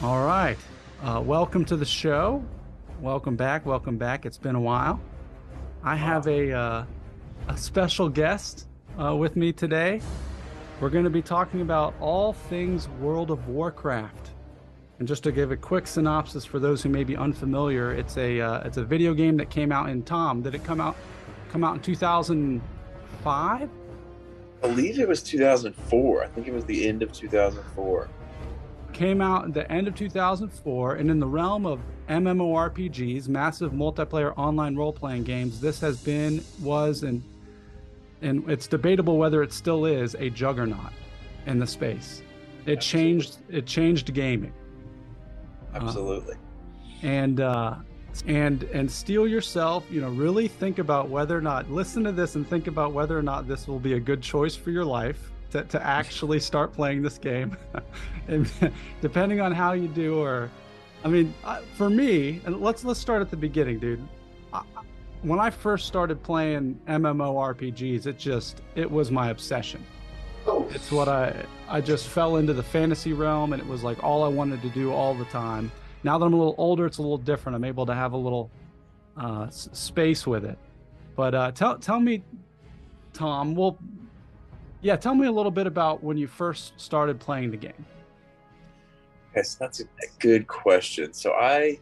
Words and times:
All 0.00 0.24
right. 0.24 0.56
Uh, 1.02 1.20
welcome 1.24 1.64
to 1.64 1.76
the 1.76 1.84
show. 1.84 2.44
Welcome 3.00 3.34
back. 3.34 3.66
Welcome 3.66 3.98
back. 3.98 4.26
It's 4.26 4.38
been 4.38 4.54
a 4.54 4.60
while. 4.60 5.00
I 5.82 5.96
have 5.96 6.28
a, 6.28 6.52
uh, 6.52 6.84
a 7.48 7.56
special 7.56 8.08
guest 8.08 8.68
uh, 8.96 9.16
with 9.16 9.34
me 9.34 9.52
today. 9.52 10.00
We're 10.78 10.90
going 10.90 11.02
to 11.02 11.10
be 11.10 11.20
talking 11.20 11.62
about 11.62 11.94
all 11.98 12.32
things 12.32 12.88
World 13.00 13.32
of 13.32 13.48
Warcraft. 13.48 14.30
And 15.00 15.08
just 15.08 15.24
to 15.24 15.32
give 15.32 15.50
a 15.50 15.56
quick 15.56 15.88
synopsis 15.88 16.44
for 16.44 16.60
those 16.60 16.80
who 16.80 16.90
may 16.90 17.02
be 17.02 17.16
unfamiliar, 17.16 17.92
it's 17.92 18.16
a 18.18 18.40
uh, 18.40 18.60
it's 18.60 18.76
a 18.76 18.84
video 18.84 19.14
game 19.14 19.36
that 19.38 19.50
came 19.50 19.72
out 19.72 19.88
in 19.88 20.04
Tom. 20.04 20.42
Did 20.42 20.54
it 20.54 20.62
come 20.62 20.80
out 20.80 20.94
come 21.50 21.64
out 21.64 21.74
in 21.74 21.80
2005? 21.82 22.62
I 23.62 23.68
believe 24.60 25.00
it 25.00 25.08
was 25.08 25.24
2004. 25.24 26.22
I 26.22 26.28
think 26.28 26.46
it 26.46 26.54
was 26.54 26.64
the 26.66 26.86
end 26.86 27.02
of 27.02 27.12
2004. 27.12 28.08
Came 28.98 29.20
out 29.20 29.44
at 29.44 29.54
the 29.54 29.70
end 29.70 29.86
of 29.86 29.94
2004, 29.94 30.96
and 30.96 31.08
in 31.08 31.20
the 31.20 31.26
realm 31.26 31.66
of 31.66 31.78
MMORPGs, 32.08 33.28
massive 33.28 33.70
multiplayer 33.70 34.36
online 34.36 34.74
role-playing 34.74 35.22
games, 35.22 35.60
this 35.60 35.78
has 35.78 35.98
been, 35.98 36.42
was, 36.60 37.04
and 37.04 37.22
and 38.22 38.50
it's 38.50 38.66
debatable 38.66 39.16
whether 39.16 39.44
it 39.44 39.52
still 39.52 39.86
is 39.86 40.16
a 40.16 40.30
juggernaut 40.30 40.92
in 41.46 41.60
the 41.60 41.66
space. 41.68 42.22
It 42.66 42.80
changed. 42.80 43.36
It 43.48 43.66
changed 43.66 44.12
gaming. 44.14 44.52
Absolutely. 45.74 46.34
Uh, 46.34 47.06
and 47.06 47.40
uh, 47.40 47.76
and 48.26 48.64
and 48.64 48.90
steel 48.90 49.28
yourself. 49.28 49.84
You 49.92 50.00
know, 50.00 50.10
really 50.10 50.48
think 50.48 50.80
about 50.80 51.08
whether 51.08 51.38
or 51.38 51.40
not 51.40 51.70
listen 51.70 52.02
to 52.02 52.10
this 52.10 52.34
and 52.34 52.44
think 52.50 52.66
about 52.66 52.92
whether 52.94 53.16
or 53.16 53.22
not 53.22 53.46
this 53.46 53.68
will 53.68 53.78
be 53.78 53.92
a 53.92 54.00
good 54.00 54.22
choice 54.22 54.56
for 54.56 54.72
your 54.72 54.84
life 54.84 55.30
to, 55.50 55.64
to 55.64 55.86
actually 55.86 56.40
start 56.40 56.72
playing 56.72 57.02
this 57.02 57.18
game. 57.18 57.56
and 58.28 58.50
depending 59.00 59.40
on 59.40 59.52
how 59.52 59.72
you 59.72 59.88
do, 59.88 60.18
or 60.20 60.50
I 61.04 61.08
mean, 61.08 61.34
for 61.74 61.88
me, 61.88 62.40
and 62.44 62.60
let's 62.60 62.84
let's 62.84 63.00
start 63.00 63.22
at 63.22 63.30
the 63.30 63.36
beginning, 63.36 63.78
dude. 63.78 64.06
I, 64.52 64.62
when 65.22 65.40
I 65.40 65.50
first 65.50 65.86
started 65.86 66.22
playing 66.22 66.80
MMORPGs, 66.86 68.06
it 68.06 68.18
just 68.18 68.62
it 68.74 68.90
was 68.90 69.10
my 69.10 69.30
obsession. 69.30 69.84
It's 70.70 70.90
what 70.90 71.08
I 71.08 71.44
I 71.68 71.80
just 71.80 72.08
fell 72.08 72.36
into 72.36 72.52
the 72.52 72.62
fantasy 72.62 73.12
realm, 73.12 73.52
and 73.52 73.60
it 73.60 73.68
was 73.68 73.82
like 73.82 74.02
all 74.02 74.22
I 74.22 74.28
wanted 74.28 74.62
to 74.62 74.68
do 74.70 74.92
all 74.92 75.14
the 75.14 75.24
time. 75.26 75.70
Now 76.04 76.18
that 76.18 76.24
I'm 76.24 76.32
a 76.32 76.36
little 76.36 76.54
older, 76.58 76.86
it's 76.86 76.98
a 76.98 77.02
little 77.02 77.18
different. 77.18 77.56
I'm 77.56 77.64
able 77.64 77.86
to 77.86 77.94
have 77.94 78.12
a 78.12 78.16
little 78.16 78.50
uh, 79.16 79.44
s- 79.48 79.68
space 79.72 80.26
with 80.26 80.44
it. 80.44 80.58
But 81.16 81.34
uh, 81.34 81.52
tell 81.52 81.78
tell 81.78 82.00
me, 82.00 82.22
Tom. 83.12 83.54
Well, 83.54 83.78
yeah, 84.80 84.96
tell 84.96 85.14
me 85.14 85.26
a 85.26 85.32
little 85.32 85.50
bit 85.50 85.66
about 85.66 86.02
when 86.02 86.16
you 86.16 86.26
first 86.26 86.78
started 86.80 87.18
playing 87.18 87.50
the 87.50 87.56
game. 87.56 87.86
Yes, 89.34 89.54
that's 89.54 89.80
a 89.80 89.84
good 90.20 90.46
question. 90.46 91.12
So 91.12 91.32
I, 91.32 91.78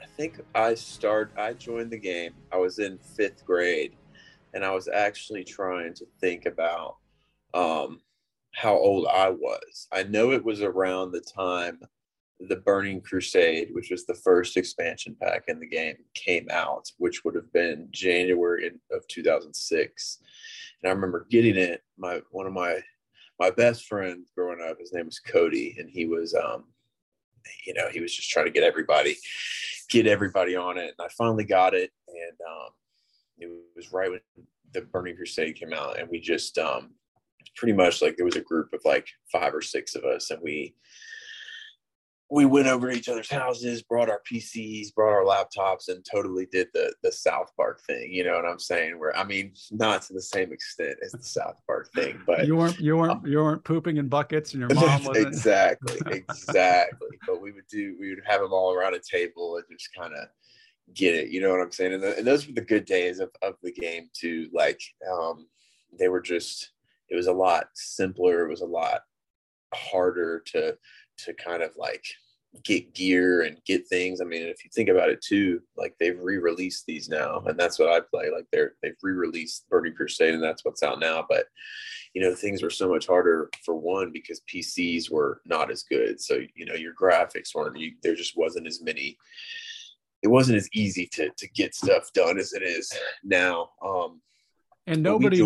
I 0.00 0.06
think 0.16 0.40
I 0.54 0.74
start. 0.74 1.32
I 1.36 1.52
joined 1.54 1.90
the 1.90 1.98
game. 1.98 2.32
I 2.52 2.56
was 2.56 2.78
in 2.78 2.98
fifth 2.98 3.44
grade, 3.44 3.96
and 4.54 4.64
I 4.64 4.72
was 4.72 4.88
actually 4.88 5.44
trying 5.44 5.94
to 5.94 6.06
think 6.20 6.46
about 6.46 6.96
um, 7.54 8.00
how 8.54 8.74
old 8.74 9.06
I 9.06 9.30
was. 9.30 9.88
I 9.92 10.02
know 10.04 10.32
it 10.32 10.44
was 10.44 10.62
around 10.62 11.12
the 11.12 11.20
time 11.20 11.80
the 12.48 12.56
Burning 12.56 13.00
Crusade, 13.00 13.68
which 13.72 13.90
was 13.90 14.04
the 14.04 14.14
first 14.14 14.56
expansion 14.56 15.16
pack 15.20 15.44
in 15.48 15.60
the 15.60 15.66
game, 15.66 15.96
came 16.14 16.48
out, 16.50 16.90
which 16.98 17.24
would 17.24 17.34
have 17.34 17.52
been 17.52 17.88
January 17.90 18.70
of 18.90 19.06
2006. 19.08 20.18
And 20.82 20.90
I 20.90 20.94
remember 20.94 21.26
getting 21.30 21.56
it. 21.56 21.82
My 21.98 22.20
one 22.30 22.46
of 22.46 22.52
my 22.52 22.80
my 23.38 23.50
best 23.50 23.86
friends 23.86 24.30
growing 24.36 24.60
up, 24.68 24.78
his 24.78 24.92
name 24.92 25.06
was 25.06 25.18
Cody, 25.18 25.76
and 25.78 25.88
he 25.90 26.06
was 26.06 26.34
um, 26.34 26.64
you 27.66 27.74
know, 27.74 27.88
he 27.88 28.00
was 28.00 28.14
just 28.14 28.30
trying 28.30 28.46
to 28.46 28.52
get 28.52 28.62
everybody 28.62 29.16
get 29.92 30.06
everybody 30.06 30.56
on 30.56 30.78
it. 30.78 30.94
And 30.98 31.06
I 31.06 31.08
finally 31.16 31.44
got 31.44 31.74
it, 31.74 31.90
and 32.08 32.38
um, 32.48 32.70
it 33.38 33.50
was 33.76 33.92
right 33.92 34.10
when 34.10 34.20
the 34.72 34.82
Burning 34.82 35.16
Crusade 35.16 35.56
came 35.56 35.72
out, 35.72 35.98
and 35.98 36.08
we 36.08 36.18
just 36.18 36.58
um, 36.58 36.92
pretty 37.56 37.74
much 37.74 38.02
like 38.02 38.16
there 38.16 38.24
was 38.24 38.36
a 38.36 38.40
group 38.40 38.72
of 38.72 38.80
like 38.84 39.06
five 39.30 39.54
or 39.54 39.60
six 39.60 39.94
of 39.94 40.04
us, 40.04 40.30
and 40.30 40.40
we 40.42 40.74
we 42.32 42.46
went 42.46 42.66
over 42.66 42.90
to 42.90 42.96
each 42.96 43.10
other's 43.10 43.30
houses, 43.30 43.82
brought 43.82 44.08
our 44.08 44.22
PCs, 44.30 44.94
brought 44.94 45.12
our 45.12 45.22
laptops, 45.24 45.88
and 45.88 46.02
totally 46.10 46.46
did 46.46 46.68
the 46.72 46.92
the 47.02 47.12
South 47.12 47.52
Park 47.58 47.82
thing. 47.86 48.10
You 48.10 48.24
know 48.24 48.34
what 48.34 48.46
I'm 48.46 48.58
saying? 48.58 48.98
Where 48.98 49.14
I 49.14 49.22
mean, 49.22 49.52
not 49.70 50.00
to 50.02 50.14
the 50.14 50.22
same 50.22 50.50
extent 50.50 50.96
as 51.04 51.12
the 51.12 51.22
South 51.22 51.56
Park 51.66 51.90
thing, 51.94 52.22
but 52.26 52.46
you 52.46 52.56
weren't 52.56 52.80
you 52.80 52.96
weren't 52.96 53.12
um, 53.12 53.26
you 53.26 53.36
weren't 53.36 53.62
pooping 53.64 53.98
in 53.98 54.08
buckets, 54.08 54.54
and 54.54 54.60
your 54.60 54.70
mom 54.74 55.04
wasn't. 55.04 55.26
exactly, 55.26 55.98
exactly. 56.06 57.18
but 57.26 57.42
we 57.42 57.52
would 57.52 57.66
do 57.70 57.96
we 58.00 58.08
would 58.08 58.24
have 58.24 58.40
them 58.40 58.52
all 58.52 58.72
around 58.72 58.94
a 58.94 59.00
table 59.00 59.56
and 59.56 59.64
just 59.70 59.90
kind 59.94 60.14
of 60.14 60.26
get 60.94 61.14
it. 61.14 61.28
You 61.28 61.42
know 61.42 61.50
what 61.50 61.60
I'm 61.60 61.70
saying? 61.70 61.92
And, 61.92 62.02
the, 62.02 62.16
and 62.16 62.26
those 62.26 62.46
were 62.46 62.54
the 62.54 62.62
good 62.62 62.86
days 62.86 63.20
of 63.20 63.30
of 63.42 63.56
the 63.62 63.72
game 63.72 64.08
too. 64.14 64.48
Like 64.54 64.80
um, 65.12 65.48
they 65.98 66.08
were 66.08 66.22
just 66.22 66.70
it 67.10 67.14
was 67.14 67.26
a 67.26 67.32
lot 67.32 67.66
simpler. 67.74 68.46
It 68.46 68.48
was 68.48 68.62
a 68.62 68.66
lot 68.66 69.02
harder 69.74 70.42
to 70.46 70.78
to 71.18 71.34
kind 71.34 71.62
of 71.62 71.72
like 71.76 72.04
get 72.64 72.94
gear 72.94 73.42
and 73.42 73.62
get 73.64 73.88
things. 73.88 74.20
I 74.20 74.24
mean, 74.24 74.42
if 74.42 74.64
you 74.64 74.70
think 74.74 74.88
about 74.88 75.08
it 75.08 75.22
too, 75.22 75.62
like 75.76 75.94
they've 75.98 76.18
re-released 76.20 76.84
these 76.86 77.08
now, 77.08 77.42
and 77.46 77.58
that's 77.58 77.78
what 77.78 77.90
I 77.90 78.00
play. 78.00 78.30
Like 78.30 78.46
they're 78.52 78.74
they've 78.82 78.96
re-released 79.02 79.68
Burning 79.70 79.94
Crusade, 79.94 80.34
and 80.34 80.42
that's 80.42 80.64
what's 80.64 80.82
out 80.82 81.00
now. 81.00 81.24
But 81.28 81.46
you 82.14 82.20
know, 82.20 82.34
things 82.34 82.62
were 82.62 82.70
so 82.70 82.88
much 82.88 83.06
harder 83.06 83.48
for 83.64 83.74
one 83.74 84.12
because 84.12 84.42
PCs 84.52 85.10
were 85.10 85.40
not 85.46 85.70
as 85.70 85.82
good. 85.82 86.20
So 86.20 86.40
you 86.54 86.66
know, 86.66 86.74
your 86.74 86.94
graphics 86.94 87.54
weren't. 87.54 87.78
You, 87.78 87.92
there 88.02 88.14
just 88.14 88.36
wasn't 88.36 88.66
as 88.66 88.82
many. 88.82 89.16
It 90.22 90.28
wasn't 90.28 90.58
as 90.58 90.68
easy 90.74 91.06
to 91.14 91.30
to 91.36 91.48
get 91.48 91.74
stuff 91.74 92.12
done 92.12 92.38
as 92.38 92.52
it 92.52 92.62
is 92.62 92.92
now. 93.24 93.70
Um, 93.84 94.20
and 94.86 95.02
nobody. 95.02 95.40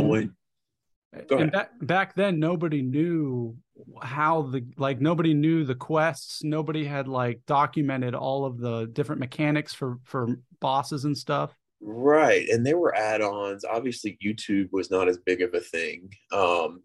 And 1.12 1.50
back 1.50 1.70
back 1.80 2.14
then, 2.14 2.38
nobody 2.38 2.82
knew 2.82 3.56
how 4.02 4.42
the 4.42 4.66
like 4.76 5.00
nobody 5.00 5.34
knew 5.34 5.64
the 5.64 5.74
quests. 5.74 6.44
Nobody 6.44 6.84
had 6.84 7.08
like 7.08 7.40
documented 7.46 8.14
all 8.14 8.44
of 8.44 8.58
the 8.58 8.86
different 8.92 9.20
mechanics 9.20 9.72
for 9.72 9.98
for 10.04 10.28
bosses 10.60 11.04
and 11.04 11.16
stuff. 11.16 11.56
Right, 11.80 12.48
and 12.48 12.64
there 12.64 12.78
were 12.78 12.94
add-ons. 12.94 13.64
Obviously, 13.64 14.18
YouTube 14.24 14.72
was 14.72 14.90
not 14.90 15.08
as 15.08 15.18
big 15.18 15.42
of 15.42 15.54
a 15.54 15.60
thing, 15.60 16.10
um, 16.32 16.82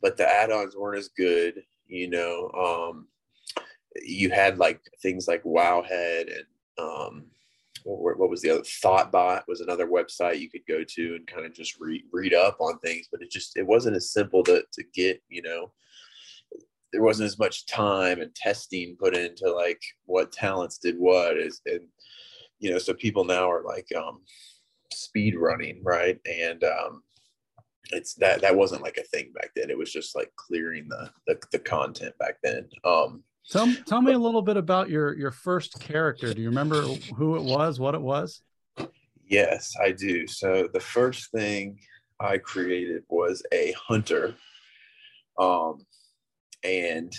but 0.00 0.16
the 0.16 0.28
add-ons 0.28 0.76
weren't 0.76 0.98
as 0.98 1.08
good. 1.08 1.62
You 1.86 2.08
know, 2.08 2.50
um, 2.50 3.08
you 4.02 4.30
had 4.30 4.58
like 4.58 4.80
things 5.02 5.28
like 5.28 5.44
Wowhead 5.44 6.34
and 6.34 6.46
um, 6.78 7.26
what, 7.84 8.18
what 8.18 8.30
was 8.30 8.40
the 8.42 8.50
other 8.50 8.62
Thottbot 8.62 9.42
was 9.48 9.60
another 9.60 9.86
website 9.86 10.40
you 10.40 10.50
could 10.50 10.66
go 10.68 10.84
to 10.86 11.14
and 11.16 11.26
kind 11.26 11.46
of 11.46 11.52
just 11.54 11.78
read 11.80 12.02
read 12.12 12.34
up 12.34 12.58
on 12.60 12.78
things 12.78 13.08
but 13.10 13.22
it 13.22 13.30
just 13.30 13.56
it 13.56 13.66
wasn't 13.66 13.96
as 13.96 14.12
simple 14.12 14.42
to 14.44 14.62
to 14.72 14.84
get 14.94 15.22
you 15.28 15.42
know 15.42 15.72
there 16.92 17.02
wasn't 17.02 17.26
as 17.26 17.38
much 17.38 17.66
time 17.66 18.20
and 18.20 18.34
testing 18.34 18.96
put 18.98 19.16
into 19.16 19.50
like 19.50 19.80
what 20.04 20.32
talents 20.32 20.78
did 20.78 20.98
what 20.98 21.36
is 21.36 21.60
and 21.66 21.80
you 22.58 22.70
know 22.70 22.78
so 22.78 22.92
people 22.94 23.24
now 23.24 23.50
are 23.50 23.64
like 23.64 23.86
um 23.96 24.20
speed 24.92 25.36
running 25.36 25.80
right? 25.82 26.18
And 26.26 26.62
um 26.64 27.02
it's 27.90 28.14
that 28.14 28.40
that 28.42 28.56
wasn't 28.56 28.82
like 28.82 28.96
a 28.96 29.02
thing 29.04 29.32
back 29.34 29.50
then. 29.54 29.70
It 29.70 29.76
was 29.76 29.92
just 29.92 30.14
like 30.14 30.32
clearing 30.36 30.88
the 30.88 31.10
the, 31.26 31.40
the 31.50 31.58
content 31.58 32.16
back 32.18 32.36
then. 32.42 32.68
Um 32.84 33.24
Tell 33.50 33.72
tell 33.86 34.02
me 34.02 34.12
a 34.12 34.18
little 34.18 34.42
bit 34.42 34.56
about 34.56 34.90
your 34.90 35.16
your 35.16 35.30
first 35.30 35.80
character. 35.80 36.32
Do 36.32 36.40
you 36.42 36.48
remember 36.48 36.82
who 37.16 37.36
it 37.36 37.42
was, 37.42 37.80
what 37.80 37.94
it 37.94 38.02
was? 38.02 38.42
Yes, 39.24 39.74
I 39.82 39.92
do. 39.92 40.26
So 40.26 40.68
the 40.72 40.80
first 40.80 41.30
thing 41.30 41.78
I 42.20 42.38
created 42.38 43.02
was 43.08 43.42
a 43.52 43.72
hunter. 43.72 44.34
Um 45.38 45.86
and 46.64 47.12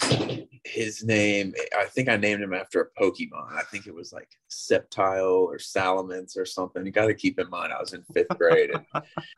his 0.63 1.03
name 1.03 1.53
I 1.77 1.85
think 1.85 2.07
I 2.07 2.15
named 2.15 2.41
him 2.41 2.53
after 2.53 2.81
a 2.81 3.01
Pokemon. 3.01 3.51
I 3.51 3.63
think 3.63 3.87
it 3.87 3.93
was 3.95 4.13
like 4.13 4.29
Sceptile 4.49 5.45
or 5.47 5.57
Salamence 5.57 6.37
or 6.37 6.45
something. 6.45 6.85
You 6.85 6.91
got 6.91 7.07
to 7.07 7.13
keep 7.13 7.39
in 7.39 7.49
mind 7.49 7.73
I 7.73 7.79
was 7.79 7.93
in 7.93 8.03
5th 8.13 8.37
grade 8.37 8.71
and 8.71 8.85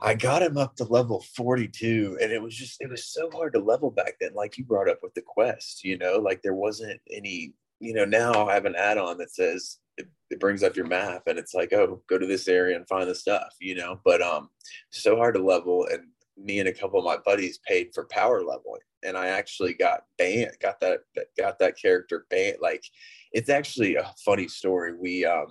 I 0.00 0.14
got 0.14 0.42
him 0.42 0.58
up 0.58 0.76
to 0.76 0.84
level 0.84 1.24
42 1.34 2.18
and 2.20 2.30
it 2.30 2.42
was 2.42 2.54
just 2.54 2.76
it 2.80 2.90
was 2.90 3.06
so 3.06 3.30
hard 3.30 3.54
to 3.54 3.58
level 3.58 3.90
back 3.90 4.14
then 4.20 4.34
like 4.34 4.58
you 4.58 4.64
brought 4.64 4.90
up 4.90 4.98
with 5.02 5.14
the 5.14 5.22
quest 5.22 5.84
you 5.84 5.96
know 5.96 6.18
like 6.18 6.42
there 6.42 6.54
wasn't 6.54 7.00
any 7.10 7.54
you 7.80 7.94
know 7.94 8.04
now 8.04 8.46
I 8.46 8.54
have 8.54 8.66
an 8.66 8.76
add-on 8.76 9.18
that 9.18 9.34
says 9.34 9.78
it, 9.96 10.06
it, 10.30 10.38
brings 10.38 10.62
up 10.62 10.76
your 10.76 10.86
map 10.86 11.22
and 11.26 11.38
it's 11.38 11.54
like 11.54 11.72
oh 11.72 12.02
go 12.08 12.18
to 12.18 12.26
this 12.26 12.46
area 12.46 12.76
and 12.76 12.86
find 12.88 13.08
the 13.08 13.14
stuff 13.14 13.54
you 13.60 13.74
know 13.74 14.00
but 14.04 14.20
um 14.20 14.50
so 14.90 15.16
hard 15.16 15.34
to 15.34 15.42
level 15.42 15.86
and 15.90 16.02
me 16.36 16.58
and 16.58 16.68
a 16.68 16.74
couple 16.74 16.98
of 16.98 17.04
my 17.04 17.16
buddies 17.24 17.58
paid 17.66 17.88
for 17.94 18.06
power 18.10 18.42
leveling 18.42 18.80
and 19.02 19.16
I 19.16 19.28
actually 19.28 19.72
got 19.72 20.02
banned 20.18 20.56
got 20.60 20.78
that 20.80 21.00
got 21.38 21.58
that 21.58 21.78
character 21.80 22.26
banned 22.28 22.58
like 22.60 22.84
it's 23.32 23.48
actually 23.48 23.96
a 23.96 24.12
funny 24.22 24.48
story 24.48 24.94
we 24.94 25.24
um 25.24 25.46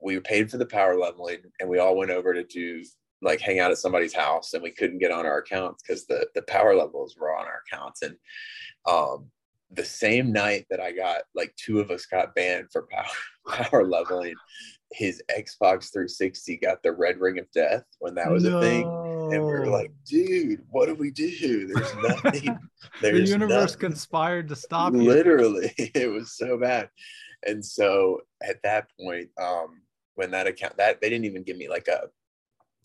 we 0.00 0.18
paid 0.20 0.50
for 0.50 0.58
the 0.58 0.66
power 0.66 0.96
leveling 0.96 1.38
and 1.58 1.68
we 1.68 1.78
all 1.78 1.96
went 1.96 2.10
over 2.10 2.34
to 2.34 2.44
do 2.44 2.84
like 3.22 3.40
hang 3.40 3.60
out 3.60 3.70
at 3.70 3.78
somebody's 3.78 4.14
house 4.14 4.52
and 4.54 4.62
we 4.62 4.70
couldn't 4.70 4.98
get 4.98 5.12
on 5.12 5.26
our 5.26 5.38
accounts 5.38 5.82
because 5.82 6.06
the 6.06 6.26
the 6.34 6.42
power 6.42 6.74
levels 6.74 7.16
were 7.16 7.36
on 7.36 7.46
our 7.46 7.62
accounts 7.66 8.02
and 8.02 8.16
um 8.88 9.30
the 9.74 9.84
same 9.84 10.32
night 10.32 10.66
that 10.70 10.80
I 10.80 10.92
got 10.92 11.22
like 11.34 11.54
two 11.56 11.80
of 11.80 11.90
us 11.90 12.06
got 12.06 12.34
banned 12.34 12.68
for 12.70 12.86
power 12.90 13.06
power 13.48 13.86
leveling, 13.86 14.34
his 14.92 15.22
Xbox 15.30 15.90
360 15.92 16.58
got 16.58 16.82
the 16.82 16.92
red 16.92 17.18
ring 17.18 17.38
of 17.38 17.50
death 17.52 17.84
when 17.98 18.14
that 18.14 18.30
was 18.30 18.44
no. 18.44 18.58
a 18.58 18.60
thing. 18.60 18.82
And 19.32 19.42
we 19.44 19.50
were 19.50 19.66
like, 19.66 19.90
dude, 20.04 20.62
what 20.70 20.86
do 20.86 20.94
we 20.94 21.10
do? 21.10 21.66
There's 21.68 21.94
nothing. 22.02 22.58
There's 23.00 23.28
the 23.28 23.32
universe 23.32 23.72
nothing. 23.72 23.78
conspired 23.78 24.48
to 24.48 24.56
stop 24.56 24.92
you. 24.92 25.02
Literally, 25.02 25.72
it 25.78 26.10
was 26.10 26.36
so 26.36 26.58
bad. 26.58 26.90
And 27.46 27.64
so 27.64 28.20
at 28.42 28.62
that 28.62 28.88
point, 29.00 29.30
um, 29.40 29.82
when 30.14 30.30
that 30.32 30.46
account 30.46 30.76
that 30.76 31.00
they 31.00 31.08
didn't 31.08 31.24
even 31.24 31.42
give 31.42 31.56
me 31.56 31.68
like 31.68 31.88
a 31.88 32.02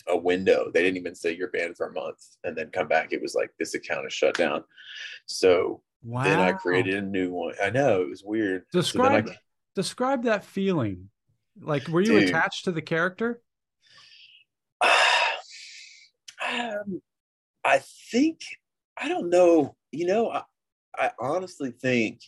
a 0.09 0.17
window. 0.17 0.71
They 0.73 0.83
didn't 0.83 0.97
even 0.97 1.15
say 1.15 1.35
you're 1.35 1.49
banned 1.49 1.77
for 1.77 1.87
a 1.87 1.93
month 1.93 2.23
and 2.43 2.55
then 2.57 2.69
come 2.71 2.87
back. 2.87 3.13
It 3.13 3.21
was 3.21 3.35
like 3.35 3.51
this 3.59 3.73
account 3.73 4.07
is 4.07 4.13
shut 4.13 4.35
down. 4.35 4.63
So 5.25 5.81
Wow. 6.03 6.23
Then 6.23 6.39
I 6.39 6.53
created 6.53 6.95
a 6.95 7.01
new 7.01 7.33
one. 7.33 7.55
I 7.61 7.69
know 7.69 8.01
it 8.01 8.09
was 8.09 8.23
weird. 8.23 8.63
Describe 8.71 9.27
so 9.27 9.33
I, 9.33 9.37
describe 9.75 10.23
that 10.23 10.45
feeling. 10.45 11.09
Like, 11.59 11.87
were 11.87 12.01
you 12.01 12.19
dude, 12.19 12.29
attached 12.29 12.65
to 12.65 12.71
the 12.71 12.81
character? 12.81 13.41
Um, 16.49 17.01
I 17.65 17.81
think 18.11 18.39
I 18.95 19.09
don't 19.09 19.29
know. 19.29 19.75
You 19.91 20.05
know, 20.05 20.29
I, 20.29 20.43
I 20.97 21.11
honestly 21.19 21.71
think 21.71 22.21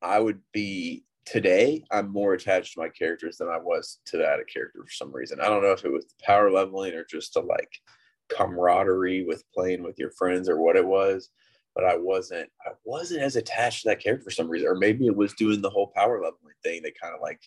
I 0.00 0.18
would 0.18 0.40
be 0.52 1.04
today. 1.24 1.84
I'm 1.90 2.10
more 2.10 2.34
attached 2.34 2.74
to 2.74 2.80
my 2.80 2.88
characters 2.88 3.38
than 3.38 3.48
I 3.48 3.58
was 3.58 3.98
to 4.06 4.18
that 4.18 4.38
character 4.52 4.80
for 4.84 4.90
some 4.90 5.12
reason. 5.12 5.40
I 5.40 5.48
don't 5.48 5.62
know 5.62 5.72
if 5.72 5.84
it 5.84 5.92
was 5.92 6.06
the 6.06 6.24
power 6.24 6.50
leveling 6.50 6.94
or 6.94 7.04
just 7.04 7.36
a 7.36 7.40
like 7.40 7.70
camaraderie 8.28 9.24
with 9.24 9.44
playing 9.52 9.82
with 9.82 9.98
your 9.98 10.10
friends 10.12 10.48
or 10.48 10.60
what 10.60 10.76
it 10.76 10.86
was 10.86 11.30
but 11.74 11.84
I 11.84 11.96
wasn't 11.96 12.50
I 12.66 12.70
wasn't 12.84 13.22
as 13.22 13.36
attached 13.36 13.82
to 13.82 13.88
that 13.88 14.00
character 14.00 14.24
for 14.24 14.30
some 14.30 14.48
reason, 14.48 14.68
or 14.68 14.74
maybe 14.74 15.06
it 15.06 15.16
was 15.16 15.32
doing 15.34 15.60
the 15.60 15.70
whole 15.70 15.92
power 15.94 16.16
leveling 16.16 16.54
thing 16.62 16.82
that 16.82 16.98
kind 17.00 17.14
of 17.14 17.20
like 17.20 17.40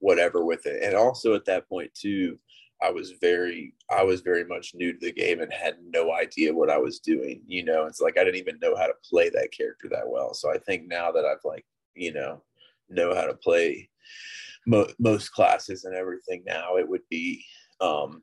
whatever 0.00 0.44
with 0.44 0.66
it. 0.66 0.82
And 0.82 0.94
also 0.94 1.34
at 1.34 1.44
that 1.46 1.68
point 1.68 1.92
too, 1.94 2.38
I 2.82 2.90
was 2.90 3.12
very 3.20 3.74
I 3.90 4.02
was 4.02 4.20
very 4.20 4.44
much 4.44 4.74
new 4.74 4.92
to 4.92 4.98
the 4.98 5.12
game 5.12 5.40
and 5.40 5.52
had 5.52 5.76
no 5.82 6.12
idea 6.12 6.54
what 6.54 6.70
I 6.70 6.78
was 6.78 6.98
doing. 7.00 7.42
You 7.46 7.64
know, 7.64 7.86
it's 7.86 8.00
like 8.00 8.18
I 8.18 8.24
didn't 8.24 8.40
even 8.40 8.58
know 8.60 8.76
how 8.76 8.86
to 8.86 8.94
play 9.08 9.28
that 9.30 9.52
character 9.56 9.88
that 9.90 10.08
well. 10.08 10.34
So 10.34 10.52
I 10.52 10.58
think 10.58 10.88
now 10.88 11.12
that 11.12 11.24
I've 11.24 11.44
like 11.44 11.64
you 11.94 12.12
know 12.12 12.42
know 12.90 13.14
how 13.14 13.26
to 13.26 13.34
play 13.34 13.88
mo- 14.66 14.88
most 14.98 15.30
classes 15.30 15.84
and 15.84 15.94
everything 15.94 16.42
now, 16.46 16.76
it 16.76 16.88
would 16.88 17.06
be 17.10 17.44
um 17.80 18.22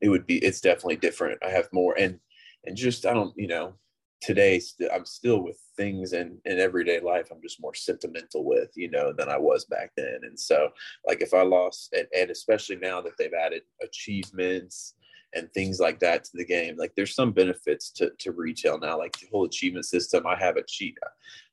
it 0.00 0.08
would 0.08 0.26
be 0.26 0.38
it's 0.38 0.60
definitely 0.60 0.96
different. 0.96 1.38
I 1.44 1.50
have 1.50 1.68
more 1.72 1.98
and 1.98 2.18
and 2.64 2.76
just 2.76 3.06
I 3.06 3.14
don't 3.14 3.32
you 3.36 3.48
know 3.48 3.74
today 4.20 4.58
st- 4.58 4.90
i'm 4.92 5.04
still 5.04 5.42
with 5.42 5.58
things 5.76 6.12
in 6.12 6.38
in 6.46 6.58
everyday 6.58 7.00
life 7.00 7.28
i'm 7.30 7.42
just 7.42 7.60
more 7.60 7.74
sentimental 7.74 8.44
with 8.44 8.70
you 8.74 8.90
know 8.90 9.12
than 9.12 9.28
i 9.28 9.36
was 9.36 9.66
back 9.66 9.92
then 9.96 10.18
and 10.22 10.38
so 10.38 10.68
like 11.06 11.20
if 11.20 11.34
i 11.34 11.42
lost 11.42 11.92
and, 11.92 12.06
and 12.16 12.30
especially 12.30 12.76
now 12.76 13.00
that 13.00 13.12
they've 13.18 13.34
added 13.34 13.62
achievements 13.82 14.94
and 15.34 15.52
things 15.52 15.78
like 15.78 15.98
that 16.00 16.24
to 16.24 16.30
the 16.34 16.44
game. 16.44 16.76
Like 16.76 16.92
there's 16.96 17.14
some 17.14 17.32
benefits 17.32 17.90
to, 17.92 18.10
to 18.18 18.32
retail 18.32 18.78
now. 18.78 18.98
Like 18.98 19.18
the 19.18 19.26
whole 19.30 19.44
achievement 19.44 19.86
system 19.86 20.26
i 20.26 20.36
have 20.38 20.56
a 20.56 20.62
cheat 20.66 20.96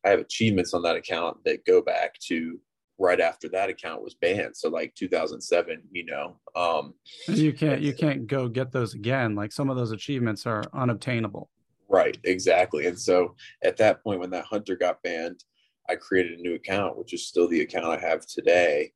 i 0.06 0.10
have 0.10 0.20
achievements 0.20 0.74
on 0.74 0.82
that 0.84 0.96
account 0.96 1.38
that 1.46 1.66
go 1.66 1.82
back 1.82 2.18
to 2.28 2.60
right 3.00 3.20
after 3.20 3.50
that 3.50 3.70
account 3.70 4.04
was 4.04 4.14
banned. 4.14 4.56
So 4.56 4.70
like 4.70 4.94
2007 4.96 5.82
you 5.92 6.06
know 6.06 6.36
um 6.56 6.94
you 7.28 7.54
can't 7.54 7.82
you 7.82 7.94
can't 7.94 8.28
go 8.28 8.48
get 8.48 8.72
those 8.72 8.94
again. 8.94 9.36
Like 9.36 9.52
some 9.52 9.70
of 9.70 9.78
those 9.78 9.92
achievements 9.92 10.46
are 10.46 10.64
unobtainable. 10.74 11.50
Right, 11.94 12.18
exactly. 12.24 12.88
And 12.88 13.00
so 13.00 13.36
at 13.64 13.78
that 13.78 14.04
point, 14.04 14.20
when 14.20 14.32
that 14.32 14.46
hunter 14.46 14.76
got 14.76 15.04
banned, 15.04 15.44
I 15.88 15.96
created 15.96 16.40
a 16.40 16.42
new 16.42 16.56
account, 16.56 16.98
which 16.98 17.14
is 17.14 17.28
still 17.28 17.48
the 17.48 17.62
account 17.62 17.86
I 17.86 18.00
have 18.00 18.26
today. 18.26 18.94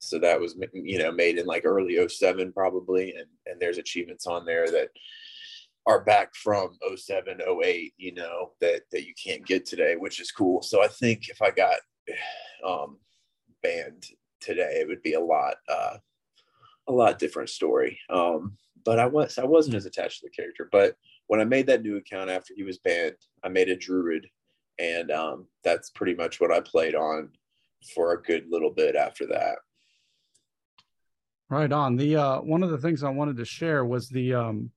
So 0.00 0.18
that 0.18 0.40
was, 0.40 0.56
you 0.72 0.98
know, 0.98 1.12
made 1.12 1.38
in 1.38 1.46
like 1.46 1.64
early 1.64 1.96
07 2.08 2.52
probably. 2.52 3.14
And, 3.14 3.26
and 3.46 3.60
there's 3.60 3.78
achievements 3.78 4.26
on 4.26 4.44
there 4.44 4.66
that 4.66 4.88
are 5.86 6.02
back 6.02 6.34
from 6.34 6.70
07, 6.94 7.40
08, 7.64 7.94
you 7.98 8.14
know, 8.14 8.52
that, 8.60 8.82
that 8.92 9.06
you 9.06 9.12
can't 9.22 9.46
get 9.46 9.66
today, 9.66 9.96
which 9.96 10.18
is 10.18 10.32
cool. 10.32 10.62
So 10.62 10.82
I 10.82 10.88
think 10.88 11.28
if 11.28 11.42
I 11.42 11.50
got 11.50 11.76
um, 12.66 12.98
banned 13.62 14.06
today, 14.40 14.78
it 14.80 14.88
would 14.88 15.02
be 15.02 15.14
a 15.14 15.20
lot, 15.20 15.56
uh, 15.68 15.98
a 16.88 16.92
lot 16.92 17.18
different 17.18 17.50
story. 17.50 17.98
Um, 18.08 18.56
but 18.84 18.98
I 18.98 19.06
was, 19.06 19.38
I 19.38 19.44
wasn't 19.44 19.76
as 19.76 19.84
attached 19.84 20.20
to 20.20 20.26
the 20.26 20.30
character, 20.30 20.66
but 20.72 20.96
when 21.26 21.40
I 21.40 21.44
made 21.44 21.66
that 21.66 21.82
new 21.82 21.96
account 21.98 22.30
after 22.30 22.54
he 22.56 22.62
was 22.62 22.78
banned, 22.78 23.16
I 23.44 23.50
made 23.50 23.68
a 23.68 23.76
druid, 23.76 24.26
and 24.78 25.10
um, 25.10 25.46
that's 25.62 25.90
pretty 25.90 26.14
much 26.14 26.40
what 26.40 26.50
I 26.50 26.60
played 26.60 26.94
on 26.94 27.28
for 27.94 28.12
a 28.12 28.22
good 28.22 28.46
little 28.50 28.70
bit 28.70 28.96
after 28.96 29.26
that. 29.26 29.58
Right 31.50 31.72
on. 31.72 31.96
The 31.96 32.16
uh, 32.16 32.40
one 32.40 32.62
of 32.62 32.70
the 32.70 32.78
things 32.78 33.02
I 33.02 33.10
wanted 33.10 33.36
to 33.38 33.44
share 33.44 33.84
was 33.84 34.08
the 34.08 34.34
um, 34.34 34.70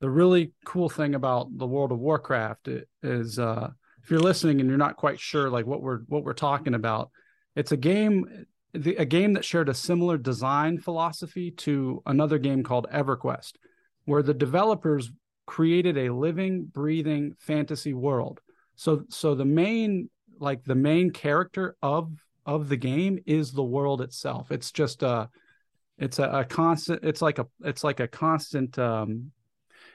the 0.00 0.08
really 0.08 0.52
cool 0.64 0.88
thing 0.88 1.16
about 1.16 1.48
the 1.58 1.66
World 1.66 1.90
of 1.90 1.98
Warcraft 1.98 2.68
is 3.02 3.40
uh, 3.40 3.70
if 4.02 4.10
you're 4.10 4.20
listening 4.20 4.60
and 4.60 4.68
you're 4.68 4.78
not 4.78 4.96
quite 4.96 5.18
sure 5.18 5.50
like 5.50 5.66
what 5.66 5.82
we're 5.82 6.00
what 6.06 6.22
we're 6.22 6.32
talking 6.32 6.74
about, 6.74 7.10
it's 7.56 7.72
a 7.72 7.76
game 7.76 8.46
the, 8.72 8.94
a 8.96 9.04
game 9.04 9.32
that 9.32 9.44
shared 9.44 9.68
a 9.68 9.74
similar 9.74 10.16
design 10.16 10.78
philosophy 10.78 11.50
to 11.50 12.00
another 12.06 12.38
game 12.38 12.62
called 12.62 12.86
EverQuest, 12.92 13.54
where 14.04 14.22
the 14.22 14.32
developers 14.32 15.10
created 15.46 15.98
a 15.98 16.14
living, 16.14 16.64
breathing 16.64 17.34
fantasy 17.40 17.94
world. 17.94 18.40
So 18.76 19.04
so 19.08 19.34
the 19.34 19.44
main 19.44 20.08
like 20.38 20.62
the 20.62 20.76
main 20.76 21.10
character 21.10 21.74
of 21.82 22.12
of 22.46 22.68
the 22.68 22.76
game 22.76 23.18
is 23.26 23.50
the 23.50 23.64
world 23.64 24.00
itself. 24.00 24.52
It's 24.52 24.70
just 24.70 25.02
a 25.02 25.28
it's 26.02 26.18
a, 26.18 26.24
a 26.24 26.44
constant 26.44 27.00
it's 27.04 27.22
like 27.22 27.38
a 27.38 27.46
it's 27.60 27.84
like 27.84 28.00
a 28.00 28.08
constant 28.08 28.78
um 28.78 29.30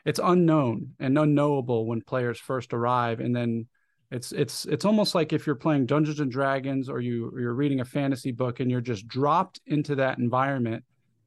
it's 0.06 0.22
unknown 0.24 0.94
and 1.00 1.18
unknowable 1.18 1.86
when 1.86 2.02
players 2.02 2.40
first 2.40 2.74
arrive 2.74 3.20
and 3.20 3.36
then 3.36 3.68
it's 4.10 4.32
it's 4.32 4.64
it's 4.66 4.86
almost 4.86 5.16
like 5.16 5.34
if 5.34 5.46
you're 5.46 5.56
playing 5.56 5.86
Dungeons 5.86 6.22
and 6.22 6.32
Dragons 6.32 6.88
or 6.88 7.02
you 7.02 7.28
or 7.28 7.42
you're 7.42 7.54
reading 7.54 7.82
a 7.82 7.86
fantasy 7.86 8.32
book 8.32 8.62
and 8.62 8.72
you're 8.72 8.80
just 8.80 9.06
dropped 9.06 9.60
into 9.66 9.96
that 9.96 10.18
environment. 10.18 10.86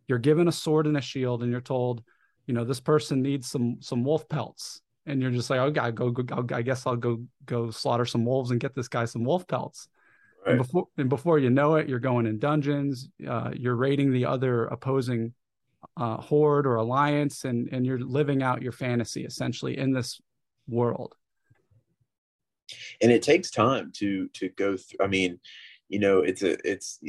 You're 0.09 0.19
given 0.19 0.49
a 0.49 0.53
sword 0.53 0.87
and 0.87 0.97
a 0.97 1.00
shield 1.03 1.43
and 1.43 1.53
you're 1.53 1.61
told 1.61 2.03
you 2.47 2.55
know 2.55 2.65
this 2.65 2.81
person 2.81 3.21
needs 3.21 3.50
some 3.50 3.77
some 3.81 4.03
wolf 4.03 4.29
pelts 4.29 4.81
and 5.06 5.21
you're 5.21 5.31
just 5.31 5.50
like 5.50 5.61
oh 5.61 5.71
god 5.71 5.94
go, 5.94 6.11
go, 6.11 6.23
go 6.23 6.56
i 6.56 6.62
guess 6.62 6.87
i'll 6.87 6.97
go 6.97 7.23
go 7.44 7.71
slaughter 7.71 8.05
some 8.05 8.25
wolves 8.25 8.50
and 8.50 8.61
get 8.61 8.75
this 8.75 8.88
guy 8.88 9.05
some 9.05 9.23
wolf 9.23 9.47
pelts 9.47 9.88
right. 10.44 10.52
and 10.52 10.58
before 10.58 10.88
and 10.96 11.08
before 11.08 11.38
you 11.38 11.50
know 11.50 11.76
it 11.76 11.88
you're 11.88 11.98
going 11.98 12.26
in 12.26 12.38
dungeons 12.38 13.08
uh, 13.29 13.50
you're 13.55 13.76
raiding 13.76 14.12
the 14.12 14.24
other 14.24 14.67
opposing 14.67 15.32
uh, 15.96 16.17
horde 16.17 16.67
or 16.67 16.76
alliance 16.76 17.44
and 17.44 17.69
and 17.72 17.86
you're 17.86 18.00
living 18.00 18.43
out 18.43 18.62
your 18.62 18.72
fantasy 18.72 19.24
essentially 19.24 19.79
in 19.79 19.93
this 19.93 20.20
world 20.69 21.15
and 23.00 23.10
it 23.10 23.22
takes 23.22 23.50
time 23.50 23.91
to 23.93 24.29
to 24.29 24.48
go 24.50 24.76
through 24.76 25.05
i 25.05 25.06
mean 25.06 25.38
you 25.88 25.98
know 25.98 26.20
it's 26.20 26.43
a 26.43 26.56
it's 26.69 27.00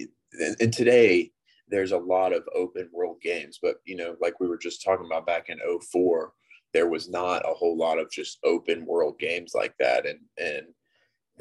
and 0.59 0.73
today 0.73 1.31
there's 1.67 1.91
a 1.91 1.97
lot 1.97 2.33
of 2.33 2.43
open 2.55 2.89
world 2.91 3.17
games 3.21 3.59
but 3.61 3.75
you 3.85 3.95
know 3.95 4.15
like 4.21 4.39
we 4.39 4.47
were 4.47 4.57
just 4.57 4.83
talking 4.83 5.05
about 5.05 5.25
back 5.25 5.49
in 5.49 5.59
04 5.91 6.33
there 6.73 6.89
was 6.89 7.09
not 7.09 7.43
a 7.45 7.53
whole 7.53 7.77
lot 7.77 7.99
of 7.99 8.09
just 8.09 8.39
open 8.43 8.85
world 8.85 9.19
games 9.19 9.53
like 9.53 9.73
that 9.79 10.05
and 10.05 10.19
and 10.37 10.65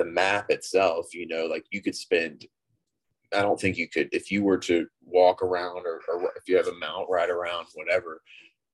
the 0.00 0.04
map 0.06 0.46
itself 0.48 1.14
you 1.14 1.28
know 1.28 1.44
like 1.44 1.66
you 1.70 1.82
could 1.82 1.94
spend 1.94 2.46
i 3.36 3.42
don't 3.42 3.60
think 3.60 3.76
you 3.76 3.86
could 3.86 4.08
if 4.12 4.30
you 4.30 4.42
were 4.42 4.56
to 4.56 4.86
walk 5.04 5.42
around 5.42 5.84
or, 5.84 6.00
or 6.08 6.32
if 6.36 6.48
you 6.48 6.56
have 6.56 6.68
a 6.68 6.74
mount 6.78 7.06
ride 7.10 7.28
around 7.28 7.66
whatever 7.74 8.22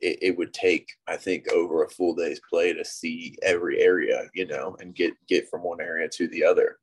it, 0.01 0.19
it, 0.23 0.39
would 0.39 0.55
take 0.55 0.89
i 1.09 1.17
think 1.17 1.51
over 1.53 1.83
a 1.83 1.91
full 1.91 2.15
day's 2.15 2.41
play 2.49 2.73
to 2.73 2.85
see 2.85 3.35
every 3.43 3.83
area 3.83 4.23
you 4.35 4.47
know 4.47 4.77
and 4.79 4.95
get 4.95 5.13
get 5.27 5.51
from 5.51 5.65
one 5.65 5.81
area 5.81 6.09
to 6.09 6.29
the 6.29 6.45
other. 6.45 6.79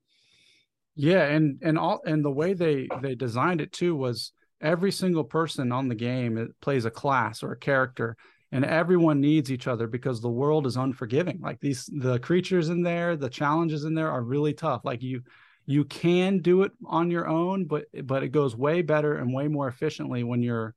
Yeah 0.96 1.24
and 1.24 1.58
and 1.62 1.80
all 1.80 2.02
and 2.06 2.24
the 2.26 2.32
way 2.32 2.54
they 2.54 2.90
they 3.02 3.16
designed 3.16 3.62
it 3.62 3.72
too 3.72 3.96
was 3.96 4.34
every 4.60 4.92
single 4.92 5.24
person 5.24 5.72
on 5.72 5.88
the 5.88 5.96
game 5.96 6.54
plays 6.60 6.84
a 6.84 6.92
class 6.92 7.44
or 7.44 7.54
a 7.54 7.58
character 7.58 8.18
and 8.54 8.64
everyone 8.64 9.20
needs 9.20 9.52
each 9.52 9.68
other 9.68 9.88
because 9.88 10.22
the 10.22 10.30
world 10.30 10.68
is 10.68 10.78
unforgiving. 10.78 11.40
Like 11.42 11.60
these 11.60 11.90
the 11.92 12.20
creatures 12.20 12.70
in 12.70 12.84
there 12.84 13.18
the 13.18 13.30
challenges 13.30 13.84
in 13.84 13.96
there 13.96 14.12
are 14.12 14.22
really 14.22 14.54
tough. 14.54 14.82
Like 14.86 15.02
you 15.02 15.24
you 15.66 15.84
can 15.86 16.38
do 16.38 16.62
it 16.62 16.72
on 16.86 17.10
your 17.10 17.28
own 17.28 17.66
but 17.66 17.86
but 18.04 18.22
it 18.22 18.30
goes 18.30 18.56
way 18.56 18.84
better 18.84 19.16
and 19.16 19.34
way 19.34 19.48
more 19.48 19.68
efficiently 19.68 20.24
when 20.24 20.44
you're 20.44 20.76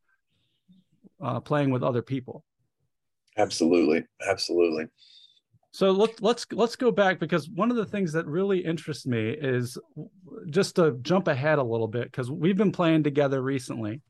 uh, 1.22 1.38
playing 1.40 1.70
with 1.70 1.82
other 1.82 2.00
people. 2.00 2.44
Absolutely. 3.36 4.04
Absolutely. 4.26 4.86
So 5.72 5.90
let's 5.90 6.22
let's 6.22 6.46
let's 6.52 6.76
go 6.76 6.90
back 6.90 7.20
because 7.20 7.50
one 7.50 7.70
of 7.70 7.76
the 7.76 7.84
things 7.84 8.10
that 8.14 8.26
really 8.26 8.60
interests 8.64 9.06
me 9.06 9.28
is 9.28 9.76
just 10.48 10.76
to 10.76 10.96
jump 11.02 11.28
ahead 11.28 11.58
a 11.58 11.62
little 11.62 11.88
bit 11.88 12.04
because 12.04 12.30
we've 12.30 12.56
been 12.56 12.72
playing 12.72 13.02
together 13.02 13.42
recently. 13.42 14.00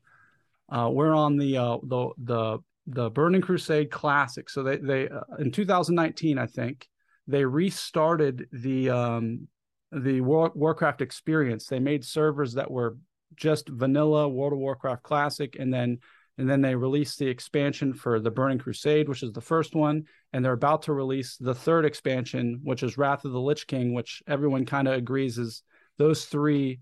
Uh, 0.69 0.89
we're 0.89 1.13
on 1.13 1.35
the 1.35 1.57
uh, 1.57 1.77
the 1.83 2.09
the 2.17 2.59
the 2.87 3.09
Burning 3.09 3.41
Crusade 3.41 3.91
Classic. 3.91 4.49
So 4.49 4.63
they 4.63 4.77
they 4.77 5.09
uh, 5.09 5.21
in 5.39 5.51
2019, 5.51 6.37
I 6.37 6.47
think 6.47 6.87
they 7.27 7.43
restarted 7.43 8.47
the 8.51 8.89
um, 8.89 9.47
the 9.91 10.21
War, 10.21 10.51
Warcraft 10.55 11.01
experience. 11.01 11.67
They 11.67 11.79
made 11.79 12.03
servers 12.03 12.53
that 12.53 12.71
were 12.71 12.97
just 13.35 13.69
vanilla 13.69 14.27
World 14.27 14.53
of 14.53 14.59
Warcraft 14.59 15.03
Classic, 15.03 15.55
and 15.59 15.73
then 15.73 15.99
and 16.37 16.49
then 16.49 16.61
they 16.61 16.75
released 16.75 17.19
the 17.19 17.27
expansion 17.27 17.93
for 17.93 18.19
the 18.19 18.31
Burning 18.31 18.59
Crusade, 18.59 19.09
which 19.09 19.23
is 19.23 19.33
the 19.33 19.41
first 19.41 19.75
one, 19.75 20.03
and 20.33 20.45
they're 20.45 20.53
about 20.53 20.83
to 20.83 20.93
release 20.93 21.35
the 21.37 21.55
third 21.55 21.83
expansion, 21.83 22.59
which 22.63 22.83
is 22.83 22.97
Wrath 22.97 23.25
of 23.25 23.31
the 23.31 23.39
Lich 23.39 23.65
King, 23.67 23.93
which 23.93 24.21
everyone 24.27 24.65
kind 24.65 24.87
of 24.87 24.93
agrees 24.93 25.37
is 25.37 25.63
those 25.97 26.25
three 26.25 26.79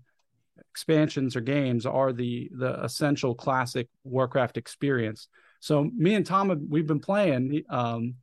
expansions 0.70 1.36
or 1.36 1.40
games 1.40 1.86
are 1.86 2.12
the 2.12 2.50
the 2.54 2.82
essential 2.84 3.34
classic 3.34 3.88
Warcraft 4.04 4.56
experience. 4.56 5.28
So 5.60 5.90
me 5.96 6.14
and 6.14 6.26
Tom, 6.26 6.66
we've 6.68 6.86
been 6.86 7.00
playing. 7.00 7.62
Um, 7.68 8.16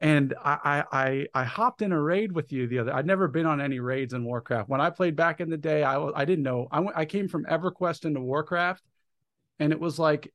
and 0.00 0.34
I, 0.44 0.84
I 0.92 1.26
I 1.34 1.44
hopped 1.44 1.82
in 1.82 1.90
a 1.90 2.00
raid 2.00 2.30
with 2.30 2.52
you 2.52 2.68
the 2.68 2.78
other. 2.78 2.94
I'd 2.94 3.06
never 3.06 3.26
been 3.26 3.46
on 3.46 3.60
any 3.60 3.80
raids 3.80 4.12
in 4.12 4.24
Warcraft. 4.24 4.68
When 4.68 4.80
I 4.80 4.90
played 4.90 5.16
back 5.16 5.40
in 5.40 5.50
the 5.50 5.56
day, 5.56 5.82
I 5.82 6.00
I 6.14 6.24
didn't 6.24 6.44
know. 6.44 6.68
I 6.70 6.84
I 6.94 7.04
came 7.04 7.26
from 7.26 7.44
EverQuest 7.46 8.04
into 8.04 8.20
Warcraft, 8.20 8.82
and 9.58 9.72
it 9.72 9.80
was 9.80 9.98
like 9.98 10.32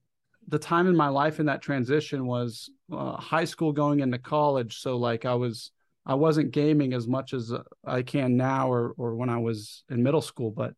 the 0.49 0.59
time 0.59 0.87
in 0.87 0.95
my 0.95 1.07
life 1.07 1.39
in 1.39 1.45
that 1.45 1.61
transition 1.61 2.25
was 2.25 2.69
uh, 2.91 3.15
high 3.15 3.45
school 3.45 3.71
going 3.71 4.01
into 4.01 4.17
college. 4.17 4.79
So 4.79 4.97
like 4.97 5.23
I 5.23 5.35
was 5.35 5.71
I 6.05 6.15
wasn't 6.15 6.51
gaming 6.51 6.93
as 6.93 7.07
much 7.07 7.33
as 7.33 7.53
I 7.85 8.01
can 8.01 8.35
now 8.35 8.69
or 8.69 8.93
or 8.97 9.15
when 9.15 9.29
I 9.29 9.37
was 9.37 9.85
in 9.89 10.03
middle 10.03 10.21
school, 10.21 10.51
but 10.51 10.73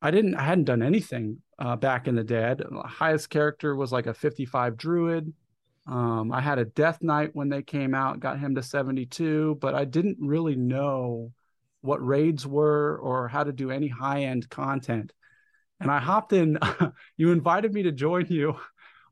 I 0.00 0.10
didn't 0.10 0.36
I 0.36 0.42
hadn't 0.42 0.64
done 0.64 0.82
anything 0.82 1.38
uh, 1.58 1.76
back 1.76 2.06
in 2.08 2.14
the 2.14 2.24
day. 2.24 2.54
The 2.56 2.82
highest 2.82 3.30
character 3.30 3.74
was 3.74 3.92
like 3.92 4.06
a 4.06 4.14
55 4.14 4.76
druid. 4.76 5.32
Um, 5.86 6.32
I 6.32 6.40
had 6.40 6.58
a 6.58 6.66
Death 6.66 7.02
Knight 7.02 7.30
when 7.32 7.48
they 7.48 7.62
came 7.62 7.94
out, 7.94 8.20
got 8.20 8.38
him 8.38 8.54
to 8.56 8.62
72, 8.62 9.58
but 9.60 9.74
I 9.74 9.84
didn't 9.84 10.18
really 10.20 10.54
know 10.54 11.32
what 11.80 12.04
raids 12.04 12.46
were 12.46 12.98
or 12.98 13.28
how 13.28 13.44
to 13.44 13.52
do 13.52 13.70
any 13.70 13.88
high 13.88 14.24
end 14.24 14.48
content. 14.50 15.12
And 15.80 15.90
I 15.90 15.98
hopped 15.98 16.32
in, 16.32 16.58
you 17.16 17.32
invited 17.32 17.72
me 17.72 17.84
to 17.84 17.92
join 17.92 18.26
you 18.28 18.56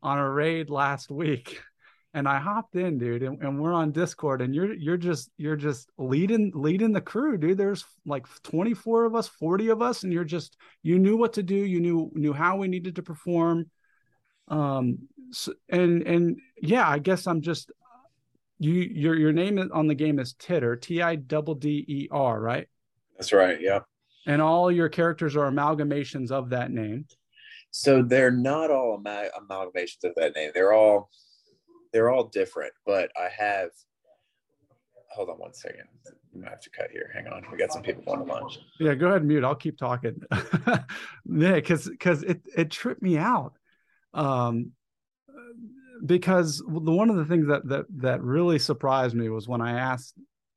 on 0.02 0.18
a 0.18 0.30
raid 0.30 0.68
last 0.68 1.10
week. 1.10 1.60
And 2.16 2.26
I 2.26 2.38
hopped 2.38 2.76
in, 2.76 2.96
dude, 2.96 3.22
and, 3.22 3.42
and 3.42 3.60
we're 3.60 3.74
on 3.74 3.92
Discord, 3.92 4.40
and 4.40 4.54
you're 4.54 4.72
you're 4.72 4.96
just 4.96 5.30
you're 5.36 5.54
just 5.54 5.90
leading 5.98 6.50
leading 6.54 6.92
the 6.92 7.00
crew, 7.02 7.36
dude. 7.36 7.58
There's 7.58 7.84
like 8.06 8.24
24 8.42 9.04
of 9.04 9.14
us, 9.14 9.28
40 9.28 9.68
of 9.68 9.82
us, 9.82 10.02
and 10.02 10.10
you're 10.10 10.24
just 10.24 10.56
you 10.82 10.98
knew 10.98 11.18
what 11.18 11.34
to 11.34 11.42
do, 11.42 11.54
you 11.54 11.78
knew 11.78 12.10
knew 12.14 12.32
how 12.32 12.56
we 12.56 12.68
needed 12.68 12.96
to 12.96 13.02
perform. 13.02 13.70
Um, 14.48 15.00
so, 15.30 15.52
and 15.68 16.06
and 16.06 16.38
yeah, 16.62 16.88
I 16.88 17.00
guess 17.00 17.26
I'm 17.26 17.42
just 17.42 17.70
you. 18.60 18.72
Your 18.72 19.14
your 19.14 19.32
name 19.32 19.58
on 19.74 19.86
the 19.86 19.94
game 19.94 20.18
is 20.18 20.32
Tidder, 20.32 20.80
T 20.80 21.02
I 21.02 21.16
double 21.16 21.54
D 21.54 21.84
E 21.86 22.08
R, 22.10 22.40
right? 22.40 22.66
That's 23.18 23.34
right. 23.34 23.60
Yeah. 23.60 23.80
And 24.26 24.40
all 24.40 24.72
your 24.72 24.88
characters 24.88 25.36
are 25.36 25.50
amalgamations 25.50 26.30
of 26.30 26.48
that 26.48 26.70
name. 26.70 27.04
So 27.72 28.02
they're 28.02 28.30
not 28.30 28.70
all 28.70 28.98
amalgamations 28.98 30.04
of 30.04 30.14
that 30.16 30.34
name. 30.34 30.52
They're 30.54 30.72
all 30.72 31.10
they're 31.96 32.10
all 32.10 32.24
different. 32.24 32.74
But 32.84 33.10
I 33.16 33.28
have. 33.34 33.70
Hold 35.12 35.30
on 35.30 35.36
one 35.36 35.54
second. 35.54 35.84
You 36.34 36.42
might 36.42 36.50
have 36.50 36.60
to 36.60 36.68
cut 36.68 36.90
here. 36.92 37.10
Hang 37.14 37.26
on. 37.28 37.42
We 37.50 37.56
got 37.56 37.72
some 37.72 37.80
people 37.80 38.02
going 38.02 38.26
to 38.26 38.30
lunch. 38.30 38.58
Yeah, 38.78 38.94
go 38.94 39.06
ahead 39.06 39.22
and 39.22 39.28
mute. 39.28 39.44
I'll 39.44 39.54
keep 39.54 39.78
talking. 39.78 40.20
yeah, 40.30 41.54
because 41.54 41.88
because 41.88 42.22
it 42.22 42.42
it 42.54 42.70
tripped 42.70 43.00
me 43.00 43.16
out. 43.16 43.54
Um, 44.12 44.72
because 46.04 46.58
the 46.58 46.92
one 46.92 47.08
of 47.08 47.16
the 47.16 47.24
things 47.24 47.48
that 47.48 47.66
that 47.68 47.86
that 47.96 48.22
really 48.22 48.58
surprised 48.58 49.14
me 49.16 49.30
was 49.30 49.48
when 49.48 49.62
I 49.62 49.78
asked, 49.78 50.12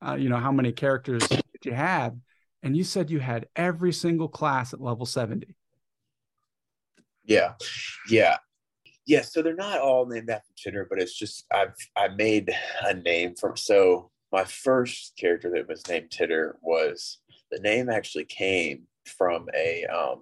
uh, 0.06 0.16
you 0.16 0.28
know, 0.28 0.36
how 0.36 0.52
many 0.52 0.72
characters 0.72 1.26
did 1.26 1.40
you 1.64 1.72
have, 1.72 2.14
and 2.62 2.76
you 2.76 2.84
said 2.84 3.10
you 3.10 3.18
had 3.18 3.48
every 3.56 3.94
single 3.94 4.28
class 4.28 4.74
at 4.74 4.80
level 4.82 5.06
seventy. 5.06 5.56
Yeah, 7.24 7.54
yeah, 8.10 8.36
yeah. 9.10 9.22
So 9.22 9.42
they're 9.42 9.56
not 9.56 9.80
all 9.80 10.06
named 10.06 10.30
after 10.30 10.52
Tidder, 10.56 10.86
but 10.88 11.00
it's 11.00 11.18
just 11.18 11.44
I've 11.52 11.74
I 11.96 12.08
made 12.08 12.54
a 12.82 12.94
name 12.94 13.34
from 13.34 13.56
so 13.56 14.12
my 14.30 14.44
first 14.44 15.14
character 15.18 15.50
that 15.50 15.68
was 15.68 15.86
named 15.88 16.10
Tidder 16.10 16.54
was 16.62 17.18
the 17.50 17.58
name 17.58 17.90
actually 17.90 18.26
came 18.26 18.86
from 19.04 19.48
a 19.52 19.84
um 19.86 20.20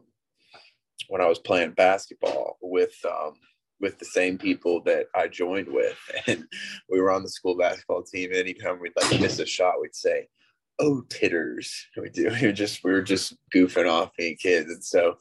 when 1.08 1.20
I 1.20 1.26
was 1.26 1.38
playing 1.38 1.72
basketball 1.72 2.56
with 2.62 2.96
um 3.04 3.34
with 3.78 3.98
the 3.98 4.06
same 4.06 4.38
people 4.38 4.82
that 4.84 5.08
I 5.14 5.28
joined 5.28 5.68
with. 5.68 5.98
And 6.26 6.46
we 6.88 6.98
were 6.98 7.10
on 7.10 7.22
the 7.22 7.28
school 7.28 7.58
basketball 7.58 8.02
team. 8.02 8.30
Anytime 8.32 8.80
we'd 8.80 8.92
like 8.96 9.20
miss 9.20 9.38
a 9.38 9.46
shot, 9.46 9.82
we'd 9.82 9.94
say, 9.94 10.28
Oh, 10.78 11.02
titters. 11.10 11.86
We 12.00 12.08
do. 12.08 12.30
We 12.40 12.46
were 12.46 12.52
just 12.52 12.82
we 12.84 12.92
were 12.92 13.02
just 13.02 13.36
goofing 13.54 13.90
off 13.90 14.16
being 14.16 14.36
kids. 14.36 14.70
And 14.70 14.82
so 14.82 15.18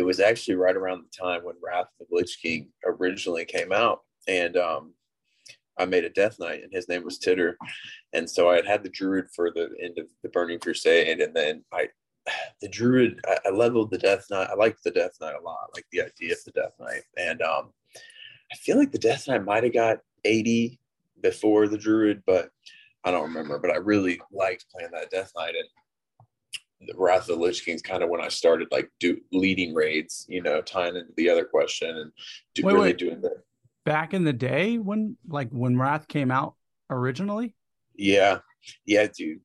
it 0.00 0.04
was 0.04 0.18
actually 0.20 0.54
right 0.54 0.76
around 0.76 1.02
the 1.04 1.24
time 1.24 1.44
when 1.44 1.56
Wrath 1.62 1.88
of 2.00 2.06
the 2.08 2.16
Lich 2.16 2.38
King 2.40 2.68
originally 2.86 3.44
came 3.44 3.72
out. 3.72 4.00
And 4.26 4.56
um 4.56 4.94
I 5.78 5.84
made 5.86 6.04
a 6.04 6.10
Death 6.10 6.38
Knight 6.38 6.62
and 6.62 6.72
his 6.72 6.88
name 6.88 7.04
was 7.04 7.18
Tidder, 7.18 7.54
And 8.12 8.28
so 8.28 8.50
I 8.50 8.56
had 8.56 8.66
had 8.66 8.82
the 8.82 8.90
Druid 8.90 9.26
for 9.34 9.50
the 9.50 9.70
end 9.82 9.98
of 9.98 10.06
the 10.22 10.28
Burning 10.28 10.58
Crusade. 10.58 11.20
And 11.20 11.34
then 11.34 11.64
I 11.72 11.88
the 12.60 12.68
druid 12.68 13.18
I, 13.26 13.38
I, 13.46 13.50
leveled 13.50 13.90
the 13.90 13.98
death 13.98 14.26
knight 14.30 14.50
i 14.50 14.54
liked 14.54 14.84
the 14.84 14.90
death 14.90 15.16
knight 15.22 15.34
a 15.40 15.42
lot 15.42 15.70
like 15.74 15.86
the 15.90 16.02
idea 16.02 16.34
of 16.34 16.44
the 16.44 16.50
death 16.50 16.74
knight 16.78 17.02
and 17.16 17.40
um 17.40 17.72
I 18.52 18.56
feel 18.56 18.76
like 18.76 18.90
the 18.90 18.98
Death 18.98 19.28
Knight 19.28 19.44
might 19.44 19.64
have 19.64 19.72
got 19.72 19.98
80 20.24 20.78
before 21.22 21.68
the 21.68 21.78
Druid, 21.78 22.22
but 22.26 22.50
I 23.04 23.10
don't 23.10 23.28
remember. 23.28 23.58
But 23.58 23.70
I 23.70 23.76
really 23.76 24.20
liked 24.32 24.66
playing 24.72 24.90
that 24.92 25.10
Death 25.10 25.32
Knight 25.36 25.54
and 25.54 25.68
the 26.86 26.94
Wrath 26.96 27.28
of 27.28 27.38
the 27.38 27.44
Lich 27.44 27.64
King 27.64 27.74
is 27.74 27.82
kind 27.82 28.02
of 28.02 28.08
when 28.08 28.20
I 28.20 28.28
started 28.28 28.68
like 28.70 28.90
do 28.98 29.18
leading 29.32 29.74
raids, 29.74 30.26
you 30.28 30.42
know, 30.42 30.62
tying 30.62 30.96
into 30.96 31.12
the 31.16 31.28
other 31.28 31.44
question 31.44 31.96
and 31.96 32.12
do, 32.54 32.64
wait, 32.64 32.72
really 32.72 32.88
wait. 32.88 32.98
doing 32.98 33.20
the 33.20 33.42
back 33.84 34.14
in 34.14 34.24
the 34.24 34.32
day 34.32 34.78
when 34.78 35.16
like 35.28 35.50
when 35.50 35.78
Wrath 35.78 36.08
came 36.08 36.30
out 36.30 36.54
originally. 36.88 37.54
Yeah, 37.96 38.38
yeah, 38.86 39.06
dude. 39.06 39.40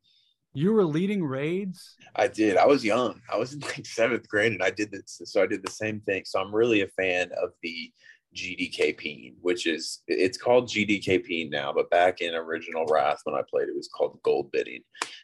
You 0.54 0.72
were 0.72 0.86
leading 0.86 1.22
raids. 1.22 1.96
I 2.16 2.30
did. 2.30 2.56
I 2.56 2.66
was 2.66 2.86
young. 2.86 3.20
I 3.32 3.38
was 3.38 3.54
in 3.54 3.60
like 3.60 3.86
seventh 3.86 4.28
grade, 4.30 4.54
and 4.54 4.64
I 4.64 4.70
did 4.70 4.90
this. 4.92 5.22
So 5.26 5.44
I 5.44 5.48
did 5.48 5.66
the 5.66 5.72
same 5.72 6.00
thing. 6.02 6.24
So 6.26 6.40
I'm 6.40 6.56
really 6.56 6.82
a 6.82 6.88
fan 6.88 7.30
of 7.42 7.50
the 7.62 7.92
GDKP, 8.36 9.34
which 9.42 9.66
is 9.66 10.04
it's 10.08 10.38
called 10.38 10.68
GDKP 10.68 11.50
now, 11.50 11.72
but 11.74 11.90
back 11.90 12.22
in 12.22 12.36
original 12.36 12.86
Wrath 12.86 13.22
when 13.24 13.36
I 13.36 13.42
played 13.50 13.70
it 13.70 13.76
was 13.76 13.88
called 13.88 14.20
gold 14.24 14.52
bidding. 14.52 14.82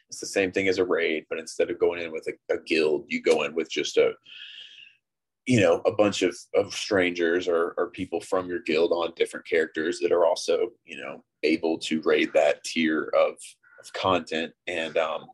It's 0.08 0.20
the 0.20 0.26
same 0.26 0.50
thing 0.50 0.68
as 0.68 0.78
a 0.78 0.84
raid, 0.84 1.26
but 1.28 1.38
instead 1.38 1.70
of 1.70 1.78
going 1.78 2.00
in 2.02 2.12
with 2.12 2.26
a, 2.28 2.54
a 2.54 2.58
guild, 2.58 3.04
you 3.08 3.22
go 3.22 3.42
in 3.42 3.54
with 3.54 3.70
just 3.70 3.96
a 3.96 4.12
you 5.46 5.60
know 5.60 5.82
a 5.86 5.92
bunch 5.92 6.22
of 6.22 6.36
of 6.54 6.72
strangers 6.72 7.48
or, 7.48 7.74
or 7.76 7.90
people 7.90 8.20
from 8.20 8.48
your 8.48 8.60
guild 8.60 8.92
on 8.92 9.12
different 9.16 9.46
characters 9.46 9.98
that 9.98 10.12
are 10.12 10.24
also 10.24 10.68
you 10.84 10.96
know 10.96 11.22
able 11.42 11.78
to 11.78 12.00
raid 12.02 12.30
that 12.32 12.62
tier 12.64 13.12
of 13.18 13.34
of 13.80 13.92
content 13.92 14.52
and 14.68 14.96
um 14.96 15.24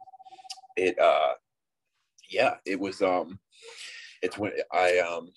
it 0.77 0.99
uh 0.99 1.33
yeah 2.31 2.55
it 2.65 2.81
was 2.81 3.03
um 3.03 3.39
it's 4.23 4.39
when 4.39 4.53
i 4.73 4.99
um 4.99 5.29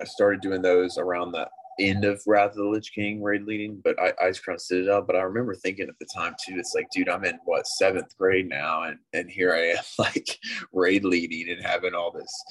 I 0.00 0.04
started 0.04 0.40
doing 0.40 0.62
those 0.62 0.98
around 0.98 1.32
that 1.32 1.48
end 1.78 2.04
of 2.04 2.22
Wrath 2.26 2.50
of 2.50 2.56
the 2.56 2.64
Lich 2.64 2.92
King 2.92 3.22
raid 3.22 3.42
leading, 3.42 3.80
but 3.82 3.98
I 4.00 4.12
Icecrown 4.22 4.60
Citadel. 4.60 5.02
But 5.02 5.16
I 5.16 5.22
remember 5.22 5.54
thinking 5.54 5.88
at 5.88 5.98
the 5.98 6.06
time 6.14 6.34
too, 6.44 6.56
it's 6.58 6.74
like, 6.74 6.86
dude, 6.92 7.08
I'm 7.08 7.24
in 7.24 7.38
what 7.44 7.66
seventh 7.66 8.16
grade 8.16 8.48
now, 8.48 8.82
and 8.82 8.98
and 9.12 9.30
here 9.30 9.54
I 9.54 9.78
am 9.78 9.84
like 9.98 10.38
raid 10.72 11.04
leading 11.04 11.50
and 11.50 11.64
having 11.64 11.94
all 11.94 12.10
this 12.10 12.44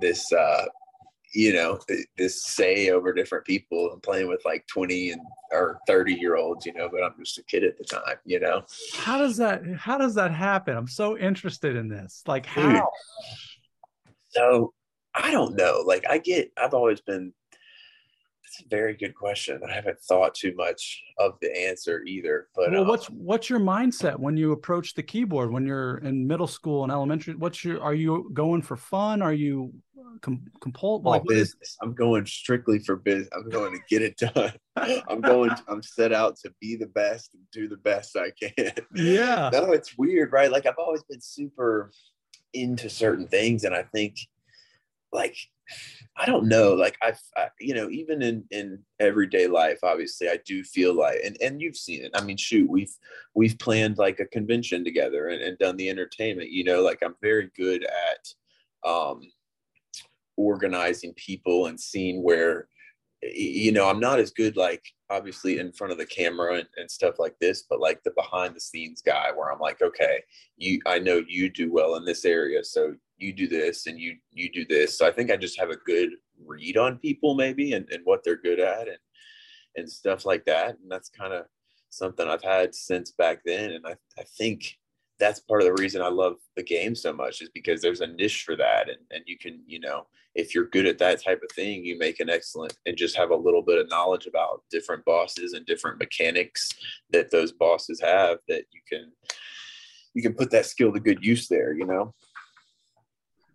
this 0.00 0.32
uh 0.32 0.66
you 1.34 1.52
know 1.52 1.78
this 2.18 2.44
say 2.44 2.90
over 2.90 3.12
different 3.12 3.44
people 3.44 3.90
and 3.92 4.02
playing 4.02 4.28
with 4.28 4.42
like 4.44 4.66
20 4.66 5.12
and 5.12 5.20
or 5.50 5.78
30 5.86 6.14
year 6.14 6.36
olds 6.36 6.66
you 6.66 6.74
know 6.74 6.88
but 6.90 7.02
i'm 7.02 7.14
just 7.18 7.38
a 7.38 7.42
kid 7.44 7.64
at 7.64 7.78
the 7.78 7.84
time 7.84 8.16
you 8.24 8.38
know? 8.38 8.62
How 8.94 9.18
does 9.18 9.36
that 9.38 9.62
how 9.76 9.98
does 9.98 10.14
that 10.14 10.30
happen? 10.32 10.76
I'm 10.76 10.88
so 10.88 11.16
interested 11.16 11.76
in 11.76 11.88
this. 11.88 12.22
Like 12.26 12.46
how? 12.46 12.70
Dude, 12.70 12.82
so 14.30 14.74
i 15.14 15.30
don't 15.30 15.56
know. 15.56 15.82
Like 15.86 16.04
i 16.08 16.18
get 16.18 16.52
i've 16.56 16.74
always 16.74 17.00
been 17.00 17.32
that's 18.42 18.60
a 18.60 18.68
very 18.68 18.94
good 18.94 19.14
question. 19.14 19.60
I 19.66 19.72
haven't 19.72 20.00
thought 20.00 20.34
too 20.34 20.54
much 20.56 21.02
of 21.18 21.38
the 21.40 21.56
answer 21.56 22.02
either. 22.02 22.48
But 22.54 22.72
well, 22.72 22.82
um, 22.82 22.88
what's 22.88 23.06
what's 23.06 23.48
your 23.48 23.60
mindset 23.60 24.18
when 24.18 24.36
you 24.36 24.52
approach 24.52 24.94
the 24.94 25.02
keyboard 25.02 25.52
when 25.52 25.66
you're 25.66 25.98
in 25.98 26.26
middle 26.26 26.46
school 26.46 26.82
and 26.82 26.92
elementary? 26.92 27.34
What's 27.34 27.64
your 27.64 27.80
are 27.80 27.94
you 27.94 28.30
going 28.32 28.62
for 28.62 28.76
fun? 28.76 29.22
Are 29.22 29.32
you 29.32 29.72
com- 30.20 30.44
compul- 30.60 31.04
like 31.04 31.24
business? 31.24 31.76
I'm 31.80 31.94
going 31.94 32.26
strictly 32.26 32.78
for 32.78 32.96
business. 32.96 33.28
I'm 33.34 33.48
going 33.48 33.72
to 33.72 33.80
get 33.88 34.02
it 34.02 34.16
done. 34.18 34.52
I'm 35.08 35.20
going. 35.20 35.50
I'm 35.68 35.82
set 35.82 36.12
out 36.12 36.36
to 36.40 36.52
be 36.60 36.76
the 36.76 36.86
best 36.86 37.34
and 37.34 37.42
do 37.52 37.68
the 37.68 37.76
best 37.76 38.16
I 38.16 38.30
can. 38.30 38.72
Yeah. 38.94 39.50
no, 39.52 39.72
it's 39.72 39.96
weird, 39.96 40.32
right? 40.32 40.50
Like 40.50 40.66
I've 40.66 40.74
always 40.78 41.02
been 41.04 41.20
super 41.20 41.90
into 42.52 42.90
certain 42.90 43.28
things, 43.28 43.64
and 43.64 43.74
I 43.74 43.82
think 43.82 44.16
like 45.12 45.36
I 46.16 46.26
don't 46.26 46.46
know. 46.46 46.74
Like 46.74 46.98
I've, 47.02 47.20
I, 47.36 47.48
you 47.58 47.74
know, 47.74 47.88
even 47.88 48.22
in 48.22 48.44
in 48.50 48.78
everyday 49.00 49.46
life, 49.46 49.78
obviously, 49.82 50.28
I 50.28 50.38
do 50.44 50.62
feel 50.62 50.94
like, 50.94 51.18
and 51.24 51.36
and 51.40 51.60
you've 51.60 51.76
seen 51.76 52.04
it. 52.04 52.10
I 52.14 52.22
mean, 52.22 52.36
shoot, 52.36 52.68
we've 52.68 52.94
we've 53.34 53.58
planned 53.58 53.98
like 53.98 54.20
a 54.20 54.26
convention 54.26 54.84
together 54.84 55.28
and, 55.28 55.42
and 55.42 55.58
done 55.58 55.76
the 55.76 55.88
entertainment. 55.88 56.50
You 56.50 56.64
know, 56.64 56.82
like 56.82 57.02
I'm 57.02 57.16
very 57.22 57.50
good 57.56 57.84
at 57.84 58.88
um, 58.88 59.22
organizing 60.36 61.14
people 61.14 61.66
and 61.66 61.80
seeing 61.80 62.22
where, 62.22 62.68
you 63.22 63.72
know, 63.72 63.88
I'm 63.88 64.00
not 64.00 64.18
as 64.18 64.30
good 64.30 64.56
like 64.56 64.84
obviously 65.10 65.58
in 65.58 65.72
front 65.72 65.92
of 65.92 65.98
the 65.98 66.06
camera 66.06 66.54
and, 66.54 66.68
and 66.76 66.90
stuff 66.90 67.18
like 67.18 67.38
this, 67.38 67.64
but 67.68 67.80
like 67.80 68.02
the 68.02 68.12
behind 68.16 68.56
the 68.56 68.60
scenes 68.60 69.02
guy 69.02 69.30
where 69.34 69.52
I'm 69.52 69.60
like, 69.60 69.82
okay, 69.82 70.22
you, 70.56 70.80
I 70.86 70.98
know 70.98 71.22
you 71.28 71.48
do 71.48 71.72
well 71.72 71.96
in 71.96 72.04
this 72.04 72.24
area, 72.24 72.64
so 72.64 72.94
you 73.22 73.32
do 73.32 73.48
this 73.48 73.86
and 73.86 73.98
you 73.98 74.16
you 74.32 74.50
do 74.50 74.64
this. 74.64 74.98
So 74.98 75.06
i 75.06 75.12
think 75.12 75.30
i 75.30 75.36
just 75.36 75.58
have 75.58 75.70
a 75.70 75.76
good 75.76 76.10
read 76.44 76.76
on 76.76 76.98
people 76.98 77.34
maybe 77.34 77.72
and, 77.72 77.88
and 77.90 78.00
what 78.04 78.22
they're 78.24 78.36
good 78.36 78.60
at 78.60 78.88
and 78.88 78.98
and 79.76 79.90
stuff 79.90 80.26
like 80.26 80.44
that. 80.44 80.78
And 80.80 80.90
that's 80.90 81.08
kind 81.08 81.32
of 81.32 81.46
something 81.90 82.26
i've 82.28 82.42
had 82.42 82.74
since 82.74 83.12
back 83.12 83.40
then. 83.44 83.72
And 83.72 83.86
I, 83.86 83.94
I 84.18 84.24
think 84.38 84.78
that's 85.18 85.40
part 85.40 85.60
of 85.62 85.66
the 85.66 85.80
reason 85.80 86.02
i 86.02 86.08
love 86.08 86.34
the 86.56 86.64
game 86.64 86.96
so 86.96 87.12
much 87.12 87.42
is 87.42 87.50
because 87.50 87.80
there's 87.80 88.00
a 88.00 88.06
niche 88.06 88.42
for 88.44 88.56
that. 88.56 88.88
And, 88.88 88.98
and 89.10 89.22
you 89.26 89.38
can 89.38 89.62
you 89.66 89.80
know 89.80 90.06
if 90.34 90.54
you're 90.54 90.68
good 90.68 90.86
at 90.86 90.98
that 90.98 91.22
type 91.22 91.40
of 91.42 91.54
thing 91.54 91.84
you 91.84 91.98
make 91.98 92.20
an 92.20 92.30
excellent 92.30 92.76
and 92.86 92.96
just 92.96 93.16
have 93.16 93.30
a 93.30 93.36
little 93.36 93.62
bit 93.62 93.78
of 93.78 93.88
knowledge 93.90 94.26
about 94.26 94.62
different 94.70 95.04
bosses 95.04 95.52
and 95.52 95.66
different 95.66 95.98
mechanics 95.98 96.70
that 97.10 97.30
those 97.30 97.52
bosses 97.52 98.00
have 98.00 98.38
that 98.48 98.64
you 98.72 98.80
can 98.88 99.12
you 100.14 100.22
can 100.22 100.34
put 100.34 100.50
that 100.50 100.66
skill 100.66 100.92
to 100.92 101.00
good 101.00 101.22
use 101.22 101.48
there 101.48 101.72
you 101.72 101.86
know 101.86 102.14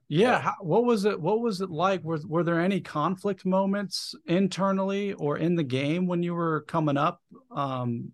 yeah, 0.10 0.40
how, 0.40 0.56
what 0.62 0.86
was 0.86 1.06
it? 1.06 1.20
What 1.20 1.42
was 1.42 1.62
it 1.62 1.70
like? 1.70 2.04
Were 2.04 2.20
were 2.26 2.44
there 2.44 2.62
any 2.62 2.80
conflict 2.80 3.46
moments 3.46 4.16
internally 4.26 5.14
or 5.14 5.38
in 5.38 5.56
the 5.56 5.64
game 5.64 6.08
when 6.08 6.24
you 6.24 6.34
were 6.34 6.62
coming 6.62 6.98
up, 6.98 7.22
um, 7.52 8.12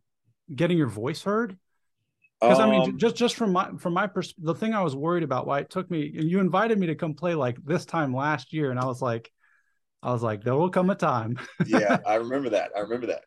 getting 0.54 0.78
your 0.78 0.88
voice 0.88 1.22
heard? 1.22 1.58
Because 2.42 2.60
um, 2.60 2.70
I 2.70 2.72
mean, 2.72 2.90
um, 2.90 2.98
just 2.98 3.16
just 3.16 3.36
from 3.36 3.52
my 3.54 3.70
from 3.78 3.94
my 3.94 4.08
perspective, 4.08 4.46
the 4.46 4.56
thing 4.56 4.74
I 4.74 4.82
was 4.82 4.96
worried 4.96 5.24
about, 5.24 5.46
why 5.46 5.60
it 5.60 5.70
took 5.70 5.90
me, 5.92 6.10
you 6.14 6.40
invited 6.40 6.80
me 6.80 6.88
to 6.88 6.96
come 6.96 7.14
play 7.14 7.36
like 7.36 7.58
this 7.64 7.86
time 7.86 8.16
last 8.16 8.54
year, 8.54 8.72
and 8.72 8.80
I 8.80 8.86
was 8.86 9.02
like, 9.02 9.32
I 10.02 10.12
was 10.12 10.24
like, 10.24 10.44
there 10.44 10.56
will 10.56 10.72
come 10.72 10.90
a 10.90 10.96
time. 10.96 11.38
yeah, 11.66 12.00
I 12.06 12.16
remember 12.16 12.50
that. 12.50 12.72
I 12.76 12.80
remember 12.80 13.08
that. 13.08 13.24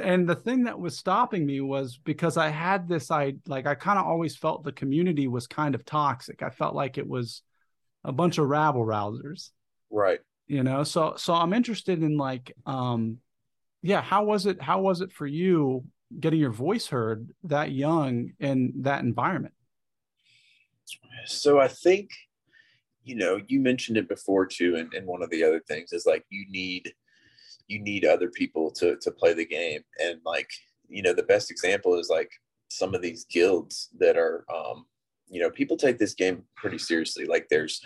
And 0.00 0.28
the 0.28 0.36
thing 0.36 0.64
that 0.64 0.78
was 0.78 0.96
stopping 0.96 1.44
me 1.44 1.60
was 1.60 1.98
because 2.04 2.36
I 2.36 2.50
had 2.50 2.86
this, 2.86 3.10
I 3.10 3.34
like, 3.48 3.66
I 3.66 3.74
kind 3.74 3.98
of 3.98 4.06
always 4.06 4.36
felt 4.36 4.62
the 4.62 4.70
community 4.70 5.26
was 5.26 5.48
kind 5.48 5.74
of 5.74 5.84
toxic. 5.84 6.42
I 6.42 6.50
felt 6.50 6.76
like 6.76 6.98
it 6.98 7.08
was 7.08 7.42
a 8.04 8.12
bunch 8.12 8.38
of 8.38 8.48
rabble 8.48 8.84
rousers. 8.84 9.50
Right. 9.90 10.20
You 10.46 10.62
know, 10.62 10.84
so 10.84 11.14
so 11.16 11.34
I'm 11.34 11.52
interested 11.52 12.02
in 12.02 12.16
like 12.16 12.52
um 12.66 13.18
yeah, 13.82 14.00
how 14.02 14.24
was 14.24 14.46
it 14.46 14.60
how 14.60 14.80
was 14.80 15.00
it 15.00 15.12
for 15.12 15.26
you 15.26 15.84
getting 16.18 16.40
your 16.40 16.50
voice 16.50 16.86
heard 16.86 17.30
that 17.44 17.72
young 17.72 18.32
in 18.38 18.72
that 18.82 19.02
environment? 19.02 19.54
So 21.26 21.58
I 21.58 21.68
think 21.68 22.10
you 23.04 23.16
know, 23.16 23.40
you 23.48 23.60
mentioned 23.60 23.96
it 23.96 24.08
before 24.08 24.46
too, 24.46 24.76
and, 24.76 24.92
and 24.94 25.06
one 25.06 25.22
of 25.22 25.30
the 25.30 25.42
other 25.42 25.60
things 25.60 25.92
is 25.92 26.06
like 26.06 26.24
you 26.30 26.46
need 26.48 26.92
you 27.68 27.80
need 27.80 28.04
other 28.04 28.28
people 28.28 28.70
to 28.72 28.96
to 29.00 29.10
play 29.10 29.32
the 29.32 29.46
game. 29.46 29.80
And 30.00 30.20
like, 30.24 30.50
you 30.88 31.02
know, 31.02 31.12
the 31.12 31.22
best 31.22 31.50
example 31.50 31.98
is 31.98 32.08
like 32.08 32.30
some 32.68 32.94
of 32.94 33.02
these 33.02 33.24
guilds 33.24 33.90
that 33.98 34.16
are 34.16 34.44
um 34.54 34.86
you 35.32 35.40
know 35.40 35.50
people 35.50 35.76
take 35.78 35.98
this 35.98 36.14
game 36.14 36.44
pretty 36.54 36.78
seriously. 36.78 37.24
Like 37.24 37.48
there's 37.48 37.80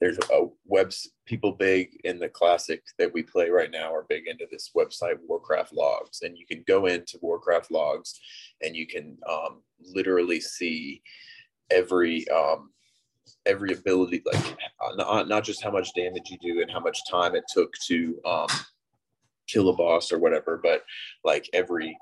there's 0.00 0.18
a 0.18 0.46
webs 0.64 1.10
people 1.26 1.52
big 1.52 2.00
in 2.04 2.18
the 2.18 2.28
classic 2.28 2.84
that 2.98 3.12
we 3.12 3.24
play 3.24 3.50
right 3.50 3.72
now 3.72 3.92
are 3.92 4.06
big 4.08 4.28
into 4.28 4.46
this 4.50 4.70
website 4.76 5.16
warcraft 5.26 5.72
logs. 5.72 6.22
And 6.22 6.38
you 6.38 6.46
can 6.46 6.64
go 6.66 6.86
into 6.86 7.18
warcraft 7.20 7.72
logs 7.72 8.20
and 8.62 8.76
you 8.76 8.86
can 8.86 9.18
um, 9.28 9.62
literally 9.84 10.40
see 10.40 11.02
every 11.72 12.28
um, 12.28 12.70
every 13.46 13.72
ability 13.72 14.22
like 14.24 14.56
not, 14.96 15.28
not 15.28 15.44
just 15.44 15.62
how 15.62 15.72
much 15.72 15.94
damage 15.94 16.30
you 16.30 16.38
do 16.38 16.62
and 16.62 16.70
how 16.70 16.80
much 16.80 17.00
time 17.10 17.34
it 17.34 17.44
took 17.52 17.72
to 17.86 18.20
um, 18.24 18.46
kill 19.48 19.68
a 19.70 19.76
boss 19.76 20.12
or 20.12 20.18
whatever 20.18 20.60
but 20.62 20.84
like 21.24 21.48
every 21.52 21.96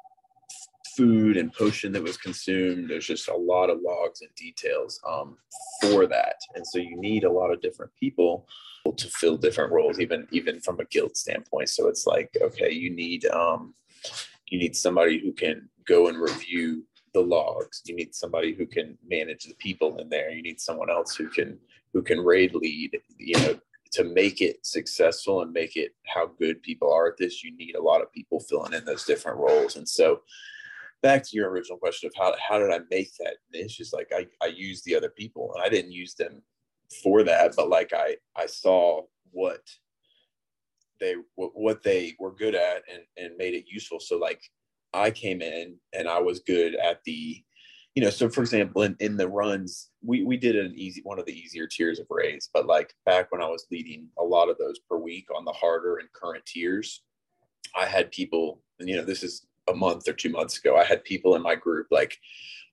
food 1.00 1.36
and 1.38 1.52
potion 1.52 1.92
that 1.92 2.02
was 2.02 2.18
consumed. 2.18 2.90
There's 2.90 3.06
just 3.06 3.28
a 3.28 3.36
lot 3.36 3.70
of 3.70 3.78
logs 3.82 4.20
and 4.20 4.34
details 4.34 5.00
um, 5.08 5.38
for 5.80 6.06
that, 6.06 6.36
and 6.54 6.66
so 6.66 6.78
you 6.78 7.00
need 7.00 7.24
a 7.24 7.32
lot 7.32 7.52
of 7.52 7.62
different 7.62 7.92
people 7.98 8.46
to 8.96 9.08
fill 9.08 9.36
different 9.36 9.72
roles, 9.72 9.98
even 9.98 10.28
even 10.30 10.60
from 10.60 10.78
a 10.80 10.84
guild 10.84 11.16
standpoint. 11.16 11.68
So 11.70 11.88
it's 11.88 12.06
like, 12.06 12.36
okay, 12.42 12.70
you 12.70 12.90
need 12.90 13.24
um, 13.26 13.74
you 14.48 14.58
need 14.58 14.76
somebody 14.76 15.18
who 15.18 15.32
can 15.32 15.68
go 15.86 16.08
and 16.08 16.20
review 16.20 16.84
the 17.14 17.20
logs. 17.20 17.82
You 17.86 17.96
need 17.96 18.14
somebody 18.14 18.54
who 18.54 18.66
can 18.66 18.98
manage 19.08 19.44
the 19.44 19.54
people 19.54 19.96
in 19.98 20.08
there. 20.10 20.30
You 20.30 20.42
need 20.42 20.60
someone 20.60 20.90
else 20.90 21.14
who 21.14 21.28
can 21.28 21.58
who 21.94 22.02
can 22.02 22.20
raid 22.20 22.54
lead. 22.54 23.00
You 23.16 23.38
know, 23.40 23.60
to 23.92 24.04
make 24.04 24.40
it 24.40 24.64
successful 24.64 25.42
and 25.42 25.52
make 25.52 25.76
it 25.76 25.94
how 26.06 26.26
good 26.38 26.62
people 26.62 26.92
are 26.92 27.08
at 27.08 27.16
this, 27.16 27.42
you 27.42 27.56
need 27.56 27.74
a 27.74 27.82
lot 27.82 28.02
of 28.02 28.12
people 28.12 28.38
filling 28.40 28.72
in 28.72 28.84
those 28.84 29.04
different 29.04 29.38
roles. 29.38 29.76
And 29.76 29.88
so 29.88 30.20
back 31.02 31.22
to 31.24 31.36
your 31.36 31.50
original 31.50 31.78
question 31.78 32.08
of 32.08 32.12
how, 32.16 32.34
how 32.46 32.58
did 32.58 32.70
I 32.70 32.80
make 32.90 33.10
that 33.18 33.36
niche 33.52 33.78
just 33.78 33.94
like 33.94 34.10
I, 34.14 34.26
I 34.42 34.48
used 34.48 34.84
the 34.84 34.96
other 34.96 35.08
people 35.08 35.52
and 35.54 35.64
I 35.64 35.68
didn't 35.68 35.92
use 35.92 36.14
them 36.14 36.42
for 37.02 37.22
that, 37.22 37.54
but 37.56 37.68
like 37.68 37.92
I, 37.92 38.16
I 38.36 38.46
saw 38.46 39.02
what 39.30 39.62
they, 40.98 41.14
what, 41.36 41.82
they 41.82 42.14
were 42.18 42.34
good 42.34 42.54
at 42.54 42.82
and, 42.92 43.02
and 43.16 43.36
made 43.38 43.54
it 43.54 43.64
useful. 43.66 44.00
So 44.00 44.18
like 44.18 44.42
I 44.92 45.10
came 45.10 45.40
in 45.40 45.76
and 45.94 46.08
I 46.08 46.20
was 46.20 46.40
good 46.40 46.74
at 46.74 47.02
the, 47.04 47.42
you 47.94 48.02
know, 48.02 48.10
so 48.10 48.28
for 48.28 48.42
example, 48.42 48.82
in, 48.82 48.96
in 49.00 49.16
the 49.16 49.28
runs, 49.28 49.90
we, 50.02 50.22
we 50.24 50.36
did 50.36 50.56
an 50.56 50.74
easy, 50.76 51.00
one 51.02 51.18
of 51.18 51.26
the 51.26 51.36
easier 51.36 51.66
tiers 51.66 51.98
of 51.98 52.06
raids, 52.10 52.50
but 52.52 52.66
like 52.66 52.94
back 53.06 53.32
when 53.32 53.42
I 53.42 53.48
was 53.48 53.66
leading 53.70 54.08
a 54.18 54.22
lot 54.22 54.48
of 54.48 54.58
those 54.58 54.78
per 54.80 54.96
week 54.96 55.26
on 55.34 55.44
the 55.44 55.52
harder 55.52 55.96
and 55.96 56.12
current 56.12 56.44
tiers, 56.44 57.02
I 57.76 57.86
had 57.86 58.10
people, 58.10 58.62
and 58.78 58.88
you 58.88 58.96
know, 58.96 59.04
this 59.04 59.22
is 59.22 59.46
a 59.70 59.76
month 59.76 60.08
or 60.08 60.12
two 60.12 60.30
months 60.30 60.58
ago, 60.58 60.76
I 60.76 60.84
had 60.84 61.04
people 61.04 61.34
in 61.36 61.42
my 61.42 61.54
group 61.54 61.86
like 61.90 62.18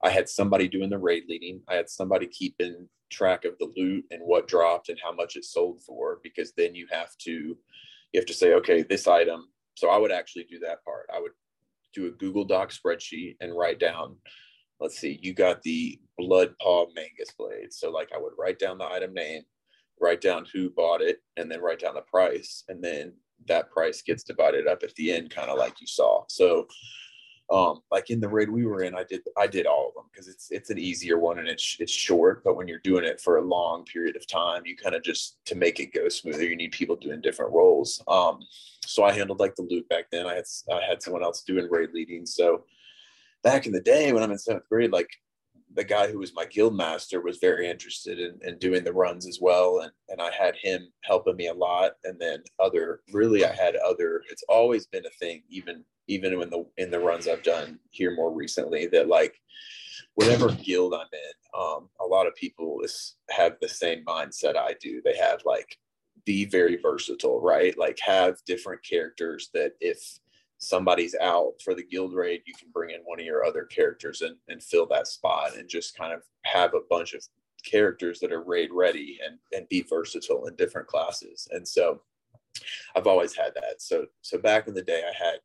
I 0.03 0.09
had 0.09 0.29
somebody 0.29 0.67
doing 0.67 0.89
the 0.89 0.97
raid 0.97 1.23
leading, 1.27 1.61
I 1.67 1.75
had 1.75 1.89
somebody 1.89 2.27
keeping 2.27 2.87
track 3.09 3.45
of 3.45 3.57
the 3.57 3.71
loot 3.77 4.05
and 4.11 4.21
what 4.21 4.47
dropped 4.47 4.89
and 4.89 4.99
how 5.01 5.13
much 5.13 5.35
it 5.35 5.45
sold 5.45 5.81
for 5.81 6.19
because 6.23 6.51
then 6.53 6.75
you 6.75 6.85
have 6.91 7.15
to 7.17 7.57
you 8.11 8.19
have 8.19 8.25
to 8.25 8.33
say 8.33 8.53
okay 8.53 8.83
this 8.83 9.07
item. 9.07 9.47
So 9.75 9.89
i 9.89 9.97
would 9.97 10.11
actually 10.11 10.45
do 10.45 10.59
that 10.59 10.83
part. 10.83 11.09
I 11.13 11.19
would 11.19 11.31
do 11.93 12.07
a 12.07 12.11
google 12.11 12.43
doc 12.43 12.71
spreadsheet 12.71 13.37
and 13.39 13.57
write 13.57 13.79
down 13.79 14.17
let's 14.79 14.99
see 14.99 15.19
you 15.21 15.33
got 15.33 15.61
the 15.63 15.99
blood 16.17 16.53
paw 16.61 16.85
mangus 16.95 17.31
blade. 17.37 17.71
So 17.73 17.89
like 17.89 18.09
i 18.13 18.17
would 18.17 18.33
write 18.37 18.59
down 18.59 18.77
the 18.77 18.85
item 18.85 19.13
name 19.13 19.43
write 19.99 20.21
down 20.21 20.45
who 20.53 20.69
bought 20.69 21.01
it 21.01 21.21
and 21.37 21.51
then 21.51 21.61
write 21.61 21.79
down 21.79 21.95
the 21.95 22.01
price 22.01 22.63
and 22.67 22.83
then 22.83 23.13
that 23.47 23.71
price 23.71 24.01
gets 24.01 24.23
divided 24.23 24.67
up 24.67 24.83
at 24.83 24.93
the 24.95 25.11
end, 25.11 25.29
kind 25.29 25.49
of 25.49 25.57
like 25.57 25.79
you 25.79 25.87
saw. 25.87 26.23
So, 26.27 26.67
um, 27.49 27.81
like 27.91 28.09
in 28.09 28.19
the 28.19 28.27
raid 28.27 28.49
we 28.49 28.65
were 28.65 28.83
in, 28.83 28.95
I 28.95 29.03
did 29.03 29.21
I 29.37 29.47
did 29.47 29.65
all 29.65 29.87
of 29.87 29.93
them 29.93 30.05
because 30.11 30.27
it's 30.27 30.51
it's 30.51 30.69
an 30.69 30.77
easier 30.77 31.17
one 31.17 31.39
and 31.39 31.47
it's 31.47 31.77
it's 31.79 31.91
short. 31.91 32.43
But 32.43 32.57
when 32.57 32.67
you're 32.67 32.79
doing 32.79 33.05
it 33.05 33.21
for 33.21 33.37
a 33.37 33.41
long 33.41 33.85
period 33.85 34.17
of 34.17 34.27
time, 34.27 34.63
you 34.65 34.75
kind 34.75 34.95
of 34.95 35.03
just 35.03 35.37
to 35.45 35.55
make 35.55 35.79
it 35.79 35.93
go 35.93 36.09
smoother, 36.09 36.43
you 36.43 36.57
need 36.57 36.71
people 36.71 36.95
doing 36.95 37.21
different 37.21 37.53
roles. 37.53 38.03
Um, 38.07 38.39
so 38.85 39.03
I 39.03 39.13
handled 39.13 39.39
like 39.39 39.55
the 39.55 39.67
loot 39.69 39.87
back 39.87 40.05
then. 40.11 40.25
I 40.25 40.35
had 40.35 40.45
I 40.71 40.81
had 40.81 41.01
someone 41.01 41.23
else 41.23 41.43
doing 41.43 41.69
raid 41.69 41.91
leading. 41.93 42.25
So 42.25 42.65
back 43.43 43.65
in 43.65 43.71
the 43.71 43.81
day 43.81 44.11
when 44.11 44.23
I'm 44.23 44.31
in 44.31 44.37
seventh 44.37 44.67
grade, 44.69 44.91
like 44.91 45.09
the 45.73 45.83
guy 45.83 46.09
who 46.09 46.19
was 46.19 46.33
my 46.33 46.45
guild 46.45 46.75
master 46.75 47.21
was 47.21 47.37
very 47.37 47.69
interested 47.69 48.19
in, 48.19 48.39
in 48.41 48.57
doing 48.57 48.83
the 48.83 48.93
runs 48.93 49.27
as 49.27 49.39
well. 49.41 49.79
And 49.79 49.91
and 50.09 50.21
i 50.21 50.31
had 50.31 50.55
him 50.55 50.91
helping 51.03 51.35
me 51.35 51.47
a 51.47 51.53
lot. 51.53 51.93
And 52.03 52.19
then 52.19 52.43
other 52.59 53.01
really 53.13 53.45
i 53.45 53.53
had 53.53 53.75
other 53.77 54.23
it's 54.29 54.43
always 54.49 54.87
been 54.87 55.05
a 55.05 55.17
thing 55.19 55.43
even 55.49 55.83
even 56.07 56.33
in 56.41 56.49
the 56.49 56.65
in 56.77 56.89
the 56.89 56.99
runs 56.99 57.27
i've 57.27 57.43
done 57.43 57.79
here 57.89 58.15
more 58.15 58.33
recently 58.33 58.87
that 58.87 59.09
like 59.09 59.35
whatever 60.15 60.49
guild 60.51 60.93
i'm 60.93 61.01
in 61.11 61.59
um, 61.59 61.89
a 61.99 62.05
lot 62.05 62.27
of 62.27 62.35
people 62.35 62.79
is, 62.83 63.15
have 63.29 63.57
the 63.61 63.67
same 63.67 64.05
mindset 64.05 64.55
i 64.55 64.75
do. 64.79 65.01
They 65.03 65.17
have 65.17 65.41
like 65.45 65.77
be 66.25 66.45
very 66.45 66.75
versatile 66.75 67.39
right? 67.41 67.77
Like 67.77 67.97
have 68.05 68.37
different 68.45 68.83
characters 68.83 69.49
that 69.53 69.73
if 69.79 70.19
somebody's 70.59 71.15
out 71.21 71.53
for 71.63 71.75
the 71.75 71.83
guild 71.83 72.13
raid, 72.13 72.41
you 72.45 72.53
can 72.57 72.69
bring 72.71 72.91
in 72.91 73.01
one 73.05 73.19
of 73.19 73.25
your 73.25 73.45
other 73.45 73.63
characters 73.63 74.21
and, 74.21 74.35
and 74.47 74.61
fill 74.63 74.87
that 74.87 75.07
spot 75.07 75.55
and 75.55 75.69
just 75.69 75.97
kind 75.97 76.13
of 76.13 76.21
have 76.43 76.73
a 76.73 76.81
bunch 76.89 77.13
of 77.13 77.23
characters 77.65 78.19
that 78.19 78.31
are 78.31 78.43
raid 78.43 78.69
ready 78.71 79.19
and, 79.25 79.37
and 79.53 79.69
be 79.69 79.81
versatile 79.81 80.45
in 80.45 80.55
different 80.55 80.87
classes. 80.87 81.47
And 81.51 81.67
so 81.67 82.01
I've 82.95 83.07
always 83.07 83.35
had 83.35 83.53
that. 83.55 83.81
So, 83.81 84.05
so 84.21 84.37
back 84.37 84.67
in 84.67 84.73
the 84.73 84.81
day 84.81 85.03
I 85.03 85.13
had, 85.23 85.39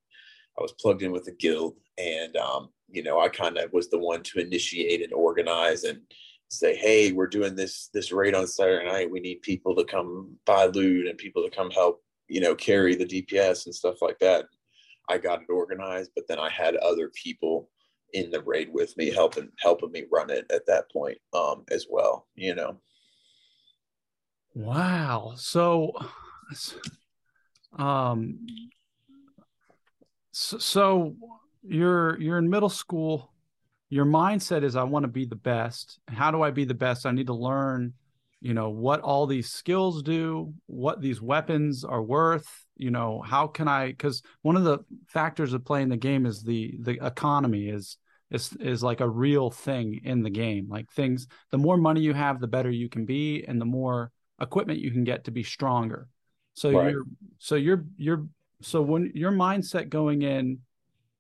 I 0.59 0.63
was 0.63 0.73
plugged 0.73 1.03
in 1.03 1.13
with 1.13 1.29
a 1.29 1.33
guild 1.33 1.77
and, 1.99 2.37
um, 2.37 2.71
you 2.93 3.03
know, 3.03 3.21
I 3.21 3.29
kind 3.29 3.57
of 3.57 3.73
was 3.73 3.89
the 3.89 3.99
one 3.99 4.23
to 4.25 4.41
initiate 4.41 5.03
and 5.03 5.13
organize 5.13 5.85
and 5.85 6.01
say, 6.49 6.77
"Hey, 6.77 7.13
we're 7.13 7.27
doing 7.27 7.57
this 7.57 7.89
this 7.95 8.13
raid 8.13 8.35
on 8.35 8.47
Saturday 8.47 8.87
night. 8.87 9.11
We 9.11 9.21
need 9.21 9.43
people 9.43 9.75
to 9.77 9.85
come 9.85 10.37
buy 10.45 10.67
loot 10.67 11.09
and 11.09 11.17
people 11.19 11.43
to 11.43 11.51
come 11.51 11.71
help, 11.71 12.03
you 12.29 12.41
know, 12.41 12.55
carry 12.55 12.95
the 12.95 13.07
DPS 13.07 13.67
and 13.67 13.75
stuff 13.75 14.03
like 14.03 14.19
that." 14.21 14.47
I 15.09 15.19
got 15.19 15.43
it 15.43 15.51
organized, 15.51 16.13
but 16.15 16.27
then 16.29 16.39
I 16.39 16.49
had 16.49 16.77
other 16.77 17.11
people 17.11 17.69
in 18.13 18.31
the 18.31 18.43
raid 18.43 18.69
with 18.73 18.97
me 18.97 19.11
helping 19.11 19.49
helping 19.59 19.91
me 19.91 20.05
run 20.13 20.31
it 20.31 20.51
at 20.53 20.67
that 20.67 20.91
point 20.91 21.19
um 21.33 21.65
as 21.71 21.87
well, 21.91 22.27
you 22.35 22.55
know. 22.55 22.81
Wow. 24.55 25.33
So 25.37 25.93
um 27.79 28.47
so, 30.33 30.59
so 30.59 31.17
you're 31.63 32.21
you're 32.21 32.39
in 32.39 32.49
middle 32.49 32.69
school 32.69 33.33
your 33.89 34.05
mindset 34.05 34.65
is 34.65 34.75
i 34.75 34.83
want 34.83 35.05
to 35.05 35.09
be 35.09 35.25
the 35.25 35.37
best 35.37 36.01
how 36.09 36.31
do 36.31 36.43
i 36.43 36.51
be 36.51 36.65
the 36.65 36.75
best 36.75 37.07
i 37.07 37.11
need 37.11 37.27
to 37.27 37.35
learn 37.35 37.93
you 38.41 38.53
know 38.53 38.71
what 38.71 39.01
all 39.01 39.27
these 39.27 39.51
skills 39.51 40.03
do 40.03 40.53
what 40.67 41.01
these 41.01 41.23
weapons 41.23 41.85
are 41.85 42.03
worth 42.03 42.67
you 42.77 42.91
know 42.91 43.21
how 43.21 43.47
can 43.47 43.69
i 43.69 43.89
because 43.89 44.23
one 44.43 44.57
of 44.57 44.65
the 44.65 44.79
factors 45.07 45.53
of 45.53 45.65
playing 45.65 45.89
the 45.89 45.97
game 45.97 46.27
is 46.27 46.43
the 46.43 46.75
the 46.81 47.05
economy 47.05 47.69
is 47.69 47.99
is 48.33 48.55
is 48.55 48.83
like 48.83 49.01
a 49.01 49.09
real 49.09 49.51
thing 49.51 50.01
in 50.05 50.23
the 50.23 50.31
game. 50.31 50.67
Like 50.69 50.91
things 50.91 51.29
the 51.51 51.59
more 51.59 51.77
money 51.77 52.01
you 52.01 52.15
have 52.15 52.41
the 52.41 52.49
better 52.49 52.71
you 52.71 52.89
can 52.89 53.05
be 53.05 53.45
and 53.47 53.61
the 53.61 53.67
more 53.67 54.11
equipment 54.41 54.81
you 54.81 54.91
can 54.91 55.05
get 55.05 55.25
to 55.25 55.31
be 55.31 55.43
stronger. 55.43 56.09
So 56.55 56.73
right. 56.73 56.91
you're 56.91 57.05
so 57.39 57.55
you're 57.55 57.85
you're 57.97 58.27
so 58.63 58.81
when 58.83 59.13
your 59.15 59.33
mindset 59.33 59.89
going 59.91 60.23
in 60.23 60.61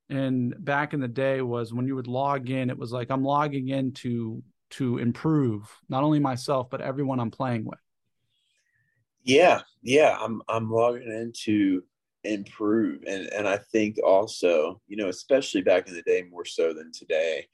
and 0.08 0.54
back 0.58 0.94
in 0.94 1.00
the 1.00 1.08
day 1.08 1.42
was 1.42 1.72
when 1.72 1.86
you 1.86 1.94
would 1.94 2.06
log 2.06 2.50
in 2.50 2.70
it 2.70 2.76
was 2.78 2.92
like 2.92 3.10
i'm 3.10 3.24
logging 3.24 3.68
in 3.68 3.92
to 3.92 4.42
to 4.70 4.98
improve 4.98 5.64
not 5.88 6.04
only 6.04 6.18
myself 6.18 6.68
but 6.70 6.80
everyone 6.80 7.18
i'm 7.18 7.30
playing 7.30 7.64
with 7.64 7.78
yeah 9.24 9.60
yeah 9.82 10.16
i'm 10.20 10.42
i'm 10.48 10.70
logging 10.70 11.08
in 11.08 11.32
to 11.34 11.82
improve 12.24 13.02
and 13.06 13.26
and 13.32 13.48
i 13.48 13.56
think 13.56 13.96
also 14.04 14.80
you 14.86 14.96
know 14.96 15.08
especially 15.08 15.60
back 15.60 15.88
in 15.88 15.94
the 15.94 16.02
day 16.02 16.22
more 16.30 16.44
so 16.44 16.72
than 16.72 16.90
today 16.92 17.46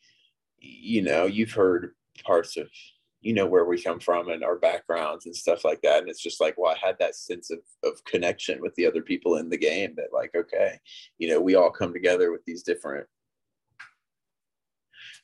you 0.58 1.02
know 1.02 1.24
you've 1.24 1.52
heard 1.52 1.94
parts 2.24 2.56
of 2.56 2.68
you 3.20 3.32
know 3.32 3.46
where 3.46 3.64
we 3.64 3.80
come 3.80 3.98
from 3.98 4.28
and 4.28 4.44
our 4.44 4.56
backgrounds 4.56 5.26
and 5.26 5.34
stuff 5.34 5.64
like 5.64 5.80
that 5.82 6.00
and 6.00 6.08
it's 6.08 6.22
just 6.22 6.40
like 6.40 6.54
well 6.58 6.72
i 6.72 6.86
had 6.86 6.98
that 6.98 7.14
sense 7.14 7.50
of, 7.50 7.58
of 7.82 8.02
connection 8.04 8.60
with 8.60 8.74
the 8.74 8.86
other 8.86 9.02
people 9.02 9.36
in 9.36 9.48
the 9.48 9.56
game 9.56 9.94
that 9.96 10.12
like 10.12 10.30
okay 10.36 10.78
you 11.18 11.28
know 11.28 11.40
we 11.40 11.54
all 11.54 11.70
come 11.70 11.92
together 11.92 12.30
with 12.30 12.44
these 12.44 12.62
different 12.62 13.06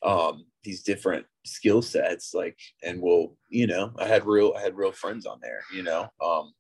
um 0.03 0.45
these 0.63 0.83
different 0.83 1.27
skill 1.45 1.83
sets 1.83 2.33
like 2.35 2.59
and 2.83 3.01
we'll 3.01 3.37
you 3.49 3.67
know 3.67 3.93
i 3.99 4.07
had 4.07 4.27
real 4.27 4.55
i 4.57 4.61
had 4.61 4.77
real 4.77 4.93
friends 4.93 5.27
on 5.27 5.39
there 5.43 5.63
you 5.73 5.83
know 5.83 6.09
um 6.25 6.53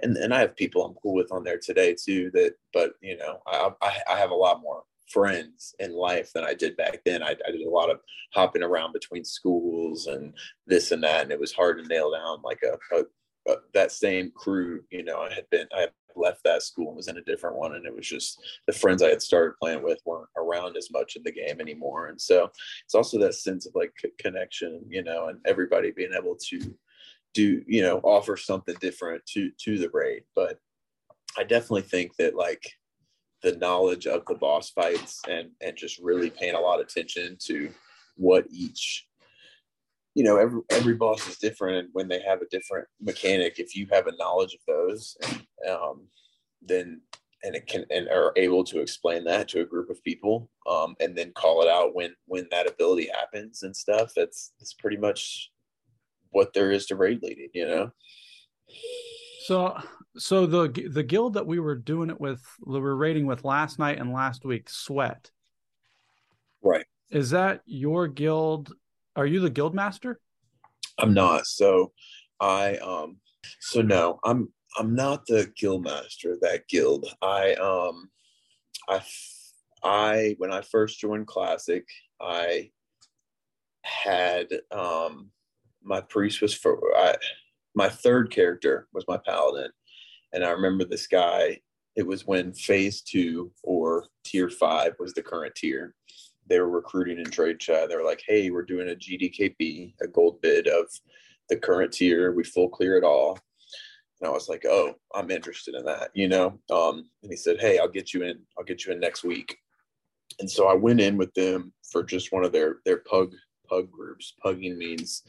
and 0.00 0.16
and 0.16 0.34
i 0.34 0.40
have 0.40 0.56
people 0.56 0.84
i'm 0.84 0.94
cool 1.02 1.14
with 1.14 1.30
on 1.32 1.44
there 1.44 1.58
today 1.58 1.94
too 1.94 2.30
that 2.32 2.54
but 2.72 2.92
you 3.00 3.16
know 3.16 3.38
i 3.46 3.70
i, 3.82 3.96
I 4.10 4.18
have 4.18 4.30
a 4.30 4.34
lot 4.34 4.60
more 4.60 4.82
friends 5.08 5.74
in 5.78 5.94
life 5.94 6.32
than 6.32 6.44
I 6.44 6.54
did 6.54 6.76
back 6.76 7.00
then. 7.04 7.22
I, 7.22 7.30
I, 7.46 7.50
did 7.50 7.66
a 7.66 7.70
lot 7.70 7.90
of 7.90 8.00
hopping 8.32 8.62
around 8.62 8.92
between 8.92 9.24
schools 9.24 10.06
and 10.06 10.34
this 10.66 10.92
and 10.92 11.02
that, 11.02 11.22
and 11.22 11.32
it 11.32 11.40
was 11.40 11.52
hard 11.52 11.78
to 11.78 11.88
nail 11.88 12.12
down 12.12 12.42
like 12.42 12.60
a, 12.62 12.96
a, 12.96 13.04
a 13.50 13.56
that 13.74 13.92
same 13.92 14.30
crew. 14.34 14.82
You 14.90 15.04
know, 15.04 15.20
I 15.20 15.32
had 15.32 15.48
been 15.50 15.66
I 15.76 15.80
had 15.80 15.92
left 16.16 16.42
that 16.44 16.62
school 16.62 16.88
and 16.88 16.96
was 16.96 17.08
in 17.08 17.18
a 17.18 17.22
different 17.22 17.56
one, 17.56 17.74
and 17.74 17.86
it 17.86 17.94
was 17.94 18.06
just 18.06 18.40
the 18.66 18.72
friends 18.72 19.02
I 19.02 19.08
had 19.08 19.22
started 19.22 19.54
playing 19.60 19.82
with 19.82 20.00
weren't 20.04 20.28
around 20.36 20.76
as 20.76 20.90
much 20.90 21.16
in 21.16 21.22
the 21.22 21.32
game 21.32 21.60
anymore. 21.60 22.06
And 22.06 22.20
so 22.20 22.50
it's 22.84 22.94
also 22.94 23.18
that 23.18 23.34
sense 23.34 23.66
of 23.66 23.74
like 23.74 23.92
connection, 24.18 24.82
you 24.88 25.02
know, 25.02 25.28
and 25.28 25.38
everybody 25.46 25.90
being 25.90 26.14
able 26.16 26.36
to 26.48 26.74
do 27.34 27.62
you 27.66 27.82
know 27.82 27.98
offer 27.98 28.36
something 28.36 28.74
different 28.80 29.24
to 29.26 29.50
to 29.64 29.78
the 29.78 29.90
raid, 29.92 30.22
but. 30.34 30.58
I 31.36 31.44
definitely 31.44 31.82
think 31.82 32.16
that 32.16 32.34
like 32.34 32.68
the 33.42 33.56
knowledge 33.56 34.06
of 34.06 34.24
the 34.26 34.34
boss 34.34 34.70
fights 34.70 35.20
and 35.28 35.50
and 35.60 35.76
just 35.76 35.98
really 35.98 36.30
paying 36.30 36.54
a 36.54 36.60
lot 36.60 36.80
of 36.80 36.86
attention 36.86 37.36
to 37.46 37.70
what 38.16 38.44
each 38.50 39.06
you 40.14 40.24
know 40.24 40.36
every 40.36 40.60
every 40.70 40.94
boss 40.94 41.26
is 41.28 41.38
different 41.38 41.76
and 41.78 41.88
when 41.92 42.08
they 42.08 42.20
have 42.22 42.42
a 42.42 42.48
different 42.50 42.86
mechanic 43.00 43.58
if 43.58 43.76
you 43.76 43.86
have 43.92 44.08
a 44.08 44.16
knowledge 44.16 44.54
of 44.54 44.60
those 44.66 45.16
um, 45.68 46.06
then 46.62 47.00
and 47.44 47.54
it 47.54 47.66
can 47.68 47.84
and 47.90 48.08
are 48.08 48.32
able 48.36 48.64
to 48.64 48.80
explain 48.80 49.24
that 49.24 49.48
to 49.48 49.60
a 49.60 49.66
group 49.66 49.90
of 49.90 50.02
people 50.02 50.50
um, 50.68 50.96
and 51.00 51.16
then 51.16 51.32
call 51.32 51.62
it 51.62 51.68
out 51.68 51.94
when 51.94 52.14
when 52.26 52.46
that 52.50 52.68
ability 52.68 53.08
happens 53.14 53.62
and 53.62 53.76
stuff 53.76 54.12
that's 54.14 54.52
that's 54.58 54.74
pretty 54.74 54.96
much 54.96 55.50
what 56.30 56.52
there 56.52 56.70
is 56.70 56.86
to 56.86 56.96
raid 56.96 57.22
leading 57.22 57.48
you 57.54 57.66
know 57.66 57.90
so 59.46 59.76
so 60.18 60.46
the 60.46 60.68
the 60.90 61.02
guild 61.02 61.34
that 61.34 61.46
we 61.46 61.58
were 61.58 61.74
doing 61.74 62.10
it 62.10 62.20
with, 62.20 62.44
we 62.66 62.80
were 62.80 62.96
raiding 62.96 63.26
with 63.26 63.44
last 63.44 63.78
night 63.78 63.98
and 63.98 64.12
last 64.12 64.44
week, 64.44 64.68
Sweat. 64.68 65.30
Right. 66.62 66.86
Is 67.10 67.30
that 67.30 67.62
your 67.64 68.08
guild? 68.08 68.72
Are 69.16 69.26
you 69.26 69.40
the 69.40 69.50
guild 69.50 69.74
master? 69.74 70.20
I'm 70.98 71.14
not. 71.14 71.46
So 71.46 71.92
I 72.40 72.76
um 72.76 73.18
so 73.60 73.80
no, 73.80 74.18
I'm 74.24 74.52
I'm 74.78 74.94
not 74.94 75.26
the 75.26 75.52
guild 75.56 75.84
master 75.84 76.32
of 76.32 76.40
that 76.40 76.68
guild. 76.68 77.06
I 77.20 77.54
um 77.54 78.10
I 78.88 79.02
I 79.82 80.34
when 80.38 80.52
I 80.52 80.60
first 80.62 81.00
joined 81.00 81.26
Classic, 81.26 81.84
I 82.20 82.70
had 83.82 84.48
um 84.70 85.30
my 85.82 86.00
priest 86.00 86.40
was 86.40 86.54
for 86.54 86.80
I 86.96 87.16
my 87.74 87.88
third 87.88 88.30
character 88.30 88.88
was 88.92 89.04
my 89.08 89.18
paladin 89.18 89.70
and 90.32 90.44
I 90.44 90.50
remember 90.50 90.84
this 90.84 91.06
guy, 91.06 91.60
it 91.96 92.06
was 92.06 92.26
when 92.26 92.52
phase 92.52 93.02
two 93.02 93.50
or 93.62 94.06
tier 94.24 94.50
five 94.50 94.94
was 94.98 95.14
the 95.14 95.22
current 95.22 95.54
tier. 95.54 95.94
They 96.46 96.60
were 96.60 96.70
recruiting 96.70 97.18
in 97.18 97.24
trade 97.24 97.58
chat. 97.58 97.88
They 97.88 97.96
were 97.96 98.04
like, 98.04 98.22
hey, 98.26 98.50
we're 98.50 98.62
doing 98.62 98.88
a 98.90 98.94
GDKP, 98.94 99.94
a 100.00 100.06
gold 100.06 100.40
bid 100.40 100.66
of 100.66 100.86
the 101.48 101.56
current 101.56 101.92
tier. 101.92 102.32
We 102.32 102.44
full 102.44 102.68
clear 102.68 102.96
it 102.96 103.04
all. 103.04 103.38
And 104.20 104.28
I 104.28 104.32
was 104.32 104.48
like, 104.48 104.64
oh, 104.66 104.94
I'm 105.14 105.30
interested 105.30 105.74
in 105.74 105.84
that, 105.84 106.10
you 106.14 106.28
know? 106.28 106.58
Um, 106.70 107.08
and 107.22 107.30
he 107.30 107.36
said, 107.36 107.60
hey, 107.60 107.78
I'll 107.78 107.88
get 107.88 108.12
you 108.12 108.22
in. 108.24 108.40
I'll 108.58 108.64
get 108.64 108.84
you 108.84 108.92
in 108.92 109.00
next 109.00 109.22
week. 109.24 109.56
And 110.40 110.50
so 110.50 110.66
I 110.68 110.74
went 110.74 111.00
in 111.00 111.16
with 111.16 111.32
them 111.34 111.72
for 111.90 112.02
just 112.02 112.32
one 112.32 112.44
of 112.44 112.52
their 112.52 112.76
their 112.84 112.98
pug 112.98 113.32
pug 113.68 113.90
groups. 113.90 114.34
Pugging 114.44 114.76
means 114.76 115.22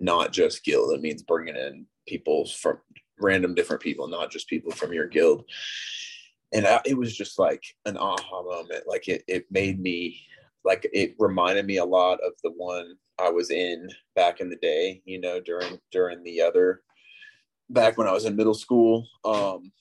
not 0.00 0.32
just 0.32 0.64
guild. 0.64 0.92
It 0.92 1.02
means 1.02 1.22
bringing 1.22 1.56
in 1.56 1.86
people 2.06 2.46
from 2.46 2.78
random 3.20 3.54
different 3.54 3.82
people, 3.82 4.08
not 4.08 4.30
just 4.30 4.48
people 4.48 4.72
from 4.72 4.92
your 4.92 5.06
guild. 5.06 5.44
And 6.52 6.66
I, 6.66 6.80
it 6.84 6.96
was 6.96 7.16
just 7.16 7.38
like 7.38 7.62
an 7.84 7.96
aha 7.96 8.42
moment. 8.42 8.84
Like 8.86 9.08
it, 9.08 9.24
it 9.26 9.46
made 9.50 9.80
me 9.80 10.20
like 10.64 10.88
it 10.92 11.14
reminded 11.18 11.66
me 11.66 11.78
a 11.78 11.84
lot 11.84 12.18
of 12.24 12.32
the 12.42 12.50
one 12.50 12.96
I 13.18 13.30
was 13.30 13.50
in 13.50 13.88
back 14.14 14.40
in 14.40 14.50
the 14.50 14.56
day, 14.56 15.02
you 15.04 15.20
know, 15.20 15.40
during 15.40 15.78
during 15.92 16.22
the 16.22 16.40
other 16.40 16.82
back 17.70 17.98
when 17.98 18.08
I 18.08 18.12
was 18.12 18.24
in 18.24 18.36
middle 18.36 18.54
school. 18.54 19.06
Um 19.24 19.72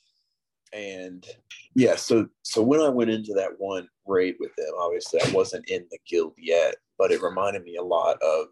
and 0.74 1.26
yeah, 1.74 1.96
so 1.96 2.28
so 2.44 2.62
when 2.62 2.82
I 2.82 2.90
went 2.90 3.12
into 3.12 3.34
that 3.34 3.52
one 3.58 3.88
raid 4.06 4.36
with 4.40 4.52
them, 4.58 4.74
obviously 4.80 5.22
I 5.22 5.32
wasn't 5.32 5.70
in 5.70 5.86
the 5.90 6.00
guild 6.08 6.34
yet, 6.38 6.76
but 6.98 7.12
it 7.12 7.22
reminded 7.22 7.64
me 7.64 7.78
a 7.78 7.84
lot 7.84 8.18
of 8.22 8.48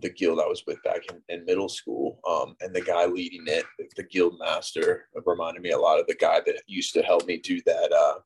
the 0.00 0.10
guild 0.10 0.40
I 0.40 0.46
was 0.46 0.62
with 0.66 0.82
back 0.84 1.02
in, 1.10 1.20
in 1.28 1.44
middle 1.44 1.68
school. 1.68 2.20
Um, 2.28 2.56
and 2.60 2.74
the 2.74 2.80
guy 2.80 3.06
leading 3.06 3.44
it, 3.46 3.64
the 3.96 4.04
guild 4.04 4.38
master, 4.38 5.08
reminded 5.26 5.62
me 5.62 5.70
a 5.70 5.78
lot 5.78 5.98
of 5.98 6.06
the 6.06 6.14
guy 6.14 6.40
that 6.46 6.62
used 6.66 6.94
to 6.94 7.02
help 7.02 7.26
me 7.26 7.38
do 7.38 7.60
that, 7.66 7.92
uh, 7.92 8.20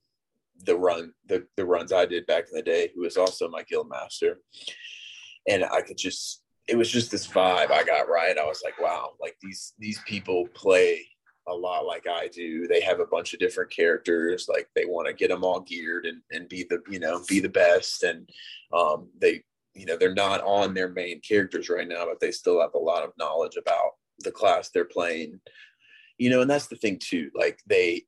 the 0.64 0.76
run, 0.76 1.12
the, 1.26 1.46
the 1.56 1.64
runs 1.64 1.92
I 1.92 2.04
did 2.04 2.26
back 2.26 2.44
in 2.50 2.56
the 2.56 2.62
day, 2.62 2.90
who 2.94 3.02
was 3.02 3.16
also 3.16 3.48
my 3.48 3.62
guild 3.62 3.88
master. 3.88 4.40
And 5.48 5.64
I 5.64 5.80
could 5.80 5.96
just, 5.96 6.41
it 6.68 6.76
was 6.76 6.90
just 6.90 7.10
this 7.10 7.26
vibe 7.26 7.70
I 7.70 7.84
got 7.84 8.08
right. 8.08 8.38
I 8.38 8.44
was 8.44 8.62
like, 8.64 8.80
wow, 8.80 9.10
like 9.20 9.36
these, 9.42 9.74
these 9.78 10.00
people 10.06 10.46
play 10.54 11.04
a 11.48 11.54
lot 11.54 11.86
like 11.86 12.06
I 12.08 12.28
do. 12.28 12.68
They 12.68 12.80
have 12.82 13.00
a 13.00 13.06
bunch 13.06 13.34
of 13.34 13.40
different 13.40 13.70
characters. 13.70 14.46
Like 14.48 14.68
they 14.74 14.84
want 14.84 15.08
to 15.08 15.12
get 15.12 15.28
them 15.28 15.42
all 15.42 15.60
geared 15.60 16.06
and, 16.06 16.22
and 16.30 16.48
be 16.48 16.64
the, 16.70 16.80
you 16.88 17.00
know, 17.00 17.22
be 17.28 17.40
the 17.40 17.48
best. 17.48 18.04
And 18.04 18.28
um, 18.72 19.08
they, 19.20 19.42
you 19.74 19.86
know 19.86 19.96
they're 19.96 20.14
not 20.14 20.42
on 20.42 20.74
their 20.74 20.88
main 20.88 21.20
characters 21.20 21.68
right 21.68 21.88
now 21.88 22.04
but 22.04 22.20
they 22.20 22.30
still 22.30 22.60
have 22.60 22.74
a 22.74 22.78
lot 22.78 23.02
of 23.02 23.12
knowledge 23.18 23.56
about 23.56 23.92
the 24.20 24.30
class 24.30 24.68
they're 24.68 24.84
playing 24.84 25.40
you 26.18 26.30
know 26.30 26.42
and 26.42 26.50
that's 26.50 26.66
the 26.66 26.76
thing 26.76 26.98
too 26.98 27.30
like 27.34 27.58
they 27.66 28.02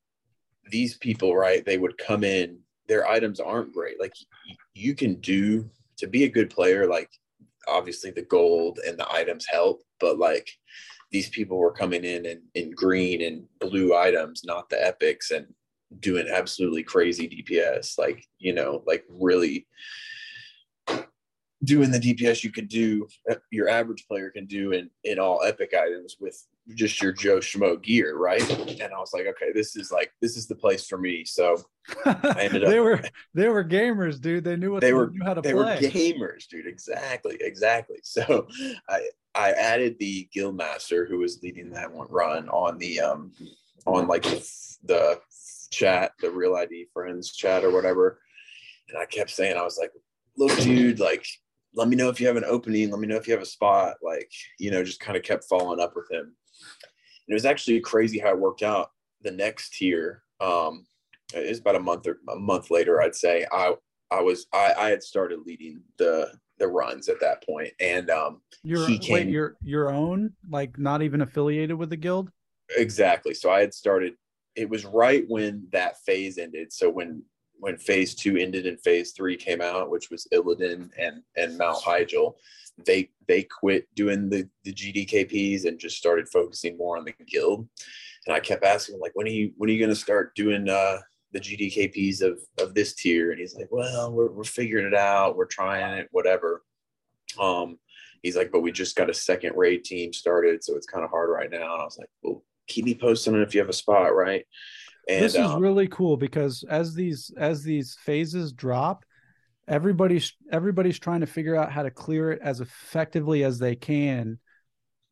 these 0.70 0.96
people 0.98 1.34
right 1.34 1.64
they 1.64 1.78
would 1.78 1.96
come 1.98 2.24
in 2.24 2.58
their 2.86 3.06
items 3.08 3.40
aren't 3.40 3.72
great 3.72 4.00
like 4.00 4.14
you 4.74 4.94
can 4.94 5.14
do 5.16 5.68
to 5.96 6.06
be 6.06 6.24
a 6.24 6.28
good 6.28 6.50
player 6.50 6.86
like 6.86 7.10
obviously 7.68 8.10
the 8.10 8.22
gold 8.22 8.78
and 8.86 8.98
the 8.98 9.12
items 9.12 9.46
help 9.46 9.82
but 10.00 10.18
like 10.18 10.48
these 11.10 11.28
people 11.28 11.58
were 11.58 11.72
coming 11.72 12.04
in 12.04 12.26
in, 12.26 12.42
in 12.54 12.70
green 12.72 13.22
and 13.22 13.44
blue 13.60 13.96
items 13.96 14.42
not 14.44 14.68
the 14.68 14.86
epics 14.86 15.30
and 15.30 15.46
doing 16.00 16.26
absolutely 16.28 16.82
crazy 16.82 17.28
dps 17.28 17.98
like 17.98 18.24
you 18.38 18.52
know 18.52 18.82
like 18.86 19.04
really 19.08 19.66
doing 21.64 21.90
the 21.90 21.98
DPS 21.98 22.44
you 22.44 22.52
can 22.52 22.66
do, 22.66 23.08
uh, 23.30 23.36
your 23.50 23.68
average 23.68 24.06
player 24.06 24.30
can 24.30 24.46
do 24.46 24.72
in 24.72 24.90
in 25.02 25.18
all 25.18 25.42
epic 25.42 25.72
items 25.74 26.16
with 26.20 26.46
just 26.74 27.02
your 27.02 27.12
Joe 27.12 27.38
Schmo 27.38 27.80
gear, 27.82 28.16
right? 28.16 28.48
And 28.50 28.92
I 28.92 28.98
was 28.98 29.12
like, 29.12 29.26
okay, 29.26 29.52
this 29.52 29.76
is 29.76 29.92
like 29.92 30.12
this 30.22 30.36
is 30.36 30.46
the 30.46 30.54
place 30.54 30.86
for 30.86 30.96
me. 30.96 31.24
So 31.24 31.62
I 32.06 32.36
ended 32.40 32.64
up. 32.64 32.70
they 32.70 32.80
were 32.80 33.02
they 33.34 33.48
were 33.48 33.64
gamers, 33.64 34.20
dude. 34.20 34.44
They 34.44 34.56
knew 34.56 34.72
what 34.72 34.80
they, 34.80 34.92
were. 34.92 35.10
Knew 35.10 35.24
how 35.24 35.34
to 35.34 35.42
they 35.42 35.52
play. 35.52 35.74
were 35.74 35.80
gamers, 35.80 36.46
dude. 36.48 36.66
Exactly, 36.66 37.36
exactly. 37.40 37.98
So 38.04 38.46
I 38.88 39.08
I 39.34 39.50
added 39.52 39.96
the 39.98 40.28
guild 40.32 40.56
master 40.56 41.04
who 41.04 41.18
was 41.18 41.42
leading 41.42 41.70
that 41.70 41.92
one 41.92 42.06
run 42.08 42.48
on 42.48 42.78
the 42.78 43.00
um 43.00 43.32
on 43.86 44.06
like 44.06 44.22
the 44.84 45.20
chat, 45.70 46.12
the 46.20 46.30
real 46.30 46.54
ID 46.54 46.86
friends 46.92 47.32
chat 47.34 47.64
or 47.64 47.70
whatever. 47.70 48.20
And 48.88 48.98
I 48.98 49.06
kept 49.06 49.30
saying, 49.30 49.56
I 49.56 49.62
was 49.62 49.78
like, 49.78 49.90
look, 50.36 50.56
dude, 50.58 51.00
like 51.00 51.26
let 51.74 51.88
me 51.88 51.96
know 51.96 52.08
if 52.08 52.20
you 52.20 52.26
have 52.26 52.36
an 52.36 52.44
opening. 52.44 52.90
Let 52.90 53.00
me 53.00 53.08
know 53.08 53.16
if 53.16 53.26
you 53.26 53.34
have 53.34 53.42
a 53.42 53.46
spot. 53.46 53.96
Like, 54.02 54.30
you 54.58 54.70
know, 54.70 54.84
just 54.84 55.00
kind 55.00 55.16
of 55.16 55.22
kept 55.24 55.44
following 55.44 55.80
up 55.80 55.94
with 55.96 56.10
him. 56.10 56.34
And 57.26 57.32
it 57.32 57.34
was 57.34 57.46
actually 57.46 57.80
crazy 57.80 58.18
how 58.18 58.30
it 58.30 58.38
worked 58.38 58.62
out. 58.62 58.90
The 59.22 59.30
next 59.30 59.80
year, 59.80 60.22
um, 60.40 60.86
it 61.32 61.48
was 61.48 61.58
about 61.58 61.76
a 61.76 61.80
month 61.80 62.06
or 62.06 62.18
a 62.28 62.36
month 62.36 62.70
later, 62.70 63.00
I'd 63.00 63.14
say. 63.14 63.46
I 63.50 63.74
I 64.10 64.20
was 64.20 64.46
I, 64.52 64.74
I 64.76 64.88
had 64.90 65.02
started 65.02 65.40
leading 65.46 65.82
the 65.98 66.32
the 66.58 66.68
runs 66.68 67.08
at 67.08 67.20
that 67.20 67.44
point, 67.44 67.72
and 67.80 68.10
um, 68.10 68.40
your 68.62 68.86
he 68.86 68.98
came, 68.98 69.12
wait, 69.14 69.28
your 69.28 69.56
your 69.62 69.90
own, 69.90 70.32
like 70.48 70.78
not 70.78 71.02
even 71.02 71.22
affiliated 71.22 71.76
with 71.76 71.90
the 71.90 71.96
guild. 71.96 72.30
Exactly. 72.76 73.34
So 73.34 73.50
I 73.50 73.60
had 73.60 73.74
started. 73.74 74.14
It 74.54 74.68
was 74.68 74.84
right 74.84 75.24
when 75.28 75.66
that 75.72 75.96
phase 76.04 76.38
ended. 76.38 76.72
So 76.72 76.88
when 76.88 77.22
when 77.58 77.76
phase 77.76 78.14
two 78.14 78.36
ended 78.36 78.66
and 78.66 78.80
phase 78.80 79.12
three 79.12 79.36
came 79.36 79.60
out, 79.60 79.90
which 79.90 80.10
was 80.10 80.28
Illidan 80.32 80.90
and 80.98 81.22
and 81.36 81.58
Mount 81.58 81.82
Hyjal, 81.82 82.34
they 82.84 83.10
they 83.28 83.42
quit 83.42 83.86
doing 83.94 84.28
the 84.28 84.48
the 84.64 84.72
GDKPs 84.72 85.64
and 85.64 85.78
just 85.78 85.96
started 85.96 86.28
focusing 86.28 86.76
more 86.76 86.96
on 86.96 87.04
the 87.04 87.14
guild. 87.26 87.68
And 88.26 88.34
I 88.34 88.40
kept 88.40 88.64
asking 88.64 88.96
him 88.96 89.00
like, 89.00 89.12
when 89.14 89.26
are 89.26 89.30
you 89.30 89.52
when 89.56 89.68
are 89.70 89.72
you 89.72 89.78
going 89.78 89.90
to 89.90 89.96
start 89.96 90.34
doing 90.34 90.68
uh, 90.68 90.98
the 91.32 91.40
GDKPs 91.40 92.22
of 92.22 92.40
of 92.58 92.74
this 92.74 92.94
tier? 92.94 93.30
And 93.30 93.40
he's 93.40 93.54
like, 93.54 93.68
well, 93.70 94.12
we're 94.12 94.30
we're 94.30 94.44
figuring 94.44 94.86
it 94.86 94.94
out, 94.94 95.36
we're 95.36 95.46
trying 95.46 95.98
it, 95.98 96.08
whatever. 96.10 96.62
Um, 97.38 97.78
he's 98.22 98.36
like, 98.36 98.50
but 98.50 98.60
we 98.60 98.72
just 98.72 98.96
got 98.96 99.10
a 99.10 99.14
second 99.14 99.56
raid 99.56 99.84
team 99.84 100.12
started, 100.12 100.64
so 100.64 100.76
it's 100.76 100.86
kind 100.86 101.04
of 101.04 101.10
hard 101.10 101.30
right 101.30 101.50
now. 101.50 101.74
And 101.74 101.82
I 101.82 101.84
was 101.84 101.98
like, 101.98 102.10
well, 102.22 102.42
keep 102.66 102.84
me 102.84 102.94
posted 102.94 103.34
if 103.34 103.54
you 103.54 103.60
have 103.60 103.68
a 103.68 103.74
spot, 103.74 104.14
right? 104.14 104.44
And, 105.08 105.22
this 105.22 105.34
is 105.34 105.40
um, 105.40 105.60
really 105.60 105.86
cool 105.88 106.16
because 106.16 106.64
as 106.70 106.94
these 106.94 107.30
as 107.36 107.62
these 107.62 107.96
phases 108.04 108.52
drop, 108.52 109.04
everybody's 109.68 110.32
everybody's 110.50 110.98
trying 110.98 111.20
to 111.20 111.26
figure 111.26 111.56
out 111.56 111.72
how 111.72 111.82
to 111.82 111.90
clear 111.90 112.32
it 112.32 112.40
as 112.42 112.60
effectively 112.60 113.44
as 113.44 113.58
they 113.58 113.74
can 113.74 114.38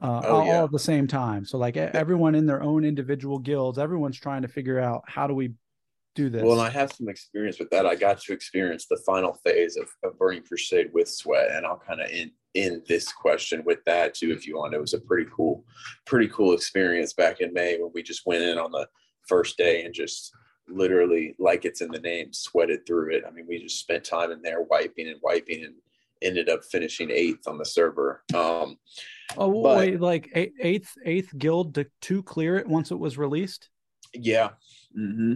uh, 0.00 0.20
oh, 0.24 0.36
all, 0.36 0.46
yeah. 0.46 0.58
all, 0.58 0.64
at 0.64 0.72
the 0.72 0.78
same 0.78 1.06
time. 1.06 1.44
So 1.44 1.58
like 1.58 1.76
everyone 1.76 2.34
in 2.34 2.46
their 2.46 2.62
own 2.62 2.84
individual 2.84 3.38
guilds, 3.38 3.78
everyone's 3.78 4.18
trying 4.18 4.42
to 4.42 4.48
figure 4.48 4.80
out 4.80 5.04
how 5.06 5.26
do 5.26 5.34
we 5.34 5.52
do 6.14 6.28
this. 6.28 6.42
Well, 6.42 6.60
I 6.60 6.70
have 6.70 6.92
some 6.92 7.08
experience 7.08 7.58
with 7.58 7.70
that. 7.70 7.86
I 7.86 7.94
got 7.94 8.20
to 8.20 8.32
experience 8.32 8.86
the 8.86 9.00
final 9.06 9.34
phase 9.44 9.76
of, 9.76 9.88
of 10.02 10.18
Burning 10.18 10.42
Crusade 10.42 10.90
with 10.92 11.08
Sweat, 11.08 11.50
and 11.52 11.64
I'll 11.64 11.78
kind 11.86 12.00
of 12.00 12.08
end 12.10 12.32
in 12.54 12.82
this 12.86 13.10
question 13.12 13.62
with 13.64 13.82
that 13.86 14.14
too, 14.14 14.30
if 14.32 14.46
you 14.46 14.58
want. 14.58 14.74
It 14.74 14.80
was 14.80 14.92
a 14.92 15.00
pretty 15.00 15.28
cool, 15.34 15.64
pretty 16.04 16.28
cool 16.28 16.52
experience 16.52 17.14
back 17.14 17.40
in 17.40 17.52
May 17.52 17.78
when 17.78 17.90
we 17.94 18.02
just 18.02 18.26
went 18.26 18.42
in 18.42 18.58
on 18.58 18.72
the 18.72 18.86
first 19.26 19.56
day 19.56 19.84
and 19.84 19.94
just 19.94 20.32
literally, 20.74 21.34
like 21.38 21.64
it's 21.64 21.80
in 21.80 21.90
the 21.90 22.00
name, 22.00 22.32
sweated 22.32 22.86
through 22.86 23.14
it. 23.14 23.24
I 23.26 23.30
mean, 23.30 23.46
we 23.48 23.62
just 23.62 23.78
spent 23.78 24.04
time 24.04 24.32
in 24.32 24.42
there 24.42 24.62
wiping 24.62 25.08
and 25.08 25.20
wiping 25.22 25.64
and 25.64 25.74
ended 26.22 26.48
up 26.48 26.64
finishing 26.64 27.10
eighth 27.10 27.46
on 27.46 27.58
the 27.58 27.64
server. 27.64 28.22
Um, 28.34 28.78
oh, 29.36 29.62
but, 29.62 29.78
wait, 29.78 30.00
like 30.00 30.30
eighth, 30.34 30.94
eighth 31.04 31.36
guild 31.36 31.74
to, 31.74 31.86
to 32.02 32.22
clear 32.22 32.56
it 32.56 32.66
once 32.66 32.90
it 32.90 32.98
was 32.98 33.18
released? 33.18 33.68
Yeah. 34.14 34.50
Mm-hmm. 34.98 35.34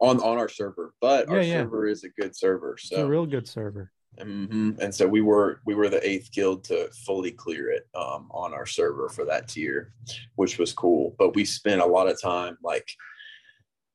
On, 0.00 0.20
on 0.20 0.38
our 0.38 0.48
server, 0.48 0.94
but 1.00 1.26
yeah, 1.26 1.34
our 1.34 1.42
yeah. 1.42 1.52
server 1.54 1.86
is 1.88 2.04
a 2.04 2.08
good 2.10 2.36
server. 2.36 2.76
So 2.78 2.94
it's 2.94 3.02
a 3.02 3.08
real 3.08 3.26
good 3.26 3.48
server. 3.48 3.90
Mm-hmm. 4.20 4.80
And 4.80 4.94
so 4.94 5.08
we 5.08 5.22
were 5.22 5.60
we 5.66 5.74
were 5.74 5.88
the 5.88 6.08
eighth 6.08 6.30
guild 6.30 6.62
to 6.64 6.88
fully 7.04 7.32
clear 7.32 7.70
it 7.70 7.88
um, 7.96 8.28
on 8.30 8.54
our 8.54 8.66
server 8.66 9.08
for 9.08 9.24
that 9.24 9.48
tier, 9.48 9.92
which 10.36 10.56
was 10.56 10.72
cool. 10.72 11.16
But 11.18 11.34
we 11.34 11.44
spent 11.44 11.80
a 11.80 11.86
lot 11.86 12.08
of 12.08 12.20
time 12.20 12.58
like 12.62 12.88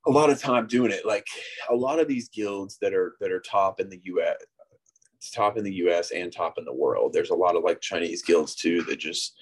a 0.06 0.10
lot 0.10 0.30
of 0.30 0.40
time 0.40 0.66
doing 0.66 0.90
it. 0.90 1.06
Like 1.06 1.26
a 1.70 1.74
lot 1.74 1.98
of 1.98 2.08
these 2.08 2.28
guilds 2.28 2.78
that 2.80 2.94
are 2.94 3.16
that 3.20 3.32
are 3.32 3.40
top 3.40 3.80
in 3.80 3.88
the 3.88 4.00
US, 4.04 4.36
top 5.32 5.56
in 5.56 5.64
the 5.64 5.74
US 5.74 6.10
and 6.10 6.32
top 6.32 6.58
in 6.58 6.64
the 6.64 6.74
world. 6.74 7.12
There's 7.12 7.30
a 7.30 7.34
lot 7.34 7.56
of 7.56 7.64
like 7.64 7.80
Chinese 7.80 8.22
guilds 8.22 8.54
too 8.54 8.82
that 8.82 8.98
just 8.98 9.34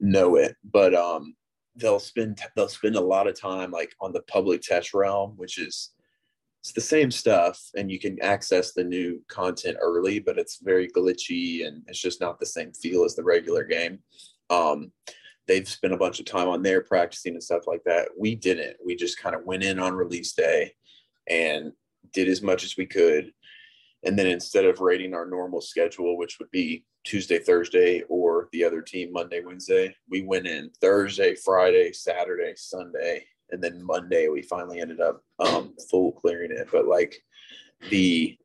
know 0.00 0.36
it. 0.36 0.56
But 0.64 0.94
um 0.94 1.34
they'll 1.76 2.00
spend 2.00 2.40
they'll 2.56 2.68
spend 2.68 2.96
a 2.96 3.00
lot 3.00 3.26
of 3.26 3.38
time 3.38 3.70
like 3.70 3.94
on 4.00 4.12
the 4.12 4.22
public 4.22 4.62
test 4.62 4.94
realm, 4.94 5.34
which 5.36 5.58
is 5.58 5.90
it's 6.60 6.72
the 6.72 6.80
same 6.80 7.10
stuff 7.10 7.58
and 7.74 7.90
you 7.90 7.98
can 7.98 8.20
access 8.22 8.72
the 8.72 8.84
new 8.84 9.22
content 9.28 9.78
early, 9.80 10.18
but 10.18 10.38
it's 10.38 10.58
very 10.62 10.88
glitchy 10.88 11.66
and 11.66 11.82
it's 11.86 12.00
just 12.00 12.20
not 12.20 12.38
the 12.38 12.44
same 12.44 12.72
feel 12.72 13.04
as 13.04 13.16
the 13.16 13.24
regular 13.24 13.64
game. 13.64 13.98
Um, 14.50 14.92
they've 15.50 15.68
spent 15.68 15.92
a 15.92 15.96
bunch 15.96 16.20
of 16.20 16.26
time 16.26 16.48
on 16.48 16.62
there 16.62 16.80
practicing 16.80 17.32
and 17.32 17.42
stuff 17.42 17.66
like 17.66 17.82
that. 17.84 18.10
We 18.16 18.36
didn't. 18.36 18.76
We 18.84 18.94
just 18.94 19.18
kind 19.18 19.34
of 19.34 19.44
went 19.44 19.64
in 19.64 19.80
on 19.80 19.94
release 19.94 20.32
day 20.32 20.74
and 21.28 21.72
did 22.12 22.28
as 22.28 22.40
much 22.40 22.62
as 22.62 22.76
we 22.76 22.86
could. 22.86 23.32
And 24.04 24.16
then 24.16 24.28
instead 24.28 24.64
of 24.64 24.78
rating 24.78 25.12
our 25.12 25.26
normal 25.26 25.60
schedule, 25.60 26.16
which 26.16 26.38
would 26.38 26.52
be 26.52 26.84
Tuesday, 27.02 27.40
Thursday, 27.40 28.02
or 28.08 28.48
the 28.52 28.62
other 28.62 28.80
team 28.80 29.12
Monday, 29.12 29.42
Wednesday, 29.44 29.92
we 30.08 30.22
went 30.22 30.46
in 30.46 30.70
Thursday, 30.80 31.34
Friday, 31.34 31.92
Saturday, 31.92 32.52
Sunday, 32.54 33.24
and 33.50 33.60
then 33.60 33.84
Monday 33.84 34.28
we 34.28 34.42
finally 34.42 34.80
ended 34.80 35.00
up 35.00 35.20
um, 35.40 35.74
full 35.90 36.12
clearing 36.12 36.52
it. 36.52 36.68
But 36.70 36.86
like 36.86 37.20
the 37.90 38.38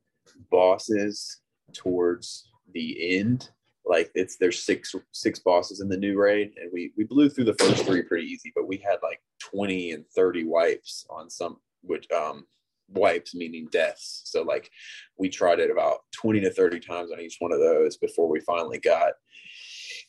bosses 0.49 1.41
towards 1.71 2.49
the 2.73 3.19
end, 3.19 3.51
like 3.86 4.12
it's 4.15 4.38
there's 4.38 4.63
six 4.63 4.95
six 5.12 5.39
bosses 5.39 5.82
in 5.82 5.89
the 5.89 5.98
new 5.98 6.17
raid, 6.17 6.54
and 6.62 6.71
we 6.74 6.91
we 6.98 7.04
blew 7.04 7.30
through 7.30 7.45
the 7.45 7.54
first 7.56 7.86
three 7.86 8.02
pretty 8.04 8.28
easy, 8.28 8.52
but 8.56 8.67
we 8.67 8.78
had 8.78 8.98
like 9.04 9.21
twenty 9.39 9.91
and 9.91 10.06
thirty 10.15 10.43
wipes 10.43 11.06
on 11.10 11.30
some 11.30 11.58
which 11.82 12.10
um 12.12 12.45
wipes 12.89 13.34
meaning 13.36 13.67
deaths. 13.71 14.21
So 14.26 14.43
like 14.43 14.69
we 15.17 15.30
tried 15.30 15.60
it 15.60 15.71
about 15.71 16.00
20 16.12 16.41
to 16.41 16.52
30 16.52 16.80
times 16.80 17.12
on 17.12 17.19
each 17.19 17.38
one 17.39 17.52
of 17.52 17.60
those 17.60 17.98
before 17.98 18.30
we 18.30 18.39
finally 18.41 18.80
got 18.80 19.13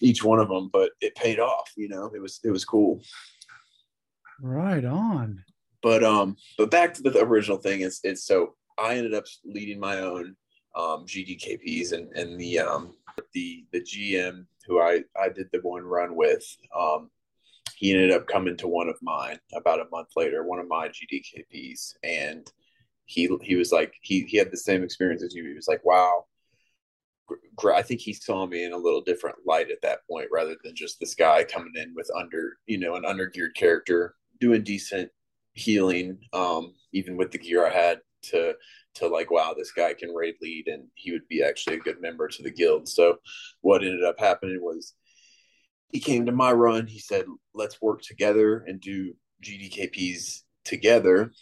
each 0.00 0.22
one 0.22 0.38
of 0.38 0.48
them, 0.48 0.68
but 0.72 0.90
it 1.00 1.14
paid 1.14 1.40
off, 1.40 1.72
you 1.76 1.88
know, 1.88 2.10
it 2.14 2.20
was, 2.20 2.40
it 2.44 2.50
was 2.50 2.64
cool. 2.64 3.00
Right 4.40 4.84
on. 4.84 5.42
But 5.82 6.02
um, 6.02 6.36
but 6.58 6.70
back 6.70 6.94
to 6.94 7.02
the 7.02 7.16
original 7.22 7.58
thing 7.58 7.80
is 7.80 8.00
it's 8.02 8.24
so 8.24 8.54
I 8.78 8.96
ended 8.96 9.14
up 9.14 9.24
leading 9.44 9.78
my 9.78 10.00
own 10.00 10.34
um, 10.74 11.06
GDKPs 11.06 11.92
and 11.92 12.10
and 12.16 12.40
the 12.40 12.58
um 12.58 12.94
the 13.32 13.64
the 13.72 13.80
GM 13.80 14.46
who 14.66 14.80
I 14.80 15.02
I 15.20 15.28
did 15.28 15.48
the 15.52 15.60
one 15.62 15.84
run 15.84 16.16
with 16.16 16.44
um 16.76 17.10
he 17.76 17.92
ended 17.92 18.12
up 18.12 18.26
coming 18.26 18.56
to 18.56 18.68
one 18.68 18.88
of 18.88 18.96
mine 19.02 19.38
about 19.54 19.80
a 19.80 19.88
month 19.90 20.08
later 20.16 20.44
one 20.44 20.58
of 20.58 20.68
my 20.68 20.88
GDKPs 20.88 21.94
and 22.02 22.50
he 23.04 23.28
he 23.42 23.56
was 23.56 23.72
like 23.72 23.94
he 24.00 24.22
he 24.22 24.36
had 24.36 24.50
the 24.50 24.56
same 24.56 24.82
experience 24.82 25.22
as 25.22 25.34
you. 25.34 25.46
He 25.48 25.54
was 25.54 25.68
like 25.68 25.84
wow 25.84 26.24
I 27.74 27.82
think 27.82 28.00
he 28.00 28.12
saw 28.12 28.46
me 28.46 28.64
in 28.64 28.72
a 28.72 28.78
little 28.78 29.00
different 29.00 29.36
light 29.46 29.70
at 29.70 29.82
that 29.82 30.00
point 30.08 30.28
rather 30.30 30.56
than 30.62 30.76
just 30.76 31.00
this 31.00 31.14
guy 31.14 31.42
coming 31.44 31.72
in 31.74 31.94
with 31.94 32.08
under 32.16 32.58
you 32.66 32.78
know 32.78 32.94
an 32.94 33.02
undergeared 33.02 33.54
character 33.54 34.14
doing 34.40 34.62
decent 34.62 35.10
healing, 35.54 36.18
um, 36.32 36.74
even 36.92 37.16
with 37.16 37.32
the 37.32 37.38
gear 37.38 37.66
I 37.66 37.70
had 37.70 38.00
to 38.24 38.54
to 38.94 39.08
like, 39.08 39.30
wow, 39.30 39.54
this 39.56 39.72
guy 39.72 39.94
can 39.94 40.10
raid 40.10 40.36
lead 40.40 40.68
and 40.68 40.84
he 40.94 41.12
would 41.12 41.26
be 41.28 41.42
actually 41.42 41.76
a 41.76 41.80
good 41.80 42.00
member 42.00 42.28
to 42.28 42.42
the 42.42 42.50
guild. 42.50 42.88
So 42.88 43.18
what 43.60 43.82
ended 43.82 44.04
up 44.04 44.18
happening 44.18 44.58
was 44.60 44.94
he 45.92 46.00
came 46.00 46.26
to 46.26 46.32
my 46.32 46.52
run. 46.52 46.86
He 46.86 46.98
said, 46.98 47.26
let's 47.54 47.80
work 47.80 48.02
together 48.02 48.64
and 48.66 48.80
do 48.80 49.14
GDKPs 49.42 50.42
together. 50.64 51.32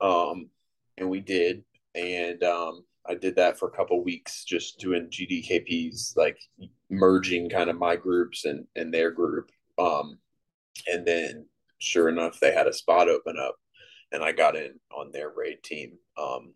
Um, 0.00 0.50
and 0.98 1.08
we 1.08 1.20
did. 1.20 1.64
And 1.94 2.42
um, 2.42 2.84
I 3.06 3.14
did 3.14 3.36
that 3.36 3.58
for 3.58 3.68
a 3.68 3.76
couple 3.76 4.02
weeks, 4.02 4.44
just 4.44 4.78
doing 4.78 5.08
GDKPs, 5.08 6.16
like 6.16 6.38
merging 6.90 7.48
kind 7.48 7.70
of 7.70 7.78
my 7.78 7.96
groups 7.96 8.44
and, 8.44 8.66
and 8.76 8.92
their 8.92 9.10
group. 9.10 9.50
Um, 9.78 10.18
and 10.90 11.06
then 11.06 11.46
sure 11.78 12.08
enough, 12.08 12.40
they 12.40 12.52
had 12.52 12.66
a 12.66 12.72
spot 12.72 13.08
open 13.08 13.36
up, 13.38 13.56
and 14.14 14.22
I 14.22 14.32
got 14.32 14.56
in 14.56 14.78
on 14.96 15.10
their 15.10 15.30
raid 15.36 15.62
team, 15.62 15.98
um, 16.16 16.54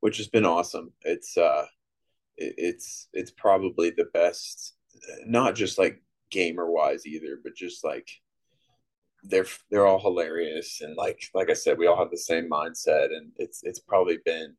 which 0.00 0.18
has 0.18 0.28
been 0.28 0.44
awesome. 0.44 0.92
It's 1.02 1.36
uh, 1.36 1.64
it, 2.36 2.54
it's 2.58 3.08
it's 3.12 3.30
probably 3.30 3.90
the 3.90 4.08
best, 4.12 4.74
not 5.26 5.54
just 5.54 5.78
like 5.78 6.02
gamer 6.30 6.70
wise 6.70 7.06
either, 7.06 7.38
but 7.42 7.56
just 7.56 7.82
like 7.82 8.08
they're 9.24 9.46
they're 9.70 9.86
all 9.86 10.00
hilarious 10.00 10.80
and 10.82 10.96
like 10.96 11.22
like 11.34 11.50
I 11.50 11.54
said, 11.54 11.78
we 11.78 11.86
all 11.86 11.98
have 11.98 12.10
the 12.10 12.18
same 12.18 12.48
mindset, 12.48 13.06
and 13.06 13.32
it's 13.36 13.62
it's 13.64 13.80
probably 13.80 14.18
been 14.24 14.54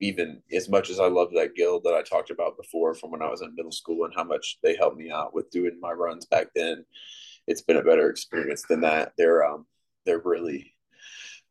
even 0.00 0.42
as 0.52 0.68
much 0.68 0.90
as 0.90 0.98
I 0.98 1.06
love 1.06 1.28
that 1.34 1.54
guild 1.54 1.84
that 1.84 1.94
I 1.94 2.02
talked 2.02 2.30
about 2.30 2.56
before 2.56 2.94
from 2.94 3.10
when 3.10 3.22
I 3.22 3.28
was 3.28 3.42
in 3.42 3.54
middle 3.54 3.70
school 3.70 4.06
and 4.06 4.14
how 4.16 4.24
much 4.24 4.58
they 4.62 4.74
helped 4.74 4.96
me 4.96 5.10
out 5.10 5.34
with 5.34 5.50
doing 5.50 5.78
my 5.78 5.92
runs 5.92 6.24
back 6.24 6.48
then, 6.56 6.86
it's 7.46 7.60
been 7.60 7.76
a 7.76 7.82
better 7.82 8.08
experience 8.08 8.64
than 8.68 8.80
that. 8.80 9.12
They're 9.16 9.44
um 9.44 9.66
they're 10.04 10.22
really 10.24 10.74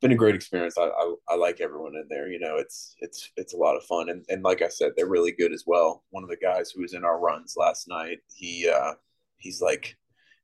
been 0.02 0.12
a 0.12 0.16
great 0.16 0.36
experience. 0.36 0.78
I, 0.78 0.86
I, 0.86 1.14
I 1.30 1.36
like 1.36 1.60
everyone 1.60 1.96
in 1.96 2.06
there. 2.10 2.30
You 2.30 2.40
know, 2.40 2.58
it's 2.58 2.96
it's 3.00 3.32
it's 3.36 3.54
a 3.54 3.58
lot 3.58 3.76
of 3.76 3.84
fun, 3.84 4.10
and 4.10 4.26
and 4.30 4.44
like 4.44 4.62
I 4.62 4.70
said, 4.70 4.92
they're 4.96 5.08
really 5.08 5.32
good 5.32 5.52
as 5.52 5.64
well. 5.68 6.04
One 6.12 6.24
of 6.24 6.30
the 6.30 6.38
guys 6.38 6.72
who 6.72 6.82
was 6.82 6.94
in 6.94 7.04
our 7.04 7.20
runs 7.20 7.56
last 7.58 7.88
night, 7.88 8.20
he 8.34 8.70
uh, 8.70 8.94
he's 9.38 9.62
like, 9.62 9.98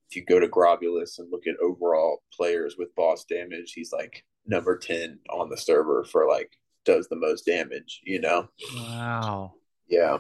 if 0.10 0.16
you 0.16 0.26
go 0.26 0.40
to 0.40 0.48
Grobbulus 0.48 1.20
and 1.20 1.32
look 1.32 1.48
at 1.48 1.56
overall 1.62 2.24
players 2.34 2.76
with 2.78 2.96
boss 2.96 3.26
damage, 3.26 3.74
he's 3.74 3.92
like 3.92 4.24
number 4.46 4.78
ten 4.78 5.20
on 5.30 5.50
the 5.50 5.58
server 5.58 6.04
for 6.04 6.28
like 6.28 6.52
does 6.84 7.08
the 7.08 7.16
most 7.16 7.46
damage. 7.46 8.02
You 8.04 8.22
know. 8.22 8.50
Wow. 8.76 9.54
Yeah. 9.88 10.20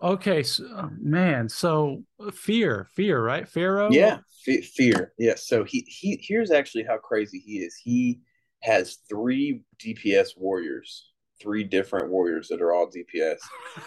Okay, 0.00 0.44
so, 0.44 0.90
man. 1.00 1.48
So 1.48 2.04
fear, 2.32 2.88
fear, 2.94 3.20
right? 3.20 3.48
Pharaoh. 3.48 3.90
Yeah, 3.90 4.18
F- 4.46 4.64
fear. 4.64 5.12
Yeah. 5.18 5.34
So 5.36 5.64
he 5.64 5.80
he 5.88 6.20
here's 6.22 6.50
actually 6.50 6.84
how 6.84 6.98
crazy 6.98 7.42
he 7.44 7.58
is. 7.58 7.74
He 7.76 8.20
has 8.62 8.98
three 9.08 9.62
DPS 9.84 10.36
warriors, 10.36 11.10
three 11.40 11.64
different 11.64 12.10
warriors 12.10 12.48
that 12.48 12.62
are 12.62 12.72
all 12.72 12.88
DPS, 12.88 13.38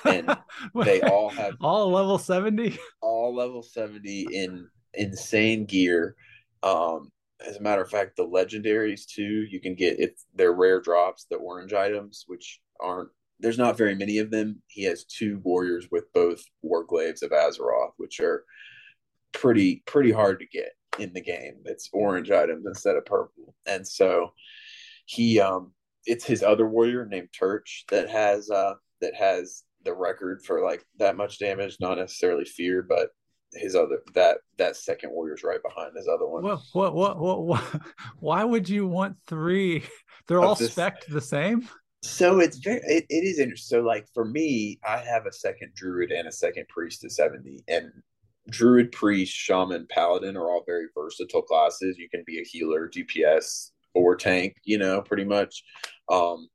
and 0.05 0.35
they 0.85 1.01
all 1.01 1.29
have 1.29 1.55
all 1.61 1.91
level 1.91 2.17
seventy. 2.17 2.77
All 3.01 3.33
level 3.33 3.63
seventy 3.63 4.27
in 4.31 4.67
insane 4.93 5.65
gear. 5.65 6.15
Um, 6.61 7.09
as 7.45 7.55
a 7.55 7.61
matter 7.61 7.81
of 7.81 7.89
fact, 7.89 8.17
the 8.17 8.27
legendaries 8.27 9.05
too. 9.05 9.45
You 9.49 9.61
can 9.61 9.75
get 9.75 9.97
it. 9.97 10.19
They're 10.35 10.53
rare 10.53 10.81
drops, 10.81 11.25
the 11.29 11.37
orange 11.37 11.73
items, 11.73 12.25
which 12.27 12.59
aren't 12.81 13.09
there's 13.41 13.57
not 13.57 13.77
very 13.77 13.95
many 13.95 14.19
of 14.19 14.31
them. 14.31 14.61
He 14.67 14.83
has 14.83 15.05
two 15.05 15.39
warriors 15.43 15.87
with 15.91 16.05
both 16.13 16.43
Warglaives 16.63 17.23
of 17.23 17.31
Azzinoth, 17.31 17.93
which 17.97 18.19
are 18.19 18.45
pretty 19.33 19.83
pretty 19.85 20.11
hard 20.11 20.39
to 20.39 20.45
get 20.45 20.71
in 20.99 21.13
the 21.13 21.21
game. 21.21 21.55
It's 21.65 21.89
orange 21.93 22.31
items 22.31 22.65
instead 22.65 22.95
of 22.95 23.05
purple, 23.05 23.55
and 23.65 23.87
so 23.87 24.33
he 25.05 25.39
um 25.39 25.73
it's 26.05 26.25
his 26.25 26.43
other 26.43 26.67
warrior 26.67 27.05
named 27.05 27.29
Turch 27.39 27.83
that 27.89 28.09
has 28.09 28.49
uh 28.49 28.73
that 29.01 29.15
has 29.15 29.63
the 29.83 29.93
record 29.93 30.43
for 30.45 30.63
like 30.63 30.85
that 30.99 31.17
much 31.17 31.39
damage. 31.39 31.77
Not 31.79 31.97
necessarily 31.97 32.45
fear, 32.45 32.83
but 32.87 33.09
his 33.53 33.75
other 33.75 33.99
that 34.13 34.37
that 34.57 34.75
second 34.75 35.11
warrior's 35.11 35.43
right 35.43 35.61
behind 35.61 35.91
his 35.95 36.07
other 36.07 36.27
one. 36.27 36.43
What 36.43 36.59
what 36.73 36.93
what 36.95 37.19
what? 37.19 37.43
what 37.43 37.81
why 38.19 38.43
would 38.43 38.69
you 38.69 38.87
want 38.87 39.17
three? 39.27 39.83
They're 40.27 40.41
all 40.41 40.55
this, 40.55 40.71
spec 40.71 41.05
the 41.07 41.21
same. 41.21 41.67
So 42.03 42.39
it's 42.39 42.57
very 42.57 42.81
it, 42.83 43.05
it 43.09 43.23
is 43.23 43.39
interesting. 43.39 43.77
So 43.79 43.83
like 43.83 44.07
for 44.13 44.25
me, 44.25 44.79
I 44.83 44.97
have 44.97 45.25
a 45.25 45.31
second 45.33 45.73
druid 45.75 46.11
and 46.11 46.27
a 46.27 46.31
second 46.31 46.67
priest 46.67 47.01
to 47.01 47.09
70. 47.09 47.63
And 47.67 47.91
druid, 48.49 48.91
priest, 48.91 49.33
shaman, 49.33 49.87
paladin 49.89 50.35
are 50.35 50.49
all 50.49 50.63
very 50.65 50.87
versatile 50.95 51.43
classes. 51.43 51.97
You 51.97 52.09
can 52.09 52.23
be 52.25 52.39
a 52.39 52.43
healer, 52.43 52.89
DPS, 52.89 53.69
or 53.93 54.15
tank, 54.15 54.55
you 54.63 54.79
know, 54.79 55.01
pretty 55.01 55.25
much. 55.25 55.63
Um 56.09 56.47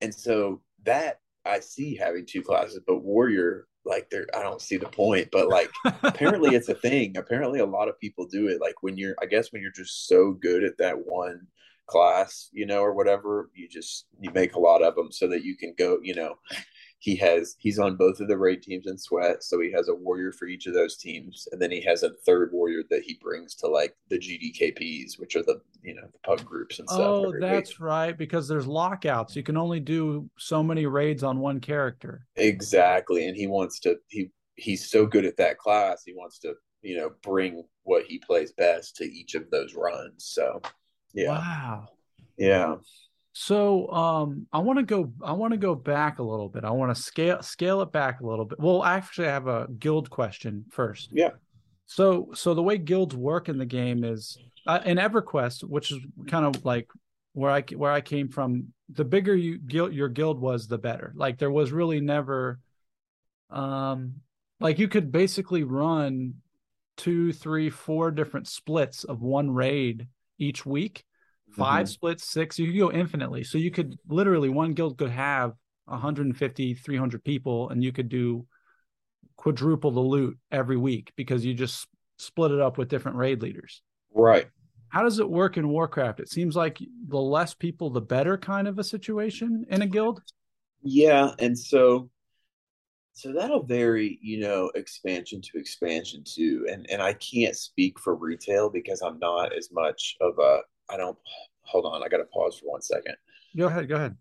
and 0.00 0.14
so 0.14 0.62
that 0.84 1.18
I 1.44 1.60
see 1.60 1.96
having 1.96 2.24
two 2.26 2.42
classes, 2.42 2.80
but 2.86 3.02
warrior, 3.02 3.66
like 3.84 4.08
there 4.10 4.26
I 4.32 4.42
don't 4.42 4.62
see 4.62 4.76
the 4.76 4.86
point. 4.86 5.30
But 5.32 5.48
like 5.48 5.70
apparently 6.04 6.54
it's 6.54 6.68
a 6.68 6.74
thing. 6.86 7.16
Apparently 7.16 7.58
a 7.58 7.66
lot 7.66 7.88
of 7.88 7.98
people 7.98 8.26
do 8.26 8.46
it. 8.46 8.60
Like 8.60 8.82
when 8.82 8.96
you're 8.96 9.16
I 9.20 9.26
guess 9.26 9.52
when 9.52 9.62
you're 9.62 9.72
just 9.72 10.06
so 10.06 10.30
good 10.30 10.62
at 10.62 10.78
that 10.78 10.96
one 11.06 11.48
class, 11.90 12.48
you 12.52 12.64
know, 12.66 12.80
or 12.80 12.94
whatever. 12.94 13.50
You 13.54 13.68
just 13.68 14.06
you 14.20 14.30
make 14.32 14.54
a 14.54 14.60
lot 14.60 14.82
of 14.82 14.94
them 14.94 15.10
so 15.10 15.26
that 15.28 15.44
you 15.44 15.56
can 15.56 15.74
go, 15.76 15.98
you 16.02 16.14
know. 16.14 16.36
He 17.02 17.16
has 17.16 17.56
he's 17.58 17.78
on 17.78 17.96
both 17.96 18.20
of 18.20 18.28
the 18.28 18.36
raid 18.36 18.62
teams 18.62 18.86
in 18.86 18.98
sweat, 18.98 19.42
so 19.42 19.58
he 19.58 19.72
has 19.72 19.88
a 19.88 19.94
warrior 19.94 20.32
for 20.32 20.46
each 20.46 20.66
of 20.66 20.74
those 20.74 20.98
teams, 20.98 21.48
and 21.50 21.60
then 21.60 21.70
he 21.70 21.80
has 21.80 22.02
a 22.02 22.12
third 22.26 22.50
warrior 22.52 22.82
that 22.90 23.02
he 23.02 23.18
brings 23.22 23.54
to 23.56 23.68
like 23.68 23.96
the 24.10 24.18
GDKPs, 24.18 25.18
which 25.18 25.34
are 25.34 25.42
the 25.42 25.62
you 25.82 25.94
know 25.94 26.06
the 26.12 26.18
pub 26.18 26.44
groups 26.44 26.78
and 26.78 26.86
stuff. 26.90 27.00
Oh, 27.00 27.32
that's 27.40 27.78
week. 27.78 27.86
right, 27.86 28.18
because 28.18 28.46
there's 28.48 28.66
lockouts. 28.66 29.34
You 29.34 29.42
can 29.42 29.56
only 29.56 29.80
do 29.80 30.28
so 30.38 30.62
many 30.62 30.84
raids 30.84 31.22
on 31.22 31.38
one 31.38 31.58
character. 31.58 32.26
Exactly, 32.36 33.26
and 33.26 33.36
he 33.36 33.46
wants 33.46 33.80
to 33.80 33.96
he 34.08 34.30
he's 34.56 34.90
so 34.90 35.06
good 35.06 35.24
at 35.24 35.38
that 35.38 35.56
class. 35.56 36.02
He 36.04 36.12
wants 36.12 36.38
to 36.40 36.52
you 36.82 36.98
know 36.98 37.12
bring 37.22 37.64
what 37.84 38.04
he 38.04 38.18
plays 38.18 38.52
best 38.52 38.96
to 38.96 39.04
each 39.04 39.34
of 39.34 39.50
those 39.50 39.74
runs. 39.74 40.26
So 40.26 40.60
yeah. 41.12 41.38
Wow. 41.38 41.88
Yeah. 42.36 42.76
So 43.32 43.90
um 43.90 44.46
I 44.52 44.58
want 44.58 44.78
to 44.78 44.84
go 44.84 45.12
I 45.22 45.32
want 45.32 45.52
to 45.52 45.58
go 45.58 45.74
back 45.74 46.18
a 46.18 46.22
little 46.22 46.48
bit. 46.48 46.64
I 46.64 46.70
want 46.70 46.94
to 46.94 47.00
scale 47.00 47.42
scale 47.42 47.82
it 47.82 47.92
back 47.92 48.20
a 48.20 48.26
little 48.26 48.44
bit. 48.44 48.58
Well, 48.58 48.84
actually 48.84 49.28
I 49.28 49.32
have 49.32 49.46
a 49.46 49.68
guild 49.78 50.10
question 50.10 50.64
first. 50.70 51.10
Yeah. 51.12 51.30
So 51.86 52.30
so 52.34 52.54
the 52.54 52.62
way 52.62 52.78
guilds 52.78 53.14
work 53.14 53.48
in 53.48 53.58
the 53.58 53.66
game 53.66 54.04
is 54.04 54.38
uh, 54.66 54.80
in 54.84 54.98
EverQuest, 54.98 55.64
which 55.64 55.90
is 55.90 55.98
kind 56.28 56.44
of 56.44 56.64
like 56.64 56.88
where 57.32 57.50
I 57.50 57.62
where 57.76 57.92
I 57.92 58.00
came 58.00 58.28
from, 58.28 58.68
the 58.88 59.04
bigger 59.04 59.34
you 59.34 59.58
guild 59.58 59.92
your 59.92 60.08
guild 60.08 60.40
was, 60.40 60.66
the 60.66 60.78
better. 60.78 61.12
Like 61.14 61.38
there 61.38 61.50
was 61.50 61.72
really 61.72 62.00
never 62.00 62.58
um 63.50 64.16
like 64.60 64.78
you 64.78 64.88
could 64.88 65.10
basically 65.10 65.64
run 65.64 66.34
two, 66.96 67.32
three, 67.32 67.70
four 67.70 68.10
different 68.10 68.46
splits 68.46 69.04
of 69.04 69.22
one 69.22 69.50
raid 69.50 70.06
each 70.40 70.66
week. 70.66 71.04
5 71.56 71.84
mm-hmm. 71.84 71.86
splits 71.86 72.30
six 72.30 72.58
you 72.58 72.70
could 72.70 72.78
go 72.78 72.92
infinitely. 72.92 73.44
So 73.44 73.58
you 73.58 73.70
could 73.70 73.98
literally 74.08 74.48
one 74.48 74.72
guild 74.72 74.98
could 74.98 75.10
have 75.10 75.52
150 75.86 76.74
300 76.74 77.24
people 77.24 77.68
and 77.70 77.82
you 77.82 77.92
could 77.92 78.08
do 78.08 78.46
quadruple 79.36 79.90
the 79.90 80.00
loot 80.00 80.38
every 80.52 80.76
week 80.76 81.12
because 81.16 81.44
you 81.44 81.54
just 81.54 81.88
split 82.18 82.52
it 82.52 82.60
up 82.60 82.78
with 82.78 82.88
different 82.88 83.16
raid 83.16 83.42
leaders. 83.42 83.82
Right. 84.14 84.46
How 84.90 85.02
does 85.02 85.18
it 85.18 85.28
work 85.28 85.56
in 85.56 85.68
warcraft? 85.68 86.20
It 86.20 86.28
seems 86.28 86.54
like 86.54 86.78
the 87.08 87.18
less 87.18 87.54
people 87.54 87.90
the 87.90 88.00
better 88.00 88.36
kind 88.36 88.68
of 88.68 88.78
a 88.78 88.84
situation 88.84 89.64
in 89.68 89.82
a 89.82 89.86
guild. 89.86 90.20
Yeah 90.82 91.32
and 91.38 91.58
so 91.58 92.10
so 93.20 93.32
that'll 93.32 93.62
vary 93.62 94.18
you 94.22 94.40
know 94.40 94.70
expansion 94.74 95.40
to 95.42 95.58
expansion 95.58 96.22
too 96.24 96.66
and 96.70 96.88
and 96.90 97.02
i 97.02 97.12
can't 97.14 97.54
speak 97.54 97.98
for 97.98 98.14
retail 98.14 98.70
because 98.70 99.02
i'm 99.02 99.18
not 99.18 99.52
as 99.52 99.70
much 99.72 100.16
of 100.20 100.38
a 100.38 100.58
i 100.88 100.96
don't 100.96 101.18
hold 101.62 101.84
on 101.84 102.02
i 102.02 102.08
gotta 102.08 102.24
pause 102.24 102.58
for 102.58 102.66
one 102.66 102.82
second. 102.82 103.14
Go 103.56 103.66
ahead 103.66 103.88
go 103.88 103.96
ahead. 103.96 104.16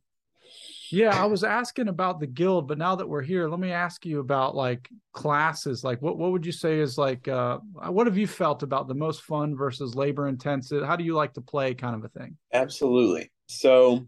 Yeah 0.92 1.22
i 1.22 1.26
was 1.26 1.44
asking 1.44 1.88
about 1.88 2.20
the 2.20 2.28
guild 2.28 2.68
but 2.68 2.78
now 2.78 2.96
that 2.96 3.08
we're 3.08 3.22
here 3.22 3.48
let 3.48 3.60
me 3.60 3.72
ask 3.72 4.06
you 4.06 4.20
about 4.20 4.56
like 4.56 4.90
classes. 5.14 5.84
Like 5.84 6.02
what, 6.02 6.18
what 6.18 6.32
would 6.32 6.46
you 6.46 6.52
say 6.52 6.80
is 6.80 6.98
like 6.98 7.28
uh 7.28 7.60
what 7.88 8.08
have 8.08 8.18
you 8.18 8.28
felt 8.28 8.64
about 8.64 8.88
the 8.88 8.96
most 8.96 9.22
fun 9.24 9.56
versus 9.56 9.96
labor 9.96 10.28
intensive? 10.28 10.86
How 10.86 10.96
do 10.96 11.04
you 11.04 11.14
like 11.14 11.34
to 11.34 11.42
play 11.42 11.74
kind 11.74 11.96
of 11.96 12.04
a 12.04 12.10
thing? 12.10 12.38
Absolutely. 12.54 13.32
So 13.48 14.06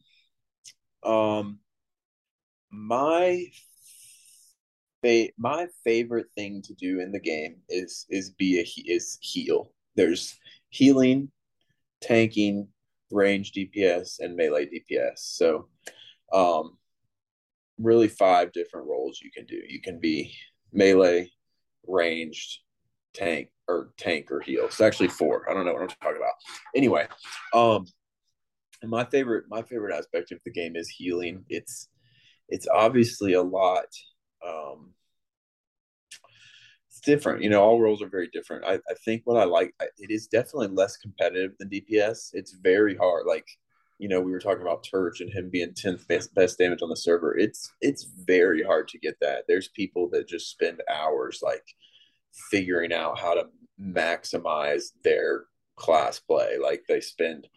um 1.04 1.60
my 2.69 3.45
fa- 5.01 5.31
my 5.37 5.67
favorite 5.83 6.27
thing 6.35 6.61
to 6.63 6.73
do 6.73 6.99
in 6.99 7.11
the 7.11 7.19
game 7.19 7.57
is 7.69 8.05
is 8.09 8.31
be 8.31 8.59
a 8.59 8.91
is 8.91 9.17
heal. 9.21 9.71
There's 9.95 10.37
healing, 10.69 11.31
tanking, 12.01 12.67
range 13.11 13.51
DPS, 13.51 14.19
and 14.19 14.35
melee 14.35 14.67
DPS. 14.67 15.17
So, 15.17 15.67
um, 16.33 16.77
really 17.77 18.07
five 18.07 18.51
different 18.51 18.87
roles 18.87 19.19
you 19.21 19.31
can 19.31 19.45
do. 19.45 19.61
You 19.67 19.81
can 19.81 19.99
be 19.99 20.33
melee, 20.71 21.29
ranged, 21.87 22.59
tank, 23.13 23.49
or 23.67 23.93
tank 23.97 24.31
or 24.31 24.39
heal. 24.39 24.65
It's 24.65 24.81
actually 24.81 25.09
four. 25.09 25.49
I 25.49 25.53
don't 25.53 25.65
know 25.65 25.73
what 25.73 25.81
I'm 25.81 25.87
talking 25.89 26.17
about. 26.17 26.33
Anyway, 26.75 27.07
um, 27.53 27.85
my 28.83 29.05
favorite 29.05 29.45
my 29.49 29.61
favorite 29.61 29.95
aspect 29.95 30.31
of 30.31 30.39
the 30.45 30.51
game 30.51 30.75
is 30.75 30.89
healing. 30.89 31.43
It's 31.49 31.89
it's 32.49 32.67
obviously 32.73 33.33
a 33.33 33.41
lot 33.41 33.85
um, 34.47 34.93
it's 36.89 36.99
different. 36.99 37.41
You 37.41 37.49
know, 37.49 37.62
all 37.62 37.80
roles 37.80 38.01
are 38.01 38.10
very 38.10 38.27
different. 38.34 38.65
I, 38.65 38.73
I 38.73 38.93
think 39.06 39.21
what 39.25 39.38
I 39.38 39.45
like, 39.45 39.73
it 39.97 40.12
is 40.12 40.27
definitely 40.27 40.67
less 40.67 40.97
competitive 40.97 41.51
than 41.58 41.69
DPS. 41.69 42.32
It's 42.34 42.51
very 42.51 42.95
hard. 42.95 43.25
Like, 43.25 43.47
you 43.97 44.10
know, 44.10 44.19
we 44.19 44.32
were 44.32 44.39
talking 44.39 44.62
about 44.62 44.86
Turch 44.86 45.21
and 45.21 45.32
him 45.32 45.49
being 45.49 45.73
10th 45.73 46.08
best, 46.08 46.34
best 46.34 46.58
damage 46.58 46.82
on 46.82 46.89
the 46.89 46.95
server. 46.95 47.38
It's 47.38 47.71
it's 47.82 48.04
very 48.04 48.63
hard 48.63 48.88
to 48.89 48.99
get 48.99 49.15
that. 49.21 49.45
There's 49.47 49.69
people 49.69 50.10
that 50.10 50.27
just 50.27 50.50
spend 50.50 50.81
hours 50.89 51.39
like 51.42 51.63
figuring 52.50 52.94
out 52.94 53.19
how 53.19 53.35
to 53.35 53.46
maximize 53.79 54.92
their 55.04 55.46
class 55.82 56.19
play. 56.19 56.58
Like 56.62 56.84
they 56.88 57.02
spend 57.02 57.48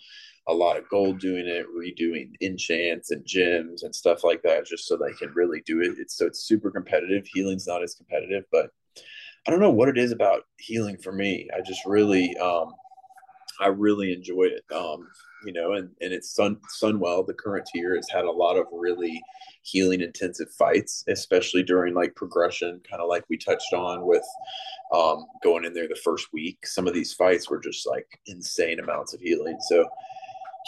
a 0.48 0.54
lot 0.54 0.76
of 0.76 0.88
gold 0.88 1.20
doing 1.20 1.46
it, 1.46 1.66
redoing 1.68 2.32
enchants 2.40 3.10
and 3.10 3.24
gems 3.24 3.82
and 3.82 3.94
stuff 3.94 4.24
like 4.24 4.42
that, 4.42 4.66
just 4.66 4.86
so 4.88 4.96
they 4.96 5.12
can 5.12 5.30
really 5.34 5.62
do 5.66 5.80
it. 5.80 5.96
It's 5.98 6.16
so 6.16 6.26
it's 6.26 6.40
super 6.40 6.70
competitive. 6.70 7.26
Healing's 7.32 7.66
not 7.66 7.82
as 7.82 7.94
competitive, 7.94 8.44
but 8.50 8.70
I 9.46 9.50
don't 9.50 9.60
know 9.60 9.70
what 9.70 9.88
it 9.90 9.98
is 9.98 10.10
about 10.12 10.42
healing 10.58 10.96
for 10.96 11.12
me. 11.12 11.48
I 11.54 11.60
just 11.60 11.84
really, 11.84 12.34
um, 12.38 12.72
I 13.60 13.68
really 13.68 14.12
enjoyed 14.12 14.52
it. 14.52 14.64
Um, 14.74 15.06
you 15.44 15.52
know, 15.52 15.72
and 15.72 15.90
and 16.00 16.12
it's 16.12 16.34
Sun 16.34 16.58
Sunwell, 16.82 17.26
the 17.26 17.34
current 17.34 17.68
tier, 17.72 17.96
has 17.96 18.08
had 18.10 18.24
a 18.24 18.30
lot 18.30 18.56
of 18.56 18.66
really 18.72 19.22
healing 19.62 20.00
intensive 20.00 20.50
fights, 20.58 21.04
especially 21.08 21.62
during 21.62 21.94
like 21.94 22.14
progression, 22.14 22.80
kind 22.88 23.02
of 23.02 23.08
like 23.08 23.24
we 23.28 23.36
touched 23.36 23.72
on 23.72 24.06
with 24.06 24.24
um, 24.92 25.26
going 25.42 25.64
in 25.64 25.74
there 25.74 25.88
the 25.88 26.00
first 26.02 26.28
week. 26.32 26.66
Some 26.66 26.86
of 26.86 26.94
these 26.94 27.12
fights 27.12 27.50
were 27.50 27.60
just 27.60 27.86
like 27.86 28.06
insane 28.26 28.80
amounts 28.80 29.14
of 29.14 29.20
healing. 29.20 29.58
So 29.68 29.86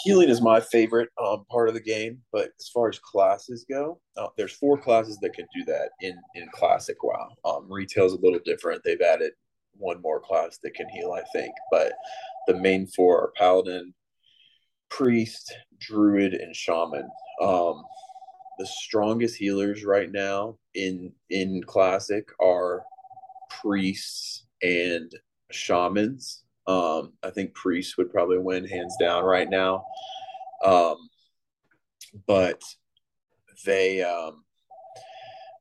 healing 0.04 0.28
is 0.28 0.40
my 0.42 0.60
favorite 0.60 1.08
um, 1.22 1.44
part 1.50 1.68
of 1.68 1.74
the 1.74 1.80
game. 1.80 2.20
But 2.32 2.50
as 2.60 2.68
far 2.68 2.88
as 2.88 2.98
classes 2.98 3.64
go, 3.68 4.00
uh, 4.16 4.28
there's 4.36 4.52
four 4.52 4.78
classes 4.78 5.18
that 5.22 5.34
can 5.34 5.46
do 5.54 5.64
that 5.64 5.90
in 6.00 6.18
in 6.34 6.48
classic 6.52 7.02
WoW. 7.02 7.28
Um, 7.44 7.66
retail's 7.68 8.12
a 8.12 8.20
little 8.20 8.40
different. 8.44 8.82
They've 8.84 9.00
added 9.00 9.32
one 9.78 10.00
more 10.02 10.20
class 10.20 10.58
that 10.62 10.74
can 10.74 10.88
heal, 10.88 11.12
I 11.12 11.22
think, 11.32 11.52
but 11.70 11.92
the 12.46 12.54
main 12.54 12.86
four 12.86 13.20
are 13.20 13.32
paladin, 13.36 13.94
priest, 14.88 15.54
druid, 15.78 16.34
and 16.34 16.54
shaman. 16.54 17.08
Um, 17.42 17.82
the 18.58 18.66
strongest 18.66 19.36
healers 19.36 19.84
right 19.84 20.10
now 20.10 20.56
in 20.74 21.12
in 21.30 21.62
classic 21.62 22.28
are 22.40 22.84
priests 23.50 24.46
and 24.62 25.12
shamans. 25.50 26.44
Um, 26.66 27.12
I 27.22 27.30
think 27.30 27.54
priests 27.54 27.96
would 27.96 28.10
probably 28.10 28.38
win 28.38 28.66
hands 28.66 28.96
down 28.98 29.24
right 29.24 29.48
now. 29.48 29.84
Um, 30.64 30.96
but 32.26 32.62
they, 33.64 34.02
um, 34.02 34.44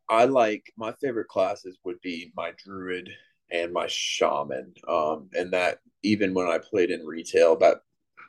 I 0.10 0.26
like 0.26 0.72
my 0.78 0.94
favorite 0.94 1.28
classes 1.28 1.78
would 1.84 2.00
be 2.02 2.32
my 2.36 2.52
druid 2.64 3.10
and 3.52 3.72
my 3.74 3.88
shaman. 3.88 4.74
Um, 4.88 5.30
and 5.34 5.52
that 5.54 5.80
even 6.04 6.34
when 6.34 6.48
I 6.48 6.58
played 6.58 6.92
in 6.92 7.06
retail, 7.06 7.56
back 7.56 7.78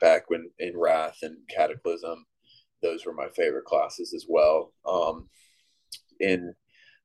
back 0.01 0.29
when 0.29 0.49
in 0.59 0.77
Wrath 0.77 1.19
and 1.23 1.37
Cataclysm, 1.49 2.25
those 2.81 3.05
were 3.05 3.13
my 3.13 3.29
favorite 3.29 3.65
classes 3.65 4.13
as 4.13 4.25
well. 4.27 4.73
Um, 4.85 5.29
and 6.19 6.53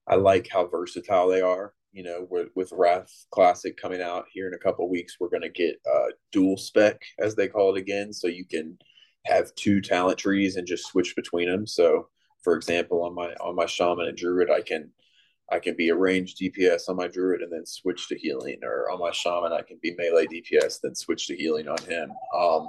I 0.07 0.17
like 0.17 0.49
how 0.51 0.67
versatile 0.67 1.29
they 1.29 1.41
are. 1.41 1.75
You 1.93 2.05
know, 2.05 2.27
with, 2.31 2.49
with 2.55 2.73
Wrath 2.73 3.27
Classic 3.31 3.77
coming 3.77 4.01
out 4.01 4.25
here 4.33 4.49
in 4.49 4.55
a 4.55 4.59
couple 4.59 4.89
weeks, 4.89 5.17
we're 5.21 5.29
going 5.29 5.43
to 5.43 5.51
get 5.51 5.77
uh, 5.87 6.07
dual 6.31 6.57
spec, 6.57 7.03
as 7.19 7.35
they 7.35 7.49
call 7.49 7.77
it 7.77 7.79
again. 7.79 8.15
So 8.15 8.29
you 8.29 8.47
can 8.47 8.79
have 9.27 9.55
two 9.57 9.83
talent 9.83 10.19
trees 10.19 10.57
and 10.57 10.67
just 10.67 10.87
switch 10.87 11.15
between 11.15 11.51
them. 11.51 11.67
So, 11.67 12.09
for 12.43 12.57
example, 12.57 13.05
on 13.05 13.15
my 13.15 13.35
on 13.35 13.55
my 13.55 13.67
shaman 13.67 14.09
and 14.09 14.17
druid, 14.17 14.51
I 14.51 14.63
can 14.63 14.91
I 15.53 15.59
can 15.59 15.77
be 15.77 15.91
a 15.91 15.95
ranged 15.95 16.39
DPS 16.39 16.89
on 16.89 16.97
my 16.97 17.09
druid 17.09 17.43
and 17.43 17.53
then 17.53 17.67
switch 17.67 18.09
to 18.09 18.17
healing, 18.17 18.59
or 18.63 18.91
on 18.91 18.99
my 18.99 19.11
shaman 19.11 19.53
I 19.53 19.63
can 19.63 19.79
be 19.83 19.95
melee 19.97 20.27
DPS 20.27 20.81
then 20.83 20.95
switch 20.95 21.27
to 21.29 21.37
healing 21.37 21.69
on 21.69 21.79
him. 21.85 22.11
Um, 22.37 22.69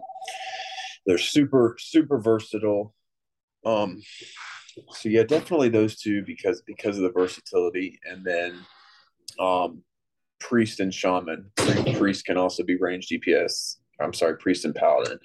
they're 1.05 1.17
super 1.17 1.75
super 1.79 2.19
versatile. 2.19 2.93
Um, 3.65 4.01
so 4.91 5.09
yeah, 5.09 5.23
definitely 5.23 5.69
those 5.69 5.95
two 5.95 6.23
because 6.25 6.61
because 6.65 6.97
of 6.97 7.03
the 7.03 7.11
versatility, 7.11 7.99
and 8.09 8.25
then 8.25 8.59
um, 9.39 9.83
priest 10.39 10.79
and 10.79 10.93
shaman. 10.93 11.49
Priest 11.95 12.25
can 12.25 12.37
also 12.37 12.63
be 12.63 12.77
ranged 12.77 13.11
DPS. 13.11 13.77
I'm 13.99 14.13
sorry, 14.13 14.37
priest 14.37 14.65
and 14.65 14.75
paladin. 14.75 15.19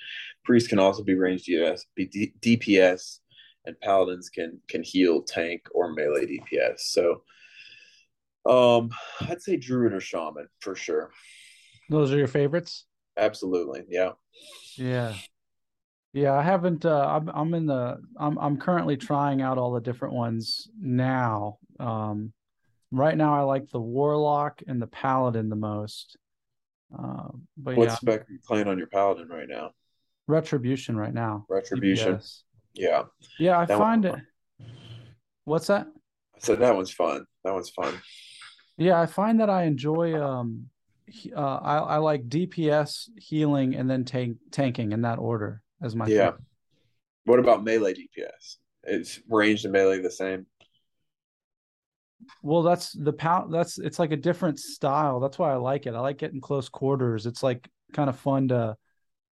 Priest 0.44 0.68
can 0.68 0.78
also 0.78 1.02
be 1.02 1.14
ranged 1.14 1.48
DPS, 1.48 1.80
be 1.94 2.32
DPS, 2.40 3.18
and 3.64 3.78
paladins 3.80 4.28
can 4.28 4.60
can 4.68 4.82
heal, 4.82 5.22
tank, 5.22 5.62
or 5.72 5.92
melee 5.92 6.26
DPS. 6.26 6.80
So, 6.80 7.22
um, 8.48 8.90
I'd 9.28 9.42
say 9.42 9.56
druid 9.56 9.92
or 9.92 10.00
shaman 10.00 10.48
for 10.60 10.74
sure. 10.74 11.10
Those 11.90 12.12
are 12.12 12.18
your 12.18 12.26
favorites. 12.28 12.86
Absolutely, 13.16 13.84
yeah. 13.88 14.12
Yeah, 14.76 15.14
yeah, 16.12 16.32
I 16.34 16.42
haven't. 16.42 16.84
Uh, 16.84 17.04
I'm 17.06 17.28
I'm 17.28 17.54
in 17.54 17.66
the. 17.66 17.98
I'm 18.18 18.38
I'm 18.38 18.56
currently 18.58 18.96
trying 18.96 19.42
out 19.42 19.58
all 19.58 19.72
the 19.72 19.80
different 19.80 20.14
ones 20.14 20.68
now. 20.80 21.58
Um, 21.80 22.32
right 22.92 23.16
now, 23.16 23.34
I 23.34 23.42
like 23.42 23.68
the 23.70 23.80
warlock 23.80 24.62
and 24.66 24.80
the 24.80 24.86
paladin 24.86 25.48
the 25.48 25.56
most. 25.56 26.16
Uh, 26.96 27.28
but 27.56 27.76
what 27.76 27.88
yeah, 27.88 27.94
spec 27.96 28.20
are 28.22 28.26
you 28.32 28.38
playing 28.46 28.68
on 28.68 28.78
your 28.78 28.86
paladin 28.86 29.28
right 29.28 29.48
now? 29.48 29.70
retribution 30.28 30.94
right 30.96 31.14
now. 31.14 31.46
Retribution. 31.48 32.16
DPS. 32.16 32.42
Yeah, 32.74 33.04
Yeah, 33.38 33.58
I 33.58 33.64
That 33.64 33.78
find 33.78 34.04
one- 34.04 34.26
it. 34.60 34.66
What's 35.44 35.66
that? 35.68 35.86
so 36.38 36.54
that 36.54 36.76
one's 36.76 36.92
fun. 36.92 37.24
That 37.44 37.54
one's 37.54 37.70
fun. 37.70 37.94
Yeah, 38.78 39.00
I 39.00 39.06
find 39.06 39.40
that 39.40 39.50
I 39.50 39.64
enjoy. 39.64 40.20
Um, 40.20 40.70
uh, 41.34 41.40
I 41.40 41.78
I 41.78 41.96
like 41.98 42.28
DPS 42.28 43.08
healing 43.16 43.74
and 43.74 43.90
then 43.90 44.04
tank 44.04 44.38
tanking 44.50 44.92
in 44.92 45.02
that 45.02 45.18
order 45.18 45.62
as 45.82 45.96
my 45.96 46.06
yeah. 46.06 46.26
favorite. 46.26 46.42
What 47.24 47.40
about 47.40 47.64
melee 47.64 47.94
DPS? 47.94 48.56
Is 48.84 49.20
ranged 49.28 49.64
and 49.64 49.72
melee 49.72 50.00
the 50.00 50.10
same? 50.10 50.46
Well, 52.42 52.62
that's 52.62 52.92
the 52.92 53.12
pow. 53.12 53.48
That's 53.48 53.78
it's 53.78 53.98
like 53.98 54.12
a 54.12 54.16
different 54.16 54.58
style. 54.60 55.18
That's 55.18 55.38
why 55.38 55.52
I 55.52 55.56
like 55.56 55.86
it. 55.86 55.94
I 55.94 56.00
like 56.00 56.18
getting 56.18 56.40
close 56.40 56.68
quarters. 56.68 57.26
It's 57.26 57.42
like 57.42 57.68
kind 57.92 58.08
of 58.08 58.18
fun 58.18 58.48
to 58.48 58.76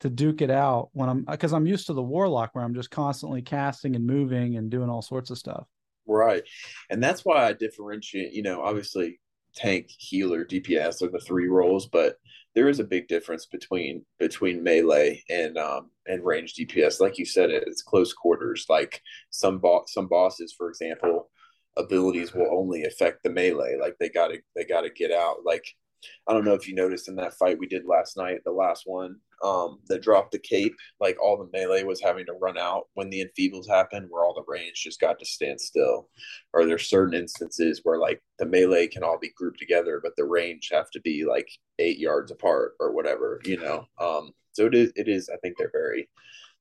to 0.01 0.11
duke 0.11 0.42
it 0.42 0.51
out 0.51 0.90
when 0.92 1.09
I'm 1.09 1.24
because 1.24 1.53
I'm 1.53 1.66
used 1.66 1.86
to 1.86 1.92
the 1.92 2.03
warlock 2.03 2.51
where 2.53 2.64
I'm 2.64 2.74
just 2.74 2.90
constantly 2.90 3.42
casting 3.42 3.97
and 3.97 4.07
moving 4.07 4.57
and 4.57 4.70
doing 4.70 4.90
all 4.90 5.03
sorts 5.03 5.30
of 5.30 5.38
stuff. 5.38 5.66
Right. 6.07 6.42
And 6.90 7.03
that's 7.03 7.24
why 7.24 7.47
I 7.47 7.53
differentiate, 7.53 8.32
you 8.32 8.42
know, 8.42 8.62
obviously 8.62 9.20
tank, 9.57 9.90
healer, 9.98 10.44
DPS 10.44 11.02
are 11.02 11.11
the 11.11 11.20
three 11.20 11.48
roles, 11.48 11.86
but 11.86 12.16
there 12.54 12.68
is 12.68 12.80
a 12.80 12.84
big 12.84 13.09
difference 13.09 13.46
between 13.46 14.04
between 14.18 14.62
melee 14.62 15.22
and 15.28 15.59
um 15.59 15.90
and 16.07 16.24
range 16.24 16.54
DPS. 16.54 17.00
Like 17.00 17.18
you 17.18 17.26
said, 17.26 17.50
it's 17.50 17.82
close 17.82 18.12
quarters. 18.12 18.66
Like 18.68 19.02
some 19.30 19.59
boss 19.59 19.92
some 19.92 20.09
bosses, 20.09 20.54
for 20.57 20.68
example, 20.68 21.30
abilities 21.76 22.32
will 22.32 22.48
only 22.50 22.84
affect 22.84 23.22
the 23.22 23.30
melee. 23.30 23.76
Like 23.80 23.96
they 23.98 24.09
gotta 24.09 24.38
they 24.54 24.64
gotta 24.64 24.90
get 24.90 25.12
out. 25.12 25.38
Like 25.44 25.64
I 26.28 26.32
don't 26.32 26.44
know 26.44 26.55
if 26.55 26.68
you 26.68 26.74
noticed 26.74 27.09
in 27.09 27.16
that 27.16 27.34
fight 27.34 27.59
we 27.59 27.66
did 27.66 27.84
last 27.86 28.16
night, 28.16 28.40
the 28.44 28.53
last 28.53 28.82
one, 28.86 29.16
um, 29.42 29.80
that 29.88 30.03
dropped 30.03 30.32
the 30.32 30.38
cape, 30.38 30.74
like 31.01 31.16
all 31.20 31.36
the 31.36 31.51
melee 31.53 31.82
was 31.82 32.01
having 32.01 32.26
to 32.26 32.32
run 32.32 32.59
out 32.59 32.86
when 32.94 33.11
the 33.11 33.24
enfeebles 33.24 33.68
happened, 33.68 34.07
where 34.09 34.24
all 34.24 34.34
the 34.34 34.44
range 34.47 34.82
just 34.82 35.01
got 35.01 35.18
to 35.18 35.26
stand 35.26 35.61
still. 35.61 36.09
Or 36.53 36.64
there's 36.64 36.88
certain 36.88 37.14
instances 37.14 37.80
where 37.82 37.99
like 37.99 38.22
the 38.38 38.47
melee 38.47 38.86
can 38.86 39.03
all 39.03 39.18
be 39.18 39.32
grouped 39.36 39.59
together, 39.59 40.01
but 40.03 40.16
the 40.16 40.24
range 40.24 40.70
have 40.72 40.90
to 40.90 41.01
be 41.01 41.24
like 41.24 41.49
eight 41.78 41.99
yards 41.99 42.30
apart 42.30 42.74
or 42.80 42.92
whatever, 42.92 43.40
you 43.44 43.59
know. 43.59 43.86
Um, 44.01 44.32
so 44.53 44.66
it 44.66 44.74
is 44.74 44.92
it 44.97 45.09
is 45.09 45.28
I 45.28 45.36
think 45.36 45.59
they're 45.59 45.70
very 45.70 46.09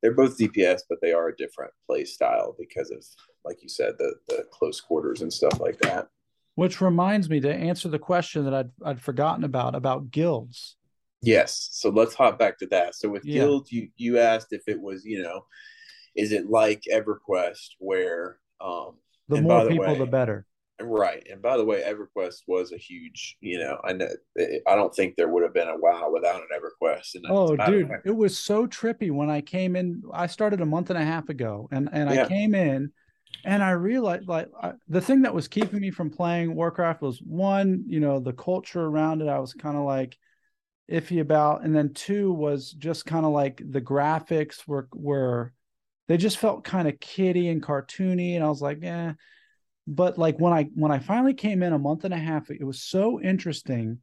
they're 0.01 0.13
both 0.13 0.37
DPS, 0.37 0.81
but 0.89 0.99
they 1.01 1.13
are 1.13 1.29
a 1.29 1.37
different 1.37 1.71
play 1.87 2.05
style 2.05 2.55
because 2.59 2.91
of 2.91 3.03
like 3.45 3.61
you 3.63 3.69
said, 3.69 3.95
the 3.97 4.15
the 4.27 4.45
close 4.51 4.81
quarters 4.81 5.21
and 5.21 5.31
stuff 5.31 5.59
like 5.59 5.79
that. 5.79 6.09
Which 6.55 6.79
reminds 6.81 7.29
me 7.29 7.39
to 7.41 7.53
answer 7.53 7.89
the 7.89 7.99
question 7.99 8.45
that 8.45 8.53
I'd 8.53 8.71
I'd 8.83 9.01
forgotten 9.01 9.43
about 9.43 9.75
about 9.75 10.09
guilds. 10.11 10.75
Yes. 11.21 11.69
So 11.73 11.89
let's 11.89 12.13
hop 12.15 12.39
back 12.39 12.57
to 12.59 12.67
that. 12.67 12.95
So 12.95 13.09
with 13.09 13.25
Yeah. 13.25 13.41
Guild, 13.43 13.71
you 13.71 13.89
you 13.97 14.19
asked 14.19 14.47
if 14.51 14.63
it 14.67 14.79
was, 14.79 15.03
you 15.05 15.21
know, 15.21 15.45
is 16.15 16.31
it 16.31 16.49
like 16.49 16.83
EverQuest 16.91 17.75
where 17.79 18.39
um 18.61 18.97
The 19.27 19.41
more 19.41 19.63
the 19.63 19.69
people, 19.71 19.85
way- 19.85 19.97
the 19.99 20.05
better. 20.05 20.45
right. 20.81 21.25
And 21.29 21.41
by 21.41 21.57
the 21.57 21.65
way, 21.65 21.81
EverQuest 21.83 22.41
was 22.47 22.71
a 22.71 22.77
huge, 22.77 23.37
you 23.41 23.59
know, 23.59 23.77
I 23.83 23.91
know 23.93 24.07
I 24.67 24.75
don't 24.75 24.93
think 24.95 25.15
there 25.15 25.27
would 25.27 25.43
have 25.43 25.53
been 25.53 25.67
a 25.67 25.77
WoW 25.77 26.09
without 26.13 26.41
an 26.41 26.47
EverQuest. 26.57 27.15
And 27.15 27.25
Oh, 27.29 27.55
dude, 27.57 27.89
it 28.05 28.15
was 28.15 28.37
so 28.37 28.65
trippy 28.67 29.11
when 29.11 29.29
I 29.29 29.41
came 29.41 29.75
in. 29.75 30.03
I 30.13 30.27
started 30.27 30.61
a 30.61 30.65
month 30.65 30.89
and 30.89 30.99
a 30.99 31.03
half 31.03 31.27
ago, 31.27 31.67
and 31.71 31.89
and 31.91 32.09
Yeah. 32.09 32.23
I 32.25 32.27
came 32.29 32.55
in, 32.55 32.91
and 33.43 33.63
I 33.63 33.71
realized 33.71 34.27
like 34.27 34.49
I, 34.61 34.73
the 34.87 35.01
thing 35.01 35.23
that 35.23 35.33
was 35.33 35.47
keeping 35.47 35.79
me 35.79 35.91
from 35.91 36.09
playing 36.09 36.55
Warcraft 36.55 37.01
was 37.01 37.19
one, 37.19 37.83
you 37.87 37.99
know, 37.99 38.19
the 38.19 38.33
culture 38.33 38.83
around 38.83 39.21
it. 39.21 39.27
I 39.27 39.39
was 39.39 39.53
kind 39.53 39.77
of 39.77 39.83
like 39.83 40.17
iffy 40.91 41.19
about, 41.19 41.63
and 41.63 41.75
then 41.75 41.93
two 41.93 42.31
was 42.31 42.71
just 42.71 43.05
kind 43.05 43.25
of 43.25 43.31
like 43.31 43.61
the 43.67 43.81
graphics 43.81 44.67
were 44.67 44.87
were 44.93 45.53
they 46.07 46.17
just 46.17 46.37
felt 46.37 46.63
kind 46.63 46.87
of 46.87 46.99
kiddie 46.99 47.49
and 47.49 47.63
cartoony, 47.63 48.35
and 48.35 48.43
I 48.43 48.49
was 48.49 48.61
like, 48.61 48.83
eh. 48.83 49.13
But 49.87 50.17
like 50.17 50.37
when 50.39 50.53
I 50.53 50.63
when 50.73 50.91
I 50.91 50.99
finally 50.99 51.33
came 51.33 51.61
in 51.61 51.73
a 51.73 51.79
month 51.79 52.05
and 52.05 52.13
a 52.13 52.17
half, 52.17 52.49
it 52.49 52.63
was 52.63 52.81
so 52.81 53.21
interesting. 53.21 53.99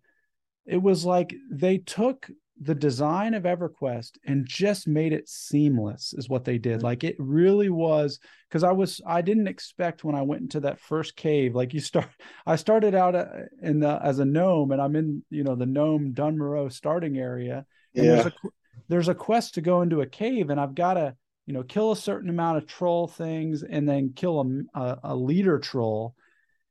It 0.67 0.81
was 0.81 1.05
like 1.05 1.35
they 1.51 1.79
took 1.79 2.31
the 2.63 2.75
design 2.75 3.35
of 3.35 3.43
EverQuest 3.43 4.19
and 4.25 4.47
just 4.47 4.87
made 4.87 5.13
it 5.13 5.29
seamless 5.29 6.15
is 6.17 6.29
what 6.29 6.45
they 6.45 6.59
did. 6.59 6.83
Like 6.83 7.03
it 7.03 7.17
really 7.19 7.71
was 7.71 8.21
because 8.49 8.63
I 8.63 8.71
was 8.71 9.01
I 9.05 9.21
didn't 9.21 9.49
expect 9.49 10.05
when 10.05 10.15
I 10.15 10.23
went 10.23 10.43
into 10.43 10.61
that 10.61 10.79
first 10.79 11.17
cave 11.17 11.57
like 11.57 11.75
you 11.75 11.81
start 11.81 12.07
I 12.47 12.57
started 12.57 12.95
out 12.95 13.17
uh, 13.17 13.27
in 13.61 13.81
the 13.81 13.99
as 14.03 14.21
a 14.21 14.25
gnome 14.25 14.71
and 14.71 14.81
I'm 14.81 14.95
in 14.95 15.25
you 15.29 15.43
know 15.43 15.57
the 15.57 15.67
gnome 15.67 16.13
Dun 16.13 16.39
Morogh 16.39 16.73
starting 16.73 17.19
area 17.19 17.67
and 17.95 18.07
there's 18.07 18.25
yeah. 18.27 18.31
a 18.45 18.49
there's 18.89 19.09
a 19.09 19.15
quest 19.15 19.55
to 19.55 19.61
go 19.61 19.83
into 19.83 20.01
a 20.01 20.07
cave 20.07 20.51
and 20.51 20.61
I've 20.61 20.77
got 20.77 20.95
to 20.95 21.17
you 21.47 21.55
know 21.55 21.65
kill 21.65 21.91
a 21.91 21.97
certain 21.97 22.31
amount 22.31 22.59
of 22.59 22.67
troll 22.67 23.09
things 23.09 23.65
and 23.65 23.89
then 23.89 24.13
kill 24.15 24.41
a, 24.41 24.81
a, 24.81 24.99
a 25.05 25.17
leader 25.17 25.59
troll 25.59 26.15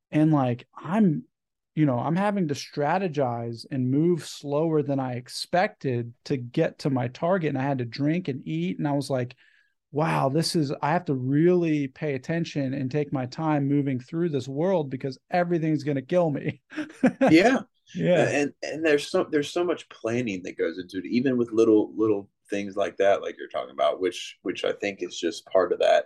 and 0.10 0.32
like 0.32 0.68
I'm 0.78 1.26
you 1.82 1.88
know, 1.88 1.98
I'm 1.98 2.16
having 2.16 2.48
to 2.50 2.54
strategize 2.54 3.66
and 3.72 3.90
move 3.90 4.24
slower 4.24 4.84
than 4.84 5.00
I 5.00 5.14
expected 5.14 6.14
to 6.26 6.38
get 6.38 6.78
to 6.80 6.92
my 6.92 7.08
target. 7.08 7.50
And 7.50 7.58
I 7.58 7.64
had 7.64 7.80
to 7.80 7.86
drink 7.86 8.28
and 8.28 8.48
eat. 8.48 8.78
And 8.78 8.88
I 8.88 8.92
was 8.92 9.10
like, 9.10 9.36
wow, 9.92 10.30
this 10.30 10.56
is, 10.56 10.72
I 10.80 10.92
have 10.92 11.06
to 11.06 11.16
really 11.16 11.88
pay 11.88 12.14
attention 12.14 12.76
and 12.76 12.92
take 12.92 13.12
my 13.12 13.26
time 13.26 13.68
moving 13.68 14.00
through 14.00 14.30
this 14.30 14.48
world 14.48 14.92
because 14.92 15.18
everything's 15.32 15.84
going 15.84 15.96
to 15.96 16.04
kill 16.04 16.30
me. 16.30 16.62
yeah. 17.32 17.62
Yeah. 17.96 18.30
And, 18.30 18.54
and 18.62 18.86
there's 18.86 19.10
so, 19.10 19.26
there's 19.32 19.50
so 19.50 19.64
much 19.64 19.90
planning 19.90 20.44
that 20.44 20.60
goes 20.60 20.78
into 20.78 21.00
it, 21.00 21.10
even 21.10 21.36
with 21.36 21.52
little, 21.52 21.92
little 21.98 22.30
things 22.52 22.76
like 22.76 22.98
that, 22.98 23.24
like 23.24 23.38
you're 23.40 23.50
talking 23.50 23.74
about, 23.74 24.00
which, 24.00 24.38
which 24.44 24.66
I 24.66 24.74
think 24.74 25.00
is 25.02 25.18
just 25.18 25.48
part 25.48 25.74
of 25.74 25.80
that. 25.80 26.06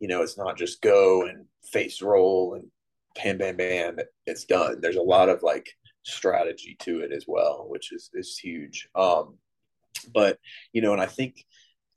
You 0.00 0.08
know, 0.08 0.20
it's 0.20 0.36
not 0.36 0.58
just 0.58 0.82
go 0.82 1.22
and 1.22 1.46
face 1.72 2.02
roll 2.02 2.56
and 2.56 2.64
bam, 3.14 3.38
bam, 3.38 3.56
bam, 3.56 3.96
it's 4.26 4.44
done. 4.44 4.80
There's 4.80 4.96
a 4.96 5.02
lot 5.02 5.28
of 5.28 5.42
like 5.42 5.68
strategy 6.02 6.76
to 6.80 7.00
it 7.00 7.12
as 7.12 7.24
well, 7.26 7.66
which 7.68 7.92
is, 7.92 8.10
is 8.14 8.38
huge. 8.38 8.88
Um, 8.94 9.38
but, 10.12 10.38
you 10.72 10.82
know, 10.82 10.92
and 10.92 11.00
I 11.00 11.06
think, 11.06 11.44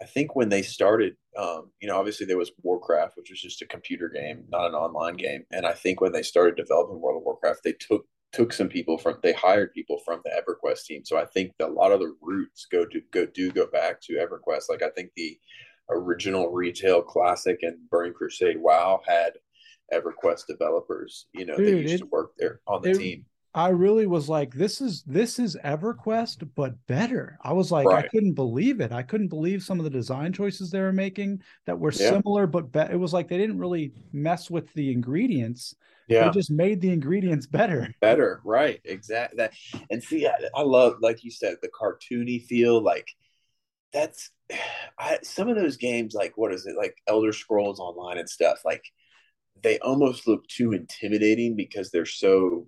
I 0.02 0.06
think 0.06 0.36
when 0.36 0.50
they 0.50 0.62
started, 0.62 1.16
um, 1.38 1.72
you 1.82 1.88
know, 1.88 1.98
obviously 1.98 2.26
there 2.26 2.38
was 2.38 2.52
Warcraft, 2.62 3.18
which 3.18 3.32
was 3.32 3.42
just 3.42 3.62
a 3.62 3.68
computer 3.68 4.10
game, 4.10 4.44
not 4.50 4.68
an 4.68 4.76
online 4.76 5.16
game. 5.16 5.44
And 5.52 5.66
I 5.66 5.74
think 5.74 6.02
when 6.02 6.12
they 6.12 6.24
started 6.24 6.56
developing 6.56 7.02
World 7.02 7.18
of 7.18 7.26
Warcraft, 7.26 7.62
they 7.64 7.74
took 7.74 8.06
took 8.34 8.52
some 8.52 8.68
people 8.68 8.98
from 8.98 9.18
they 9.24 9.34
hired 9.34 9.74
people 9.74 10.00
from 10.06 10.22
the 10.24 10.32
EverQuest 10.32 10.86
team. 10.86 11.02
So 11.06 11.18
I 11.18 11.26
think 11.26 11.54
a 11.60 11.66
lot 11.66 11.92
of 11.92 12.00
the 12.00 12.14
roots 12.22 12.68
go 12.72 12.86
to 12.86 13.02
go 13.12 13.26
do 13.26 13.52
go 13.52 13.68
back 13.68 14.02
to 14.02 14.14
EverQuest. 14.14 14.70
Like 14.70 14.84
I 14.84 14.90
think 14.90 15.12
the 15.16 15.38
original 15.90 16.52
retail 16.52 17.02
classic 17.02 17.60
and 17.62 17.90
Burning 17.90 18.14
Crusade 18.14 18.58
WoW 18.60 19.02
had 19.08 19.34
EverQuest 19.94 20.48
developers. 20.48 21.28
You 21.34 21.46
know, 21.46 21.58
Dude, 21.58 21.68
they 21.68 21.82
used 21.82 21.94
it, 21.96 21.98
to 22.00 22.06
work 22.08 22.32
there 22.38 22.62
on 22.68 22.82
the 22.82 22.92
it, 22.92 22.98
team. 22.98 23.26
I 23.58 23.70
really 23.70 24.06
was 24.06 24.30
like, 24.30 24.54
this 24.54 24.82
is 24.82 25.02
this 25.04 25.40
is 25.40 25.58
EverQuest, 25.66 26.48
but 26.54 26.76
better. 26.86 27.40
I 27.42 27.54
was 27.54 27.72
like, 27.72 27.88
right. 27.88 28.06
I 28.06 28.08
couldn't 28.08 28.34
believe 28.34 28.82
it. 28.82 28.92
I 28.92 29.02
couldn't 29.02 29.30
believe 29.30 29.64
some 29.64 29.80
of 29.80 29.84
the 29.84 29.90
design 29.90 30.32
choices 30.32 30.70
they 30.70 30.80
were 30.80 30.94
making 30.94 31.42
that 31.66 31.80
were 31.80 31.92
yeah. 31.92 32.10
similar, 32.10 32.46
but 32.46 32.72
be- 32.72 32.82
it 32.82 33.00
was 33.00 33.14
like 33.14 33.28
they 33.28 33.38
didn't 33.38 33.58
really 33.58 33.94
mess 34.14 34.52
with 34.52 34.72
the 34.74 34.92
ingredients. 34.92 35.76
Yeah, 36.08 36.26
they 36.26 36.32
just 36.32 36.52
made 36.52 36.82
the 36.82 36.92
ingredients 36.92 37.48
better. 37.48 37.92
Better, 38.00 38.42
right? 38.46 38.80
Exactly. 38.86 39.38
That 39.38 39.54
and 39.90 40.04
see, 40.04 40.28
I, 40.28 40.34
I 40.54 40.62
love, 40.62 40.98
like 41.02 41.24
you 41.24 41.32
said, 41.32 41.58
the 41.62 41.70
cartoony 41.70 42.46
feel. 42.46 42.80
Like 42.80 43.10
that's 43.92 44.30
I, 45.00 45.18
some 45.24 45.50
of 45.50 45.56
those 45.56 45.78
games, 45.78 46.14
like 46.14 46.38
what 46.38 46.54
is 46.54 46.68
it, 46.68 46.76
like 46.78 46.96
Elder 47.08 47.34
Scrolls 47.34 47.80
Online 47.80 48.20
and 48.20 48.30
stuff, 48.30 48.60
like 48.64 48.84
they 49.64 49.80
almost 49.80 50.28
look 50.28 50.48
too 50.48 50.74
intimidating 50.74 51.56
because 51.56 51.92
they're 51.92 52.06
so 52.06 52.68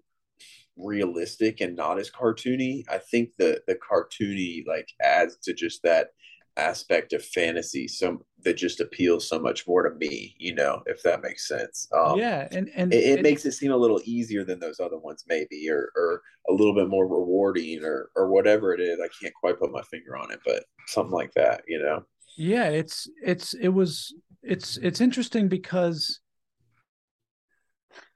realistic 0.79 1.61
and 1.61 1.75
not 1.75 1.99
as 1.99 2.09
cartoony. 2.09 2.83
I 2.89 2.97
think 2.97 3.31
the 3.37 3.61
the 3.67 3.75
cartoony 3.75 4.65
like 4.65 4.87
adds 5.01 5.37
to 5.43 5.53
just 5.53 5.83
that 5.83 6.09
aspect 6.57 7.13
of 7.13 7.23
fantasy 7.23 7.87
some 7.87 8.19
that 8.43 8.57
just 8.57 8.81
appeals 8.81 9.25
so 9.25 9.39
much 9.39 9.65
more 9.65 9.87
to 9.87 9.95
me 9.95 10.35
you 10.39 10.53
know 10.53 10.81
if 10.87 11.01
that 11.03 11.21
makes 11.21 11.47
sense. 11.47 11.87
Um, 11.95 12.17
yeah 12.17 12.47
and 12.51 12.69
and 12.75 12.93
it, 12.93 13.19
it, 13.19 13.21
makes 13.21 13.45
it 13.45 13.53
seem 13.53 13.71
a 13.71 13.77
little 13.77 14.01
easier 14.03 14.43
than 14.43 14.59
those 14.59 14.79
other 14.79 14.97
ones 14.97 15.23
maybe 15.27 15.69
or 15.69 15.91
or 15.95 16.21
a 16.49 16.53
little 16.53 16.73
bit 16.73 16.89
more 16.89 17.07
rewarding 17.07 17.83
or 17.83 18.09
or 18.15 18.29
whatever 18.29 18.73
it 18.73 18.81
is. 18.81 18.99
I 18.99 19.07
can't 19.21 19.33
quite 19.33 19.59
put 19.59 19.71
my 19.71 19.83
finger 19.83 20.17
on 20.17 20.31
it 20.31 20.39
but 20.45 20.63
something 20.87 21.13
like 21.13 21.33
that 21.35 21.61
you 21.67 21.81
know? 21.81 22.03
Yeah 22.37 22.69
it's 22.69 23.09
it's 23.23 23.53
it 23.53 23.69
was 23.69 24.13
it's 24.43 24.77
it's 24.77 25.01
interesting 25.01 25.47
because 25.47 26.19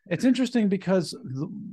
it's 0.09 0.25
interesting 0.25 0.67
because 0.67 1.15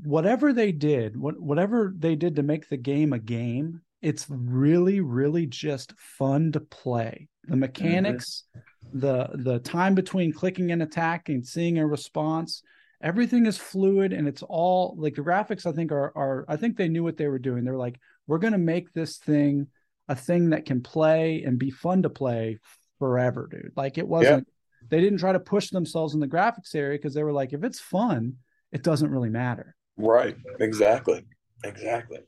whatever 0.04 0.52
they 0.52 0.72
did, 0.72 1.14
whatever 1.16 1.92
they 1.96 2.14
did 2.14 2.36
to 2.36 2.42
make 2.42 2.68
the 2.68 2.76
game 2.76 3.12
a 3.12 3.18
game, 3.18 3.82
it's 4.02 4.26
really, 4.28 5.00
really 5.00 5.46
just 5.46 5.92
fun 5.98 6.52
to 6.52 6.60
play. 6.60 7.28
The 7.44 7.52
mm-hmm. 7.52 7.60
mechanics, 7.60 8.44
mm-hmm. 8.56 8.98
the 9.00 9.30
the 9.34 9.58
time 9.58 9.94
between 9.94 10.32
clicking 10.32 10.70
an 10.70 10.82
attack 10.82 11.28
and 11.28 11.38
attacking, 11.38 11.44
seeing 11.44 11.78
a 11.78 11.86
response, 11.86 12.62
everything 13.02 13.46
is 13.46 13.58
fluid 13.58 14.12
and 14.12 14.28
it's 14.28 14.42
all 14.42 14.94
like 14.96 15.16
the 15.16 15.22
graphics. 15.22 15.66
I 15.66 15.72
think 15.72 15.90
are 15.90 16.12
are 16.16 16.44
I 16.48 16.56
think 16.56 16.76
they 16.76 16.88
knew 16.88 17.02
what 17.02 17.16
they 17.16 17.28
were 17.28 17.38
doing. 17.38 17.64
They're 17.64 17.76
like, 17.76 17.98
we're 18.26 18.38
gonna 18.38 18.58
make 18.58 18.92
this 18.92 19.18
thing 19.18 19.66
a 20.08 20.14
thing 20.14 20.50
that 20.50 20.66
can 20.66 20.82
play 20.82 21.42
and 21.44 21.58
be 21.58 21.70
fun 21.70 22.02
to 22.02 22.10
play 22.10 22.58
forever, 22.98 23.48
dude. 23.50 23.72
Like 23.76 23.98
it 23.98 24.06
wasn't 24.06 24.46
they 24.90 25.00
didn't 25.00 25.18
try 25.18 25.32
to 25.32 25.40
push 25.40 25.70
themselves 25.70 26.14
in 26.14 26.20
the 26.20 26.28
graphics 26.28 26.74
area 26.74 26.98
because 26.98 27.14
they 27.14 27.22
were 27.22 27.32
like, 27.32 27.52
if 27.52 27.64
it's 27.64 27.80
fun, 27.80 28.36
it 28.72 28.82
doesn't 28.82 29.10
really 29.10 29.30
matter. 29.30 29.76
Right. 29.96 30.36
Exactly. 30.58 31.24
Exactly. 31.64 32.20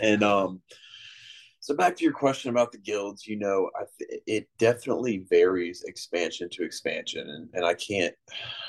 And 0.00 0.22
um, 0.22 0.62
so 1.60 1.74
back 1.74 1.96
to 1.96 2.04
your 2.04 2.12
question 2.12 2.50
about 2.50 2.72
the 2.72 2.78
guilds, 2.78 3.26
you 3.26 3.38
know, 3.38 3.70
I 3.78 3.84
th- 3.98 4.22
it 4.26 4.48
definitely 4.58 5.26
varies 5.28 5.82
expansion 5.82 6.48
to 6.52 6.64
expansion, 6.64 7.28
and, 7.28 7.48
and 7.52 7.64
I 7.64 7.74
can't 7.74 8.14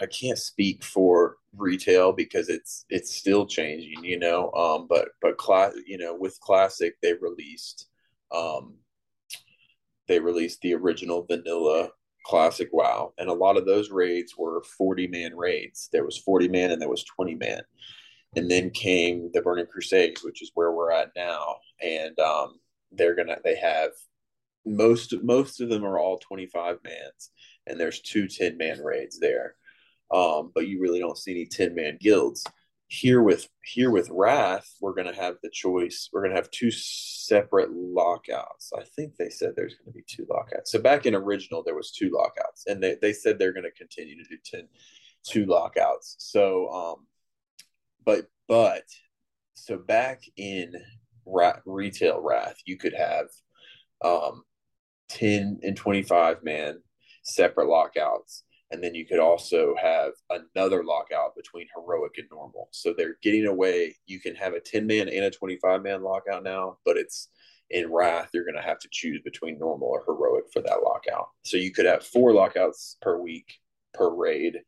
I 0.01 0.07
can't 0.07 0.37
speak 0.37 0.83
for 0.83 1.37
retail 1.55 2.11
because 2.11 2.49
it's 2.49 2.85
it's 2.89 3.15
still 3.15 3.45
changing, 3.45 4.03
you 4.03 4.19
know. 4.19 4.51
Um, 4.51 4.87
but 4.89 5.09
but 5.21 5.37
class, 5.37 5.73
you 5.85 5.97
know, 5.97 6.15
with 6.15 6.39
classic 6.41 6.95
they 7.01 7.13
released 7.13 7.87
um, 8.33 8.75
they 10.07 10.19
released 10.19 10.59
the 10.61 10.73
original 10.73 11.23
vanilla 11.23 11.91
classic 12.23 12.69
WoW, 12.71 13.13
and 13.17 13.29
a 13.29 13.33
lot 13.33 13.57
of 13.57 13.65
those 13.65 13.91
raids 13.91 14.35
were 14.37 14.63
40 14.77 15.07
man 15.07 15.35
raids. 15.35 15.89
There 15.91 16.05
was 16.05 16.17
40 16.17 16.47
man 16.47 16.71
and 16.71 16.81
there 16.81 16.89
was 16.89 17.03
20 17.03 17.35
man, 17.35 17.61
and 18.35 18.49
then 18.49 18.69
came 18.69 19.29
the 19.33 19.41
Burning 19.41 19.65
Crusades, 19.65 20.23
which 20.23 20.41
is 20.41 20.51
where 20.53 20.71
we're 20.71 20.91
at 20.91 21.11
now, 21.15 21.57
and 21.81 22.17
um, 22.19 22.59
they're 22.91 23.15
gonna 23.15 23.37
they 23.43 23.55
have 23.55 23.91
most 24.65 25.13
most 25.23 25.61
of 25.61 25.69
them 25.69 25.83
are 25.85 25.99
all 25.99 26.19
25 26.19 26.77
mans, 26.83 27.31
and 27.67 27.79
there's 27.79 28.01
two 28.01 28.27
10 28.27 28.57
man 28.57 28.81
raids 28.81 29.19
there, 29.19 29.55
um, 30.13 30.51
but 30.53 30.67
you 30.67 30.79
really 30.81 30.99
don't 30.99 31.17
see 31.17 31.31
any 31.31 31.45
10 31.45 31.75
man 31.75 31.97
guilds. 31.99 32.45
Here 32.87 33.21
with 33.21 33.47
here 33.63 33.89
with 33.89 34.09
wrath 34.11 34.69
we're 34.81 34.93
to 34.93 35.13
have 35.13 35.35
the 35.41 35.49
choice 35.49 36.09
we're 36.11 36.27
to 36.27 36.35
have 36.35 36.51
two 36.51 36.69
separate 37.31 37.71
lockouts. 37.71 38.73
I 38.77 38.83
think 38.83 39.15
they 39.15 39.29
said 39.29 39.53
there's 39.55 39.75
going 39.75 39.85
to 39.85 39.97
be 39.97 40.03
two 40.05 40.27
lockouts. 40.29 40.69
So 40.69 40.79
back 40.79 41.05
in 41.05 41.15
original 41.15 41.63
there 41.63 41.75
was 41.75 41.91
two 41.91 42.11
lockouts 42.13 42.65
and 42.67 42.83
they, 42.83 42.97
they 43.01 43.13
said 43.13 43.39
they're 43.39 43.53
going 43.53 43.63
to 43.63 43.71
continue 43.71 44.21
to 44.21 44.29
do 44.29 44.37
10 44.43 44.67
two 45.23 45.45
lockouts. 45.45 46.17
So 46.19 46.69
um 46.69 47.07
but 48.03 48.25
but 48.49 48.83
so 49.53 49.77
back 49.77 50.23
in 50.35 50.73
rat, 51.25 51.61
retail 51.65 52.19
wrath 52.19 52.57
you 52.65 52.77
could 52.77 52.93
have 52.93 53.27
um 54.03 54.43
10 55.07 55.61
and 55.63 55.77
25 55.77 56.43
man 56.43 56.81
separate 57.23 57.69
lockouts 57.69 58.43
and 58.71 58.83
then 58.83 58.95
you 58.95 59.05
could 59.05 59.19
also 59.19 59.75
have 59.81 60.11
another 60.29 60.83
lockout 60.83 61.35
between 61.35 61.67
heroic 61.75 62.13
and 62.17 62.27
normal. 62.31 62.69
So 62.71 62.93
they're 62.93 63.17
getting 63.21 63.45
away. 63.45 63.95
You 64.05 64.19
can 64.19 64.35
have 64.35 64.53
a 64.53 64.59
10 64.59 64.87
man 64.87 65.09
and 65.09 65.25
a 65.25 65.31
25 65.31 65.83
man 65.83 66.03
lockout 66.03 66.43
now, 66.43 66.77
but 66.85 66.97
it's 66.97 67.29
in 67.69 67.91
Wrath, 67.91 68.29
you're 68.33 68.45
going 68.45 68.55
to 68.55 68.61
have 68.61 68.79
to 68.79 68.89
choose 68.91 69.21
between 69.23 69.57
normal 69.57 69.87
or 69.87 70.03
heroic 70.05 70.45
for 70.51 70.61
that 70.61 70.83
lockout. 70.83 71.29
So 71.43 71.57
you 71.57 71.71
could 71.71 71.85
have 71.85 72.03
four 72.03 72.33
lockouts 72.33 72.97
per 73.01 73.17
week 73.17 73.59
per 73.93 74.13
raid 74.13 74.59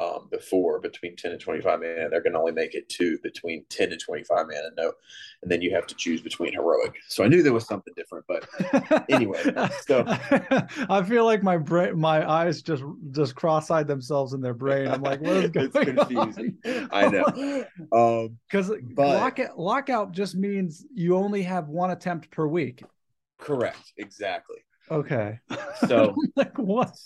um, 0.00 0.28
before 0.30 0.80
between 0.80 1.16
10 1.16 1.32
and 1.32 1.40
25 1.40 1.80
man. 1.80 2.08
They're 2.10 2.22
going 2.22 2.32
to 2.32 2.38
only 2.38 2.52
make 2.52 2.74
it 2.74 2.88
two 2.88 3.18
between 3.22 3.64
10 3.68 3.92
and 3.92 4.00
25 4.00 4.46
man 4.46 4.62
and 4.64 4.76
no. 4.76 4.92
And 5.42 5.50
then 5.50 5.60
you 5.60 5.74
have 5.74 5.86
to 5.88 5.94
choose 5.94 6.22
between 6.22 6.52
heroic. 6.52 6.94
So 7.08 7.24
I 7.24 7.28
knew 7.28 7.42
there 7.42 7.52
was 7.52 7.66
something 7.66 7.92
different, 7.96 8.24
but 8.26 8.48
anyway. 9.10 9.42
So 9.86 10.04
I 10.06 11.02
feel 11.06 11.24
like 11.24 11.42
my 11.42 11.58
brain, 11.58 11.98
my 11.98 12.28
eyes 12.28 12.62
just 12.62 12.84
just 13.10 13.34
cross-eyed 13.34 13.86
themselves 13.86 14.32
in 14.32 14.40
their 14.40 14.54
brain. 14.54 14.88
I'm 14.88 15.02
like, 15.02 15.20
what 15.20 15.36
is 15.36 15.50
going 15.52 15.70
it's 15.74 16.06
confusing. 16.06 16.56
On? 16.64 16.88
I 16.90 17.08
know. 17.08 17.64
Um, 17.92 18.38
Because 18.50 18.70
um, 18.70 18.94
lockout, 18.96 19.58
lockout 19.58 20.12
just 20.12 20.34
means 20.34 20.86
you 20.94 21.16
only 21.16 21.42
have 21.42 21.68
one 21.68 21.90
attempt 21.90 22.30
per 22.30 22.46
week. 22.46 22.82
Correct. 23.38 23.92
Exactly. 23.96 24.58
Okay. 24.90 25.38
So 25.86 26.14
like 26.36 26.58
what? 26.58 26.96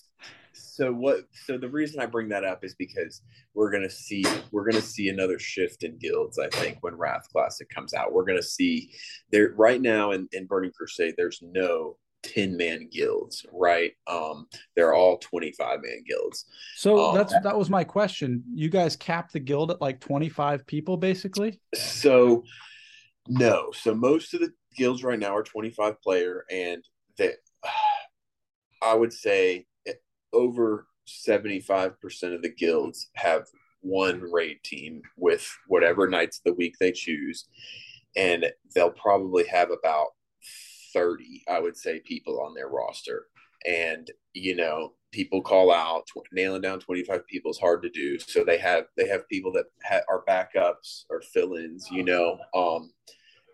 So 0.57 0.93
what 0.93 1.21
so 1.47 1.59
the 1.59 1.69
reason 1.69 2.01
i 2.01 2.07
bring 2.07 2.29
that 2.29 2.45
up 2.45 2.65
is 2.65 2.75
because 2.75 3.23
we're 3.55 3.71
going 3.71 3.83
to 3.83 3.91
see 3.91 4.25
we're 4.53 4.65
going 4.65 4.81
to 4.81 4.89
see 4.89 5.09
another 5.09 5.39
shift 5.39 5.83
in 5.83 5.97
guilds 5.99 6.39
i 6.39 6.49
think 6.49 6.79
when 6.81 6.95
wrath 6.97 7.27
classic 7.33 7.69
comes 7.71 7.95
out. 7.95 8.13
We're 8.13 8.25
going 8.25 8.39
to 8.39 8.47
see 8.47 8.91
there 9.31 9.53
right 9.57 9.81
now 9.81 10.13
in, 10.13 10.29
in 10.33 10.47
burning 10.47 10.73
crusade 10.73 11.15
there's 11.17 11.41
no 11.43 11.97
10 12.23 12.57
man 12.57 12.89
guilds 12.91 13.47
right? 13.53 13.93
Um 14.07 14.49
they're 14.75 14.95
all 14.95 15.19
25 15.19 15.81
man 15.83 16.03
guilds. 16.07 16.47
So 16.77 17.11
um, 17.11 17.15
that's 17.15 17.35
that 17.43 17.57
was 17.57 17.71
my 17.71 17.85
question. 17.85 18.43
You 18.53 18.69
guys 18.69 18.97
cap 18.97 19.31
the 19.31 19.41
guild 19.41 19.71
at 19.71 19.81
like 19.81 20.01
25 20.01 20.67
people 20.67 20.97
basically? 20.97 21.61
So 21.75 22.45
no. 23.29 23.71
So 23.73 23.95
most 23.95 24.35
of 24.35 24.41
the 24.41 24.53
guilds 24.77 25.05
right 25.05 25.19
now 25.19 25.37
are 25.37 25.43
25 25.43 26.01
player 26.03 26.45
and 26.51 26.85
that 27.19 27.37
i 28.83 28.93
would 28.93 29.13
say 29.13 29.65
over 30.33 30.87
75% 31.07 32.35
of 32.35 32.43
the 32.43 32.53
guilds 32.57 33.11
have 33.15 33.47
one 33.81 34.21
raid 34.33 34.59
team 34.65 35.03
with 35.17 35.49
whatever 35.69 36.09
nights 36.09 36.39
of 36.39 36.45
the 36.45 36.55
week 36.55 36.75
they 36.81 36.93
choose, 36.93 37.47
and 38.17 38.47
they'll 38.75 38.91
probably 38.91 39.47
have 39.47 39.71
about 39.71 40.09
30, 40.93 41.45
I 41.49 41.61
would 41.61 41.77
say, 41.77 42.01
people 42.01 42.41
on 42.41 42.55
their 42.55 42.69
roster. 42.69 43.27
And, 43.67 44.11
you 44.33 44.57
know, 44.57 44.93
people 45.13 45.43
call 45.43 45.73
out 45.73 46.07
nailing 46.33 46.63
down 46.63 46.81
25 46.81 47.27
people 47.27 47.51
is 47.51 47.59
hard 47.59 47.83
to 47.83 47.91
do. 47.91 48.19
So 48.19 48.45
they 48.45 48.59
have, 48.59 48.85
they 48.97 49.09
have 49.09 49.29
people 49.29 49.53
that 49.53 49.67
ha- 49.85 50.05
are 50.09 50.25
backups 50.29 51.05
or 51.11 51.21
fill-ins, 51.21 51.89
you 51.91 52.05
know, 52.05 52.39
um, 52.55 52.91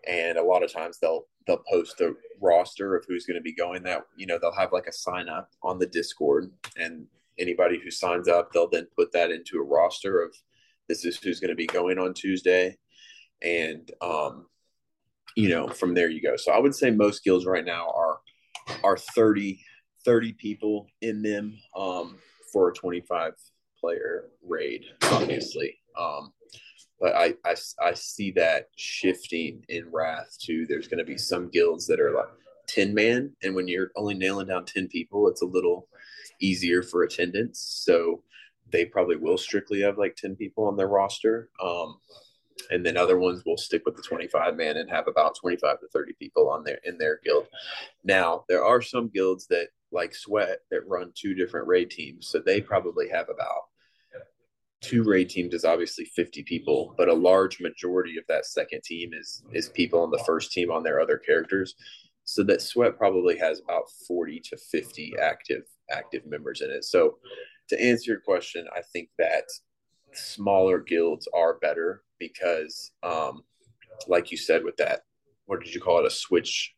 and 0.07 0.37
a 0.37 0.43
lot 0.43 0.63
of 0.63 0.71
times 0.71 0.99
they'll, 1.01 1.25
they'll 1.47 1.63
post 1.69 1.99
a 2.01 2.13
roster 2.41 2.95
of 2.95 3.05
who's 3.07 3.25
going 3.25 3.35
to 3.37 3.41
be 3.41 3.53
going 3.53 3.83
that, 3.83 4.03
you 4.17 4.25
know, 4.25 4.37
they'll 4.39 4.53
have 4.53 4.71
like 4.71 4.87
a 4.87 4.93
sign 4.93 5.29
up 5.29 5.49
on 5.61 5.79
the 5.79 5.85
discord 5.85 6.51
and 6.77 7.07
anybody 7.39 7.79
who 7.83 7.91
signs 7.91 8.27
up, 8.27 8.51
they'll 8.51 8.69
then 8.69 8.87
put 8.95 9.11
that 9.11 9.31
into 9.31 9.57
a 9.57 9.63
roster 9.63 10.21
of 10.21 10.35
this 10.87 11.05
is 11.05 11.17
who's 11.17 11.39
going 11.39 11.49
to 11.49 11.55
be 11.55 11.67
going 11.67 11.97
on 11.97 12.13
Tuesday. 12.13 12.77
And, 13.41 13.89
um, 14.01 14.47
you 15.35 15.49
know, 15.49 15.67
from 15.67 15.93
there 15.93 16.09
you 16.09 16.21
go. 16.21 16.35
So 16.35 16.51
I 16.51 16.59
would 16.59 16.75
say 16.75 16.91
most 16.91 17.23
guilds 17.23 17.45
right 17.45 17.65
now 17.65 17.91
are 17.95 18.19
are 18.83 18.97
30, 18.97 19.59
30 20.05 20.33
people 20.33 20.87
in 21.01 21.21
them 21.21 21.57
um, 21.75 22.17
for 22.51 22.69
a 22.69 22.73
25 22.73 23.33
player 23.79 24.29
raid, 24.47 24.85
obviously. 25.03 25.77
Um, 25.99 26.31
but 27.03 27.15
I, 27.15 27.33
I, 27.43 27.55
I 27.81 27.93
see 27.95 28.31
that 28.31 28.69
shifting 28.77 29.65
in 29.67 29.91
Wrath 29.91 30.37
too. 30.39 30.65
There's 30.65 30.87
going 30.87 30.99
to 30.99 31.03
be 31.03 31.17
some 31.17 31.49
guilds 31.49 31.85
that 31.87 31.99
are 31.99 32.11
like 32.11 32.29
10 32.67 32.93
man. 32.93 33.33
And 33.43 33.53
when 33.53 33.67
you're 33.67 33.91
only 33.97 34.13
nailing 34.13 34.47
down 34.47 34.63
10 34.63 34.87
people, 34.87 35.27
it's 35.27 35.41
a 35.41 35.45
little 35.45 35.89
easier 36.39 36.81
for 36.81 37.03
attendance. 37.03 37.59
So 37.59 38.23
they 38.71 38.85
probably 38.85 39.17
will 39.17 39.37
strictly 39.37 39.81
have 39.81 39.97
like 39.97 40.15
10 40.15 40.37
people 40.37 40.63
on 40.63 40.77
their 40.77 40.87
roster. 40.87 41.49
Um, 41.61 41.97
and 42.71 42.85
then 42.85 42.95
other 42.95 43.19
ones 43.19 43.43
will 43.45 43.57
stick 43.57 43.81
with 43.85 43.97
the 43.97 44.01
25 44.01 44.55
man 44.55 44.77
and 44.77 44.89
have 44.89 45.09
about 45.09 45.35
25 45.35 45.81
to 45.81 45.87
30 45.89 46.13
people 46.13 46.49
on 46.49 46.63
there 46.63 46.79
in 46.85 46.97
their 46.97 47.19
guild. 47.25 47.47
Now, 48.05 48.45
there 48.47 48.63
are 48.63 48.81
some 48.81 49.09
guilds 49.09 49.45
that 49.47 49.67
like 49.91 50.15
Sweat 50.15 50.59
that 50.71 50.87
run 50.87 51.11
two 51.15 51.33
different 51.33 51.67
raid 51.67 51.91
teams, 51.91 52.29
so 52.29 52.39
they 52.39 52.61
probably 52.61 53.09
have 53.09 53.27
about 53.27 53.63
two 54.83 55.03
raid 55.03 55.29
teams 55.29 55.53
is 55.53 55.65
obviously 55.65 56.05
50 56.05 56.43
people, 56.43 56.93
but 56.97 57.09
a 57.09 57.13
large 57.13 57.59
majority 57.59 58.17
of 58.17 58.25
that 58.27 58.45
second 58.45 58.83
team 58.83 59.11
is 59.13 59.43
is 59.53 59.69
people 59.69 60.01
on 60.01 60.11
the 60.11 60.23
first 60.25 60.51
team 60.51 60.71
on 60.71 60.83
their 60.83 60.99
other 60.99 61.17
characters. 61.17 61.75
So 62.25 62.43
that 62.43 62.61
Sweat 62.61 62.97
probably 62.97 63.37
has 63.37 63.59
about 63.59 63.83
40 64.07 64.41
to 64.45 64.57
50 64.57 65.15
active 65.21 65.63
active 65.91 66.25
members 66.25 66.61
in 66.61 66.69
it. 66.69 66.85
So 66.85 67.17
to 67.69 67.81
answer 67.81 68.11
your 68.11 68.21
question, 68.21 68.65
I 68.75 68.81
think 68.93 69.09
that 69.17 69.45
smaller 70.13 70.79
guilds 70.79 71.27
are 71.33 71.59
better 71.59 72.03
because 72.19 72.91
um, 73.03 73.43
like 74.07 74.31
you 74.31 74.37
said 74.37 74.63
with 74.63 74.77
that 74.77 75.01
what 75.45 75.61
did 75.61 75.73
you 75.73 75.81
call 75.81 75.99
it 75.99 76.05
a 76.05 76.09
switch 76.09 76.73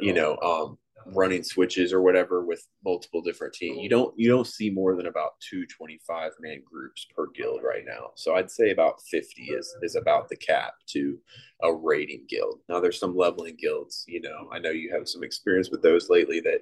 you 0.00 0.12
know 0.12 0.36
um, 0.38 0.78
running 1.06 1.42
switches 1.42 1.92
or 1.92 2.00
whatever 2.02 2.44
with 2.44 2.66
multiple 2.84 3.20
different 3.22 3.52
teams 3.52 3.78
you 3.78 3.88
don't 3.88 4.12
you 4.16 4.28
don't 4.28 4.46
see 4.46 4.70
more 4.70 4.96
than 4.96 5.06
about 5.06 5.32
two 5.40 5.66
25 5.66 6.32
man 6.40 6.62
groups 6.64 7.06
per 7.14 7.26
guild 7.34 7.60
right 7.62 7.84
now 7.86 8.10
so 8.16 8.34
i'd 8.36 8.50
say 8.50 8.70
about 8.70 9.00
50 9.10 9.42
is 9.42 9.74
is 9.82 9.96
about 9.96 10.28
the 10.28 10.36
cap 10.36 10.72
to 10.88 11.18
a 11.62 11.72
raiding 11.72 12.24
guild 12.28 12.60
now 12.68 12.80
there's 12.80 12.98
some 12.98 13.16
leveling 13.16 13.56
guilds 13.58 14.04
you 14.08 14.20
know 14.20 14.48
i 14.52 14.58
know 14.58 14.70
you 14.70 14.92
have 14.92 15.08
some 15.08 15.22
experience 15.22 15.70
with 15.70 15.82
those 15.82 16.08
lately 16.08 16.40
that 16.40 16.60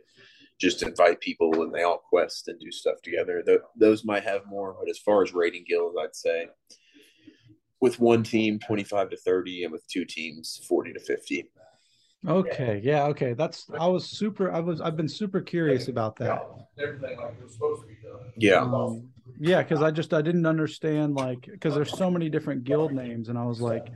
just 0.58 0.82
invite 0.82 1.20
people 1.20 1.62
and 1.62 1.72
they 1.72 1.84
all 1.84 1.98
quest 1.98 2.48
and 2.48 2.58
do 2.58 2.70
stuff 2.70 3.00
together. 3.02 3.42
Th- 3.46 3.60
those 3.76 4.04
might 4.04 4.24
have 4.24 4.44
more, 4.46 4.76
but 4.78 4.90
as 4.90 4.98
far 4.98 5.22
as 5.22 5.32
rating 5.32 5.64
guilds, 5.66 5.96
I'd 5.96 6.16
say 6.16 6.48
with 7.80 8.00
one 8.00 8.24
team, 8.24 8.58
25 8.58 9.10
to 9.10 9.16
30, 9.16 9.64
and 9.64 9.72
with 9.72 9.86
two 9.86 10.04
teams, 10.04 10.60
40 10.68 10.94
to 10.94 11.00
50. 11.00 11.50
Okay. 12.26 12.80
Yeah. 12.82 13.04
Okay. 13.06 13.32
That's, 13.34 13.66
I 13.78 13.86
was 13.86 14.10
super, 14.10 14.50
I 14.52 14.60
was, 14.60 14.80
I've 14.80 14.96
been 14.96 15.08
super 15.08 15.40
curious 15.40 15.88
about 15.88 16.16
that. 16.16 16.42
Yeah. 18.36 18.60
Um, 18.60 19.08
yeah. 19.38 19.62
Cause 19.62 19.82
I 19.82 19.90
just, 19.90 20.12
I 20.12 20.22
didn't 20.22 20.46
understand 20.46 21.14
like, 21.14 21.48
cause 21.60 21.74
there's 21.74 21.94
so 21.96 22.10
many 22.10 22.28
different 22.28 22.64
guild 22.64 22.92
names 22.92 23.28
and 23.28 23.38
I 23.38 23.44
was 23.44 23.60
like, 23.60 23.90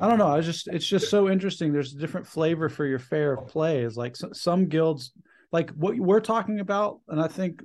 I 0.00 0.08
don't 0.08 0.18
know. 0.18 0.28
I 0.28 0.40
just, 0.40 0.68
it's 0.68 0.86
just 0.86 1.10
so 1.10 1.28
interesting. 1.28 1.72
There's 1.72 1.92
a 1.94 1.98
different 1.98 2.26
flavor 2.26 2.68
for 2.68 2.86
your 2.86 2.98
fair 2.98 3.32
of 3.32 3.46
play 3.46 3.82
is 3.82 3.96
like 3.96 4.16
so, 4.16 4.30
some 4.32 4.66
guilds, 4.66 5.12
like 5.52 5.70
what 5.70 5.96
we're 5.96 6.20
talking 6.20 6.60
about 6.60 7.00
and 7.08 7.20
i 7.20 7.26
think 7.26 7.60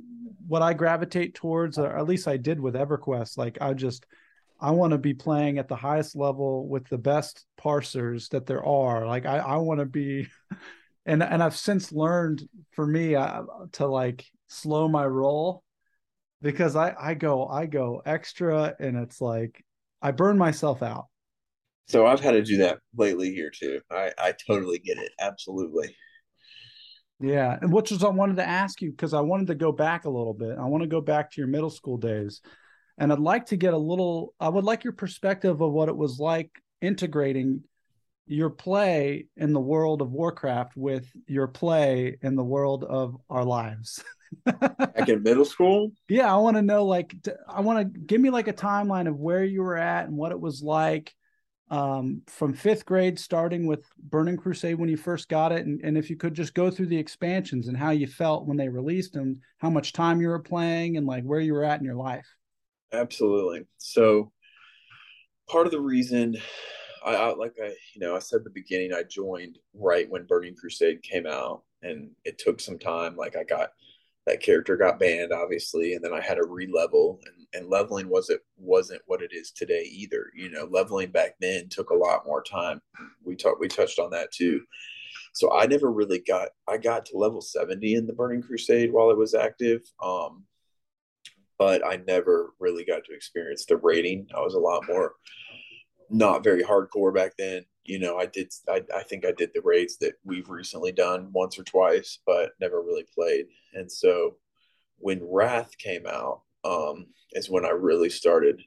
what 0.48 0.62
i 0.62 0.74
gravitate 0.74 1.36
towards 1.36 1.78
or 1.78 1.96
at 1.98 2.06
least 2.08 2.28
i 2.28 2.38
did 2.38 2.60
with 2.60 2.74
everquest 2.76 3.38
like 3.38 3.58
i 3.62 3.74
just 3.74 4.06
i 4.60 4.72
want 4.72 4.92
to 4.92 4.98
be 4.98 5.14
playing 5.14 5.58
at 5.58 5.68
the 5.68 5.76
highest 5.76 6.16
level 6.16 6.68
with 6.68 6.88
the 6.90 6.98
best 6.98 7.46
parsers 7.60 8.30
that 8.30 8.46
there 8.46 8.64
are. 8.66 9.06
Like 9.06 9.26
i, 9.26 9.38
I 9.38 9.58
want 9.58 9.80
to 9.80 9.86
be 9.86 10.28
and 11.06 11.22
and 11.24 11.44
i've 11.44 11.56
since 11.56 11.92
learned 11.92 12.48
for 12.72 12.86
me 12.86 13.16
uh, 13.16 13.44
to 13.74 13.88
like 13.88 14.26
slow 14.48 14.88
my 14.88 15.06
roll 15.06 15.64
because 16.42 16.76
i 16.76 16.94
i 17.00 17.14
go 17.14 17.48
i 17.48 17.66
go 17.66 18.02
extra 18.06 18.76
and 18.80 18.98
it's 18.98 19.22
like 19.22 19.64
i 20.02 20.12
burn 20.12 20.38
myself 20.38 20.84
out. 20.84 21.06
So 21.88 22.06
i've 22.06 22.20
had 22.20 22.32
to 22.32 22.44
do 22.44 22.58
that 22.58 22.80
lately 22.96 23.34
here 23.34 23.52
too. 23.52 23.82
I 23.92 24.12
i 24.18 24.34
totally 24.48 24.80
get 24.80 24.98
it. 24.98 25.12
Absolutely. 25.20 25.96
Yeah, 27.20 27.58
and 27.62 27.72
which 27.72 27.92
is 27.92 28.04
I 28.04 28.10
wanted 28.10 28.36
to 28.38 28.48
ask 28.48 28.82
you 28.82 28.92
because 28.92 29.14
I 29.14 29.22
wanted 29.22 29.48
to 29.48 29.56
go 29.56 29.72
back 29.72 30.06
a 30.06 30.10
little 30.10 30.34
bit. 30.34 30.58
I 30.58 30.66
want 30.66 30.84
to 30.84 30.90
go 30.90 31.00
back 31.00 31.32
to 31.32 31.42
your 31.42 31.48
middle 31.48 31.70
school 31.70 31.98
days, 31.98 32.42
and 32.98 33.12
I'd 33.12 33.20
like 33.20 33.48
to 33.48 33.58
get 33.58 33.74
a 33.74 33.78
little. 33.78 34.34
I 34.40 34.50
would 34.50 34.64
like 34.64 34.84
your 34.84 34.94
perspective 34.94 35.62
of 35.62 35.72
what 35.72 35.90
it 35.90 35.98
was 35.98 36.20
like 36.20 36.52
integrating 36.82 37.64
your 38.28 38.50
play 38.50 39.28
in 39.38 39.54
the 39.54 39.60
world 39.60 40.02
of 40.02 40.12
Warcraft 40.12 40.76
with 40.76 41.08
your 41.28 41.48
play 41.48 42.18
in 42.22 42.36
the 42.36 42.44
world 42.44 42.84
of 42.84 43.16
our 43.30 43.44
lives. 43.44 44.04
Back 44.46 45.10
in 45.10 45.22
middle 45.22 45.46
school? 45.46 45.92
Yeah, 46.10 46.34
I 46.34 46.38
want 46.38 46.58
to 46.58 46.62
know 46.62 46.86
like 46.86 47.16
I 47.48 47.62
want 47.62 47.94
to 47.94 48.00
give 48.00 48.20
me 48.20 48.30
like 48.30 48.48
a 48.48 48.54
timeline 48.54 49.08
of 49.08 49.20
where 49.20 49.44
you 49.44 49.62
were 49.62 49.78
at 49.78 50.08
and 50.08 50.18
what 50.18 50.32
it 50.32 50.40
was 50.40 50.62
like 50.62 51.14
um, 51.70 52.22
from 52.28 52.54
fifth 52.54 52.86
grade, 52.86 53.20
starting 53.20 53.66
with 53.66 53.86
Burning 53.98 54.38
Crusade 54.38 54.78
when 54.78 54.90
you 54.90 54.98
first 54.98 55.30
got 55.30 55.52
it, 55.52 55.66
and, 55.66 55.82
and 55.84 55.98
if 55.98 56.10
you 56.10 56.16
could 56.16 56.34
just 56.34 56.54
go 56.54 56.70
through 56.70 56.86
the 56.88 56.98
expansions 56.98 57.68
and 57.68 57.78
how 57.78 57.90
you 57.90 58.08
felt 58.08 58.46
when 58.46 58.58
they 58.58 58.70
released 58.70 59.14
them, 59.14 59.42
how 59.58 59.70
much 59.70 59.94
time 59.94 60.22
you 60.22 60.28
were 60.28 60.40
playing, 60.40 60.98
and 60.98 61.08
like 61.08 61.24
where 61.24 61.40
you 61.40 61.54
were 61.54 61.64
at 61.64 61.80
in 61.80 61.86
your 61.86 61.96
life. 61.96 62.28
Absolutely. 62.92 63.66
So, 63.78 64.32
part 65.50 65.66
of 65.68 65.72
the 65.72 65.82
reason 65.82 66.38
I, 67.06 67.16
I 67.16 67.36
like 67.36 67.56
I 67.62 67.68
you 67.94 68.02
know 68.02 68.16
I 68.16 68.20
said 68.20 68.44
the 68.44 68.50
beginning 68.50 68.94
I 68.94 69.04
joined 69.04 69.60
right 69.74 70.10
when 70.10 70.26
Burning 70.26 70.56
Crusade 70.56 71.04
came 71.04 71.28
out, 71.28 71.64
and 71.82 72.12
it 72.24 72.38
took 72.38 72.60
some 72.60 72.80
time. 72.80 73.16
Like 73.16 73.36
I 73.36 73.44
got 73.44 73.72
that 74.26 74.42
character 74.42 74.76
got 74.76 75.00
banned 75.00 75.32
obviously 75.32 75.94
and 75.94 76.04
then 76.04 76.14
i 76.14 76.20
had 76.20 76.38
a 76.38 76.46
re-level 76.46 77.20
and, 77.26 77.48
and 77.54 77.70
leveling 77.70 78.10
wasn't 78.10 78.42
wasn't 78.58 79.02
what 79.06 79.22
it 79.22 79.32
is 79.34 79.52
today 79.52 79.88
either 79.92 80.32
you 80.36 80.50
know 80.50 80.68
leveling 80.72 81.12
back 81.12 81.36
then 81.40 81.68
took 81.70 81.90
a 81.90 81.96
lot 81.96 82.26
more 82.26 82.42
time 82.42 82.82
we 83.24 83.36
talked 83.36 83.60
we 83.60 83.68
touched 83.68 84.00
on 84.00 84.10
that 84.10 84.32
too 84.32 84.62
so 85.34 85.54
i 85.54 85.66
never 85.66 85.92
really 85.92 86.20
got 86.20 86.50
i 86.68 86.78
got 86.78 87.06
to 87.06 87.18
level 87.18 87.42
70 87.42 87.96
in 87.96 88.08
the 88.08 88.14
burning 88.14 88.42
crusade 88.42 88.92
while 88.92 89.12
it 89.12 89.18
was 89.18 89.34
active 89.34 89.82
um 90.04 90.44
but 91.58 91.86
i 91.86 91.98
never 92.08 92.54
really 92.60 92.86
got 92.86 93.04
to 93.04 93.14
experience 93.14 93.66
the 93.66 93.78
rating 93.78 94.28
i 94.36 94.40
was 94.40 94.54
a 94.54 94.60
lot 94.60 94.84
more 94.88 95.14
not 96.10 96.44
very 96.44 96.64
hardcore 96.64 97.14
back 97.14 97.34
then 97.38 97.66
you 97.86 98.00
know, 98.00 98.18
I 98.18 98.26
did, 98.26 98.52
I, 98.68 98.82
I 98.96 99.04
think 99.04 99.26
I 99.26 99.32
did 99.32 99.52
the 99.54 99.62
raids 99.64 99.98
that 99.98 100.14
we've 100.24 100.50
recently 100.50 100.92
done 100.92 101.30
once 101.32 101.58
or 101.58 101.64
twice, 101.64 102.20
but 102.26 102.54
never 102.60 102.82
really 102.82 103.06
played. 103.14 103.46
And 103.74 103.90
so 103.92 104.38
when 104.98 105.20
Wrath 105.22 105.78
came 105.78 106.08
out, 106.08 106.42
um, 106.64 107.08
is 107.34 107.50
when 107.50 107.64
I 107.64 107.70
really 107.70 108.10
started 108.10 108.62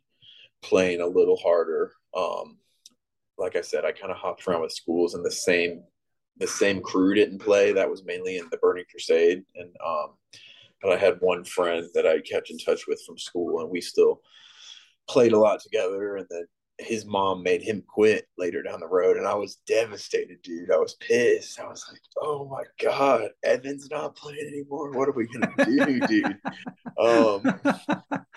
playing 0.62 1.00
a 1.00 1.06
little 1.06 1.36
harder. 1.36 1.92
Um, 2.16 2.58
like 3.36 3.56
I 3.56 3.60
said, 3.60 3.84
I 3.84 3.90
kind 3.90 4.12
of 4.12 4.18
hopped 4.18 4.46
around 4.46 4.62
with 4.62 4.72
schools 4.72 5.14
and 5.14 5.24
the 5.24 5.32
same, 5.32 5.82
the 6.36 6.46
same 6.46 6.80
crew 6.80 7.14
didn't 7.14 7.40
play. 7.40 7.72
That 7.72 7.90
was 7.90 8.04
mainly 8.04 8.38
in 8.38 8.46
the 8.52 8.58
Burning 8.58 8.84
Crusade. 8.88 9.42
And, 9.56 9.70
um, 9.84 10.10
but 10.82 10.92
I 10.92 10.96
had 10.96 11.20
one 11.20 11.44
friend 11.44 11.86
that 11.94 12.06
I 12.06 12.20
kept 12.20 12.50
in 12.50 12.58
touch 12.58 12.86
with 12.86 13.02
from 13.06 13.18
school 13.18 13.60
and 13.60 13.70
we 13.70 13.80
still 13.80 14.20
played 15.08 15.32
a 15.32 15.38
lot 15.38 15.60
together. 15.60 16.16
And 16.16 16.26
then 16.30 16.46
his 16.78 17.04
mom 17.04 17.42
made 17.42 17.62
him 17.62 17.82
quit 17.86 18.28
later 18.38 18.62
down 18.62 18.80
the 18.80 18.86
road 18.86 19.16
and 19.16 19.26
i 19.26 19.34
was 19.34 19.56
devastated 19.66 20.40
dude 20.42 20.70
i 20.70 20.76
was 20.76 20.94
pissed 20.94 21.58
i 21.60 21.66
was 21.66 21.84
like 21.90 22.00
oh 22.22 22.48
my 22.48 22.62
god 22.82 23.30
evan's 23.42 23.88
not 23.90 24.14
playing 24.14 24.46
anymore 24.46 24.92
what 24.92 25.08
are 25.08 25.12
we 25.12 25.26
gonna 25.26 25.52
do 25.64 26.00
dude 26.06 26.38
um 26.98 27.42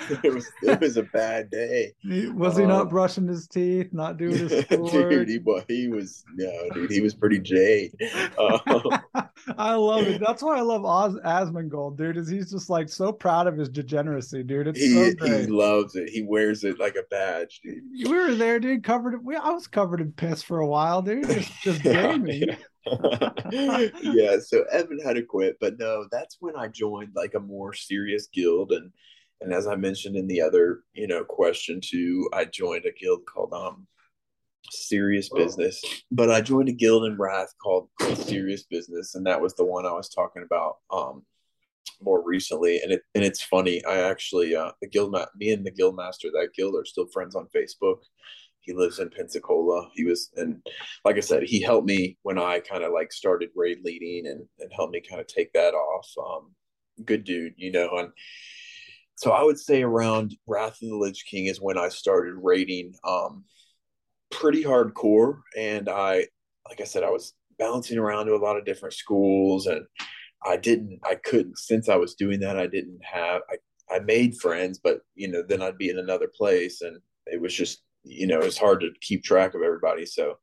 it 0.23 0.33
was 0.33 0.49
it 0.63 0.79
was 0.79 0.97
a 0.97 1.03
bad 1.03 1.49
day. 1.49 1.93
Was 2.33 2.57
he 2.57 2.65
not 2.65 2.83
um, 2.83 2.87
brushing 2.89 3.27
his 3.27 3.47
teeth, 3.47 3.89
not 3.91 4.17
doing 4.17 4.37
his 4.37 4.65
schoolwork? 4.65 4.91
dude, 5.09 5.29
he, 5.29 5.39
he 5.67 5.87
was 5.87 6.23
no, 6.35 6.69
dude, 6.73 6.91
he 6.91 7.01
was 7.01 7.13
pretty 7.13 7.39
jade. 7.39 7.93
Um, 8.37 8.59
I 9.57 9.73
love 9.75 10.07
it. 10.07 10.21
That's 10.25 10.41
why 10.43 10.57
I 10.57 10.61
love 10.61 10.85
Oz 10.85 11.15
Asmongold, 11.25 11.97
dude. 11.97 12.17
Is 12.17 12.29
he's 12.29 12.51
just 12.51 12.69
like 12.69 12.89
so 12.89 13.11
proud 13.11 13.47
of 13.47 13.57
his 13.57 13.69
degeneracy, 13.69 14.43
dude. 14.43 14.67
It's 14.67 14.79
he, 14.79 14.93
so 14.93 15.13
great. 15.15 15.41
He 15.41 15.47
loves 15.47 15.95
it. 15.95 16.09
He 16.09 16.23
wears 16.23 16.63
it 16.63 16.79
like 16.79 16.95
a 16.95 17.03
badge, 17.09 17.61
dude. 17.63 17.83
We 18.09 18.17
were 18.31 18.37
there, 18.37 18.59
dude. 18.59 18.83
Covered. 18.83 19.23
We, 19.23 19.35
I 19.35 19.49
was 19.51 19.67
covered 19.67 20.01
in 20.01 20.11
piss 20.11 20.41
for 20.41 20.59
a 20.59 20.67
while, 20.67 21.01
dude. 21.01 21.27
Just, 21.27 21.51
just 21.63 21.83
gaming. 21.83 22.43
yeah, 23.51 24.37
so 24.39 24.63
Evan 24.71 24.99
had 24.99 25.15
to 25.15 25.21
quit, 25.21 25.57
but 25.59 25.77
no, 25.77 26.07
that's 26.11 26.37
when 26.39 26.55
I 26.55 26.67
joined 26.67 27.11
like 27.15 27.35
a 27.35 27.39
more 27.39 27.73
serious 27.73 28.27
guild 28.33 28.71
and 28.71 28.91
and 29.41 29.53
as 29.53 29.65
I 29.65 29.75
mentioned 29.75 30.15
in 30.15 30.27
the 30.27 30.41
other, 30.41 30.81
you 30.93 31.07
know, 31.07 31.23
question 31.23 31.81
too, 31.83 32.29
I 32.31 32.45
joined 32.45 32.85
a 32.85 32.91
guild 32.91 33.25
called 33.25 33.53
um 33.53 33.87
Serious 34.69 35.29
Business. 35.29 35.81
But 36.11 36.29
I 36.29 36.41
joined 36.41 36.69
a 36.69 36.73
guild 36.73 37.05
in 37.05 37.17
Wrath 37.17 37.53
called, 37.61 37.89
called 37.99 38.17
Serious 38.17 38.63
Business, 38.63 39.15
and 39.15 39.25
that 39.25 39.41
was 39.41 39.55
the 39.55 39.65
one 39.65 39.85
I 39.85 39.93
was 39.93 40.09
talking 40.09 40.43
about 40.43 40.77
um 40.91 41.23
more 42.01 42.23
recently. 42.23 42.79
And 42.81 42.91
it 42.91 43.01
and 43.15 43.23
it's 43.23 43.43
funny, 43.43 43.83
I 43.85 43.99
actually 43.99 44.55
uh 44.55 44.71
the 44.81 44.87
guild 44.87 45.11
ma- 45.11 45.25
me 45.35 45.51
and 45.51 45.65
the 45.65 45.71
guild 45.71 45.95
master 45.95 46.29
that 46.31 46.49
guild 46.55 46.75
are 46.75 46.85
still 46.85 47.07
friends 47.07 47.35
on 47.35 47.47
Facebook. 47.55 47.97
He 48.61 48.73
lives 48.73 48.99
in 48.99 49.09
Pensacola. 49.09 49.89
He 49.93 50.05
was 50.05 50.29
and 50.35 50.65
like 51.05 51.17
I 51.17 51.21
said, 51.21 51.43
he 51.43 51.61
helped 51.61 51.87
me 51.87 52.17
when 52.23 52.37
I 52.37 52.59
kind 52.59 52.83
of 52.83 52.91
like 52.93 53.11
started 53.11 53.49
raid 53.55 53.79
leading 53.83 54.27
and, 54.27 54.41
and 54.59 54.71
helped 54.73 54.93
me 54.93 55.01
kind 55.01 55.21
of 55.21 55.27
take 55.27 55.53
that 55.53 55.73
off. 55.73 56.07
Um 56.17 56.51
good 57.05 57.23
dude, 57.23 57.53
you 57.57 57.71
know, 57.71 57.89
and 57.97 58.09
so 59.21 59.31
I 59.31 59.43
would 59.43 59.59
say 59.59 59.83
around 59.83 60.35
Wrath 60.47 60.81
of 60.81 60.89
the 60.89 60.95
Lich 60.95 61.25
King 61.29 61.45
is 61.45 61.61
when 61.61 61.77
I 61.77 61.89
started 61.89 62.33
raiding 62.41 62.95
um, 63.07 63.43
pretty 64.31 64.63
hardcore. 64.63 65.41
And 65.55 65.87
I, 65.89 66.25
like 66.67 66.81
I 66.81 66.85
said, 66.85 67.03
I 67.03 67.11
was 67.11 67.35
bouncing 67.59 67.99
around 67.99 68.25
to 68.25 68.33
a 68.33 68.37
lot 68.41 68.57
of 68.57 68.65
different 68.65 68.95
schools 68.95 69.67
and 69.67 69.85
I 70.43 70.57
didn't, 70.57 70.99
I 71.03 71.15
couldn't, 71.15 71.57
since 71.57 71.89
I 71.89 71.95
was 71.95 72.15
doing 72.15 72.39
that, 72.39 72.57
I 72.57 72.67
didn't 72.67 72.99
have, 73.03 73.41
I, 73.49 73.95
I 73.95 73.99
made 73.99 74.37
friends, 74.37 74.79
but 74.83 75.01
you 75.15 75.27
know, 75.27 75.43
then 75.47 75.61
I'd 75.61 75.77
be 75.77 75.89
in 75.89 75.99
another 75.99 76.27
place 76.27 76.81
and 76.81 76.99
it 77.25 77.39
was 77.39 77.53
just, 77.53 77.83
you 78.03 78.25
know, 78.25 78.39
it's 78.39 78.57
hard 78.57 78.81
to 78.81 78.89
keep 79.01 79.23
track 79.23 79.53
of 79.53 79.61
everybody. 79.61 80.05
So 80.05 80.37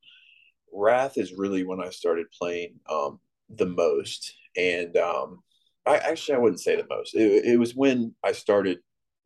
Wrath 0.71 1.17
is 1.17 1.33
really 1.33 1.63
when 1.63 1.81
I 1.81 1.89
started 1.89 2.27
playing 2.37 2.75
um, 2.89 3.19
the 3.49 3.65
most. 3.65 4.33
And 4.55 4.95
um, 4.97 5.41
I 5.85 5.97
actually 5.97 6.35
I 6.35 6.39
wouldn't 6.39 6.61
say 6.61 6.75
the 6.75 6.87
most. 6.89 7.15
It, 7.15 7.45
it 7.45 7.59
was 7.59 7.75
when 7.75 8.13
I 8.23 8.31
started 8.31 8.79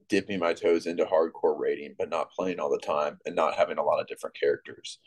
dipping 0.10 0.40
my 0.40 0.54
toes 0.54 0.86
into 0.86 1.06
hardcore 1.06 1.60
raiding, 1.60 1.96
but 1.98 2.10
not 2.10 2.32
playing 2.32 2.60
all 2.60 2.70
the 2.70 2.78
time 2.78 3.18
and 3.26 3.36
not 3.36 3.56
having 3.56 3.78
a 3.78 3.84
lot 3.84 4.00
of 4.00 4.08
different 4.08 4.40
characters. 4.40 5.00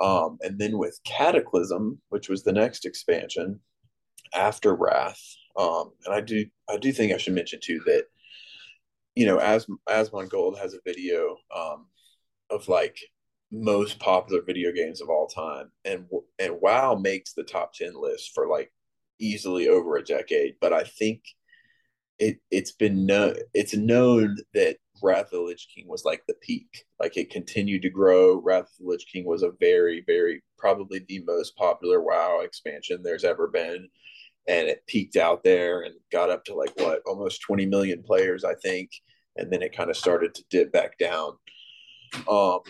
Um, 0.00 0.38
and 0.42 0.58
then 0.58 0.78
with 0.78 0.98
Cataclysm, 1.04 2.00
which 2.08 2.28
was 2.28 2.42
the 2.42 2.52
next 2.52 2.86
expansion 2.86 3.60
after 4.34 4.74
Wrath, 4.74 5.20
um, 5.56 5.92
and 6.04 6.14
I 6.14 6.20
do 6.20 6.46
I 6.68 6.76
do 6.76 6.92
think 6.92 7.12
I 7.12 7.18
should 7.18 7.34
mention 7.34 7.60
too 7.62 7.80
that 7.86 8.04
you 9.14 9.26
know 9.26 9.38
as 9.38 9.66
Asmongold 9.88 10.58
has 10.58 10.74
a 10.74 10.80
video 10.84 11.36
um, 11.54 11.86
of 12.50 12.68
like 12.68 12.98
most 13.52 13.98
popular 13.98 14.42
video 14.42 14.72
games 14.72 15.00
of 15.00 15.08
all 15.08 15.26
time, 15.26 15.70
and 15.84 16.06
and 16.38 16.60
WoW 16.60 16.94
makes 16.94 17.32
the 17.32 17.44
top 17.44 17.72
ten 17.74 17.92
list 17.94 18.32
for 18.34 18.48
like 18.48 18.72
easily 19.18 19.68
over 19.68 19.96
a 19.96 20.04
decade, 20.04 20.54
but 20.60 20.72
I 20.72 20.84
think 20.84 21.22
it 22.18 22.38
it's 22.50 22.72
been 22.72 23.06
known 23.06 23.34
it's 23.54 23.74
known 23.74 24.36
that 24.54 24.76
Wrath 25.02 25.26
of 25.26 25.30
the 25.30 25.40
Lich 25.40 25.68
King 25.74 25.88
was 25.88 26.04
like 26.04 26.22
the 26.26 26.34
peak. 26.42 26.84
Like 26.98 27.16
it 27.16 27.30
continued 27.30 27.82
to 27.82 27.90
grow. 27.90 28.40
Wrath 28.40 28.64
of 28.64 28.78
the 28.78 28.86
Lich 28.86 29.06
King 29.10 29.24
was 29.26 29.42
a 29.42 29.52
very, 29.58 30.04
very 30.06 30.42
probably 30.58 31.04
the 31.08 31.22
most 31.24 31.56
popular 31.56 32.02
WoW 32.02 32.40
expansion 32.42 33.02
there's 33.02 33.24
ever 33.24 33.48
been. 33.48 33.88
And 34.50 34.68
it 34.68 34.86
peaked 34.86 35.16
out 35.16 35.44
there 35.44 35.82
and 35.82 35.94
got 36.10 36.30
up 36.30 36.44
to 36.46 36.54
like 36.54 36.72
what 36.76 37.02
almost 37.06 37.42
20 37.42 37.66
million 37.66 38.02
players, 38.02 38.44
I 38.44 38.54
think. 38.54 38.90
And 39.36 39.50
then 39.52 39.62
it 39.62 39.76
kind 39.76 39.90
of 39.90 39.96
started 39.96 40.34
to 40.34 40.44
dip 40.50 40.72
back 40.72 40.98
down. 40.98 41.34
Um, 42.28 42.60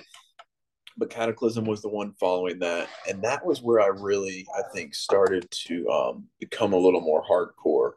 but 0.97 1.09
Cataclysm 1.09 1.65
was 1.65 1.81
the 1.81 1.89
one 1.89 2.13
following 2.21 2.59
that, 2.59 2.89
and 3.09 3.23
that 3.23 3.45
was 3.45 3.63
where 3.63 3.81
I 3.81 3.87
really, 3.87 4.47
I 4.55 4.63
think, 4.75 4.95
started 4.95 5.51
to 5.67 5.89
um, 5.89 6.27
become 6.39 6.75
a 6.75 6.79
little 6.79 7.01
more 7.01 7.25
hardcore. 7.25 7.93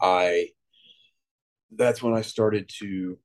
I 0.00 0.48
that's 1.74 2.02
when 2.02 2.12
I 2.12 2.20
started 2.20 2.68
to 2.80 3.18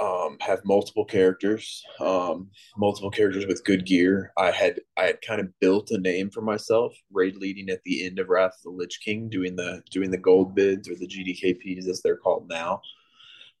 um, 0.00 0.36
have 0.40 0.64
multiple 0.64 1.04
characters, 1.04 1.82
um, 2.00 2.50
multiple 2.76 3.10
characters 3.10 3.46
with 3.46 3.64
good 3.64 3.86
gear. 3.86 4.32
I 4.36 4.50
had 4.50 4.80
I 4.96 5.04
had 5.04 5.22
kind 5.22 5.40
of 5.40 5.48
built 5.60 5.90
a 5.90 5.98
name 5.98 6.30
for 6.30 6.40
myself, 6.40 6.94
raid 7.12 7.36
leading 7.36 7.70
at 7.70 7.82
the 7.84 8.04
end 8.04 8.18
of 8.18 8.28
Wrath 8.28 8.54
of 8.58 8.62
the 8.64 8.70
Lich 8.70 9.00
King, 9.04 9.28
doing 9.28 9.56
the 9.56 9.82
doing 9.90 10.10
the 10.10 10.18
gold 10.18 10.54
bids 10.54 10.88
or 10.88 10.94
the 10.94 11.06
GDKPs 11.06 11.88
as 11.88 12.02
they're 12.02 12.16
called 12.16 12.48
now. 12.48 12.80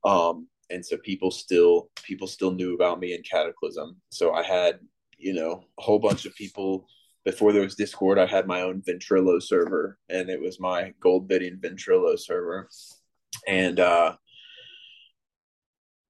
Um, 0.04 0.48
and 0.70 0.84
so 0.84 0.96
people 0.98 1.30
still 1.30 1.90
people 2.02 2.26
still 2.26 2.50
knew 2.50 2.74
about 2.74 3.00
me 3.00 3.14
in 3.14 3.22
Cataclysm. 3.22 3.96
So 4.10 4.32
I 4.32 4.42
had 4.42 4.80
you 5.18 5.34
know 5.34 5.64
a 5.78 5.82
whole 5.82 5.98
bunch 5.98 6.26
of 6.26 6.34
people 6.34 6.86
before 7.24 7.52
there 7.52 7.62
was 7.62 7.74
Discord. 7.74 8.18
I 8.18 8.26
had 8.26 8.46
my 8.46 8.62
own 8.62 8.82
Ventrilo 8.82 9.42
server, 9.42 9.98
and 10.08 10.28
it 10.28 10.40
was 10.40 10.60
my 10.60 10.92
gold 11.00 11.28
bidding 11.28 11.56
Ventrilo 11.56 12.18
server. 12.18 12.68
And 13.46 13.80
uh, 13.80 14.16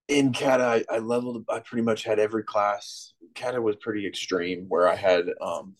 in 0.08 0.32
Cata, 0.32 0.64
I, 0.64 0.84
I 0.96 0.98
leveled. 0.98 1.44
I 1.48 1.60
pretty 1.60 1.82
much 1.82 2.04
had 2.04 2.18
every 2.18 2.44
class. 2.44 3.14
Cata 3.34 3.60
was 3.60 3.76
pretty 3.76 4.06
extreme, 4.06 4.66
where 4.68 4.88
I 4.88 4.94
had 4.94 5.26
um, 5.40 5.74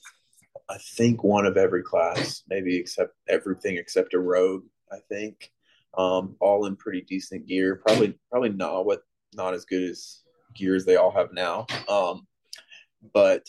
I 0.69 0.79
think 0.97 1.23
one 1.23 1.47
of 1.47 1.57
every 1.57 1.83
class, 1.83 2.43
maybe 2.49 2.77
except 2.77 3.15
everything 3.29 3.77
except 3.77 4.15
a 4.15 4.19
rogue. 4.19 4.65
I 4.91 4.99
think 5.09 5.51
um, 5.97 6.37
all 6.41 6.67
in 6.67 6.77
pretty 6.77 7.03
decent 7.03 7.47
gear. 7.47 7.83
Probably 7.87 8.19
probably 8.31 8.51
not 8.51 8.87
what 8.87 9.03
not 9.35 9.55
as 9.55 9.65
good 9.65 9.91
as 9.91 10.21
gears 10.55 10.85
they 10.85 10.97
all 10.97 11.11
have 11.11 11.33
now. 11.33 11.67
Um, 11.89 12.27
but 13.13 13.47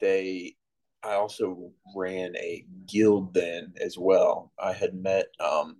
they 0.00 0.56
I 1.02 1.14
also 1.14 1.72
ran 1.94 2.34
a 2.36 2.64
guild 2.86 3.34
then 3.34 3.74
as 3.80 3.98
well. 3.98 4.52
I 4.58 4.72
had 4.72 4.94
met 4.94 5.26
um, 5.38 5.76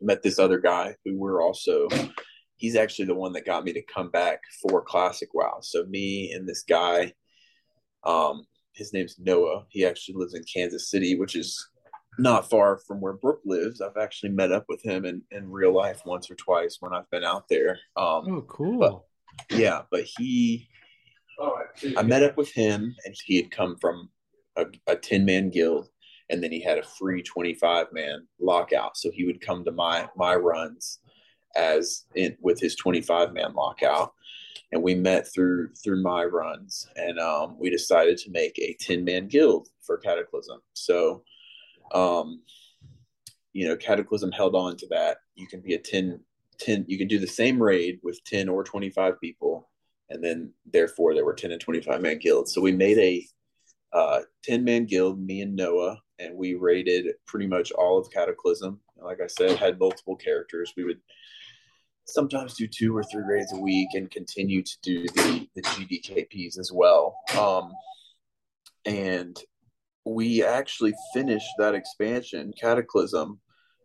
met 0.00 0.22
this 0.22 0.38
other 0.38 0.58
guy 0.58 0.96
who 1.04 1.18
were 1.18 1.42
also 1.42 1.88
he's 2.56 2.76
actually 2.76 3.04
the 3.06 3.14
one 3.14 3.32
that 3.32 3.46
got 3.46 3.64
me 3.64 3.72
to 3.72 3.82
come 3.82 4.10
back 4.10 4.40
for 4.62 4.82
classic 4.82 5.34
wow 5.34 5.58
so 5.60 5.84
me 5.86 6.32
and 6.32 6.48
this 6.48 6.62
guy 6.62 7.12
um 8.04 8.46
his 8.72 8.92
name's 8.92 9.16
noah 9.18 9.64
he 9.68 9.84
actually 9.84 10.14
lives 10.16 10.34
in 10.34 10.42
kansas 10.44 10.90
city 10.90 11.18
which 11.18 11.36
is 11.36 11.68
not 12.18 12.48
far 12.48 12.78
from 12.78 13.00
where 13.00 13.14
Brooke 13.14 13.40
lives. 13.44 13.80
I've 13.80 14.00
actually 14.00 14.30
met 14.30 14.52
up 14.52 14.66
with 14.68 14.84
him 14.84 15.04
in, 15.04 15.22
in 15.30 15.50
real 15.50 15.74
life 15.74 16.02
once 16.04 16.30
or 16.30 16.34
twice 16.34 16.76
when 16.80 16.92
I've 16.92 17.10
been 17.10 17.24
out 17.24 17.48
there. 17.48 17.78
Um, 17.96 18.24
oh, 18.28 18.44
cool. 18.48 18.78
But, 18.78 19.56
yeah, 19.56 19.82
but 19.90 20.04
he, 20.04 20.68
I 21.96 22.02
met 22.02 22.22
up 22.22 22.36
with 22.36 22.52
him 22.52 22.94
and 23.04 23.14
he 23.24 23.36
had 23.36 23.50
come 23.50 23.76
from 23.80 24.10
a, 24.56 24.66
a 24.86 24.96
10 24.96 25.24
man 25.24 25.50
guild 25.50 25.88
and 26.30 26.42
then 26.42 26.52
he 26.52 26.62
had 26.62 26.78
a 26.78 26.82
free 26.82 27.22
25 27.22 27.86
man 27.92 28.26
lockout. 28.40 28.96
So 28.96 29.10
he 29.10 29.24
would 29.24 29.40
come 29.40 29.64
to 29.64 29.72
my, 29.72 30.08
my 30.16 30.36
runs 30.36 31.00
as 31.56 32.04
in 32.14 32.36
with 32.40 32.60
his 32.60 32.74
25 32.76 33.32
man 33.32 33.54
lockout. 33.54 34.14
And 34.72 34.82
we 34.82 34.94
met 34.94 35.32
through, 35.32 35.72
through 35.74 36.02
my 36.02 36.24
runs 36.24 36.88
and 36.96 37.18
um, 37.20 37.56
we 37.58 37.70
decided 37.70 38.18
to 38.18 38.30
make 38.30 38.58
a 38.58 38.76
10 38.80 39.04
man 39.04 39.28
guild 39.28 39.68
for 39.82 39.98
Cataclysm. 39.98 40.60
So, 40.72 41.22
um, 41.92 42.42
you 43.52 43.68
know, 43.68 43.76
Cataclysm 43.76 44.32
held 44.32 44.56
on 44.56 44.76
to 44.78 44.86
that. 44.88 45.18
You 45.36 45.46
can 45.46 45.60
be 45.60 45.74
a 45.74 45.78
10, 45.78 46.18
10, 46.58 46.86
you 46.88 46.98
can 46.98 47.06
do 47.06 47.18
the 47.18 47.26
same 47.26 47.62
raid 47.62 48.00
with 48.02 48.22
10 48.24 48.48
or 48.48 48.64
25 48.64 49.20
people. 49.20 49.68
And 50.10 50.22
then 50.22 50.52
therefore 50.70 51.14
there 51.14 51.24
were 51.24 51.34
10 51.34 51.52
and 51.52 51.60
25 51.60 52.00
man 52.00 52.18
guilds. 52.18 52.52
So 52.52 52.60
we 52.60 52.72
made 52.72 52.98
a 52.98 53.26
uh, 53.94 54.22
10 54.42 54.64
man 54.64 54.86
guild, 54.86 55.20
me 55.20 55.40
and 55.42 55.54
Noah, 55.54 55.98
and 56.18 56.36
we 56.36 56.54
raided 56.54 57.06
pretty 57.26 57.46
much 57.46 57.70
all 57.72 57.98
of 57.98 58.10
Cataclysm. 58.10 58.80
Like 59.00 59.20
I 59.20 59.26
said, 59.26 59.56
had 59.56 59.78
multiple 59.78 60.16
characters. 60.16 60.72
We 60.76 60.84
would 60.84 61.00
sometimes 62.06 62.54
do 62.54 62.66
two 62.66 62.96
or 62.96 63.02
three 63.02 63.24
raids 63.26 63.52
a 63.52 63.60
week 63.60 63.88
and 63.94 64.10
continue 64.10 64.62
to 64.62 64.76
do 64.82 65.06
the, 65.08 65.48
the 65.54 65.62
GDKPs 65.62 66.58
as 66.58 66.70
well. 66.72 67.16
Um, 67.38 67.72
and 68.84 69.36
we 70.04 70.44
actually 70.44 70.94
finished 71.14 71.48
that 71.58 71.74
expansion, 71.74 72.52
Cataclysm, 72.60 73.40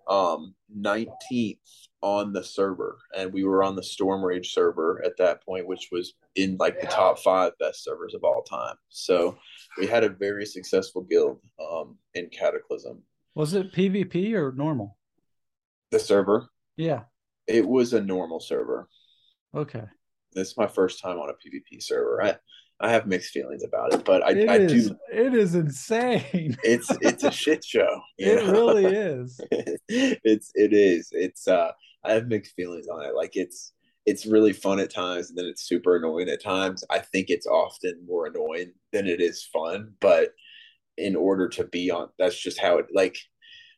um, 0.09 0.55
19th 0.78 1.57
on 2.01 2.34
the 2.34 2.43
server. 2.43 2.97
And 3.15 3.32
we 3.32 3.43
were 3.43 3.63
on 3.63 3.76
the 3.76 3.82
Stormrage 3.82 4.47
server 4.47 5.01
at 5.05 5.17
that 5.17 5.43
point, 5.43 5.67
which 5.67 5.89
was 5.91 6.13
in 6.36 6.57
like 6.57 6.80
the 6.80 6.88
top 6.88 7.20
five 7.20 7.53
best 7.59 7.84
servers 7.84 8.13
of 8.13 8.24
all 8.24 8.41
time. 8.41 8.76
So 8.89 9.38
we 9.78 9.88
had 9.88 10.03
a 10.03 10.09
very 10.09 10.45
successful 10.45 11.01
guild 11.01 11.39
um, 11.59 11.97
in 12.13 12.30
Cataclysm. 12.30 13.03
Was 13.36 13.53
it 13.53 13.74
PvP 13.74 14.34
or 14.34 14.51
normal? 14.51 14.97
The 15.91 15.99
server? 15.99 16.49
Yeah. 16.78 17.03
It 17.50 17.68
was 17.68 17.93
a 17.93 18.02
normal 18.02 18.39
server. 18.39 18.88
Okay. 19.56 19.84
This 20.34 20.50
is 20.50 20.58
my 20.58 20.68
first 20.68 21.02
time 21.02 21.18
on 21.18 21.30
a 21.30 21.34
PvP 21.34 21.82
server. 21.82 22.24
I 22.24 22.36
I 22.82 22.91
have 22.91 23.08
mixed 23.08 23.32
feelings 23.34 23.64
about 23.64 23.93
it, 23.93 24.06
but 24.06 24.24
I, 24.24 24.32
It 24.32 24.50
I 24.50 24.56
is. 24.58 24.89
do. 24.89 24.95
It 25.12 25.34
is 25.34 25.56
insane. 25.56 26.56
It's 26.64 26.89
it's 27.02 27.24
a 27.24 27.32
shit 27.32 27.66
show. 27.66 28.00
It 28.18 28.45
know? 28.45 28.52
really 28.52 28.86
is. 28.95 29.39
it's 29.89 30.52
it 30.54 30.74
is. 30.74 31.10
It's 31.12 31.47
uh 31.47 31.72
I 32.06 32.14
have 32.14 32.28
mixed 32.28 32.56
feelings 32.56 32.88
on 32.88 33.04
it. 33.04 33.16
Like 33.16 33.36
it's 33.36 33.74
it's 34.06 34.26
really 34.26 34.54
fun 34.54 34.80
at 34.80 34.93
times 34.93 35.30
and 35.30 35.38
then 35.38 35.45
it's 35.45 35.64
super 35.68 35.97
annoying 35.97 36.30
at 36.30 36.41
times. 36.43 36.84
I 36.89 37.00
think 37.00 37.30
it's 37.30 37.47
often 37.47 38.06
more 38.08 38.28
annoying 38.28 38.72
than 38.93 39.08
it 39.08 39.22
is 39.22 39.43
fun, 39.43 39.93
but 40.00 40.30
in 40.97 41.16
order 41.16 41.47
to 41.47 41.64
be 41.66 41.89
on 41.91 42.10
that's 42.20 42.39
just 42.39 42.60
how 42.60 42.78
it 42.78 42.86
like 42.93 43.18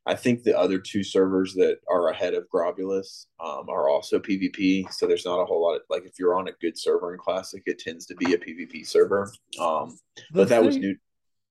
I 0.05 0.15
think 0.15 0.43
the 0.43 0.57
other 0.57 0.79
two 0.79 1.03
servers 1.03 1.53
that 1.55 1.77
are 1.89 2.09
ahead 2.09 2.33
of 2.33 2.47
Grobbulus 2.53 3.27
um, 3.39 3.69
are 3.69 3.87
also 3.87 4.19
PvP. 4.19 4.91
So 4.91 5.05
there's 5.07 5.25
not 5.25 5.39
a 5.39 5.45
whole 5.45 5.61
lot 5.61 5.75
of 5.75 5.81
like 5.89 6.05
if 6.05 6.13
you're 6.17 6.35
on 6.35 6.47
a 6.47 6.53
good 6.59 6.77
server 6.77 7.13
in 7.13 7.19
Classic, 7.19 7.61
it 7.67 7.79
tends 7.79 8.05
to 8.07 8.15
be 8.15 8.33
a 8.33 8.37
PvP 8.37 8.85
server. 8.87 9.31
Um, 9.59 9.97
but 10.31 10.49
that 10.49 10.63
was 10.63 10.79
new. 10.79 10.95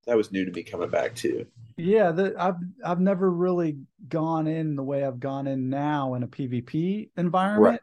That 0.06 0.16
was 0.16 0.32
new 0.32 0.44
to 0.44 0.50
me 0.50 0.64
coming 0.64 0.90
back 0.90 1.14
too. 1.14 1.46
Yeah, 1.76 2.12
the, 2.12 2.34
I've 2.38 2.56
I've 2.84 3.00
never 3.00 3.30
really 3.30 3.78
gone 4.08 4.46
in 4.46 4.76
the 4.76 4.82
way 4.82 5.04
I've 5.04 5.20
gone 5.20 5.46
in 5.46 5.70
now 5.70 6.14
in 6.14 6.22
a 6.22 6.28
PvP 6.28 7.10
environment. 7.16 7.82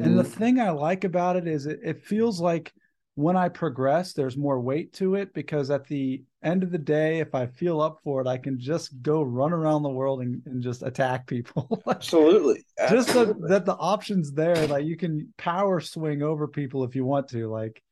And 0.00 0.18
the 0.18 0.22
Mhm. 0.22 0.32
thing 0.32 0.60
I 0.60 0.70
like 0.70 1.04
about 1.04 1.36
it 1.36 1.46
is 1.46 1.66
it, 1.66 1.80
it 1.82 2.04
feels 2.04 2.40
like 2.40 2.72
when 3.16 3.36
I 3.36 3.48
progress, 3.48 4.12
there's 4.12 4.36
more 4.36 4.60
weight 4.60 4.92
to 4.94 5.14
it 5.14 5.32
because 5.34 5.70
at 5.70 5.86
the 5.86 6.24
end 6.42 6.64
of 6.64 6.72
the 6.72 6.78
day, 6.78 7.20
if 7.20 7.34
I 7.34 7.46
feel 7.46 7.80
up 7.80 8.00
for 8.02 8.20
it, 8.20 8.26
I 8.26 8.38
can 8.38 8.58
just 8.58 9.00
go 9.02 9.22
run 9.22 9.52
around 9.52 9.82
the 9.82 9.88
world 9.88 10.20
and, 10.20 10.42
and 10.46 10.62
just 10.62 10.82
attack 10.82 11.26
people. 11.26 11.68
Like, 11.86 11.96
absolutely, 11.96 12.64
just 12.88 13.08
that, 13.08 13.16
absolutely. 13.16 13.48
that 13.50 13.66
the 13.66 13.74
options 13.74 14.32
there, 14.32 14.66
like 14.66 14.84
you 14.84 14.96
can 14.96 15.32
power 15.36 15.80
swing 15.80 16.22
over 16.22 16.48
people 16.48 16.82
if 16.84 16.96
you 16.96 17.04
want 17.04 17.28
to. 17.28 17.48
Like 17.48 17.82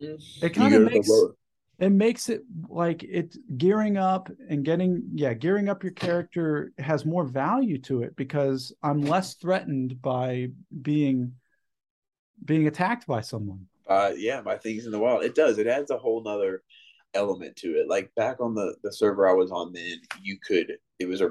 mm-hmm. 0.00 0.14
it 0.14 0.46
it 0.46 0.54
kind 0.54 0.74
of 0.74 0.82
makes 0.82 1.10
it 1.78 1.90
makes 1.90 2.28
it 2.28 2.42
like 2.68 3.04
it 3.04 3.36
gearing 3.56 3.96
up 3.96 4.30
and 4.48 4.64
getting 4.64 5.02
yeah 5.14 5.34
gearing 5.34 5.68
up 5.68 5.82
your 5.82 5.92
character 5.92 6.72
has 6.78 7.04
more 7.04 7.24
value 7.24 7.78
to 7.78 8.02
it 8.02 8.16
because 8.16 8.72
i'm 8.82 9.00
less 9.00 9.34
threatened 9.34 10.00
by 10.02 10.48
being 10.82 11.32
being 12.44 12.66
attacked 12.66 13.06
by 13.06 13.20
someone 13.20 13.67
uh 13.88 14.12
yeah 14.16 14.40
by 14.40 14.56
things 14.56 14.86
in 14.86 14.92
the 14.92 14.98
wild. 14.98 15.24
It 15.24 15.34
does. 15.34 15.58
It 15.58 15.66
adds 15.66 15.90
a 15.90 15.98
whole 15.98 16.22
nother 16.22 16.62
element 17.14 17.56
to 17.56 17.68
it. 17.68 17.88
Like 17.88 18.14
back 18.14 18.40
on 18.40 18.54
the 18.54 18.76
the 18.82 18.92
server 18.92 19.28
i 19.28 19.32
was 19.32 19.50
on 19.50 19.72
then 19.72 20.00
you 20.22 20.38
could 20.46 20.78
it 20.98 21.06
was 21.06 21.20
a 21.20 21.30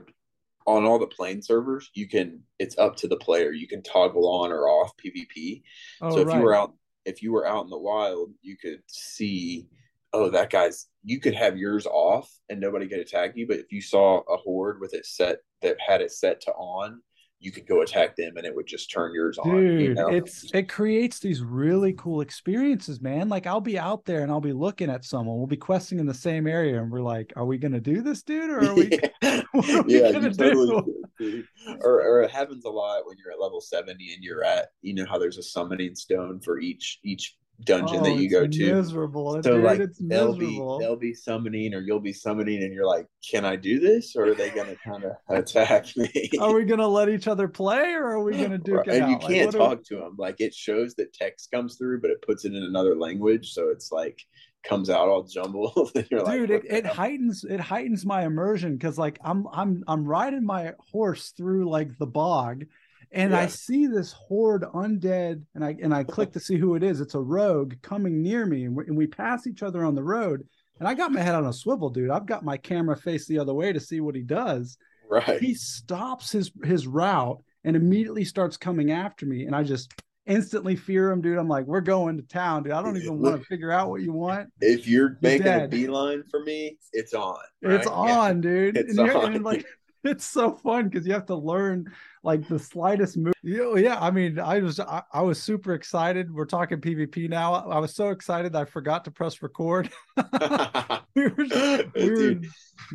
on 0.65 0.83
all 0.83 0.99
the 0.99 1.07
plane 1.07 1.41
servers 1.41 1.89
you 1.93 2.07
can 2.07 2.41
it's 2.59 2.77
up 2.77 2.95
to 2.97 3.07
the 3.07 3.15
player. 3.17 3.51
You 3.51 3.67
can 3.67 3.81
toggle 3.81 4.27
on 4.27 4.51
or 4.51 4.67
off 4.67 4.91
pvp 4.97 5.63
oh 6.01 6.11
so 6.11 6.19
if 6.19 6.27
right. 6.27 6.37
you 6.37 6.43
were 6.43 6.53
out 6.53 6.73
if 7.05 7.23
you 7.23 7.31
were 7.31 7.47
out 7.47 7.63
in 7.63 7.69
the 7.69 7.77
wild 7.77 8.31
you 8.41 8.57
could 8.57 8.81
see 8.87 9.67
oh 10.13 10.29
that 10.29 10.49
guy's 10.49 10.87
you 11.03 11.19
could 11.19 11.35
have 11.35 11.57
yours 11.57 11.85
off 11.85 12.29
and 12.49 12.59
nobody 12.59 12.87
could 12.87 12.99
attack 12.99 13.31
you 13.35 13.47
but 13.47 13.57
if 13.57 13.71
you 13.71 13.81
saw 13.81 14.19
a 14.19 14.37
horde 14.37 14.79
with 14.81 14.93
it 14.93 15.05
set 15.05 15.39
that 15.61 15.77
had 15.85 16.01
it 16.01 16.11
set 16.11 16.41
to 16.41 16.51
on 16.51 17.01
you 17.39 17.51
could 17.51 17.67
go 17.67 17.81
attack 17.81 18.15
them 18.15 18.35
and 18.37 18.45
it 18.45 18.55
would 18.55 18.65
just 18.65 18.91
turn 18.91 19.13
yours 19.13 19.37
on 19.37 19.55
you 19.55 19.77
dude 19.77 19.97
know? 19.97 20.07
it's 20.09 20.49
it 20.53 20.67
creates 20.67 21.19
these 21.19 21.41
really 21.43 21.93
cool 21.93 22.21
experiences 22.21 22.99
man 22.99 23.29
like 23.29 23.45
i'll 23.45 23.61
be 23.61 23.77
out 23.77 24.03
there 24.05 24.21
and 24.21 24.31
i'll 24.31 24.41
be 24.41 24.53
looking 24.53 24.89
at 24.89 25.05
someone 25.05 25.37
we'll 25.37 25.45
be 25.45 25.55
questing 25.55 25.99
in 25.99 26.05
the 26.05 26.13
same 26.13 26.47
area 26.47 26.81
and 26.81 26.91
we're 26.91 27.01
like 27.01 27.31
are 27.35 27.45
we 27.45 27.57
gonna 27.57 27.79
do 27.79 28.01
this 28.01 28.23
dude 28.23 28.49
or 28.49 28.69
are 28.69 28.75
we 28.75 28.89
yeah, 29.21 29.41
are 29.53 29.81
we 29.83 29.99
yeah 29.99 30.11
gonna 30.11 30.33
totally 30.33 30.81
do? 31.19 31.43
or, 31.81 32.01
or 32.01 32.21
it 32.23 32.31
happens 32.31 32.65
a 32.65 32.69
lot 32.69 33.05
when 33.05 33.17
you're 33.17 33.31
at 33.31 33.41
level 33.41 33.61
70 33.61 33.91
and 34.13 34.23
you're 34.23 34.43
at 34.43 34.69
you 34.81 34.93
know 34.93 35.05
how 35.05 35.19
there's 35.19 35.37
a 35.37 35.43
summoning 35.43 35.95
stone 35.95 36.39
for 36.39 36.59
each 36.59 36.99
each 37.03 37.37
dungeon 37.63 37.99
Oh, 37.99 38.03
that 38.03 38.15
you 38.21 38.29
go 38.29 38.45
to. 38.47 38.73
miserable. 38.75 39.41
So 39.43 39.55
dude, 39.55 39.63
like 39.63 39.79
it's 39.79 39.97
they'll 39.99 40.35
be 40.35 40.59
they'll 40.79 40.95
be 40.95 41.13
summoning 41.13 41.73
or 41.73 41.81
you'll 41.81 41.99
be 41.99 42.13
summoning 42.13 42.63
and 42.63 42.73
you're 42.73 42.85
like 42.85 43.07
can 43.29 43.45
i 43.45 43.55
do 43.55 43.79
this? 43.79 44.15
Or 44.15 44.27
are 44.29 44.35
they 44.35 44.49
gonna 44.51 44.75
kind 44.85 45.03
of 45.03 45.13
attack 45.29 45.87
me? 45.97 46.29
Are 46.39 46.53
we 46.53 46.65
gonna 46.65 46.87
let 46.87 47.09
each 47.09 47.27
other 47.27 47.47
play 47.47 47.93
or 47.93 48.05
are 48.11 48.23
we 48.23 48.33
gonna 48.33 48.59
Right, 48.67 48.87
and 48.87 49.09
you? 49.09 49.17
Like, 49.17 49.27
can't 49.27 49.51
talk 49.51 49.83
to 49.85 49.95
them 49.95 50.15
like 50.17 50.35
it 50.39 50.53
shows 50.53 50.95
that 50.95 51.13
text 51.13 51.51
comes 51.51 51.77
through 51.77 52.01
but 52.01 52.11
it 52.11 52.21
puts 52.21 52.45
it 52.45 52.53
in 52.53 52.63
another 52.63 52.95
language 52.95 53.53
so 53.53 53.69
it's 53.69 53.91
like 53.91 54.21
comes 54.63 54.89
out 54.89 55.07
all 55.07 55.23
jumbled 55.23 55.91
and 55.95 56.07
you're 56.11 56.21
like 56.21 56.33
dude 56.39 56.49
what 56.49 56.65
it, 56.65 56.71
it 56.71 56.85
heightens 56.85 57.43
it 57.43 57.59
heightens 57.59 58.05
my 58.05 58.25
immersion 58.25 58.73
because 58.75 58.97
like 58.97 59.17
i'm 59.23 59.47
i'm 59.53 59.83
i'm 59.87 60.05
riding 60.05 60.45
my 60.45 60.73
horse 60.91 61.29
through 61.31 61.69
like 61.69 61.97
the 61.99 62.07
bog 62.07 62.65
and 63.11 63.35
i 63.35 63.47
see 63.47 63.87
this 63.87 64.11
horde 64.11 64.63
undead 64.73 65.41
and 65.55 65.63
i 65.63 65.75
and 65.81 65.93
i 65.93 66.03
click 66.03 66.31
to 66.33 66.39
see 66.39 66.57
who 66.57 66.75
it 66.75 66.83
is. 66.83 67.01
It's 67.01 67.15
a 67.15 67.19
rogue 67.19 67.75
coming 67.81 68.21
near 68.21 68.45
me 68.45 68.65
and 68.65 68.75
we, 68.75 68.85
and 68.85 68.97
we 68.97 69.07
pass 69.07 69.47
each 69.47 69.63
other 69.63 69.85
on 69.85 69.95
the 69.95 70.03
road. 70.03 70.45
And 70.79 70.87
i 70.87 70.93
got 70.93 71.11
my 71.11 71.21
head 71.21 71.35
on 71.35 71.45
a 71.45 71.53
swivel 71.53 71.89
dude. 71.89 72.11
I've 72.11 72.25
got 72.25 72.45
my 72.45 72.57
camera 72.57 72.95
face 72.95 73.27
the 73.27 73.39
other 73.39 73.53
way 73.53 73.73
to 73.73 73.79
see 73.79 73.99
what 73.99 74.15
he 74.15 74.21
does. 74.21 74.77
Right. 75.09 75.39
He 75.39 75.53
stops 75.53 76.31
his 76.31 76.51
his 76.63 76.87
route 76.87 77.41
and 77.63 77.75
immediately 77.75 78.25
starts 78.25 78.57
coming 78.57 78.91
after 78.91 79.25
me. 79.25 79.45
And 79.45 79.55
i 79.55 79.63
just 79.63 79.91
instantly 80.25 80.75
fear 80.75 81.09
him 81.09 81.21
dude. 81.21 81.37
I'm 81.37 81.47
like 81.47 81.65
we're 81.65 81.81
going 81.81 82.17
to 82.17 82.23
town 82.23 82.63
dude. 82.63 82.73
I 82.73 82.81
don't 82.81 82.97
even 82.97 83.19
want 83.19 83.39
to 83.41 83.45
figure 83.47 83.71
out 83.71 83.89
what 83.89 84.01
you 84.01 84.13
want. 84.13 84.49
If 84.61 84.87
you're 84.87 85.17
making 85.21 85.47
a 85.47 85.67
beeline 85.67 86.23
for 86.29 86.43
me 86.43 86.77
it's 86.93 87.13
on 87.13 87.37
It's 87.61 87.87
right? 87.87 88.07
Yeah. 88.07 88.19
on, 88.19 88.41
dude. 88.41 88.77
It's 88.77 88.97
and, 88.97 89.09
on. 89.09 89.35
and, 89.35 89.45
like 89.45 89.65
it's 90.03 90.25
so 90.25 90.53
fun 90.53 90.89
because 90.89 91.07
you 91.07 91.13
have 91.13 91.25
to 91.27 91.35
learn 91.35 91.91
like 92.27 92.45
the 92.49 92.59
slightest 92.59 93.15
move. 93.15 93.33
Yeah, 93.41 93.75
yeah. 93.77 93.97
I 93.99 94.11
mean, 94.11 94.37
I 94.37 94.59
was 94.59 94.81
I, 94.81 95.01
I 95.13 95.21
was 95.21 95.41
super 95.41 95.73
excited. 95.73 96.31
We're 96.31 96.45
talking 96.45 96.81
PvP 96.81 97.29
now. 97.29 97.53
I 97.53 97.79
was 97.79 97.95
so 97.95 98.09
excited 98.09 98.53
I 98.53 98.65
forgot 98.65 99.05
to 99.05 99.11
press 99.11 99.41
record. 99.41 99.89
we 101.15 101.27
were 101.29 101.85
we 101.95 102.09
were 102.11 102.35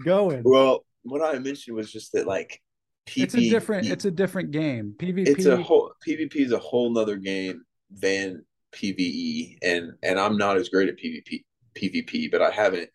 going. 0.04 0.42
well 0.44 0.84
what 1.04 1.20
i 1.20 1.36
mentioned 1.36 1.76
was 1.76 1.90
just 1.90 2.12
that 2.12 2.28
like 2.28 2.60
PvP, 3.08 3.22
it's 3.24 3.34
a 3.34 3.50
different 3.50 3.86
it's 3.88 4.04
a 4.04 4.10
different 4.10 4.50
game. 4.52 4.94
PvP. 4.98 5.26
it's 5.26 5.46
a 5.46 5.56
whole 5.56 5.92
PvP 6.06 6.36
is 6.36 6.52
a 6.52 6.58
whole 6.58 6.92
nother 6.92 7.16
game 7.16 7.62
than 7.90 8.44
PvE, 8.72 9.56
and 9.62 9.92
and 10.02 10.20
I'm 10.20 10.36
not 10.36 10.58
as 10.58 10.68
great 10.68 10.88
at 10.88 10.98
PvP 10.98 11.42
PvP, 11.74 12.30
but 12.30 12.42
I 12.42 12.50
haven't 12.50 12.90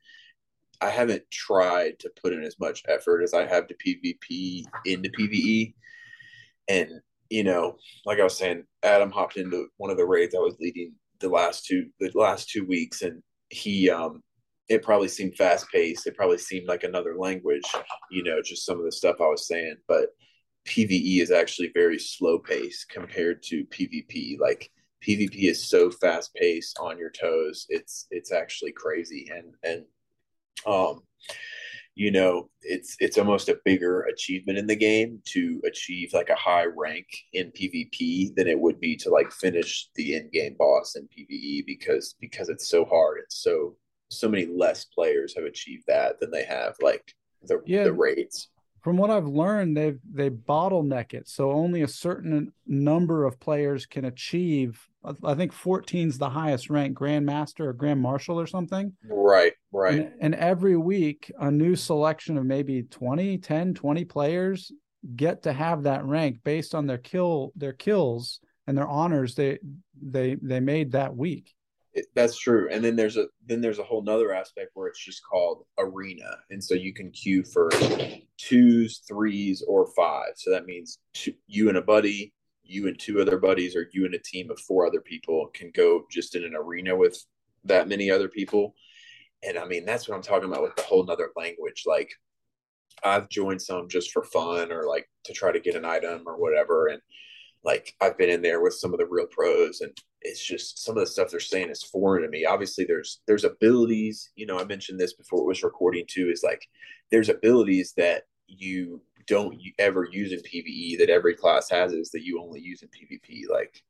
I 0.79 0.89
haven't 0.89 1.23
tried 1.31 1.99
to 1.99 2.11
put 2.21 2.31
in 2.31 2.43
as 2.43 2.57
much 2.59 2.83
effort 2.88 3.23
as 3.23 3.33
I 3.33 3.45
have 3.47 3.67
to 3.67 3.75
PvP 3.75 4.63
into 4.85 5.09
PvE, 5.09 5.73
and 6.68 6.89
you 7.30 7.43
know, 7.43 7.76
like 8.05 8.20
I 8.20 8.24
was 8.24 8.38
saying, 8.38 8.63
Adam 8.84 9.11
hopped 9.11 9.38
into 9.38 9.68
one 9.78 9.91
of 9.91 9.97
the 9.97 10.05
raids 10.05 10.34
I 10.34 10.39
was 10.39 10.55
leading 10.59 10.93
the 11.20 11.30
last 11.30 11.65
two 11.65 11.88
the 11.99 12.11
last 12.15 12.49
two 12.49 12.65
weeks, 12.65 13.01
and 13.01 13.22
he 13.49 13.89
um 13.89 14.22
it 14.70 14.84
probably 14.84 15.07
seemed 15.07 15.36
fast 15.36 15.70
paced. 15.72 16.07
It 16.07 16.15
probably 16.15 16.38
seemed 16.38 16.68
like 16.68 16.84
another 16.84 17.15
language, 17.18 17.63
you 18.11 18.24
know, 18.24 18.41
just 18.41 18.65
some 18.65 18.78
of 18.78 18.86
the 18.86 18.91
stuff 18.91 19.18
I 19.22 19.28
was 19.28 19.47
saying. 19.47 19.78
But 19.88 20.09
PVE 20.68 21.22
is 21.22 21.32
actually 21.32 21.72
very 21.74 21.97
slow 21.97 22.38
paced 22.38 22.89
compared 22.89 23.41
to 23.43 23.63
PvP. 23.65 24.38
Like 24.39 24.70
PvP 25.05 25.49
is 25.49 25.70
so 25.70 25.89
fast 25.89 26.34
paced 26.36 26.78
on 26.80 26.97
your 26.97 27.11
toes. 27.11 27.65
It's 27.70 28.07
it's 28.11 28.32
actually 28.32 28.74
crazy. 28.74 29.30
And 29.34 29.53
and 29.63 29.84
um 30.65 31.01
you 31.98 32.12
know 32.12 32.48
it's 32.62 32.95
it's 33.00 33.18
almost 33.18 33.50
a 33.50 33.60
bigger 33.66 34.02
achievement 34.04 34.58
in 34.60 34.68
the 34.68 34.76
game 34.76 35.20
to 35.26 35.60
achieve 35.66 36.14
like 36.14 36.30
a 36.30 36.36
high 36.36 36.66
rank 36.66 37.08
in 37.34 37.52
PvP 37.52 38.36
than 38.36 38.48
it 38.48 38.60
would 38.60 38.80
be 38.80 38.95
to 38.98 39.10
like 39.10 39.32
finish 39.32 39.89
the 39.95 40.16
end 40.16 40.32
game 40.32 40.56
boss 40.60 40.95
in 40.95 41.08
PvE 41.08 41.66
because 41.66 42.16
because 42.22 42.50
it's 42.50 42.70
so 42.70 42.86
hard. 42.86 43.18
It's 43.24 43.41
so 43.41 43.76
so 44.10 44.30
many 44.30 44.45
less 44.45 44.86
players 44.86 45.34
have 45.36 45.45
achieved 45.45 45.86
that 45.88 46.20
than 46.20 46.30
they 46.30 46.45
have 46.45 46.76
like 46.82 47.04
the 47.43 47.62
Yeah. 47.66 47.86
the 47.86 47.93
raids. 47.93 48.50
From 48.84 48.95
what 48.98 49.10
I've 49.10 49.28
learned, 49.28 49.76
they've 49.76 50.00
they 50.14 50.30
bottleneck 50.30 51.14
it, 51.16 51.28
so 51.28 51.52
only 51.52 51.82
a 51.82 51.88
certain 51.88 52.54
number 52.68 53.26
of 53.26 53.39
players 53.39 53.86
can 53.88 54.06
achieve. 54.06 54.88
I- 55.04 55.32
I 55.32 55.34
think 55.36 55.52
14 55.52 56.08
is 56.10 56.20
the 56.20 56.30
highest 56.30 56.70
rank, 56.70 56.95
Grandmaster 56.98 57.62
or 57.66 57.74
Grand 57.74 58.00
Marshal 58.02 58.39
or 58.39 58.45
something. 58.48 58.95
Right, 59.10 59.54
right. 59.72 59.99
And, 59.99 60.13
and 60.20 60.36
every 60.36 60.78
week, 60.78 61.32
a 61.39 61.51
new 61.51 61.76
selection 61.76 62.38
of 62.38 62.45
maybe 62.45 62.84
20, 62.84 63.38
10, 63.38 63.74
20 63.74 64.05
players 64.05 64.72
get 65.15 65.43
to 65.43 65.53
have 65.53 65.84
that 65.84 66.05
rank 66.05 66.39
based 66.43 66.76
on 66.76 66.88
their 66.88 66.97
kill, 66.97 67.51
their 67.55 67.74
kills 67.74 68.39
and 68.68 68.78
their 68.78 68.88
honors 68.88 69.34
they 69.34 69.57
they 69.99 70.36
they 70.41 70.59
made 70.59 70.91
that 70.91 71.15
week. 71.15 71.55
It, 71.93 72.05
that's 72.13 72.38
true. 72.38 72.68
And 72.70 72.84
then 72.84 72.95
there's 72.95 73.18
a 73.18 73.26
then 73.45 73.61
there's 73.61 73.80
a 73.80 73.84
whole 73.84 74.03
nother 74.03 74.34
aspect 74.34 74.72
where 74.74 74.88
it's 74.88 75.03
just 75.03 75.26
called 75.26 75.65
arena, 75.80 76.38
and 76.51 76.63
so 76.63 76.76
you 76.76 76.93
can 76.93 77.09
queue 77.11 77.43
for 77.43 77.72
twos, 78.38 79.01
threes, 79.07 79.63
or 79.68 79.88
five. 79.95 80.34
So 80.36 80.51
that 80.51 80.65
means 80.65 80.99
two, 81.13 81.34
you 81.47 81.70
and 81.70 81.78
a 81.78 81.82
buddy, 81.82 82.34
you 82.63 82.88
and 82.88 82.99
two 82.99 83.20
other 83.22 83.38
buddies, 83.38 83.76
or 83.76 83.88
you 83.93 84.05
and 84.05 84.13
a 84.13 84.20
team 84.20 84.51
of 84.51 84.59
four 84.59 84.86
other 84.86 85.01
people 85.01 85.47
can 85.53 85.72
go 85.72 86.05
just 86.11 86.36
in 86.36 86.43
an 86.43 86.53
arena 86.55 86.95
with 86.95 87.18
that 87.63 87.88
many 87.88 88.11
other 88.11 88.28
people. 88.28 88.76
And 89.43 89.57
I 89.57 89.65
mean, 89.65 89.85
that's 89.85 90.07
what 90.07 90.15
I'm 90.15 90.21
talking 90.21 90.49
about 90.49 90.63
with 90.63 90.75
the 90.75 90.81
whole 90.83 91.05
nother 91.05 91.31
language. 91.35 91.83
Like 91.85 92.11
I've 93.03 93.29
joined 93.29 93.61
some 93.61 93.88
just 93.88 94.11
for 94.11 94.23
fun 94.23 94.71
or 94.71 94.88
like 94.88 95.09
to 95.25 95.33
try 95.33 95.51
to 95.51 95.59
get 95.59 95.75
an 95.75 95.85
item 95.85 96.23
or 96.25 96.38
whatever. 96.38 96.88
And 96.88 97.01
like 97.63 97.93
I've 98.01 98.17
been 98.17 98.29
in 98.29 98.41
there 98.41 98.61
with 98.61 98.73
some 98.73 98.93
of 98.93 98.99
the 98.99 99.05
real 99.05 99.27
pros 99.27 99.81
and 99.81 99.91
it's 100.21 100.43
just 100.43 100.83
some 100.83 100.97
of 100.97 101.01
the 101.01 101.07
stuff 101.07 101.29
they're 101.29 101.39
saying 101.39 101.69
is 101.69 101.83
foreign 101.83 102.23
to 102.23 102.29
me. 102.29 102.45
Obviously 102.45 102.85
there's 102.85 103.21
there's 103.27 103.43
abilities, 103.43 104.31
you 104.35 104.45
know, 104.45 104.59
I 104.59 104.63
mentioned 104.63 104.99
this 104.99 105.13
before 105.13 105.41
it 105.41 105.47
was 105.47 105.63
recording 105.63 106.05
too, 106.07 106.29
is 106.31 106.43
like 106.43 106.67
there's 107.11 107.29
abilities 107.29 107.93
that 107.97 108.23
you 108.47 109.01
don't 109.27 109.59
ever 109.77 110.07
use 110.09 110.31
in 110.31 110.39
PvE 110.39 110.97
that 110.97 111.09
every 111.09 111.35
class 111.35 111.69
has 111.69 111.91
is 111.91 112.09
that 112.11 112.23
you 112.23 112.41
only 112.41 112.61
use 112.61 112.81
in 112.81 112.89
PvP. 112.89 113.41
Like 113.51 113.83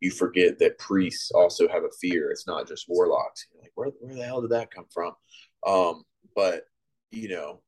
you 0.00 0.10
forget 0.10 0.58
that 0.58 0.78
priests 0.78 1.30
also 1.30 1.68
have 1.68 1.84
a 1.84 1.96
fear. 2.00 2.30
It's 2.30 2.46
not 2.46 2.68
just 2.68 2.86
warlocks. 2.88 3.46
You're 3.52 3.62
like, 3.62 3.72
where, 3.74 3.88
where 4.00 4.14
the 4.14 4.24
hell 4.24 4.42
did 4.42 4.50
that 4.50 4.70
come 4.70 4.86
from? 4.92 5.12
Um, 5.66 6.02
but 6.34 6.64
you 7.10 7.28
know, 7.28 7.62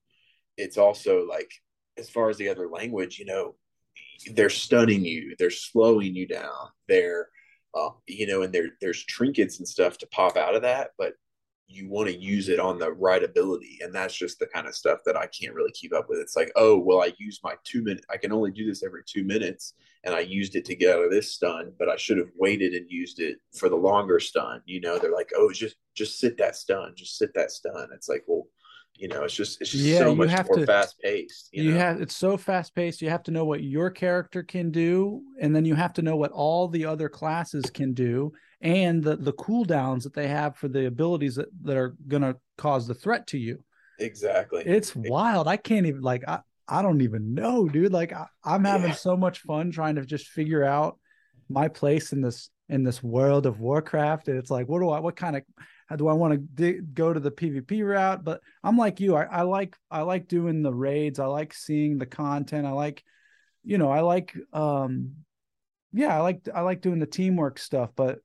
it's 0.57 0.79
also 0.79 1.27
like 1.27 1.51
as 1.97 2.11
far 2.11 2.29
as 2.29 2.37
the 2.37 2.49
other 2.49 2.69
language, 2.69 3.19
you 3.19 3.25
know, 3.25 3.55
they're 4.33 4.51
stunning 4.51 5.05
you, 5.05 5.35
they're 5.39 5.51
slowing 5.51 6.15
you 6.15 6.27
down, 6.27 6.69
they're 6.89 7.29
uh, 7.75 7.91
you 8.07 8.27
know, 8.27 8.43
and 8.43 8.53
there 8.53 8.71
there's 8.81 9.05
trinkets 9.05 9.59
and 9.59 9.69
stuff 9.69 9.99
to 9.99 10.07
pop 10.07 10.37
out 10.37 10.55
of 10.55 10.63
that, 10.63 10.91
but 10.99 11.13
you 11.69 11.89
want 11.89 12.09
to 12.09 12.17
use 12.17 12.49
it 12.49 12.61
on 12.61 12.79
the 12.79 12.93
right 12.93 13.25
ability 13.25 13.79
and 13.81 13.95
that's 13.95 14.15
just 14.15 14.39
the 14.39 14.47
kind 14.47 14.67
of 14.67 14.75
stuff 14.75 15.01
that 15.05 15.17
i 15.17 15.27
can't 15.27 15.55
really 15.55 15.73
keep 15.73 15.93
up 15.93 16.09
with. 16.09 16.19
It's 16.19 16.37
like 16.37 16.53
oh 16.57 16.79
well 16.79 17.03
i 17.03 17.13
use 17.19 17.41
my 17.43 17.55
two 17.65 17.83
minute 17.83 18.05
i 18.11 18.17
can 18.17 18.33
only 18.33 18.51
do 18.51 18.67
this 18.67 18.85
every 18.85 19.03
two 19.05 19.25
minutes 19.25 19.75
and 20.05 20.15
i 20.15 20.21
used 20.21 20.55
it 20.55 20.65
to 20.67 20.77
get 20.77 20.97
out 20.97 21.05
of 21.05 21.11
this 21.11 21.33
stun 21.33 21.73
but 21.79 21.89
i 21.89 21.97
should 21.97 22.19
have 22.19 22.31
waited 22.39 22.73
and 22.75 22.91
used 22.91 23.21
it 23.21 23.39
for 23.59 23.69
the 23.69 23.77
longer 23.77 24.21
stun 24.21 24.63
you 24.67 24.81
know? 24.81 24.99
They're 24.99 25.13
like 25.13 25.33
oh 25.37 25.51
just 25.53 25.77
just 25.95 26.21
sit 26.21 26.39
that 26.39 26.57
stun 26.57 26.93
just 26.97 27.19
sit 27.19 27.35
that 27.35 27.51
stun. 27.51 27.89
It's 27.93 28.09
like 28.09 28.25
well 28.27 28.47
you 28.99 29.09
know 29.09 29.25
it's 29.25 29.35
just 29.35 29.61
it's 29.61 29.71
just 29.71 29.85
yeah, 29.85 29.99
so 29.99 30.15
much 30.15 30.31
more 30.47 30.59
to, 30.59 30.67
fast 30.67 30.99
paced 31.01 31.51
you, 31.53 31.65
you 31.65 31.73
know? 31.73 31.79
have 31.79 32.01
it's 32.01 32.17
so 32.17 32.37
fast 32.37 32.75
paced 32.75 33.03
you 33.03 33.11
have 33.11 33.23
to 33.23 33.31
know 33.31 33.45
what 33.45 33.63
your 33.63 33.91
character 33.91 34.43
can 34.43 34.71
do 34.71 35.23
and 35.41 35.55
then 35.55 35.65
you 35.65 35.75
have 35.75 35.93
to 35.93 36.03
know 36.03 36.17
what 36.17 36.31
all 36.33 36.69
the 36.69 36.85
other 36.85 37.09
classes 37.09 37.69
can 37.71 37.93
do 37.93 38.33
and 38.61 39.03
the 39.03 39.17
the 39.17 39.33
cooldowns 39.33 40.03
that 40.03 40.15
they 40.15 40.29
have 40.29 40.57
for 40.57 40.69
the 40.69 40.87
abilities 40.87 41.37
that, 41.37 41.49
that 41.63 41.77
are 41.77 41.95
going 42.09 42.23
to 42.23 42.37
cause 42.57 42.87
the 42.87 42.95
threat 42.95 43.27
to 43.27 43.39
you 43.39 43.63
exactly 43.99 44.63
it's 44.65 44.95
wild 44.95 45.47
i 45.47 45.57
can't 45.57 45.87
even 45.87 46.03
like 46.03 46.27
i, 46.27 46.39
I 46.69 46.83
don't 46.83 47.03
even 47.03 47.35
know 47.35 47.69
dude 47.69 47.93
like 47.93 48.13
I, 48.13 48.27
am 48.45 48.65
having 48.65 48.91
yeah. 48.91 48.97
so 48.97 49.17
much 49.17 49.41
fun 49.41 49.71
trying 49.71 49.97
to 49.97 50.05
just 50.05 50.29
figure 50.29 50.65
out 50.65 50.99
my 51.49 51.69
place 51.69 52.13
in 52.13 52.21
this 52.21 52.51
in 52.69 52.83
this 52.83 53.03
world 53.03 53.47
of 53.47 53.61
warcraft 53.61 54.29
and 54.29 54.39
it's 54.39 54.51
like 54.51 54.69
what 54.69 54.81
do 54.81 54.91
i 54.91 55.01
what 55.01 55.17
kind 55.17 55.37
of 55.37 55.43
how 55.87 55.95
do 55.97 56.09
I 56.09 56.13
want 56.13 56.57
to 56.57 56.73
go 56.83 57.13
to 57.13 57.21
the 57.21 57.31
PvP 57.31 57.87
route? 57.87 58.25
But 58.25 58.41
I'm 58.63 58.77
like 58.77 59.01
you. 59.01 59.15
I, 59.15 59.25
I 59.25 59.43
like 59.43 59.77
I 59.91 60.03
like 60.03 60.27
doing 60.27 60.63
the 60.63 60.75
raids. 60.75 61.19
I 61.19 61.27
like 61.27 61.55
seeing 61.55 61.99
the 61.99 62.07
content. 62.07 62.67
I 62.67 62.73
like, 62.73 63.05
you 63.65 63.79
know, 63.79 63.91
I 63.91 64.01
like 64.01 64.37
um 64.53 65.13
yeah, 65.97 66.15
I 66.15 66.21
like 66.21 66.47
I 66.55 66.61
like 66.61 66.83
doing 66.83 66.99
the 66.99 67.07
teamwork 67.07 67.59
stuff, 67.59 67.91
but 67.97 68.19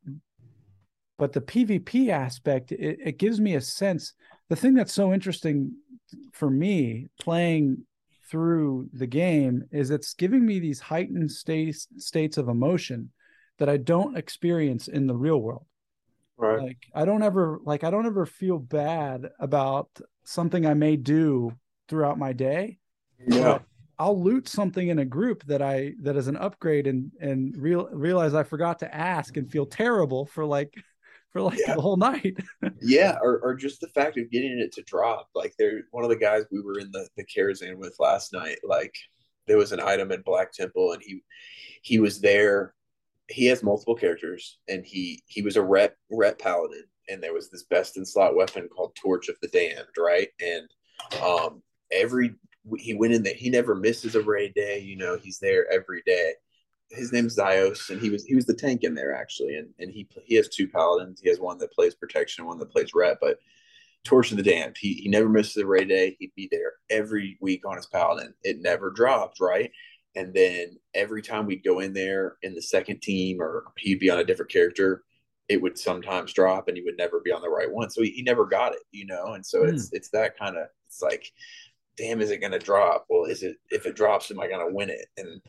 but 1.17 1.31
the 1.31 1.39
PvP 1.39 2.09
aspect, 2.09 2.73
it, 2.73 2.99
it 3.03 3.17
gives 3.17 3.39
me 3.39 3.55
a 3.55 3.61
sense. 3.61 4.13
The 4.49 4.57
thing 4.57 4.73
that's 4.73 4.93
so 4.93 5.13
interesting 5.13 5.71
for 6.33 6.49
me 6.49 7.07
playing 7.17 7.85
through 8.29 8.89
the 8.91 9.07
game 9.07 9.63
is 9.71 9.89
it's 9.89 10.13
giving 10.13 10.45
me 10.45 10.59
these 10.59 10.81
heightened 10.81 11.31
states 11.31 11.87
states 11.97 12.37
of 12.37 12.49
emotion 12.49 13.11
that 13.57 13.69
I 13.69 13.77
don't 13.77 14.17
experience 14.17 14.89
in 14.89 15.07
the 15.07 15.15
real 15.15 15.41
world. 15.41 15.65
Right. 16.35 16.61
Like 16.61 16.77
I 16.93 17.05
don't 17.05 17.23
ever 17.23 17.61
like 17.63 17.85
I 17.85 17.91
don't 17.91 18.05
ever 18.05 18.25
feel 18.25 18.59
bad 18.59 19.29
about 19.39 19.87
something 20.25 20.65
I 20.65 20.73
may 20.73 20.97
do 20.97 21.53
throughout 21.87 22.19
my 22.19 22.33
day. 22.33 22.79
Yeah. 23.25 23.59
I'll 24.01 24.19
loot 24.19 24.49
something 24.49 24.87
in 24.87 24.97
a 24.97 25.05
group 25.05 25.45
that 25.45 25.61
I 25.61 25.93
that 26.01 26.15
is 26.15 26.27
an 26.27 26.35
upgrade 26.37 26.87
and 26.87 27.11
and 27.21 27.55
real 27.55 27.87
realize 27.91 28.33
I 28.33 28.41
forgot 28.41 28.79
to 28.79 28.93
ask 28.93 29.37
and 29.37 29.49
feel 29.49 29.67
terrible 29.67 30.25
for 30.25 30.43
like 30.43 30.73
for 31.31 31.41
like 31.41 31.59
yeah. 31.59 31.75
the 31.75 31.81
whole 31.81 31.97
night. 31.97 32.37
yeah, 32.81 33.17
or, 33.21 33.39
or 33.41 33.53
just 33.53 33.79
the 33.79 33.87
fact 33.89 34.17
of 34.17 34.31
getting 34.31 34.59
it 34.59 34.71
to 34.73 34.81
drop. 34.81 35.29
Like 35.35 35.53
there 35.59 35.83
one 35.91 36.03
of 36.03 36.09
the 36.09 36.15
guys 36.15 36.45
we 36.51 36.61
were 36.61 36.79
in 36.79 36.91
the, 36.91 37.07
the 37.15 37.23
Karazhan 37.23 37.77
with 37.77 37.95
last 37.99 38.33
night, 38.33 38.57
like 38.63 38.95
there 39.45 39.57
was 39.57 39.71
an 39.71 39.79
item 39.79 40.11
in 40.11 40.21
Black 40.21 40.51
Temple 40.51 40.93
and 40.93 41.01
he 41.03 41.23
he 41.83 41.99
was 41.99 42.21
there 42.21 42.73
he 43.29 43.45
has 43.45 43.63
multiple 43.63 43.95
characters, 43.95 44.57
and 44.67 44.83
he 44.83 45.23
he 45.27 45.43
was 45.43 45.57
a 45.57 45.61
ret 45.61 45.95
ret 46.09 46.39
paladin, 46.39 46.85
and 47.07 47.21
there 47.21 47.33
was 47.33 47.51
this 47.51 47.63
best 47.63 47.97
in 47.97 48.05
slot 48.05 48.35
weapon 48.35 48.67
called 48.67 48.95
Torch 48.95 49.29
of 49.29 49.35
the 49.41 49.47
Damned, 49.47 49.87
right? 49.97 50.29
And 50.41 50.67
um, 51.23 51.61
every 51.91 52.35
he 52.77 52.93
went 52.93 53.13
in 53.13 53.23
there, 53.23 53.33
he 53.33 53.49
never 53.49 53.75
misses 53.75 54.15
a 54.15 54.21
raid 54.21 54.53
day. 54.53 54.79
You 54.79 54.97
know, 54.97 55.17
he's 55.17 55.39
there 55.39 55.71
every 55.71 56.01
day. 56.05 56.33
His 56.89 57.11
name's 57.11 57.37
Zios, 57.37 57.89
and 57.89 58.01
he 58.01 58.09
was 58.09 58.25
he 58.25 58.35
was 58.35 58.45
the 58.45 58.53
tank 58.53 58.83
in 58.83 58.95
there 58.95 59.13
actually, 59.15 59.55
and 59.55 59.69
and 59.79 59.91
he 59.91 60.07
he 60.25 60.35
has 60.35 60.49
two 60.49 60.67
paladins. 60.67 61.21
He 61.21 61.29
has 61.29 61.39
one 61.39 61.57
that 61.59 61.73
plays 61.73 61.95
protection, 61.95 62.45
one 62.45 62.59
that 62.59 62.71
plays 62.71 62.91
ret, 62.93 63.17
but. 63.21 63.37
Torch 64.03 64.31
of 64.31 64.37
the 64.37 64.41
Damned. 64.41 64.77
He 64.79 64.95
he 64.95 65.09
never 65.09 65.29
misses 65.29 65.57
a 65.57 65.65
raid 65.67 65.89
day. 65.89 66.15
He'd 66.17 66.33
be 66.35 66.49
there 66.51 66.73
every 66.89 67.37
week 67.39 67.67
on 67.67 67.77
his 67.77 67.85
paladin. 67.85 68.33
It 68.41 68.59
never 68.59 68.89
dropped, 68.89 69.39
right? 69.39 69.69
And 70.15 70.33
then 70.33 70.77
every 70.93 71.21
time 71.21 71.45
we'd 71.45 71.63
go 71.63 71.79
in 71.79 71.93
there 71.93 72.37
in 72.41 72.55
the 72.55 72.61
second 72.61 73.01
team 73.01 73.39
or 73.39 73.65
he'd 73.77 73.99
be 73.99 74.09
on 74.09 74.17
a 74.17 74.23
different 74.23 74.51
character, 74.51 75.03
it 75.47 75.61
would 75.61 75.77
sometimes 75.77 76.33
drop 76.33 76.67
and 76.67 76.75
he 76.75 76.83
would 76.83 76.97
never 76.97 77.19
be 77.19 77.31
on 77.31 77.41
the 77.41 77.49
right 77.49 77.71
one. 77.71 77.89
So 77.89 78.01
he, 78.01 78.09
he 78.09 78.23
never 78.23 78.45
got 78.45 78.73
it, 78.73 78.81
you 78.91 79.05
know? 79.05 79.33
And 79.33 79.45
so 79.45 79.59
mm. 79.59 79.71
it's, 79.71 79.93
it's 79.93 80.09
that 80.09 80.37
kind 80.37 80.57
of, 80.57 80.67
it's 80.87 81.01
like, 81.01 81.31
damn, 82.01 82.19
is 82.19 82.31
it 82.31 82.39
going 82.39 82.51
to 82.51 82.59
drop? 82.59 83.05
Well, 83.09 83.25
is 83.25 83.43
it, 83.43 83.57
if 83.69 83.85
it 83.85 83.95
drops, 83.95 84.31
am 84.31 84.39
I 84.39 84.47
going 84.47 84.67
to 84.67 84.73
win 84.73 84.89
it? 84.89 85.05
And, 85.17 85.39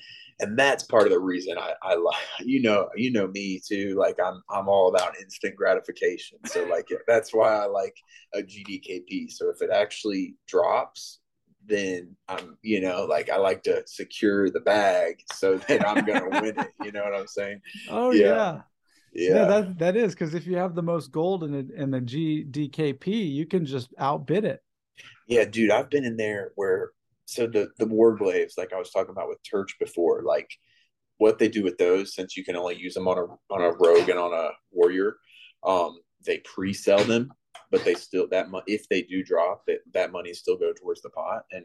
and 0.40 0.58
that's 0.58 0.84
part 0.84 1.04
of 1.04 1.10
the 1.10 1.18
reason 1.18 1.56
I, 1.56 1.72
I 1.82 1.94
like, 1.94 2.16
you 2.40 2.60
know, 2.60 2.88
you 2.94 3.10
know 3.10 3.26
me 3.28 3.60
too. 3.66 3.96
Like 3.98 4.18
I'm, 4.24 4.42
I'm 4.50 4.68
all 4.68 4.88
about 4.88 5.18
instant 5.20 5.56
gratification. 5.56 6.38
So 6.44 6.64
like, 6.64 6.88
that's 7.08 7.32
why 7.32 7.54
I 7.54 7.66
like 7.66 7.96
a 8.34 8.42
GDKP. 8.42 9.30
So 9.30 9.48
if 9.48 9.62
it 9.62 9.70
actually 9.72 10.36
drops, 10.46 11.20
then 11.64 12.16
I'm, 12.28 12.58
you 12.60 12.80
know, 12.80 13.04
like 13.04 13.30
I 13.30 13.36
like 13.36 13.62
to 13.64 13.82
secure 13.86 14.50
the 14.50 14.60
bag 14.60 15.22
so 15.32 15.56
that 15.68 15.88
I'm 15.88 16.04
going 16.04 16.30
to 16.30 16.40
win 16.40 16.58
it. 16.58 16.68
You 16.84 16.92
know 16.92 17.04
what 17.04 17.14
I'm 17.14 17.28
saying? 17.28 17.60
Oh 17.88 18.10
yeah. 18.10 18.26
yeah. 18.26 18.60
Yeah. 19.14 19.34
yeah, 19.34 19.44
that 19.44 19.78
that 19.78 19.96
is 19.96 20.14
because 20.14 20.32
if 20.32 20.46
you 20.46 20.56
have 20.56 20.74
the 20.74 20.82
most 20.82 21.12
gold 21.12 21.44
in 21.44 21.52
the 21.52 21.74
in 21.74 21.90
the 21.90 22.00
GDKP, 22.00 23.30
you 23.30 23.44
can 23.44 23.66
just 23.66 23.92
outbid 23.98 24.46
it. 24.46 24.62
Yeah, 25.26 25.44
dude, 25.44 25.70
I've 25.70 25.90
been 25.90 26.04
in 26.04 26.16
there 26.16 26.52
where 26.56 26.90
so 27.26 27.46
the 27.46 27.70
the 27.78 27.86
war 27.86 28.16
warglaives, 28.16 28.58
like 28.58 28.72
I 28.72 28.78
was 28.78 28.90
talking 28.90 29.10
about 29.10 29.28
with 29.28 29.38
Turch 29.42 29.78
before, 29.78 30.22
like 30.22 30.50
what 31.18 31.38
they 31.38 31.48
do 31.48 31.62
with 31.62 31.78
those, 31.78 32.14
since 32.14 32.36
you 32.36 32.44
can 32.44 32.56
only 32.56 32.76
use 32.76 32.94
them 32.94 33.08
on 33.08 33.18
a 33.18 33.52
on 33.52 33.62
a 33.62 33.72
rogue 33.72 34.08
and 34.08 34.18
on 34.18 34.32
a 34.32 34.50
warrior, 34.70 35.16
um, 35.64 35.98
they 36.24 36.38
pre-sell 36.38 37.04
them 37.04 37.32
but 37.70 37.84
they 37.84 37.94
still 37.94 38.28
that 38.28 38.50
money 38.50 38.64
if 38.66 38.88
they 38.88 39.02
do 39.02 39.24
drop 39.24 39.64
that 39.66 39.78
that 39.92 40.12
money 40.12 40.32
still 40.34 40.56
go 40.56 40.72
towards 40.74 41.00
the 41.02 41.08
pot 41.08 41.44
and 41.52 41.64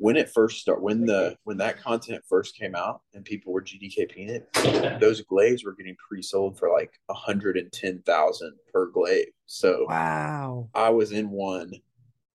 when 0.00 0.16
it 0.16 0.30
first 0.30 0.60
start 0.60 0.80
when 0.82 1.04
the 1.04 1.36
when 1.44 1.58
that 1.58 1.78
content 1.78 2.24
first 2.26 2.56
came 2.56 2.74
out 2.74 3.02
and 3.12 3.22
people 3.22 3.52
were 3.52 3.60
GDKPing 3.60 4.30
it, 4.30 4.98
those 5.00 5.20
glaives 5.20 5.62
were 5.62 5.74
getting 5.74 5.94
pre-sold 6.08 6.58
for 6.58 6.70
like 6.70 6.98
a 7.10 7.14
hundred 7.14 7.58
and 7.58 7.70
ten 7.70 8.00
thousand 8.06 8.54
per 8.72 8.86
glaive. 8.86 9.28
So 9.44 9.84
wow, 9.86 10.70
I 10.74 10.88
was 10.88 11.12
in 11.12 11.28
one, 11.28 11.72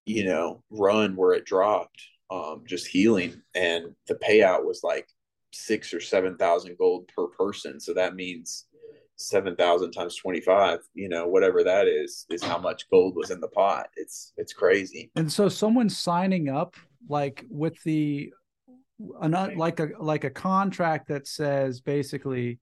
you 0.06 0.26
know, 0.26 0.64
run 0.70 1.16
where 1.16 1.34
it 1.34 1.46
dropped, 1.46 2.02
um, 2.32 2.64
just 2.68 2.88
healing, 2.88 3.42
and 3.54 3.96
the 4.08 4.16
payout 4.16 4.66
was 4.66 4.82
like 4.84 5.08
six 5.52 5.94
or 5.94 6.00
seven 6.00 6.38
thousand 6.38 6.78
gold 6.78 7.10
per 7.16 7.28
person. 7.28 7.80
So 7.80 7.94
that 7.94 8.16
means 8.16 8.66
7,000 9.18 9.92
times 9.92 10.16
25, 10.18 10.80
you 10.94 11.10
know, 11.10 11.28
whatever 11.28 11.64
that 11.64 11.88
is, 11.88 12.26
is 12.30 12.44
how 12.44 12.58
much 12.58 12.90
gold 12.90 13.16
was 13.16 13.32
in 13.32 13.40
the 13.40 13.48
pot. 13.48 13.88
It's, 13.96 14.34
it's 14.38 14.54
crazy. 14.54 15.12
And 15.16 15.32
so 15.32 15.48
someone 15.48 15.90
signing 15.90 16.50
up 16.50 16.76
like 17.08 17.46
with 17.50 17.82
the, 17.84 18.34
like 19.00 19.80
a, 19.80 19.90
like 20.00 20.24
a 20.24 20.30
contract 20.30 21.08
that 21.10 21.28
says 21.28 21.82
basically, 21.82 22.60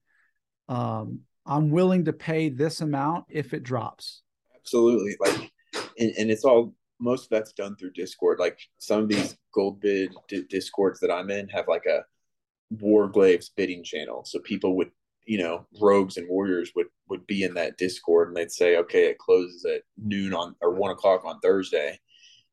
um, 0.68 1.20
I'm 1.46 1.70
willing 1.70 2.04
to 2.06 2.12
pay 2.12 2.48
this 2.48 2.80
amount 2.80 3.24
if 3.28 3.52
it 3.52 3.62
drops. 3.62 4.22
Absolutely. 4.56 5.16
Like, 5.20 5.52
and, 5.98 6.12
and 6.18 6.30
it's 6.30 6.44
all, 6.44 6.74
most 7.04 7.24
of 7.24 7.30
that's 7.30 7.52
done 7.52 7.76
through 7.76 7.92
Discord. 7.92 8.38
Like 8.40 8.58
some 8.78 9.02
of 9.02 9.08
these 9.08 9.36
gold 9.54 9.80
bid 9.80 10.12
d- 10.28 10.46
Discords 10.48 10.98
that 11.00 11.12
I'm 11.12 11.30
in 11.30 11.48
have 11.48 11.68
like 11.68 11.84
a 11.86 12.04
Warglaives 12.74 13.50
bidding 13.54 13.84
channel. 13.84 14.24
So 14.24 14.40
people 14.40 14.76
would 14.76 14.90
you 15.26 15.38
know 15.38 15.66
rogues 15.80 16.16
and 16.16 16.28
warriors 16.28 16.72
would 16.74 16.86
would 17.08 17.26
be 17.26 17.44
in 17.44 17.54
that 17.54 17.78
discord 17.78 18.28
and 18.28 18.36
they'd 18.36 18.50
say 18.50 18.76
okay 18.76 19.06
it 19.06 19.18
closes 19.18 19.64
at 19.64 19.82
noon 19.96 20.34
on 20.34 20.54
or 20.60 20.70
one 20.74 20.90
o'clock 20.90 21.24
on 21.24 21.40
thursday 21.40 21.98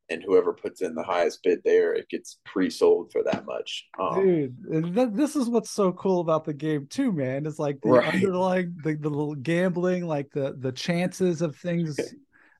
and 0.09 0.23
whoever 0.23 0.53
puts 0.53 0.81
in 0.81 0.95
the 0.95 1.03
highest 1.03 1.41
bid 1.43 1.59
there 1.63 1.93
it 1.93 2.07
gets 2.09 2.39
pre-sold 2.45 3.11
for 3.11 3.23
that 3.23 3.45
much 3.45 3.87
um, 3.99 4.23
dude 4.23 4.95
th- 4.95 5.09
this 5.11 5.35
is 5.35 5.49
what's 5.49 5.71
so 5.71 5.91
cool 5.91 6.21
about 6.21 6.45
the 6.45 6.53
game 6.53 6.87
too 6.89 7.11
man 7.11 7.45
it's 7.45 7.59
like 7.59 7.79
the 7.81 7.89
right. 7.89 8.13
underlying 8.13 8.73
the, 8.83 8.95
the 8.95 9.09
little 9.09 9.35
gambling 9.35 10.05
like 10.05 10.31
the 10.31 10.55
the 10.59 10.71
chances 10.71 11.41
of 11.41 11.55
things 11.57 11.99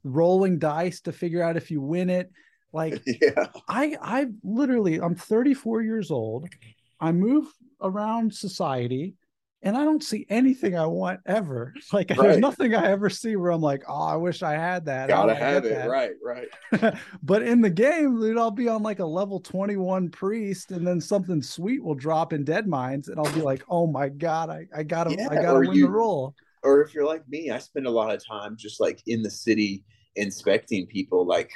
rolling 0.03 0.59
dice 0.59 1.01
to 1.01 1.11
figure 1.11 1.41
out 1.43 1.57
if 1.57 1.69
you 1.71 1.81
win 1.81 2.09
it 2.09 2.31
like 2.73 3.01
yeah 3.21 3.47
i 3.67 3.95
i 4.01 4.25
literally 4.43 4.99
i'm 5.01 5.15
34 5.15 5.81
years 5.81 6.09
old 6.11 6.47
i 6.99 7.11
move 7.11 7.45
around 7.81 8.33
society 8.33 9.15
and 9.63 9.77
I 9.77 9.83
don't 9.83 10.03
see 10.03 10.25
anything 10.27 10.75
I 10.75 10.87
want 10.87 11.19
ever. 11.27 11.71
Like 11.93 12.09
Right. 12.09 12.17
there's 12.19 12.37
nothing 12.39 12.73
I 12.73 12.87
ever 12.89 13.11
see 13.11 13.35
where 13.35 13.51
I'm 13.51 13.61
like, 13.61 13.83
oh, 13.87 14.05
I 14.07 14.15
wish 14.15 14.41
I 14.41 14.53
had 14.53 14.85
that. 14.85 15.07
Gotta 15.07 15.35
have 15.35 15.65
it. 15.65 15.69
that?" 15.69 15.87
Right, 15.87 16.13
right. 16.25 16.95
but 17.23 17.43
in 17.43 17.61
the 17.61 17.69
game, 17.69 18.19
dude, 18.19 18.39
I'll 18.39 18.49
be 18.49 18.67
on 18.67 18.81
like 18.81 18.97
a 18.97 19.05
level 19.05 19.39
21 19.39 20.09
priest, 20.09 20.71
and 20.71 20.85
then 20.87 20.99
something 20.99 21.43
sweet 21.43 21.83
will 21.83 21.93
drop 21.93 22.33
in 22.33 22.43
Dead 22.43 22.65
Mines, 22.67 23.07
and 23.09 23.19
I'll 23.19 23.31
be 23.35 23.43
like, 23.43 23.63
oh 23.69 23.85
my 23.85 24.09
god, 24.09 24.49
I, 24.49 24.65
I 24.75 24.81
gotta 24.81 25.11
Yeah, 25.15 25.27
I 25.29 25.35
gotta 25.35 25.59
win 25.59 25.73
you- 25.77 25.85
the 25.85 25.91
roll. 25.91 26.33
Or 26.63 26.81
if 26.81 26.93
you're 26.93 27.05
like 27.05 27.27
me, 27.27 27.49
I 27.49 27.59
spend 27.59 27.87
a 27.87 27.91
lot 27.91 28.13
of 28.13 28.25
time 28.25 28.55
just 28.57 28.79
like 28.79 29.01
in 29.07 29.21
the 29.21 29.31
city 29.31 29.83
inspecting 30.15 30.85
people 30.87 31.25
like 31.25 31.51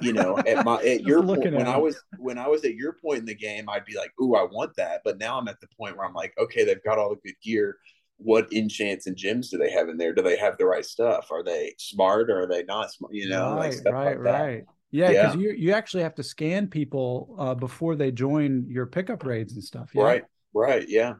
you 0.00 0.12
know 0.12 0.36
at 0.46 0.64
my 0.64 0.76
at 0.84 1.02
your 1.02 1.22
looking 1.22 1.44
point 1.44 1.54
at 1.54 1.58
when 1.58 1.66
i 1.66 1.76
was 1.76 1.98
when 2.18 2.38
i 2.38 2.46
was 2.46 2.64
at 2.64 2.74
your 2.74 2.92
point 2.92 3.20
in 3.20 3.24
the 3.24 3.34
game 3.34 3.68
i'd 3.70 3.84
be 3.84 3.96
like 3.96 4.12
ooh 4.20 4.34
i 4.34 4.42
want 4.42 4.74
that 4.76 5.00
but 5.04 5.18
now 5.18 5.38
i'm 5.38 5.48
at 5.48 5.58
the 5.60 5.66
point 5.78 5.96
where 5.96 6.06
i'm 6.06 6.12
like 6.12 6.34
okay 6.38 6.64
they've 6.64 6.84
got 6.84 6.98
all 6.98 7.08
the 7.08 7.16
good 7.24 7.34
gear 7.42 7.78
what 8.18 8.52
enchants 8.52 9.06
and 9.06 9.16
gems 9.16 9.48
do 9.48 9.56
they 9.56 9.70
have 9.70 9.88
in 9.88 9.96
there 9.96 10.12
do 10.12 10.22
they 10.22 10.36
have 10.36 10.58
the 10.58 10.66
right 10.66 10.84
stuff 10.84 11.28
are 11.30 11.42
they 11.42 11.72
smart 11.78 12.30
or 12.30 12.42
are 12.42 12.46
they 12.46 12.62
not 12.64 12.92
smart 12.92 13.14
you 13.14 13.28
know 13.28 13.54
like 13.56 13.70
right, 13.70 13.74
stuff 13.74 13.94
right, 13.94 14.06
like 14.06 14.22
that 14.24 14.40
right. 14.40 14.64
Yeah, 14.90 15.10
Yeah. 15.10 15.26
because 15.26 15.36
you 15.36 15.52
you 15.52 15.72
actually 15.72 16.02
have 16.02 16.14
to 16.14 16.22
scan 16.22 16.66
people 16.66 17.36
uh, 17.38 17.54
before 17.54 17.94
they 17.94 18.10
join 18.10 18.64
your 18.70 18.86
pickup 18.86 19.22
raids 19.22 19.52
and 19.52 19.62
stuff. 19.62 19.90
Yeah? 19.92 20.02
right 20.02 20.24
right 20.54 20.88
yeah 20.88 21.12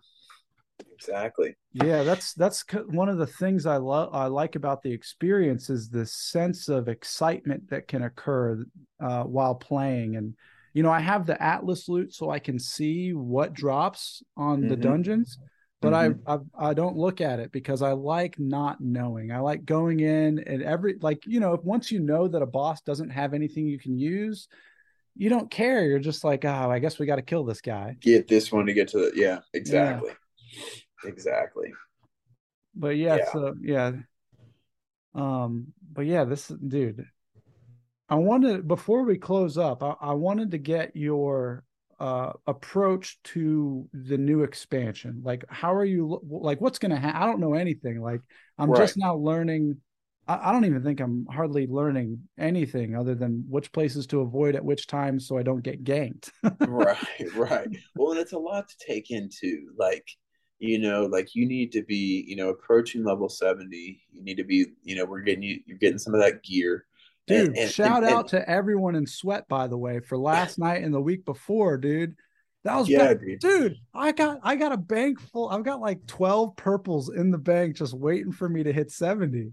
exactly 0.92 1.56
Yeah, 1.74 2.02
that's 2.02 2.32
that's 2.32 2.64
one 2.86 3.08
of 3.08 3.18
the 3.18 3.26
things 3.26 3.66
I 3.66 3.76
love. 3.76 4.10
I 4.14 4.26
like 4.26 4.56
about 4.56 4.82
the 4.82 4.92
experience 4.92 5.68
is 5.70 5.88
the 5.90 6.06
sense 6.06 6.68
of 6.68 6.88
excitement 6.88 7.68
that 7.70 7.86
can 7.86 8.02
occur 8.04 8.64
uh, 9.00 9.24
while 9.24 9.54
playing. 9.54 10.16
And 10.16 10.34
you 10.72 10.82
know, 10.82 10.90
I 10.90 11.00
have 11.00 11.26
the 11.26 11.40
Atlas 11.42 11.88
loot, 11.88 12.14
so 12.14 12.30
I 12.30 12.38
can 12.38 12.58
see 12.58 13.12
what 13.12 13.52
drops 13.52 14.22
on 14.36 14.66
the 14.66 14.76
Mhm. 14.76 14.80
dungeons, 14.80 15.38
but 15.82 15.92
Mhm. 15.92 16.20
I, 16.26 16.34
I 16.34 16.70
I 16.70 16.74
don't 16.74 16.96
look 16.96 17.20
at 17.20 17.38
it 17.38 17.52
because 17.52 17.82
I 17.82 17.92
like 17.92 18.38
not 18.38 18.80
knowing. 18.80 19.30
I 19.30 19.40
like 19.40 19.64
going 19.64 20.00
in 20.00 20.38
and 20.40 20.62
every 20.62 20.96
like 21.00 21.22
you 21.26 21.38
know, 21.38 21.52
if 21.52 21.62
once 21.64 21.92
you 21.92 22.00
know 22.00 22.28
that 22.28 22.42
a 22.42 22.46
boss 22.46 22.80
doesn't 22.80 23.10
have 23.10 23.34
anything 23.34 23.66
you 23.66 23.78
can 23.78 23.96
use, 23.98 24.48
you 25.16 25.28
don't 25.28 25.50
care. 25.50 25.84
You're 25.84 25.98
just 25.98 26.24
like, 26.24 26.44
oh, 26.46 26.70
I 26.70 26.78
guess 26.78 26.98
we 26.98 27.06
got 27.06 27.16
to 27.16 27.22
kill 27.22 27.44
this 27.44 27.60
guy. 27.60 27.96
get 28.00 28.28
this 28.28 28.50
one 28.50 28.66
to 28.66 28.72
get 28.72 28.88
to 28.88 28.98
the 28.98 29.12
yeah 29.14 29.40
exactly 29.54 30.10
exactly. 31.04 31.72
But 32.74 32.96
yeah, 32.96 33.16
Yeah. 33.16 33.32
so 33.32 33.54
yeah. 33.60 33.92
Um 35.14 35.72
but 35.92 36.06
yeah 36.06 36.24
this 36.24 36.48
dude 36.48 37.04
i 38.08 38.14
wanted 38.14 38.68
before 38.68 39.02
we 39.04 39.18
close 39.18 39.58
up 39.58 39.82
i, 39.82 39.94
I 40.00 40.12
wanted 40.12 40.52
to 40.52 40.58
get 40.58 40.94
your 40.94 41.64
uh 41.98 42.32
approach 42.46 43.18
to 43.24 43.88
the 43.92 44.16
new 44.16 44.44
expansion. 44.44 45.22
Like 45.24 45.44
how 45.48 45.74
are 45.74 45.84
you 45.84 46.20
like 46.28 46.60
what's 46.60 46.78
gonna 46.78 47.00
happen 47.00 47.20
i 47.20 47.26
don't 47.26 47.40
know 47.40 47.54
anything. 47.54 48.00
Like 48.00 48.20
i'm 48.58 48.72
just 48.74 48.96
now 48.96 49.16
learning 49.16 49.78
I, 50.28 50.50
I 50.50 50.52
don't 50.52 50.66
even 50.66 50.84
think 50.84 51.00
i'm 51.00 51.26
hardly 51.30 51.66
learning 51.66 52.20
anything 52.38 52.94
other 52.94 53.14
than 53.16 53.44
which 53.48 53.72
places 53.72 54.06
to 54.08 54.20
avoid 54.20 54.54
at 54.54 54.64
which 54.64 54.86
times 54.86 55.26
so 55.26 55.36
i 55.36 55.42
don't 55.42 55.62
get 55.62 55.82
ganked. 55.84 56.30
Right 56.64 56.98
right. 57.34 57.68
Well 57.96 58.12
and 58.12 58.20
it's 58.20 58.32
a 58.32 58.38
lot 58.38 58.68
to 58.68 58.74
take 58.86 59.10
into 59.10 59.72
like 59.76 60.06
you 60.58 60.78
know 60.78 61.06
like 61.06 61.34
you 61.34 61.46
need 61.46 61.70
to 61.72 61.82
be 61.82 62.24
you 62.26 62.34
know 62.36 62.48
approaching 62.48 63.04
level 63.04 63.28
70 63.28 64.00
you 64.10 64.22
need 64.22 64.36
to 64.36 64.44
be 64.44 64.66
you 64.82 64.96
know 64.96 65.04
we're 65.04 65.20
getting 65.20 65.42
you 65.42 65.60
you're 65.66 65.78
getting 65.78 65.98
some 65.98 66.14
of 66.14 66.20
that 66.20 66.42
gear 66.42 66.84
Dude, 67.26 67.48
And- 67.48 67.58
and- 67.58 67.70
shout 67.70 68.04
and- 68.04 68.12
out 68.12 68.28
to 68.28 68.48
everyone 68.48 68.94
in 68.94 69.06
Sweat, 69.06 69.46
by 69.48 69.66
the 69.66 69.76
way, 69.76 70.00
for 70.00 70.16
last 70.16 70.58
night 70.66 70.82
and 70.82 70.94
the 70.94 71.00
week 71.00 71.24
before, 71.26 71.76
dude. 71.76 72.16
That 72.64 72.76
was 72.76 72.88
yeah 72.88 73.14
dude 73.14 73.38
dude. 73.40 73.76
I 73.94 74.12
got 74.12 74.40
I 74.42 74.56
got 74.56 74.72
a 74.72 74.76
bank 74.78 75.20
full. 75.20 75.48
I've 75.50 75.62
got 75.62 75.80
like 75.80 76.06
12 76.06 76.56
purples 76.56 77.08
in 77.10 77.30
the 77.30 77.38
bank 77.38 77.76
just 77.76 77.94
waiting 77.94 78.32
for 78.32 78.48
me 78.48 78.62
to 78.64 78.72
hit 78.72 78.90
70. 78.90 79.52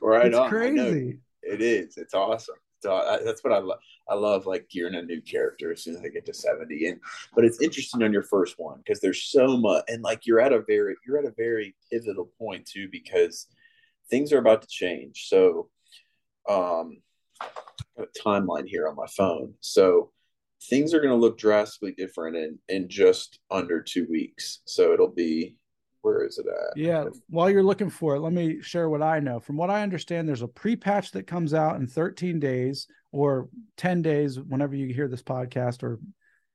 right 0.00 0.26
it's 0.26 0.36
on 0.36 0.48
crazy. 0.48 1.18
it 1.42 1.60
is 1.60 1.96
it's 1.98 2.14
awesome 2.14 2.54
so 2.80 2.94
I, 2.94 3.22
that's 3.24 3.42
what 3.42 3.52
i 3.52 3.58
love 3.58 3.78
i 4.08 4.14
love 4.14 4.46
like 4.46 4.68
gearing 4.68 4.94
a 4.94 5.02
new 5.02 5.20
character 5.20 5.72
as 5.72 5.82
soon 5.82 5.96
as 5.96 6.02
i 6.02 6.08
get 6.08 6.26
to 6.26 6.34
70 6.34 6.86
and 6.86 7.00
but 7.34 7.44
it's 7.44 7.60
interesting 7.60 8.02
on 8.02 8.12
your 8.12 8.22
first 8.22 8.54
one 8.58 8.78
because 8.78 9.00
there's 9.00 9.22
so 9.24 9.56
much 9.56 9.84
and 9.88 10.02
like 10.02 10.26
you're 10.26 10.40
at 10.40 10.52
a 10.52 10.62
very 10.66 10.94
you're 11.06 11.18
at 11.18 11.24
a 11.24 11.34
very 11.36 11.74
pivotal 11.90 12.30
point 12.38 12.66
too 12.66 12.88
because 12.90 13.46
things 14.10 14.32
are 14.32 14.38
about 14.38 14.62
to 14.62 14.68
change. 14.68 15.26
So 15.28 15.68
um 16.48 16.98
a 17.98 18.06
timeline 18.18 18.66
here 18.66 18.88
on 18.88 18.96
my 18.96 19.06
phone. 19.16 19.54
So 19.60 20.12
things 20.70 20.94
are 20.94 21.00
going 21.00 21.10
to 21.10 21.16
look 21.16 21.38
drastically 21.38 21.92
different 21.92 22.36
in 22.36 22.58
in 22.68 22.88
just 22.88 23.40
under 23.50 23.82
two 23.82 24.06
weeks. 24.08 24.60
So 24.64 24.92
it'll 24.92 25.08
be 25.08 25.56
where 26.06 26.24
is 26.24 26.38
it 26.38 26.46
at 26.46 26.76
Yeah. 26.76 27.04
While 27.28 27.50
you're 27.50 27.64
looking 27.64 27.90
for 27.90 28.14
it, 28.14 28.20
let 28.20 28.32
me 28.32 28.62
share 28.62 28.88
what 28.88 29.02
I 29.02 29.18
know. 29.18 29.40
From 29.40 29.56
what 29.56 29.70
I 29.70 29.82
understand, 29.82 30.28
there's 30.28 30.42
a 30.42 30.48
pre-patch 30.48 31.10
that 31.12 31.26
comes 31.26 31.52
out 31.52 31.76
in 31.76 31.86
13 31.88 32.38
days 32.38 32.86
or 33.10 33.48
10 33.76 34.02
days 34.02 34.38
whenever 34.38 34.76
you 34.76 34.94
hear 34.94 35.08
this 35.08 35.22
podcast, 35.22 35.82
or 35.82 35.98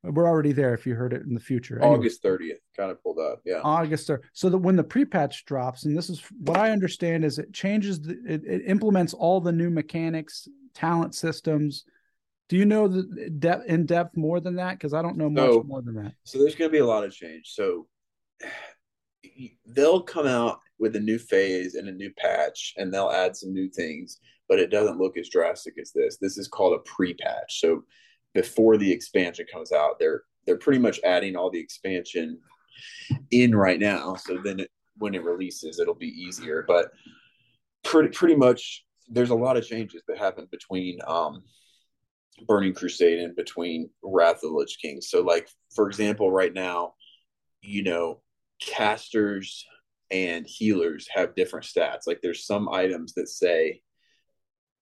we're 0.04 0.28
already 0.28 0.54
there 0.54 0.74
if 0.74 0.88
you 0.88 0.96
heard 0.96 1.12
it 1.12 1.24
in 1.24 1.34
the 1.34 1.40
future. 1.40 1.78
Anyway. 1.80 1.98
august 1.98 2.24
30th 2.24 2.62
kind 2.78 2.90
of 2.92 3.04
pulled 3.04 3.20
up 3.20 3.42
yeah 3.46 3.60
August 3.64 4.10
or 4.10 4.22
so 4.34 4.50
that 4.50 4.58
when 4.58 4.76
the 4.78 4.84
pre-patch 4.84 5.44
drops, 5.46 5.84
and 5.86 5.96
this 5.98 6.10
is 6.10 6.24
what 6.40 6.58
I 6.58 6.72
understand 6.72 7.26
is 7.26 7.38
it 7.38 7.54
changes 7.54 8.00
the 8.02 8.14
it, 8.26 8.42
it 8.46 8.62
implements 8.68 9.14
all 9.14 9.42
the 9.42 9.52
new 9.52 9.70
mechanics, 9.70 10.48
talent 10.74 11.14
systems. 11.14 11.84
Do 12.48 12.58
you 12.58 12.66
know 12.66 12.88
the 12.88 13.30
depth 13.30 13.66
in 13.68 13.86
depth 13.86 14.16
more 14.18 14.40
than 14.40 14.56
that? 14.56 14.74
Because 14.78 14.94
I 14.94 15.02
don't 15.02 15.18
know 15.18 15.30
much 15.30 15.52
So- 15.52 15.64
more 15.64 15.82
than 15.82 15.96
that. 15.96 16.14
So 16.24 16.40
there's 16.40 16.56
going 16.56 16.70
to 16.70 16.74
be 16.74 16.80
a 16.80 16.86
lot 16.86 17.04
of 17.04 17.12
change. 17.12 17.52
So 17.54 17.88
they'll 19.66 20.02
come 20.02 20.28
out 20.28 20.60
with 20.80 20.96
a 20.96 21.00
new 21.00 21.20
phase 21.20 21.76
and 21.76 21.88
a 21.88 21.92
new 21.92 22.12
patch, 22.18 22.74
and 22.78 22.94
they'll 22.94 23.12
add 23.12 23.36
some 23.36 23.54
new 23.54 23.70
things, 23.70 24.20
but 24.50 24.60
it 24.60 24.72
doesn't 24.72 25.00
look 25.00 25.18
as 25.18 25.30
drastic 25.30 25.76
as 25.80 25.92
this. 25.92 26.18
This 26.18 26.38
is 26.38 26.48
called 26.48 26.74
a 26.74 26.90
pre-patch. 26.90 27.60
So 27.60 27.84
before 28.34 28.78
the 28.78 28.92
expansion 28.92 29.46
comes 29.52 29.72
out, 29.72 30.00
they're 30.00 30.24
they're 30.46 30.58
pretty 30.58 30.80
much 30.80 31.00
adding 31.04 31.36
all 31.36 31.52
the 31.52 31.60
expansion 31.60 32.40
in 33.30 33.56
right 33.56 33.80
now. 33.80 34.16
So 34.16 34.40
then 34.44 34.62
it, 34.62 34.72
when 34.98 35.14
it 35.14 35.24
releases, 35.24 35.80
it'll 35.80 35.94
be 35.94 36.08
easier. 36.08 36.66
But 36.68 36.92
pretty 37.84 38.10
pretty 38.10 38.36
much, 38.36 38.86
there's 39.08 39.30
a 39.30 39.36
lot 39.36 39.58
of 39.58 39.68
changes 39.68 40.02
that 40.08 40.18
happen 40.18 40.48
between 40.52 41.00
um, 41.06 41.44
Burning 42.48 42.74
Crusade 42.74 43.20
and 43.20 43.36
between 43.36 43.90
Wrath 44.04 44.36
of 44.38 44.42
the 44.42 44.48
Lich 44.50 44.80
King. 44.82 45.02
So, 45.02 45.22
like 45.22 45.48
for 45.76 45.88
example, 45.88 46.32
right 46.32 46.54
now, 46.54 46.94
you 47.62 47.84
know, 47.84 48.22
casters 48.62 49.66
and 50.10 50.46
healers 50.48 51.08
have 51.14 51.36
different 51.36 51.66
stats. 51.66 52.08
Like 52.08 52.20
there's 52.22 52.46
some 52.46 52.70
items 52.70 53.14
that 53.14 53.28
say 53.28 53.82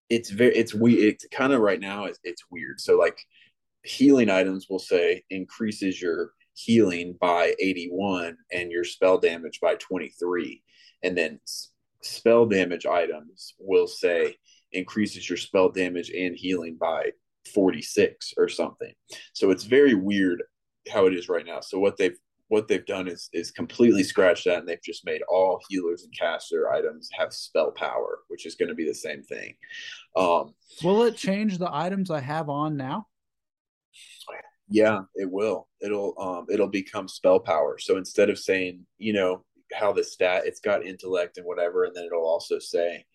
it's 0.09 0.29
very 0.29 0.55
it's 0.55 0.73
we 0.73 0.95
it's 0.95 1.25
kind 1.31 1.53
of 1.53 1.61
right 1.61 1.79
now 1.79 2.05
it's, 2.05 2.19
it's 2.23 2.43
weird. 2.51 2.79
So 2.79 2.97
like 2.97 3.19
healing 3.83 4.29
items 4.29 4.67
will 4.69 4.79
say 4.79 5.23
increases 5.29 6.01
your 6.01 6.31
healing 6.53 7.15
by 7.21 7.55
81 7.59 8.35
and 8.51 8.71
your 8.71 8.83
spell 8.83 9.17
damage 9.17 9.59
by 9.61 9.75
23 9.75 10.61
and 11.03 11.17
then 11.17 11.39
spell 12.01 12.45
damage 12.45 12.85
items 12.85 13.53
will 13.59 13.87
say 13.87 14.35
increases 14.73 15.29
your 15.29 15.37
spell 15.37 15.69
damage 15.69 16.09
and 16.09 16.35
healing 16.35 16.77
by 16.79 17.11
46 17.53 18.33
or 18.37 18.49
something 18.49 18.93
so 19.33 19.51
it's 19.51 19.63
very 19.63 19.93
weird 19.93 20.43
how 20.91 21.05
it 21.05 21.13
is 21.13 21.29
right 21.29 21.45
now 21.45 21.61
so 21.61 21.79
what 21.79 21.95
they've 21.95 22.17
what 22.49 22.67
they've 22.67 22.85
done 22.85 23.07
is 23.07 23.29
is 23.33 23.51
completely 23.51 24.03
scratched 24.03 24.45
that 24.45 24.59
and 24.59 24.67
they've 24.67 24.83
just 24.83 25.05
made 25.05 25.21
all 25.29 25.59
healers 25.69 26.03
and 26.03 26.13
caster 26.17 26.71
items 26.71 27.09
have 27.17 27.33
spell 27.33 27.71
power 27.71 28.19
which 28.27 28.45
is 28.45 28.55
going 28.55 28.69
to 28.69 28.75
be 28.75 28.85
the 28.85 28.93
same 28.93 29.23
thing 29.23 29.55
um 30.15 30.53
Will 30.83 31.03
it 31.03 31.15
change 31.15 31.57
the 31.57 31.69
items 31.73 32.11
I 32.11 32.19
have 32.19 32.49
on 32.49 32.77
now? 32.77 33.07
Yeah, 34.69 35.01
it 35.15 35.29
will. 35.29 35.67
It'll 35.81 36.13
um 36.19 36.45
it'll 36.49 36.67
become 36.67 37.07
spell 37.07 37.39
power. 37.39 37.77
So 37.79 37.97
instead 37.97 38.29
of 38.29 38.37
saying, 38.37 38.85
you 38.97 39.13
know, 39.13 39.43
how 39.73 39.91
the 39.93 40.03
stat 40.03 40.43
it's 40.45 40.59
got 40.59 40.85
intellect 40.85 41.37
and 41.37 41.45
whatever, 41.45 41.85
and 41.85 41.95
then 41.95 42.05
it'll 42.05 42.27
also 42.27 42.59
say, 42.59 43.05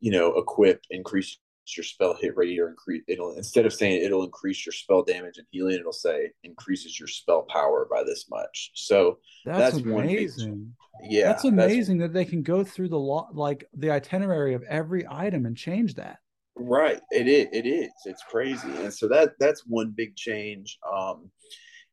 you 0.00 0.10
know, 0.10 0.34
equip, 0.36 0.82
increase 0.90 1.38
your 1.76 1.84
spell 1.84 2.14
hit 2.20 2.36
rate 2.36 2.58
or 2.58 2.68
increase 2.68 3.02
it'll 3.08 3.36
instead 3.36 3.66
of 3.66 3.72
saying 3.72 4.02
it'll 4.02 4.24
increase 4.24 4.64
your 4.64 4.72
spell 4.72 5.02
damage 5.02 5.38
and 5.38 5.46
healing, 5.50 5.76
it'll 5.78 5.92
say 5.92 6.30
increases 6.44 6.98
your 6.98 7.08
spell 7.08 7.42
power 7.42 7.86
by 7.90 8.02
this 8.04 8.26
much. 8.30 8.70
So 8.74 9.18
That's, 9.44 9.74
That's 9.74 9.86
one 9.86 10.04
amazing. 10.04 10.74
yeah, 11.02 11.24
that's 11.24 11.44
amazing 11.44 11.98
that 11.98 12.12
they 12.12 12.24
can 12.24 12.42
go 12.42 12.64
through 12.64 12.88
the 12.88 12.98
law 12.98 13.28
like 13.32 13.68
the 13.74 13.90
itinerary 13.90 14.54
of 14.54 14.62
every 14.64 15.06
item 15.08 15.46
and 15.46 15.56
change 15.56 15.94
that. 15.94 16.18
Right. 16.56 17.00
It 17.10 17.28
is. 17.28 17.46
It 17.52 17.66
is. 17.66 17.90
It's 18.04 18.22
crazy. 18.24 18.68
And 18.78 18.92
so 18.92 19.06
that 19.08 19.34
that's 19.38 19.62
one 19.66 19.92
big 19.96 20.16
change. 20.16 20.78
Um, 20.92 21.30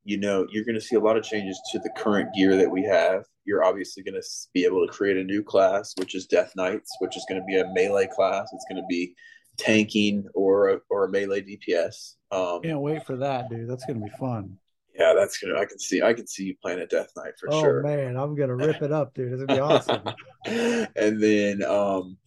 you 0.04 0.18
know, 0.18 0.46
you're 0.52 0.66
going 0.66 0.76
to 0.76 0.82
see 0.82 0.96
a 0.96 1.00
lot 1.00 1.18
of 1.18 1.24
changes 1.24 1.60
to 1.72 1.80
the 1.80 1.90
current 1.98 2.34
gear 2.36 2.56
that 2.56 2.70
we 2.70 2.84
have. 2.84 3.26
You're 3.44 3.64
obviously 3.64 4.04
going 4.04 4.20
to 4.20 4.28
be 4.54 4.64
able 4.64 4.86
to 4.86 4.92
create 4.92 5.18
a 5.18 5.24
new 5.24 5.44
class, 5.44 5.94
which 5.98 6.16
is 6.16 6.28
Death 6.28 6.52
Knights, 6.56 6.96
which 7.00 7.18
is 7.18 7.26
going 7.28 7.42
to 7.42 7.46
be 7.46 7.58
a 7.58 7.74
melee 7.74 8.08
class. 8.16 8.48
It's 8.54 8.66
going 8.70 8.82
to 8.82 8.88
be 8.88 9.16
tanking 9.58 10.28
or 10.34 10.70
a, 10.70 10.80
or 10.90 11.06
a 11.06 11.10
melee 11.10 11.42
DPS. 11.42 12.16
Um, 12.32 12.62
Can't 12.62 12.82
wait 12.82 13.06
for 13.06 13.16
that, 13.18 13.50
dude. 13.50 13.70
That's 13.70 13.86
gonna 13.86 14.00
be 14.00 14.12
fun. 14.20 14.58
Yeah, 14.98 15.14
that's 15.14 15.38
gonna. 15.38 15.60
I 15.60 15.66
can 15.66 15.80
see. 15.80 16.02
I 16.02 16.14
can 16.14 16.26
see 16.26 16.46
you 16.46 16.56
playing 16.62 16.80
a 16.80 16.88
Death 16.88 17.12
Knight 17.18 17.34
for 17.40 17.50
oh, 17.52 17.62
sure. 17.62 17.80
Oh 17.80 17.84
man, 17.84 18.18
I'm 18.18 18.36
gonna 18.36 18.56
rip 18.56 18.82
it 18.82 18.92
up, 18.92 19.14
dude. 19.14 19.34
It's 19.34 19.44
gonna 19.44 19.56
be 19.56 19.62
awesome. 19.62 20.04
and 20.96 21.22
then, 21.22 21.64
um, 21.64 22.18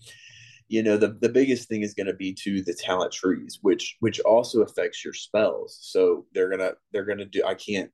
you 0.69 0.83
know, 0.83 0.99
the 0.99 1.17
the 1.21 1.31
biggest 1.31 1.69
thing 1.69 1.81
is 1.83 1.95
going 1.95 2.09
to 2.09 2.15
be 2.15 2.35
to 2.43 2.63
the 2.63 2.75
talent 2.75 3.13
trees, 3.13 3.59
which 3.63 3.97
which 4.01 4.21
also 4.21 4.61
affects 4.61 5.03
your 5.03 5.15
spells. 5.15 5.79
So 5.81 6.27
they're 6.35 6.51
gonna 6.51 6.73
they're 6.93 7.07
gonna 7.07 7.25
do. 7.25 7.43
I 7.47 7.55
can't 7.55 7.91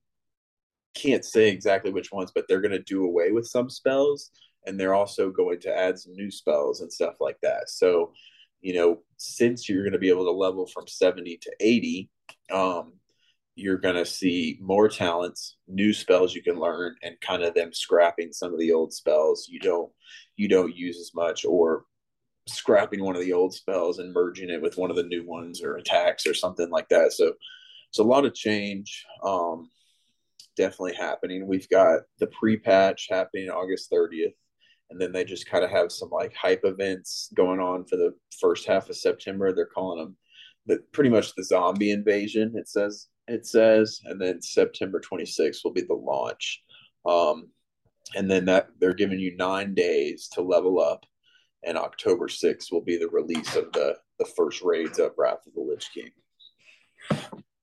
can't 0.94 1.24
say 1.24 1.48
exactly 1.48 1.92
which 1.92 2.10
ones, 2.10 2.32
but 2.34 2.46
they're 2.48 2.60
gonna 2.60 2.80
do 2.80 3.04
away 3.04 3.30
with 3.30 3.46
some 3.46 3.70
spells, 3.70 4.30
and 4.66 4.78
they're 4.78 4.94
also 4.94 5.30
going 5.30 5.60
to 5.60 5.76
add 5.76 5.98
some 6.00 6.14
new 6.14 6.32
spells 6.32 6.80
and 6.80 6.92
stuff 6.92 7.14
like 7.20 7.38
that. 7.42 7.70
So, 7.70 8.12
you 8.64 8.72
know, 8.72 9.00
since 9.18 9.68
you're 9.68 9.82
going 9.82 9.92
to 9.92 9.98
be 9.98 10.08
able 10.08 10.24
to 10.24 10.30
level 10.30 10.66
from 10.66 10.86
seventy 10.86 11.36
to 11.42 11.52
eighty, 11.60 12.08
um, 12.50 12.94
you're 13.54 13.76
going 13.76 13.94
to 13.94 14.06
see 14.06 14.58
more 14.62 14.88
talents, 14.88 15.58
new 15.68 15.92
spells 15.92 16.34
you 16.34 16.42
can 16.42 16.58
learn, 16.58 16.96
and 17.02 17.20
kind 17.20 17.42
of 17.42 17.52
them 17.52 17.74
scrapping 17.74 18.32
some 18.32 18.54
of 18.54 18.58
the 18.58 18.72
old 18.72 18.94
spells 18.94 19.46
you 19.50 19.60
don't 19.60 19.92
you 20.36 20.48
don't 20.48 20.74
use 20.74 20.98
as 20.98 21.10
much, 21.14 21.44
or 21.44 21.84
scrapping 22.48 23.04
one 23.04 23.16
of 23.16 23.20
the 23.20 23.34
old 23.34 23.52
spells 23.52 23.98
and 23.98 24.14
merging 24.14 24.48
it 24.48 24.62
with 24.62 24.78
one 24.78 24.88
of 24.88 24.96
the 24.96 25.02
new 25.02 25.26
ones 25.26 25.62
or 25.62 25.76
attacks 25.76 26.26
or 26.26 26.32
something 26.32 26.70
like 26.70 26.88
that. 26.88 27.12
So 27.12 27.34
it's 27.90 27.98
a 27.98 28.02
lot 28.02 28.24
of 28.24 28.34
change. 28.34 29.04
Um, 29.22 29.68
definitely 30.56 30.94
happening. 30.94 31.46
We've 31.46 31.68
got 31.68 32.00
the 32.18 32.28
pre-patch 32.28 33.08
happening 33.10 33.50
August 33.50 33.90
30th, 33.90 34.32
and 34.90 35.00
then 35.00 35.12
they 35.12 35.24
just 35.24 35.46
kind 35.46 35.64
of 35.64 35.70
have 35.70 35.90
some 35.90 36.10
like 36.10 36.34
hype 36.34 36.62
events 36.64 37.30
going 37.34 37.60
on 37.60 37.84
for 37.84 37.96
the 37.96 38.14
first 38.40 38.66
half 38.66 38.88
of 38.88 38.96
September. 38.96 39.52
They're 39.52 39.66
calling 39.66 39.98
them 39.98 40.16
the 40.66 40.78
pretty 40.92 41.10
much 41.10 41.34
the 41.34 41.44
zombie 41.44 41.90
invasion. 41.90 42.54
It 42.56 42.68
says 42.68 43.08
it 43.26 43.46
says, 43.46 44.00
and 44.04 44.20
then 44.20 44.42
September 44.42 45.00
26th 45.00 45.64
will 45.64 45.72
be 45.72 45.82
the 45.82 45.94
launch. 45.94 46.62
Um, 47.06 47.48
and 48.14 48.30
then 48.30 48.44
that 48.46 48.68
they're 48.78 48.94
giving 48.94 49.18
you 49.18 49.34
nine 49.36 49.74
days 49.74 50.28
to 50.34 50.42
level 50.42 50.80
up, 50.80 51.04
and 51.62 51.78
October 51.78 52.28
6th 52.28 52.70
will 52.70 52.82
be 52.82 52.96
the 52.96 53.08
release 53.08 53.56
of 53.56 53.72
the 53.72 53.96
the 54.18 54.24
first 54.24 54.62
raids 54.62 54.98
of 54.98 55.12
Wrath 55.18 55.46
of 55.46 55.54
the 55.54 55.60
Lich 55.60 55.90
King. 55.92 56.10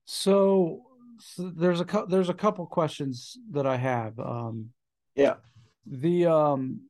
So, 0.06 0.82
so 1.20 1.50
there's 1.56 1.80
a 1.82 2.06
there's 2.10 2.30
a 2.30 2.34
couple 2.34 2.66
questions 2.66 3.38
that 3.52 3.66
I 3.66 3.78
have. 3.78 4.20
Um, 4.20 4.72
yeah. 5.16 5.36
The 5.86 6.26
um, 6.26 6.82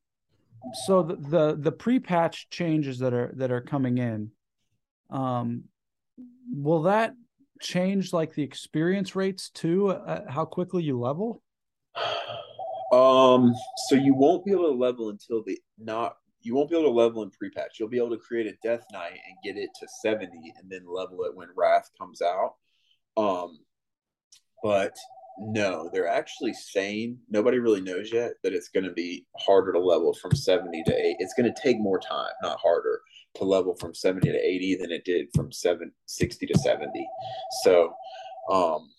so 0.86 1.02
the 1.02 1.16
the, 1.16 1.56
the 1.58 1.72
pre-patch 1.72 2.48
changes 2.50 2.98
that 3.00 3.12
are 3.12 3.32
that 3.36 3.50
are 3.50 3.60
coming 3.60 3.98
in, 3.98 4.30
um, 5.10 5.64
will 6.52 6.82
that 6.82 7.14
change 7.60 8.12
like 8.12 8.34
the 8.34 8.42
experience 8.42 9.14
rates 9.14 9.50
too? 9.50 9.90
Uh, 9.90 10.30
how 10.30 10.44
quickly 10.44 10.82
you 10.82 10.98
level? 10.98 11.42
Um, 12.92 13.54
so 13.88 13.94
you 13.94 14.14
won't 14.14 14.44
be 14.44 14.52
able 14.52 14.70
to 14.70 14.78
level 14.78 15.08
until 15.08 15.42
the 15.42 15.58
not 15.78 16.16
you 16.42 16.54
won't 16.54 16.68
be 16.68 16.76
able 16.76 16.88
to 16.90 16.94
level 16.94 17.22
in 17.22 17.30
pre-patch. 17.30 17.78
You'll 17.78 17.88
be 17.88 17.98
able 17.98 18.10
to 18.10 18.18
create 18.18 18.46
a 18.46 18.56
Death 18.62 18.84
Knight 18.92 19.12
and 19.12 19.36
get 19.44 19.56
it 19.56 19.70
to 19.80 19.86
70 20.02 20.26
and 20.58 20.70
then 20.70 20.82
level 20.86 21.22
it 21.24 21.34
when 21.34 21.48
Wrath 21.56 21.88
comes 21.98 22.20
out. 22.20 22.54
Um, 23.16 23.60
but 24.62 24.96
no, 25.38 25.88
they're 25.92 26.08
actually 26.08 26.52
saying 26.52 27.18
nobody 27.30 27.58
really 27.58 27.80
knows 27.80 28.12
yet 28.12 28.32
that 28.42 28.52
it's 28.52 28.68
going 28.68 28.84
to 28.84 28.92
be 28.92 29.26
harder 29.38 29.72
to 29.72 29.78
level 29.78 30.14
from 30.14 30.34
70 30.34 30.82
to 30.84 30.94
8. 30.94 31.16
It's 31.18 31.34
going 31.34 31.52
to 31.52 31.62
take 31.62 31.78
more 31.78 31.98
time, 31.98 32.32
not 32.42 32.58
harder, 32.60 33.00
to 33.36 33.44
level 33.44 33.74
from 33.76 33.94
70 33.94 34.30
to 34.30 34.38
80 34.38 34.76
than 34.76 34.92
it 34.92 35.04
did 35.04 35.28
from 35.34 35.50
7 35.50 35.90
60 36.06 36.46
to 36.46 36.58
70. 36.58 37.08
So, 37.64 37.94
um, 38.50 38.90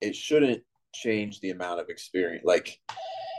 it 0.00 0.14
shouldn't 0.14 0.62
change 0.94 1.40
the 1.40 1.50
amount 1.50 1.80
of 1.80 1.88
experience. 1.88 2.44
Like 2.44 2.80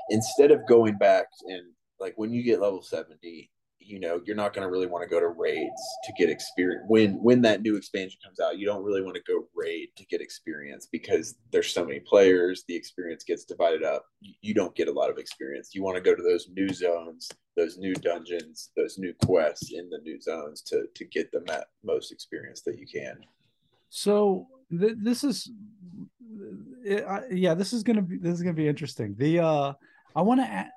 instead 0.09 0.51
of 0.51 0.67
going 0.67 0.97
back 0.97 1.27
and 1.45 1.61
like 1.99 2.13
when 2.17 2.33
you 2.33 2.43
get 2.43 2.61
level 2.61 2.81
70, 2.81 3.51
you 3.85 3.99
know 3.99 4.21
you're 4.25 4.35
not 4.35 4.53
going 4.53 4.65
to 4.65 4.71
really 4.71 4.87
want 4.87 5.03
to 5.03 5.09
go 5.09 5.19
to 5.19 5.27
raids 5.27 5.81
to 6.03 6.13
get 6.17 6.29
experience 6.29 6.83
when 6.87 7.21
when 7.21 7.41
that 7.41 7.61
new 7.61 7.75
expansion 7.75 8.19
comes 8.23 8.39
out 8.39 8.57
you 8.57 8.65
don't 8.65 8.83
really 8.83 9.01
want 9.01 9.15
to 9.15 9.21
go 9.27 9.45
raid 9.55 9.89
to 9.95 10.05
get 10.05 10.21
experience 10.21 10.87
because 10.91 11.35
there's 11.51 11.71
so 11.73 11.85
many 11.85 11.99
players 11.99 12.63
the 12.67 12.75
experience 12.75 13.23
gets 13.23 13.45
divided 13.45 13.83
up 13.83 14.05
you 14.41 14.53
don't 14.53 14.75
get 14.75 14.87
a 14.87 14.91
lot 14.91 15.09
of 15.09 15.17
experience. 15.17 15.73
You 15.73 15.83
want 15.83 15.95
to 15.95 16.01
go 16.01 16.15
to 16.15 16.21
those 16.21 16.47
new 16.53 16.69
zones 16.69 17.29
those 17.55 17.77
new 17.77 17.93
dungeons 17.93 18.71
those 18.75 18.97
new 18.97 19.13
quests 19.25 19.73
in 19.73 19.87
the 19.89 19.99
new 19.99 20.19
zones 20.19 20.61
to 20.61 20.85
to 20.95 21.05
get 21.05 21.31
the 21.31 21.63
most 21.83 22.11
experience 22.11 22.61
that 22.61 22.79
you 22.79 22.87
can. 22.87 23.17
So 23.89 24.47
th- 24.71 24.95
this 24.97 25.23
is 25.23 25.51
it, 26.83 27.05
I, 27.05 27.23
yeah 27.31 27.53
this 27.53 27.73
is 27.73 27.83
gonna 27.83 28.01
be 28.01 28.17
this 28.17 28.33
is 28.33 28.41
gonna 28.41 28.53
be 28.53 28.67
interesting. 28.67 29.15
The 29.17 29.39
uh 29.39 29.73
i 30.15 30.21
want 30.21 30.39
to 30.39 30.67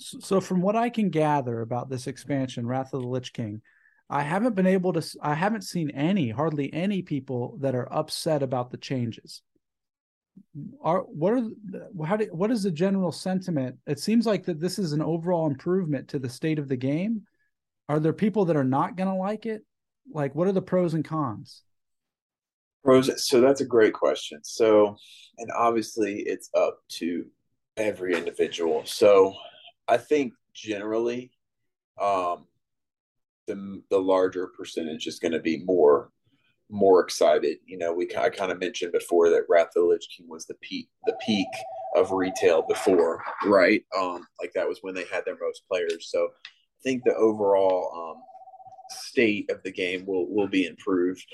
so 0.00 0.40
from 0.40 0.62
what 0.62 0.76
I 0.76 0.88
can 0.88 1.10
gather 1.10 1.60
about 1.60 1.90
this 1.90 2.06
expansion, 2.06 2.66
Wrath 2.66 2.94
of 2.94 3.02
the 3.02 3.08
Lich 3.08 3.32
King, 3.32 3.60
I 4.08 4.22
haven't 4.22 4.56
been 4.56 4.66
able 4.66 4.92
to. 4.94 5.18
I 5.22 5.34
haven't 5.34 5.62
seen 5.62 5.90
any, 5.90 6.30
hardly 6.30 6.72
any 6.72 7.02
people 7.02 7.58
that 7.60 7.74
are 7.74 7.92
upset 7.92 8.42
about 8.42 8.70
the 8.70 8.76
changes. 8.76 9.42
Are 10.82 11.00
what 11.02 11.34
are 11.34 12.06
how 12.06 12.16
do, 12.16 12.24
what 12.32 12.50
is 12.50 12.62
the 12.62 12.70
general 12.70 13.12
sentiment? 13.12 13.76
It 13.86 14.00
seems 14.00 14.26
like 14.26 14.44
that 14.46 14.58
this 14.58 14.78
is 14.78 14.92
an 14.92 15.02
overall 15.02 15.46
improvement 15.46 16.08
to 16.08 16.18
the 16.18 16.28
state 16.28 16.58
of 16.58 16.68
the 16.68 16.76
game. 16.76 17.22
Are 17.88 18.00
there 18.00 18.12
people 18.12 18.46
that 18.46 18.56
are 18.56 18.64
not 18.64 18.96
going 18.96 19.08
to 19.08 19.14
like 19.14 19.46
it? 19.46 19.62
Like, 20.12 20.34
what 20.34 20.48
are 20.48 20.52
the 20.52 20.62
pros 20.62 20.94
and 20.94 21.04
cons? 21.04 21.62
Pros. 22.82 23.28
So 23.28 23.40
that's 23.40 23.60
a 23.60 23.66
great 23.66 23.92
question. 23.92 24.40
So, 24.42 24.96
and 25.38 25.50
obviously, 25.56 26.20
it's 26.20 26.50
up 26.54 26.78
to 26.98 27.26
every 27.76 28.14
individual. 28.14 28.82
So 28.86 29.34
I 29.90 29.96
think 29.96 30.32
generally, 30.54 31.32
um, 32.00 32.46
the 33.46 33.82
the 33.90 33.98
larger 33.98 34.46
percentage 34.56 35.06
is 35.06 35.18
going 35.18 35.32
to 35.32 35.40
be 35.40 35.64
more 35.64 36.12
more 36.70 37.00
excited. 37.00 37.58
You 37.66 37.78
know, 37.78 37.92
we 37.92 38.08
I 38.16 38.30
kind 38.30 38.52
of 38.52 38.60
mentioned 38.60 38.92
before 38.92 39.28
that 39.30 39.46
Wrath 39.48 39.68
of 39.76 39.82
the 39.82 39.88
Lich 39.88 40.08
King 40.16 40.28
was 40.28 40.46
the 40.46 40.54
peak 40.62 40.88
the 41.06 41.16
peak 41.26 41.48
of 41.96 42.12
retail 42.12 42.62
before, 42.62 43.22
right? 43.44 43.82
Um, 43.98 44.26
like 44.40 44.52
that 44.54 44.68
was 44.68 44.78
when 44.82 44.94
they 44.94 45.04
had 45.12 45.24
their 45.24 45.38
most 45.40 45.62
players. 45.68 46.08
So 46.10 46.28
I 46.28 46.80
think 46.84 47.02
the 47.02 47.16
overall 47.16 48.14
um, 48.14 48.22
state 48.90 49.50
of 49.50 49.60
the 49.64 49.72
game 49.72 50.06
will 50.06 50.32
will 50.32 50.48
be 50.48 50.66
improved. 50.66 51.26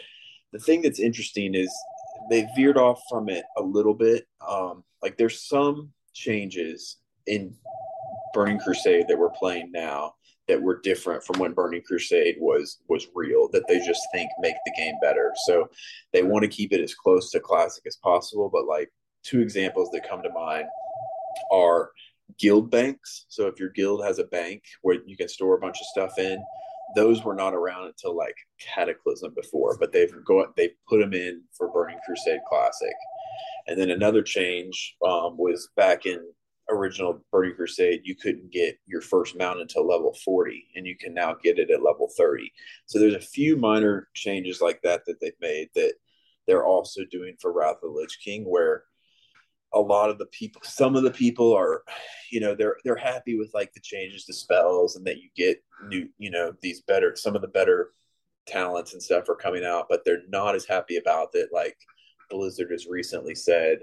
The 0.53 0.59
thing 0.59 0.81
that's 0.81 1.01
interesting 1.01 1.55
is 1.55 1.71
they 2.31 2.49
veered 2.57 2.79
off 2.79 3.03
from 3.11 3.29
it 3.29 3.45
a 3.59 3.63
little 3.63 3.93
bit. 3.93 4.27
Um, 4.49 4.85
like 5.03 5.19
there's 5.19 5.47
some 5.47 5.93
changes 6.15 6.97
in 7.27 7.55
Burning 8.37 8.59
Crusade 8.59 9.09
that 9.09 9.19
we're 9.19 9.31
playing 9.31 9.73
now 9.73 10.13
that 10.47 10.61
were 10.61 10.79
different 10.83 11.25
from 11.25 11.41
when 11.41 11.55
Burning 11.55 11.81
Crusade 11.81 12.37
was 12.39 12.83
was 12.87 13.09
real 13.15 13.49
that 13.53 13.67
they 13.67 13.79
just 13.79 14.07
think 14.13 14.31
make 14.41 14.57
the 14.67 14.75
game 14.77 14.95
better. 15.01 15.33
So 15.47 15.71
they 16.13 16.23
want 16.23 16.43
to 16.43 16.49
keep 16.49 16.73
it 16.75 16.83
as 16.83 16.95
close 16.95 17.31
to 17.31 17.41
classic 17.41 17.85
as 17.87 17.97
possible. 17.97 18.51
But 18.53 18.67
like 18.67 18.93
two 19.25 19.41
examples 19.41 19.91
that 19.93 20.07
come 20.07 20.23
to 20.23 20.29
mind 20.29 20.67
are 21.51 21.93
guild 22.39 22.71
banks. 22.71 23.25
So 23.29 23.47
if 23.47 23.59
your 23.59 23.71
guild 23.71 24.05
has 24.05 24.19
a 24.19 24.25
bank 24.25 24.63
where 24.83 24.99
you 25.07 25.17
can 25.17 25.29
store 25.29 25.57
a 25.57 25.61
bunch 25.61 25.79
of 25.81 25.87
stuff 25.87 26.19
in, 26.19 26.39
those 26.95 27.25
were 27.25 27.35
not 27.35 27.55
around 27.55 27.87
until 27.87 28.15
like 28.15 28.37
Cataclysm 28.61 29.33
before, 29.35 29.79
but 29.79 29.93
they've 29.93 30.13
go 30.27 30.47
they 30.59 30.73
put 30.87 31.01
them 31.01 31.15
in 31.15 31.43
for 31.57 31.73
Burning 31.73 31.99
Crusade 32.05 32.41
Classic. 32.51 32.95
And 33.67 33.81
then 33.81 33.89
another 33.89 34.23
change 34.23 34.95
um, 35.05 35.39
was 35.39 35.71
back 35.75 36.05
in 36.05 36.21
original 36.69 37.25
Burning 37.31 37.55
Crusade, 37.55 38.03
you 38.05 38.15
couldn't 38.15 38.53
get 38.53 38.79
your 38.87 39.01
first 39.01 39.37
mount 39.37 39.61
until 39.61 39.87
level 39.87 40.15
40, 40.25 40.69
and 40.75 40.87
you 40.87 40.97
can 40.97 41.15
now 41.15 41.35
get 41.43 41.59
it 41.59 41.71
at 41.71 41.83
level 41.83 42.11
30. 42.17 42.53
So 42.87 42.99
there's 42.99 43.15
a 43.15 43.21
few 43.21 43.57
minor 43.57 44.09
changes 44.15 44.61
like 44.61 44.83
that 44.83 45.05
that 45.07 45.21
they've 45.21 45.33
made 45.41 45.69
that 45.75 45.95
they're 46.47 46.65
also 46.65 47.03
doing 47.11 47.37
for 47.41 47.53
Wrath 47.53 47.77
of 47.83 47.93
the 47.93 47.99
Lich 47.99 48.19
King, 48.25 48.45
where 48.45 48.85
a 49.75 49.81
lot 49.81 50.11
of 50.11 50.19
the 50.19 50.27
people, 50.27 50.63
some 50.65 50.97
of 50.97 51.03
the 51.03 51.11
people 51.11 51.53
are, 51.53 51.83
you 52.31 52.41
know, 52.41 52.55
they're 52.55 52.77
they're 52.85 52.97
happy 52.97 53.37
with 53.37 53.51
like 53.53 53.73
the 53.73 53.81
changes 53.81 54.25
to 54.25 54.33
spells 54.33 54.97
and 54.97 55.07
that 55.07 55.19
you 55.19 55.29
get 55.37 55.63
new, 55.89 56.09
you 56.19 56.31
know, 56.31 56.53
these 56.63 56.83
better, 56.83 57.15
some 57.17 57.35
of 57.35 57.43
the 57.43 57.49
better 57.49 57.91
talents 58.47 58.93
and 58.93 59.03
stuff 59.03 59.29
are 59.29 59.37
coming 59.37 59.65
out, 59.65 59.87
but 59.89 60.05
they're 60.05 60.23
not 60.29 60.55
as 60.55 60.65
happy 60.65 60.97
about 60.97 61.33
that. 61.33 61.49
Like 61.53 61.77
Blizzard 62.31 62.71
has 62.71 62.87
recently 62.87 63.35
said, 63.35 63.81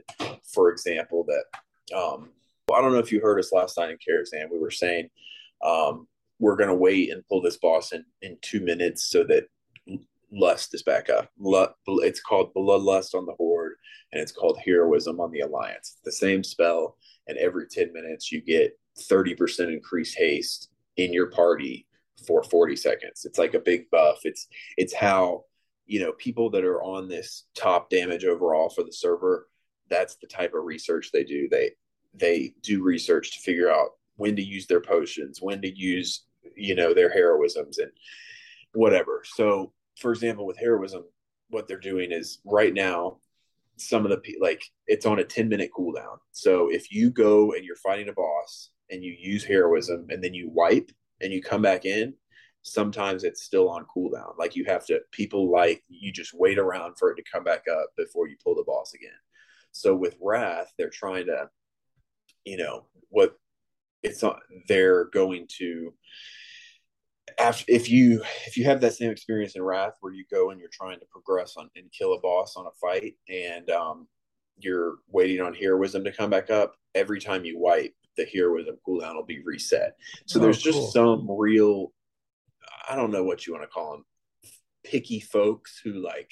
for 0.54 0.70
example, 0.70 1.26
that 1.26 1.96
um, 1.96 2.30
I 2.74 2.82
don't 2.82 2.94
know 2.94 3.00
if 3.00 3.12
you 3.12 3.22
heard 3.22 3.40
us 3.40 3.52
last 3.52 3.78
night 3.78 3.92
in 3.92 3.98
Karazhan. 3.98 4.52
We 4.52 4.60
were 4.60 4.72
saying 4.72 5.10
um, 5.64 6.08
we're 6.40 6.56
going 6.56 6.70
to 6.70 6.76
wait 6.76 7.12
and 7.12 7.26
pull 7.28 7.42
this 7.42 7.58
boss 7.58 7.92
in, 7.94 8.04
in 8.22 8.38
two 8.42 8.62
minutes 8.62 9.06
so 9.06 9.24
that 9.26 9.46
lust 10.32 10.74
is 10.74 10.84
back 10.84 11.10
up. 11.10 11.30
It's 11.88 12.22
called 12.22 12.54
Bloodlust 12.54 13.14
on 13.16 13.26
the 13.26 13.36
Horde, 13.38 13.74
and 14.12 14.22
it's 14.22 14.32
called 14.32 14.60
Heroism 14.64 15.20
on 15.20 15.32
the 15.32 15.42
Alliance. 15.42 15.96
It's 15.96 16.02
the 16.04 16.12
same 16.12 16.44
spell, 16.44 16.98
and 17.28 17.38
every 17.38 17.68
10 17.68 17.94
minutes 17.94 18.32
you 18.32 18.42
get 18.42 18.78
30% 19.00 19.72
increased 19.72 20.18
haste 20.18 20.70
in 20.98 21.14
your 21.14 21.28
party 21.28 21.88
for 22.28 22.44
40 22.44 22.76
seconds. 22.76 23.26
It's 23.26 23.40
like 23.40 23.54
a 23.54 23.60
big 23.60 23.90
buff. 23.90 24.20
It's 24.24 24.48
it's 24.78 24.94
how 24.94 25.46
you 25.86 26.00
know 26.00 26.14
people 26.14 26.50
that 26.52 26.64
are 26.64 26.82
on 26.82 27.08
this 27.08 27.46
top 27.56 27.90
damage 27.90 28.24
overall 28.24 28.70
for 28.70 28.84
the 28.84 28.94
server 28.94 29.48
that's 29.90 30.16
the 30.16 30.28
type 30.28 30.54
of 30.54 30.64
research 30.64 31.12
they 31.12 31.24
do. 31.24 31.48
They 31.50 31.72
they 32.14 32.54
do 32.62 32.84
research 32.84 33.34
to 33.34 33.40
figure 33.42 33.72
out 33.72 33.92
when 34.16 34.36
to 34.36 34.44
use 34.44 34.68
their 34.68 34.82
potions, 34.82 35.40
when 35.42 35.62
to 35.62 35.76
use 35.76 36.26
you 36.56 36.76
know 36.76 36.94
their 36.94 37.14
heroisms 37.14 37.78
and 37.80 37.92
whatever. 38.74 39.24
So, 39.26 39.74
for 40.00 40.12
example, 40.12 40.46
with 40.46 40.58
heroism, 40.58 41.04
what 41.50 41.68
they're 41.68 41.80
doing 41.80 42.12
is 42.12 42.40
right 42.46 42.74
now 42.74 43.18
some 43.78 44.06
of 44.06 44.12
the 44.12 44.38
like 44.40 44.64
it's 44.88 45.06
on 45.06 45.20
a 45.20 45.24
10 45.24 45.50
minute 45.50 45.72
cooldown. 45.76 46.18
So 46.32 46.70
if 46.70 46.92
you 46.92 47.10
go 47.10 47.54
and 47.54 47.66
you're 47.66 47.76
fighting 47.78 48.10
a 48.10 48.14
boss 48.14 48.70
and 48.90 49.04
you 49.04 49.16
use 49.18 49.44
heroism 49.44 50.08
and 50.10 50.24
then 50.24 50.34
you 50.34 50.50
wipe 50.50 50.92
and 51.22 51.32
you 51.32 51.42
come 51.42 51.62
back 51.62 51.86
in, 51.86 52.14
sometimes 52.62 53.24
it's 53.24 53.44
still 53.44 53.70
on 53.70 53.86
cooldown. 53.96 54.38
Like 54.38 54.56
you 54.56 54.66
have 54.66 54.86
to 54.88 55.02
people 55.12 55.52
like 55.52 55.84
you 55.88 56.12
just 56.12 56.34
wait 56.34 56.58
around 56.58 56.98
for 56.98 57.12
it 57.12 57.16
to 57.16 57.24
come 57.32 57.44
back 57.44 57.64
up 57.72 57.88
before 57.98 58.28
you 58.28 58.36
pull 58.44 58.56
the 58.56 58.64
boss 58.64 58.94
again. 58.94 59.12
So 59.72 59.96
with 59.96 60.16
Wrath, 60.22 60.72
they're 60.78 60.90
trying 60.90 61.26
to, 61.28 61.50
you 62.46 62.58
know, 62.58 62.86
what 63.10 63.38
it's 64.02 64.22
not 64.22 64.40
they're 64.68 65.06
going 65.06 65.48
to 65.48 65.94
after 67.40 67.64
if 67.68 67.90
you 67.90 68.22
if 68.46 68.58
you 68.58 68.66
have 68.66 68.82
that 68.82 68.94
same 68.94 69.12
experience 69.12 69.56
in 69.56 69.64
Wrath 69.64 69.96
where 70.02 70.14
you 70.14 70.26
go 70.32 70.52
and 70.52 70.60
you're 70.60 70.70
trying 70.72 71.00
to 71.00 71.06
progress 71.12 71.56
on 71.58 71.70
and 71.76 71.92
kill 71.92 72.14
a 72.14 72.20
boss 72.20 72.56
on 72.58 72.66
a 72.68 72.72
fight 72.82 73.16
and 73.30 73.70
um, 73.70 74.08
you're 74.58 74.96
waiting 75.10 75.42
on 75.42 75.54
heroism 75.54 76.04
to 76.04 76.12
come 76.12 76.30
back 76.30 76.50
up, 76.50 76.76
every 76.94 77.20
time 77.20 77.46
you 77.46 77.58
wipe, 77.58 77.94
the 78.18 78.26
heroism 78.26 78.78
cooldown 78.88 79.16
will 79.16 79.26
be 79.26 79.42
reset. 79.44 79.96
So 80.26 80.40
oh, 80.40 80.44
there's 80.44 80.62
just 80.62 80.92
some 80.92 81.28
real 81.30 81.92
I 82.90 82.96
don't 82.96 83.12
know 83.12 83.24
what 83.24 83.48
you 83.48 83.54
want 83.54 83.64
to 83.64 83.70
call 83.70 83.92
them 83.94 84.06
picky 84.84 85.20
folks 85.20 85.80
who 85.84 85.94
like 85.94 86.32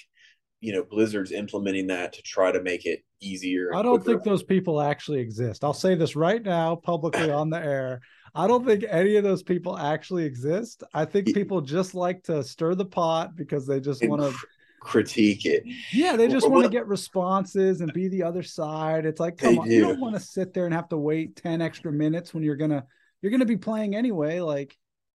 you 0.61 0.71
know 0.71 0.83
Blizzard's 0.83 1.31
implementing 1.31 1.87
that 1.87 2.13
to 2.13 2.21
try 2.21 2.51
to 2.51 2.61
make 2.61 2.85
it 2.85 3.03
easier. 3.19 3.75
I 3.75 3.81
don't 3.81 4.03
think 4.03 4.23
those 4.23 4.43
people 4.43 4.79
actually 4.79 5.19
exist. 5.19 5.63
I'll 5.63 5.73
say 5.73 5.95
this 5.95 6.15
right 6.15 6.41
now 6.41 6.75
publicly 6.75 7.31
on 7.31 7.49
the 7.49 7.57
air. 7.57 8.01
I 8.33 8.47
don't 8.47 8.65
think 8.65 8.85
any 8.87 9.17
of 9.17 9.23
those 9.23 9.43
people 9.43 9.77
actually 9.77 10.23
exist. 10.23 10.83
I 10.93 11.03
think 11.03 11.33
people 11.33 11.59
just 11.59 11.93
like 11.95 12.23
to 12.23 12.43
stir 12.43 12.75
the 12.75 12.85
pot 12.85 13.35
because 13.35 13.67
they 13.67 13.81
just 13.81 14.07
want 14.07 14.21
to 14.21 14.33
critique 14.79 15.45
it. 15.45 15.63
Yeah, 15.91 16.15
they 16.15 16.27
just 16.27 16.49
want 16.49 16.63
to 16.63 16.69
get 16.69 16.87
responses 16.87 17.81
and 17.81 17.91
be 17.91 18.07
the 18.07 18.23
other 18.23 18.43
side. 18.43 19.05
It's 19.05 19.19
like, 19.19 19.37
come 19.37 19.59
on, 19.59 19.67
do. 19.67 19.73
you 19.73 19.81
don't 19.81 19.99
want 19.99 20.15
to 20.15 20.21
sit 20.21 20.53
there 20.53 20.65
and 20.65 20.73
have 20.73 20.89
to 20.89 20.97
wait 20.97 21.35
10 21.35 21.61
extra 21.61 21.91
minutes 21.91 22.33
when 22.33 22.43
you're 22.43 22.55
gonna 22.55 22.85
you're 23.21 23.31
gonna 23.31 23.45
be 23.45 23.57
playing 23.57 23.95
anyway. 23.95 24.39
Like 24.39 24.77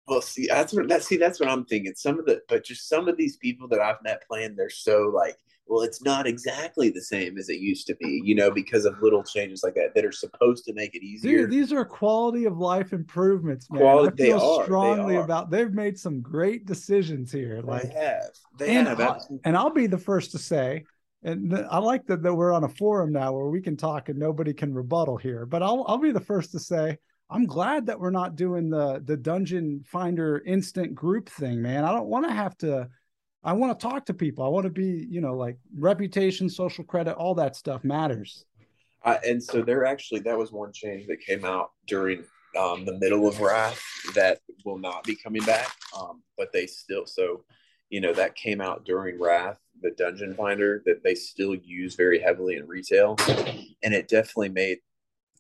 well, 0.08 0.22
see, 0.22 0.48
that's 0.48 0.74
what 0.74 0.88
that 0.90 1.04
see, 1.04 1.18
that's 1.18 1.40
what 1.40 1.50
I'm 1.50 1.66
thinking. 1.66 1.94
Some 1.96 2.20
of 2.20 2.26
the 2.26 2.42
but 2.48 2.64
just 2.64 2.90
some 2.90 3.08
of 3.08 3.18
these 3.18 3.38
people 3.38 3.68
that 3.70 3.80
I've 3.80 4.02
met 4.04 4.24
playing, 4.28 4.56
they're 4.56 4.70
so 4.70 5.12
like 5.14 5.38
well, 5.72 5.84
it's 5.84 6.04
not 6.04 6.28
exactly 6.28 6.90
the 6.90 7.02
same 7.02 7.38
as 7.38 7.48
it 7.48 7.60
used 7.60 7.88
to 7.88 7.96
be, 7.96 8.22
you 8.26 8.36
know, 8.36 8.52
because 8.52 8.84
of 8.84 9.02
little 9.02 9.24
changes 9.24 9.64
like 9.64 9.76
that 9.76 9.96
that 9.96 10.04
are 10.04 10.12
supposed 10.12 10.66
to 10.66 10.74
make 10.74 10.96
it 10.96 11.02
easier. 11.02 11.44
Dude, 11.44 11.52
these 11.52 11.72
are 11.72 11.86
quality 11.86 12.44
of 12.44 12.58
life 12.58 12.92
improvements, 12.92 13.72
man. 13.72 13.82
Quality, 13.82 14.24
I 14.24 14.28
feel 14.28 14.40
they 14.40 14.46
are, 14.46 14.64
strongly 14.66 15.16
they 15.16 15.22
about. 15.22 15.50
They've 15.50 15.72
made 15.72 15.98
some 15.98 16.20
great 16.20 16.66
decisions 16.66 17.32
here. 17.32 17.62
Like 17.64 17.84
they 17.84 18.00
have, 18.00 18.30
they 18.58 18.76
and 18.76 18.88
have, 18.90 19.00
I, 19.00 19.20
and 19.46 19.56
I'll 19.56 19.70
be 19.70 19.88
the 19.88 19.98
first 19.98 20.32
to 20.32 20.40
say, 20.40 20.84
and 21.24 21.56
I 21.56 21.78
like 21.78 22.06
that, 22.08 22.22
that 22.24 22.34
we're 22.34 22.52
on 22.52 22.66
a 22.66 22.70
forum 22.70 23.14
now 23.14 23.32
where 23.32 23.48
we 23.48 23.62
can 23.62 23.78
talk 23.78 24.10
and 24.10 24.20
nobody 24.20 24.54
can 24.54 24.74
rebuttal 24.74 25.16
here. 25.16 25.46
But 25.46 25.64
I'll 25.64 25.86
I'll 25.88 26.00
be 26.00 26.12
the 26.12 26.20
first 26.20 26.52
to 26.52 26.60
say. 26.60 26.98
I'm 27.32 27.46
glad 27.46 27.86
that 27.86 28.00
we're 28.00 28.12
not 28.12 28.36
doing 28.36 28.70
the 28.70 29.02
the 29.06 29.16
dungeon 29.16 29.84
finder 29.88 30.44
instant 30.46 30.94
group 30.94 31.30
thing, 31.30 31.62
man. 31.62 31.86
I 31.86 31.94
don't 31.94 32.08
want 32.08 32.28
to 32.28 32.34
have 32.34 32.58
to 32.58 32.90
I 33.44 33.54
want 33.54 33.80
to 33.80 33.88
talk 33.88 34.06
to 34.08 34.14
people. 34.14 34.44
I 34.44 34.50
want 34.50 34.66
to 34.66 34.70
be, 34.70 35.08
you 35.10 35.22
know, 35.22 35.36
like 35.36 35.58
reputation, 35.76 36.50
social 36.50 36.84
credit, 36.84 37.14
all 37.14 37.34
that 37.36 37.56
stuff 37.56 37.84
matters. 37.84 38.46
Uh, 39.04 39.18
and 39.26 39.42
so 39.42 39.62
there 39.64 39.86
actually 39.86 40.20
that 40.22 40.38
was 40.38 40.52
one 40.52 40.72
change 40.74 41.08
that 41.08 41.22
came 41.22 41.46
out 41.46 41.72
during 41.88 42.24
um, 42.60 42.86
the 42.86 42.98
middle 43.00 43.28
of 43.28 43.40
Wrath 43.40 43.82
that 44.14 44.40
will 44.66 44.78
not 44.78 45.04
be 45.06 45.16
coming 45.16 45.44
back. 45.44 45.72
Um, 45.98 46.22
but 46.38 46.52
they 46.52 46.68
still 46.68 47.06
so 47.06 47.46
you 47.90 48.02
know 48.02 48.14
that 48.14 48.36
came 48.36 48.60
out 48.60 48.84
during 48.84 49.20
Wrath, 49.20 49.58
the 49.82 49.92
Dungeon 49.92 50.36
Finder 50.36 50.84
that 50.86 51.02
they 51.04 51.16
still 51.16 51.56
use 51.56 51.96
very 51.96 52.20
heavily 52.20 52.58
in 52.58 52.68
retail, 52.68 53.16
and 53.84 53.94
it 53.94 54.10
definitely 54.10 54.50
made. 54.50 54.80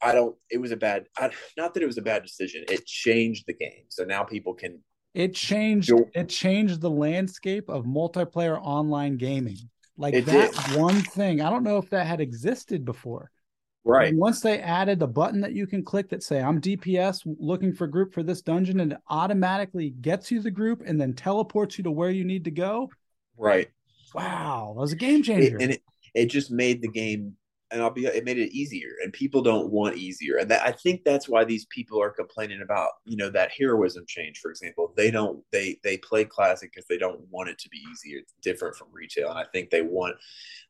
I 0.01 0.13
don't. 0.13 0.35
It 0.49 0.59
was 0.59 0.71
a 0.71 0.77
bad. 0.77 1.05
I, 1.17 1.29
not 1.57 1.73
that 1.73 1.83
it 1.83 1.87
was 1.87 1.97
a 1.97 2.01
bad 2.01 2.23
decision. 2.23 2.63
It 2.69 2.85
changed 2.85 3.45
the 3.47 3.53
game, 3.53 3.85
so 3.89 4.03
now 4.03 4.23
people 4.23 4.53
can 4.53 4.79
it 5.13 5.33
changed 5.33 5.91
it 6.13 6.29
changed 6.29 6.81
the 6.81 6.89
landscape 6.89 7.69
of 7.69 7.85
multiplayer 7.85 8.59
online 8.61 9.17
gaming 9.17 9.57
like 9.97 10.13
that 10.25 10.53
did. 10.53 10.79
one 10.79 11.01
thing 11.01 11.41
i 11.41 11.49
don't 11.49 11.63
know 11.63 11.77
if 11.77 11.89
that 11.89 12.07
had 12.07 12.21
existed 12.21 12.85
before 12.85 13.29
right 13.83 14.09
and 14.09 14.17
once 14.17 14.41
they 14.41 14.59
added 14.59 14.99
the 14.99 15.07
button 15.07 15.41
that 15.41 15.53
you 15.53 15.67
can 15.67 15.83
click 15.83 16.09
that 16.09 16.23
say 16.23 16.41
i'm 16.41 16.61
dps 16.61 17.21
looking 17.39 17.73
for 17.73 17.87
group 17.87 18.13
for 18.13 18.23
this 18.23 18.41
dungeon 18.41 18.79
and 18.79 18.93
it 18.93 18.99
automatically 19.09 19.89
gets 19.89 20.31
you 20.31 20.39
the 20.41 20.51
group 20.51 20.81
and 20.85 20.99
then 20.99 21.13
teleports 21.13 21.77
you 21.77 21.83
to 21.83 21.91
where 21.91 22.11
you 22.11 22.23
need 22.23 22.45
to 22.45 22.51
go 22.51 22.89
right 23.37 23.69
wow 24.13 24.73
that 24.75 24.81
was 24.81 24.93
a 24.93 24.97
game 24.97 25.21
changer 25.23 25.57
it, 25.57 25.61
and 25.61 25.71
it, 25.73 25.81
it 26.13 26.25
just 26.27 26.51
made 26.51 26.81
the 26.81 26.89
game 26.89 27.35
and 27.71 27.81
I'll 27.81 27.89
be 27.89 28.05
it 28.05 28.25
made 28.25 28.37
it 28.37 28.53
easier 28.53 28.89
and 29.03 29.13
people 29.13 29.41
don't 29.41 29.71
want 29.71 29.97
easier 29.97 30.37
and 30.37 30.49
that, 30.51 30.61
I 30.65 30.71
think 30.71 31.03
that's 31.03 31.29
why 31.29 31.43
these 31.43 31.65
people 31.65 32.01
are 32.01 32.09
complaining 32.09 32.61
about 32.61 32.89
you 33.05 33.17
know 33.17 33.29
that 33.29 33.51
heroism 33.57 34.05
change 34.07 34.39
for 34.39 34.51
example. 34.51 34.93
They 34.95 35.11
don't 35.11 35.43
they 35.51 35.79
they 35.83 35.97
play 35.97 36.25
classic 36.25 36.71
because 36.73 36.87
they 36.87 36.97
don't 36.97 37.21
want 37.29 37.49
it 37.49 37.57
to 37.59 37.69
be 37.69 37.81
easier 37.91 38.19
it's 38.19 38.33
different 38.41 38.75
from 38.75 38.89
retail 38.91 39.29
and 39.29 39.39
I 39.39 39.45
think 39.53 39.69
they 39.69 39.81
want 39.81 40.15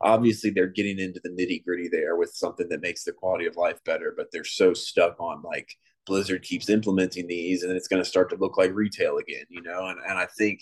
obviously 0.00 0.50
they're 0.50 0.66
getting 0.66 0.98
into 0.98 1.20
the 1.22 1.30
nitty 1.30 1.64
gritty 1.64 1.88
there 1.88 2.16
with 2.16 2.34
something 2.34 2.68
that 2.68 2.82
makes 2.82 3.04
the 3.04 3.12
quality 3.12 3.46
of 3.46 3.56
life 3.56 3.82
better 3.84 4.14
but 4.16 4.28
they're 4.32 4.44
so 4.44 4.74
stuck 4.74 5.18
on 5.20 5.42
like 5.42 5.76
Blizzard 6.06 6.42
keeps 6.42 6.68
implementing 6.68 7.26
these 7.26 7.62
and 7.62 7.72
it's 7.72 7.88
going 7.88 8.02
to 8.02 8.08
start 8.08 8.30
to 8.30 8.36
look 8.36 8.56
like 8.56 8.72
retail 8.74 9.18
again 9.18 9.44
you 9.48 9.62
know 9.62 9.86
and, 9.88 9.98
and 10.08 10.18
I 10.18 10.26
think 10.38 10.60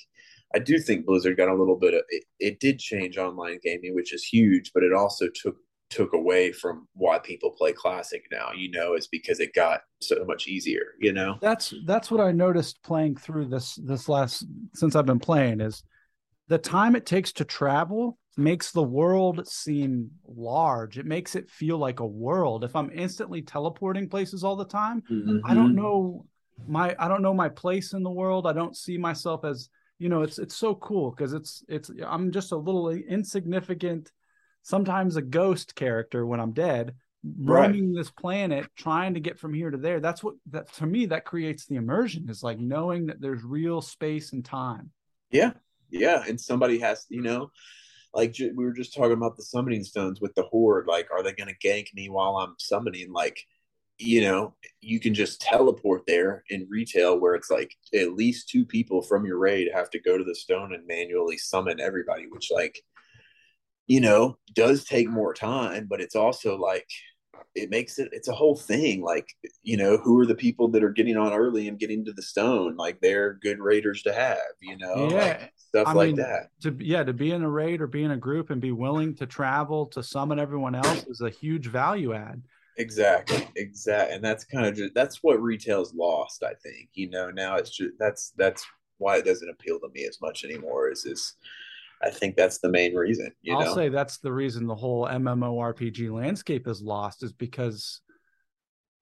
I 0.54 0.58
do 0.58 0.78
think 0.78 1.06
Blizzard 1.06 1.36
got 1.36 1.48
a 1.48 1.54
little 1.54 1.76
bit 1.76 1.94
of 1.94 2.02
it, 2.08 2.24
it 2.38 2.60
did 2.60 2.78
change 2.78 3.18
online 3.18 3.58
gaming 3.62 3.94
which 3.94 4.12
is 4.12 4.24
huge 4.24 4.72
but 4.72 4.82
it 4.82 4.92
also 4.92 5.26
took 5.28 5.56
took 5.90 6.12
away 6.12 6.52
from 6.52 6.86
why 6.94 7.18
people 7.18 7.50
play 7.50 7.72
classic 7.72 8.24
now 8.30 8.50
you 8.56 8.70
know 8.70 8.94
is 8.94 9.08
because 9.08 9.40
it 9.40 9.52
got 9.54 9.82
so 10.00 10.24
much 10.24 10.46
easier 10.46 10.94
you 11.00 11.12
know? 11.12 11.36
That's 11.40 11.74
that's 11.84 12.10
what 12.10 12.20
i 12.20 12.32
noticed 12.32 12.82
playing 12.82 13.16
through 13.16 13.48
this 13.48 13.74
this 13.74 14.08
last 14.08 14.46
since 14.74 14.94
i've 14.94 15.06
been 15.06 15.18
playing 15.18 15.60
is 15.60 15.82
the 16.48 16.58
time 16.58 16.96
it 16.96 17.06
takes 17.06 17.32
to 17.32 17.44
travel 17.44 18.18
makes 18.36 18.72
the 18.72 18.82
world 18.82 19.46
seem 19.46 20.10
large. 20.26 20.98
It 20.98 21.04
makes 21.04 21.34
it 21.34 21.50
feel 21.50 21.78
like 21.78 22.00
a 22.00 22.06
world. 22.06 22.64
If 22.64 22.74
i'm 22.76 22.90
instantly 22.92 23.42
teleporting 23.42 24.08
places 24.08 24.44
all 24.44 24.56
the 24.56 24.64
time 24.64 25.02
mm-hmm. 25.10 25.38
i 25.44 25.54
don't 25.54 25.74
know 25.74 26.24
my 26.66 26.94
i 26.98 27.08
don't 27.08 27.22
know 27.22 27.34
my 27.34 27.48
place 27.48 27.92
in 27.92 28.02
the 28.02 28.10
world. 28.10 28.46
I 28.46 28.52
don't 28.52 28.76
see 28.76 28.96
myself 28.96 29.44
as 29.44 29.68
you 29.98 30.08
know 30.08 30.22
it's 30.22 30.38
it's 30.38 30.56
so 30.56 30.74
cool 30.76 31.10
because 31.10 31.32
it's 31.32 31.62
it's 31.68 31.90
i'm 32.06 32.32
just 32.32 32.52
a 32.52 32.56
little 32.56 32.88
insignificant 32.90 34.10
sometimes 34.62 35.16
a 35.16 35.22
ghost 35.22 35.74
character 35.74 36.26
when 36.26 36.40
I'm 36.40 36.52
dead, 36.52 36.94
roaming 37.38 37.92
right. 37.92 37.98
this 37.98 38.10
planet, 38.10 38.66
trying 38.76 39.14
to 39.14 39.20
get 39.20 39.38
from 39.38 39.54
here 39.54 39.70
to 39.70 39.76
there. 39.76 40.00
That's 40.00 40.22
what 40.22 40.34
that 40.50 40.72
to 40.74 40.86
me 40.86 41.06
that 41.06 41.24
creates 41.24 41.66
the 41.66 41.76
immersion 41.76 42.28
is 42.28 42.42
like 42.42 42.58
knowing 42.58 43.06
that 43.06 43.20
there's 43.20 43.42
real 43.42 43.80
space 43.80 44.32
and 44.32 44.44
time. 44.44 44.90
Yeah, 45.30 45.52
yeah, 45.90 46.24
and 46.26 46.40
somebody 46.40 46.78
has 46.80 47.06
you 47.08 47.22
know. 47.22 47.50
Like 48.12 48.34
we 48.40 48.64
were 48.64 48.72
just 48.72 48.92
talking 48.92 49.12
about 49.12 49.36
the 49.36 49.44
summoning 49.44 49.84
stones 49.84 50.20
with 50.20 50.34
the 50.34 50.42
horde. 50.42 50.88
Like, 50.88 51.08
are 51.12 51.22
they 51.22 51.32
going 51.32 51.54
to 51.54 51.68
gank 51.68 51.94
me 51.94 52.08
while 52.08 52.38
I'm 52.38 52.56
summoning? 52.58 53.12
Like, 53.12 53.40
you 53.98 54.22
know, 54.22 54.56
you 54.80 54.98
can 54.98 55.14
just 55.14 55.40
teleport 55.40 56.02
there 56.08 56.42
in 56.50 56.66
retail 56.68 57.20
where 57.20 57.36
it's 57.36 57.50
like 57.50 57.76
at 57.94 58.14
least 58.14 58.48
two 58.48 58.64
people 58.64 59.00
from 59.00 59.24
your 59.24 59.38
raid 59.38 59.68
have 59.72 59.90
to 59.90 60.00
go 60.00 60.18
to 60.18 60.24
the 60.24 60.34
stone 60.34 60.74
and 60.74 60.86
manually 60.88 61.36
summon 61.36 61.78
everybody, 61.78 62.26
which 62.30 62.50
like 62.50 62.82
you 63.90 64.00
know, 64.00 64.38
does 64.52 64.84
take 64.84 65.10
more 65.10 65.34
time, 65.34 65.88
but 65.90 66.00
it's 66.00 66.14
also 66.14 66.56
like 66.56 66.86
it 67.56 67.70
makes 67.70 67.98
it 67.98 68.08
it's 68.12 68.28
a 68.28 68.32
whole 68.32 68.54
thing. 68.54 69.02
Like, 69.02 69.26
you 69.64 69.76
know, 69.76 69.96
who 69.96 70.20
are 70.20 70.26
the 70.26 70.36
people 70.36 70.68
that 70.68 70.84
are 70.84 70.92
getting 70.92 71.16
on 71.16 71.32
early 71.32 71.66
and 71.66 71.76
getting 71.76 72.04
to 72.04 72.12
the 72.12 72.22
stone? 72.22 72.76
Like 72.76 73.00
they're 73.00 73.34
good 73.42 73.58
raiders 73.58 74.04
to 74.04 74.12
have, 74.12 74.38
you 74.60 74.78
know, 74.78 75.08
yeah. 75.10 75.16
Like, 75.16 75.52
stuff 75.56 75.88
I 75.88 75.92
like 75.94 76.06
mean, 76.06 76.16
that. 76.18 76.50
To 76.62 76.76
yeah, 76.78 77.02
to 77.02 77.12
be 77.12 77.32
in 77.32 77.42
a 77.42 77.50
raid 77.50 77.80
or 77.80 77.88
be 77.88 78.04
in 78.04 78.12
a 78.12 78.16
group 78.16 78.50
and 78.50 78.60
be 78.60 78.70
willing 78.70 79.16
to 79.16 79.26
travel 79.26 79.86
to 79.86 80.04
summon 80.04 80.38
everyone 80.38 80.76
else 80.76 81.04
is 81.08 81.20
a 81.20 81.28
huge 81.28 81.66
value 81.66 82.14
add. 82.14 82.40
Exactly, 82.78 83.48
exactly, 83.56 84.14
and 84.14 84.24
that's 84.24 84.44
kind 84.44 84.66
of 84.66 84.76
just 84.76 84.94
that's 84.94 85.18
what 85.20 85.42
retail's 85.42 85.92
lost. 85.94 86.44
I 86.44 86.54
think 86.62 86.90
you 86.94 87.10
know 87.10 87.32
now 87.32 87.56
it's 87.56 87.70
just 87.70 87.94
that's 87.98 88.30
that's 88.36 88.64
why 88.98 89.16
it 89.16 89.24
doesn't 89.24 89.50
appeal 89.50 89.80
to 89.80 89.88
me 89.92 90.04
as 90.04 90.20
much 90.20 90.44
anymore. 90.44 90.90
Is 90.90 91.04
is 91.06 91.34
I 92.02 92.10
think 92.10 92.36
that's 92.36 92.58
the 92.58 92.70
main 92.70 92.94
reason. 92.94 93.30
I'll 93.50 93.64
know? 93.64 93.74
say 93.74 93.88
that's 93.88 94.18
the 94.18 94.32
reason 94.32 94.66
the 94.66 94.74
whole 94.74 95.06
MMORPG 95.06 96.10
landscape 96.10 96.66
is 96.66 96.80
lost 96.80 97.22
is 97.22 97.32
because 97.32 98.00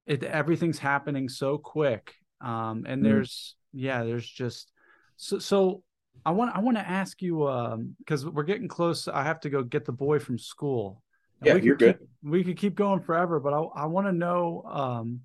it 0.06 0.24
everything's 0.24 0.78
happening 0.78 1.28
so 1.28 1.58
quick. 1.58 2.14
Um, 2.40 2.84
and 2.88 3.02
mm. 3.02 3.04
there's 3.04 3.54
yeah, 3.72 4.02
there's 4.04 4.28
just 4.28 4.72
so 5.16 5.38
so 5.38 5.82
I 6.24 6.32
want 6.32 6.56
I 6.56 6.60
want 6.60 6.76
to 6.76 6.88
ask 6.88 7.22
you 7.22 7.46
um 7.46 7.94
because 7.98 8.26
we're 8.26 8.42
getting 8.42 8.68
close. 8.68 9.06
I 9.06 9.22
have 9.22 9.40
to 9.40 9.50
go 9.50 9.62
get 9.62 9.84
the 9.84 9.92
boy 9.92 10.18
from 10.18 10.38
school. 10.38 11.02
Yeah, 11.42 11.54
you're 11.54 11.76
keep, 11.76 11.98
good. 11.98 12.08
We 12.24 12.42
could 12.42 12.56
keep 12.56 12.74
going 12.74 13.00
forever, 13.00 13.38
but 13.38 13.52
I, 13.52 13.60
I 13.82 13.86
want 13.86 14.08
to 14.08 14.12
know 14.12 14.64
um, 14.66 15.20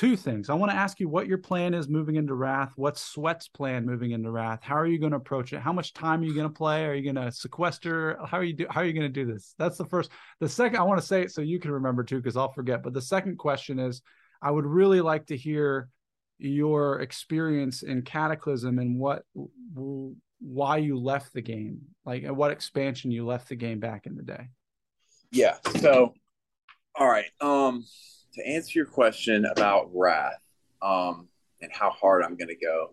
two 0.00 0.16
things. 0.16 0.48
I 0.48 0.54
want 0.54 0.72
to 0.72 0.78
ask 0.78 0.98
you 0.98 1.10
what 1.10 1.26
your 1.26 1.36
plan 1.36 1.74
is 1.74 1.86
moving 1.86 2.16
into 2.16 2.32
Wrath. 2.32 2.72
What's 2.76 3.02
Sweat's 3.02 3.48
plan 3.48 3.84
moving 3.84 4.12
into 4.12 4.30
Wrath? 4.30 4.60
How 4.62 4.76
are 4.76 4.86
you 4.86 4.98
going 4.98 5.10
to 5.10 5.18
approach 5.18 5.52
it? 5.52 5.60
How 5.60 5.74
much 5.74 5.92
time 5.92 6.22
are 6.22 6.24
you 6.24 6.34
going 6.34 6.48
to 6.48 6.54
play? 6.54 6.86
Are 6.86 6.94
you 6.94 7.12
going 7.12 7.22
to 7.22 7.30
sequester? 7.30 8.18
How 8.24 8.38
are 8.38 8.42
you 8.42 8.54
do? 8.54 8.66
How 8.70 8.80
are 8.80 8.86
you 8.86 8.94
going 8.94 9.12
to 9.12 9.24
do 9.24 9.30
this? 9.30 9.54
That's 9.58 9.76
the 9.76 9.84
first. 9.84 10.10
The 10.40 10.48
second, 10.48 10.78
I 10.78 10.84
want 10.84 11.02
to 11.02 11.06
say 11.06 11.20
it 11.20 11.32
so 11.32 11.42
you 11.42 11.60
can 11.60 11.70
remember 11.70 12.02
too, 12.02 12.16
because 12.16 12.34
I'll 12.34 12.50
forget. 12.50 12.82
But 12.82 12.94
the 12.94 13.02
second 13.02 13.36
question 13.36 13.78
is, 13.78 14.00
I 14.40 14.50
would 14.50 14.64
really 14.64 15.02
like 15.02 15.26
to 15.26 15.36
hear 15.36 15.90
your 16.38 17.00
experience 17.00 17.82
in 17.82 18.00
Cataclysm 18.00 18.78
and 18.78 18.98
what 18.98 19.24
why 20.38 20.78
you 20.78 20.98
left 20.98 21.34
the 21.34 21.42
game, 21.42 21.82
like 22.06 22.26
what 22.26 22.52
expansion 22.52 23.10
you 23.10 23.26
left 23.26 23.50
the 23.50 23.56
game 23.56 23.80
back 23.80 24.06
in 24.06 24.16
the 24.16 24.22
day. 24.22 24.48
Yeah. 25.30 25.56
So, 25.78 26.14
all 26.94 27.06
right. 27.06 27.26
Um, 27.42 27.84
to 28.34 28.46
answer 28.46 28.78
your 28.78 28.86
question 28.86 29.44
about 29.44 29.90
Wrath, 29.92 30.40
um, 30.82 31.28
and 31.60 31.70
how 31.72 31.90
hard 31.90 32.22
I'm 32.22 32.36
going 32.36 32.48
to 32.48 32.56
go, 32.56 32.90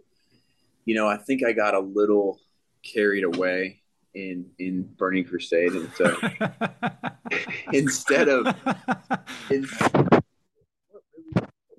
you 0.86 0.96
know, 0.96 1.08
I 1.08 1.18
think 1.18 1.44
I 1.44 1.52
got 1.52 1.74
a 1.74 1.80
little 1.80 2.40
carried 2.82 3.24
away 3.24 3.82
in 4.14 4.46
in 4.58 4.84
Burning 4.98 5.26
Crusade, 5.26 5.74
and 5.74 5.92
so 5.96 6.16
instead 7.74 8.30
of 8.30 8.48
in, 9.52 9.68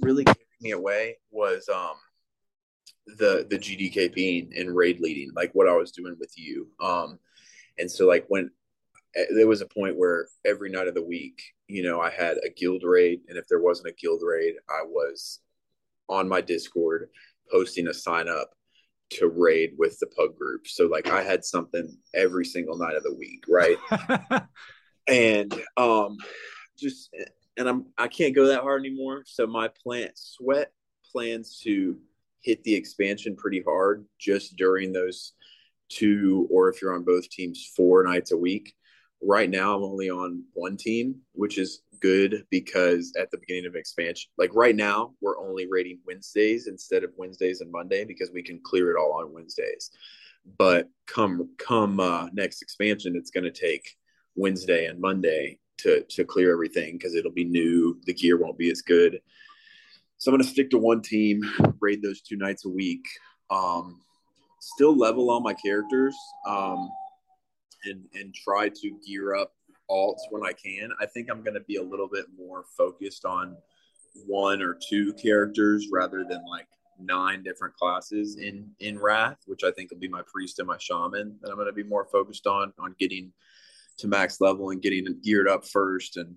really 0.01 0.25
carried 0.25 0.61
me 0.61 0.71
away 0.73 1.17
was 1.31 1.69
um 1.69 1.97
the 3.07 3.47
the 3.49 3.59
GDKP 3.59 4.61
and 4.61 4.77
raid 4.77 5.01
leading, 5.01 5.33
like 5.35 5.53
what 5.55 5.69
I 5.69 5.75
was 5.75 5.91
doing 5.91 6.17
with 6.21 6.33
you. 6.37 6.69
Um, 6.81 7.19
and 7.79 7.91
so 7.91 8.07
like 8.07 8.27
when 8.29 8.51
there 9.35 9.47
was 9.47 9.61
a 9.61 9.67
point 9.67 9.97
where 9.97 10.29
every 10.45 10.71
night 10.71 10.89
of 10.89 10.95
the 10.95 11.03
week, 11.03 11.41
you 11.67 11.83
know, 11.83 12.01
I 12.01 12.11
had 12.11 12.37
a 12.39 12.51
guild 12.51 12.83
raid, 12.85 13.21
and 13.29 13.39
if 13.39 13.47
there 13.49 13.61
wasn't 13.61 13.89
a 13.89 14.01
guild 14.01 14.23
raid, 14.25 14.55
I 14.69 14.83
was 14.85 15.41
on 16.09 16.29
my 16.29 16.41
Discord 16.41 17.09
posting 17.51 17.89
a 17.89 17.95
sign 17.95 18.29
up 18.29 18.51
to 19.11 19.29
raid 19.29 19.73
with 19.79 19.99
the 19.99 20.07
pug 20.07 20.37
group. 20.37 20.67
So 20.67 20.87
like 20.87 21.09
I 21.09 21.23
had 21.23 21.45
something 21.45 21.97
every 22.15 22.45
single 22.45 22.77
night 22.77 22.95
of 22.95 23.03
the 23.03 23.15
week, 23.15 23.45
right? 23.49 23.77
and 25.09 25.55
um 25.77 26.19
just 26.79 27.11
and 27.57 27.69
I'm 27.69 27.87
I 27.97 28.09
can't 28.09 28.35
go 28.35 28.47
that 28.49 28.63
hard 28.63 28.85
anymore. 28.85 29.23
So 29.27 29.47
my 29.47 29.69
plant 29.83 30.13
sweat 30.15 30.73
plans 31.11 31.59
to 31.65 31.97
hit 32.43 32.63
the 32.65 32.75
expansion 32.75 33.35
pretty 33.35 33.63
hard 33.67 34.05
just 34.19 34.57
during 34.57 34.93
those 34.93 35.33
two, 35.89 36.47
or 36.51 36.69
if 36.69 36.83
you're 36.83 36.95
on 36.95 37.05
both 37.05 37.29
teams, 37.31 37.73
four 37.75 38.05
nights 38.05 38.33
a 38.33 38.37
week. 38.37 38.75
Right 39.21 39.51
now, 39.51 39.75
I'm 39.77 39.83
only 39.83 40.11
on 40.11 40.45
one 40.55 40.77
team, 40.77 41.17
which 41.33 41.59
is 41.59 41.83
good 42.01 42.45
because 42.51 43.13
at 43.19 43.31
the 43.31 43.39
beginning 43.39 43.67
of 43.67 43.75
expansion, 43.75 44.31
like 44.39 44.55
right 44.55 44.77
now, 44.77 45.13
we're 45.21 45.39
only 45.39 45.67
rating 45.69 45.99
Wednesdays 46.07 46.69
instead 46.69 47.03
of 47.03 47.11
Wednesdays 47.17 47.61
and 47.61 47.73
Monday 47.73 48.05
because 48.05 48.31
we 48.33 48.43
can 48.43 48.61
clear 48.63 48.91
it 48.91 48.99
all 48.99 49.15
on 49.15 49.33
Wednesdays. 49.33 49.91
But 50.57 50.89
come 51.07 51.51
come 51.59 52.01
uh, 52.01 52.29
next 52.33 52.63
expansion, 52.63 53.17
it's 53.17 53.31
going 53.31 53.45
to 53.45 53.51
take 53.51 53.97
Wednesday 54.37 54.87
and 54.87 55.01
Monday 55.01 55.59
to 55.79 56.05
to 56.05 56.25
clear 56.25 56.53
everything 56.53 56.95
because 56.95 57.15
it'll 57.15 57.33
be 57.33 57.45
new. 57.45 57.99
The 58.05 58.15
gear 58.15 58.39
won't 58.39 58.59
be 58.59 58.71
as 58.71 58.83
good. 58.83 59.21
So 60.19 60.31
I'm 60.31 60.37
going 60.37 60.45
to 60.45 60.51
stick 60.51 60.71
to 60.71 60.79
one 60.79 61.01
team, 61.01 61.43
raid 61.81 62.03
those 62.03 62.23
two 62.23 62.37
nights 62.37 62.65
a 62.65 62.69
week. 62.69 63.07
Um, 63.51 64.01
still 64.61 64.97
level 64.97 65.31
all 65.31 65.41
my 65.41 65.55
characters 65.55 66.17
um, 66.47 66.91
and 67.85 68.05
and 68.15 68.35
try 68.35 68.69
to 68.69 68.99
gear 69.07 69.35
up 69.35 69.53
alts 69.91 70.21
when 70.31 70.45
I 70.45 70.53
can. 70.53 70.91
I 71.01 71.07
think 71.07 71.31
I'm 71.31 71.43
going 71.43 71.55
to 71.55 71.61
be 71.61 71.77
a 71.77 71.83
little 71.83 72.09
bit 72.09 72.27
more 72.37 72.65
focused 72.77 73.25
on 73.25 73.57
one 74.27 74.63
or 74.63 74.79
two 74.89 75.13
characters 75.15 75.89
rather 75.93 76.25
than 76.29 76.45
like 76.51 76.67
nine 77.01 77.43
different 77.43 77.75
classes 77.75 78.37
in 78.37 78.71
in 78.81 78.99
Wrath, 78.99 79.39
which 79.47 79.65
I 79.65 79.71
think 79.71 79.91
will 79.91 79.99
be 79.99 80.09
my 80.09 80.23
priest 80.27 80.59
and 80.59 80.69
my 80.69 80.79
shaman. 80.79 81.39
That 81.41 81.51
I'm 81.51 81.57
going 81.57 81.67
to 81.67 81.73
be 81.73 81.83
more 81.83 82.07
focused 82.11 82.47
on 82.47 82.73
on 82.79 82.95
getting 82.99 83.33
to 83.99 84.09
max 84.09 84.41
level 84.41 84.71
and 84.71 84.83
getting 84.83 85.07
geared 85.23 85.49
up 85.49 85.67
first 85.67 86.17
and 86.19 86.37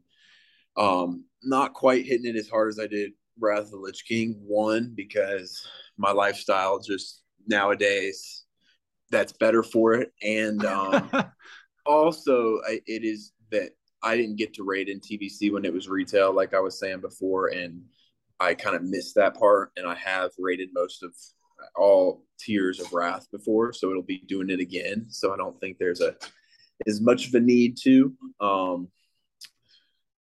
um 0.77 1.26
not 1.43 1.73
quite 1.73 2.05
hitting 2.05 2.26
it 2.26 2.35
as 2.35 2.49
hard 2.49 2.69
as 2.69 2.80
I 2.80 2.88
did 2.88 3.11
Wrath 3.39 3.65
of 3.65 3.72
the 3.72 3.77
Lich 3.77 4.05
King. 4.07 4.39
One, 4.45 4.93
because 4.95 5.65
my 5.97 6.11
lifestyle 6.11 6.80
just 6.80 7.23
nowadays 7.47 8.45
that's 9.11 9.33
better 9.33 9.63
for 9.63 9.93
it. 9.93 10.11
And 10.23 10.65
um, 10.65 11.09
also, 11.85 12.59
I, 12.67 12.81
it 12.88 13.03
is 13.03 13.33
that 13.51 13.71
I 14.03 14.15
didn't 14.17 14.38
get 14.38 14.53
to 14.55 14.63
raid 14.63 14.89
in 14.89 14.99
TBC 14.99 15.51
when 15.51 15.65
it 15.65 15.73
was 15.73 15.88
retail, 15.88 16.33
like 16.33 16.53
I 16.53 16.59
was 16.59 16.79
saying 16.79 17.01
before. 17.01 17.47
And 17.47 17.83
I 18.39 18.55
kind 18.55 18.75
of 18.75 18.83
missed 18.83 19.15
that 19.15 19.35
part. 19.35 19.71
And 19.77 19.88
I 19.88 19.95
have 19.95 20.31
rated 20.39 20.69
most 20.73 21.03
of 21.03 21.13
all 21.75 22.23
tiers 22.39 22.79
of 22.79 22.91
Wrath 22.91 23.27
before. 23.31 23.73
So 23.73 23.91
it'll 23.91 24.01
be 24.01 24.23
doing 24.27 24.49
it 24.49 24.59
again. 24.59 25.05
So 25.09 25.33
I 25.33 25.38
don't 25.38 25.59
think 25.59 25.77
there's 25.77 26.01
a 26.01 26.15
as 26.88 26.99
much 26.99 27.27
of 27.27 27.35
a 27.35 27.39
need 27.39 27.77
to. 27.83 28.13
Um, 28.39 28.88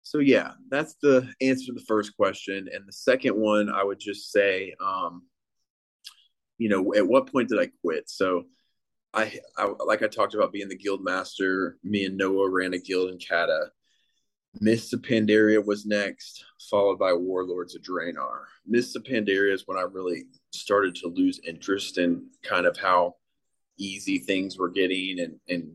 so 0.03 0.19
yeah, 0.19 0.53
that's 0.71 0.95
the 1.03 1.29
answer 1.41 1.67
to 1.67 1.73
the 1.73 1.85
first 1.87 2.17
question. 2.17 2.69
And 2.73 2.89
the 2.89 2.93
second 2.93 3.37
one, 3.37 3.69
I 3.69 3.85
would 3.85 4.01
just 4.01 4.33
say, 4.33 4.75
um, 4.81 5.23
you 6.57 6.69
know, 6.69 6.95
at 6.95 7.07
what 7.07 7.31
point 7.31 7.51
did 7.51 7.61
I 7.61 7.69
quit? 7.85 8.09
So 8.09 8.45
I, 9.15 9.39
I, 9.57 9.73
like 9.87 10.03
I 10.03 10.09
talked 10.09 10.35
about 10.35 10.53
being 10.53 10.69
the 10.69 10.77
guild 10.77 11.03
master. 11.03 11.79
Me 11.83 12.05
and 12.05 12.17
Noah 12.17 12.51
ran 12.51 12.75
a 12.75 12.79
guild 12.79 13.11
in 13.11 13.19
Cata. 13.19 13.71
Mists 14.61 14.93
of 14.93 15.03
Pandaria 15.03 15.65
was 15.65 15.87
next, 15.87 16.45
followed 16.71 16.99
by 16.99 17.13
Warlords 17.13 17.77
of 17.77 17.83
Draenor. 17.83 18.45
Mists 18.67 18.97
of 18.97 19.05
Pandaria 19.05 19.53
is 19.53 19.65
when 19.67 19.79
I 19.79 19.83
really 19.83 20.25
started 20.53 20.95
to 20.97 21.09
lose 21.09 21.41
interest 21.47 21.99
in 21.99 22.27
kind 22.43 22.67
of 22.67 22.77
how 22.77 23.17
easy 23.79 24.19
things 24.19 24.59
were 24.59 24.71
getting 24.71 25.21
and 25.21 25.37
and 25.49 25.75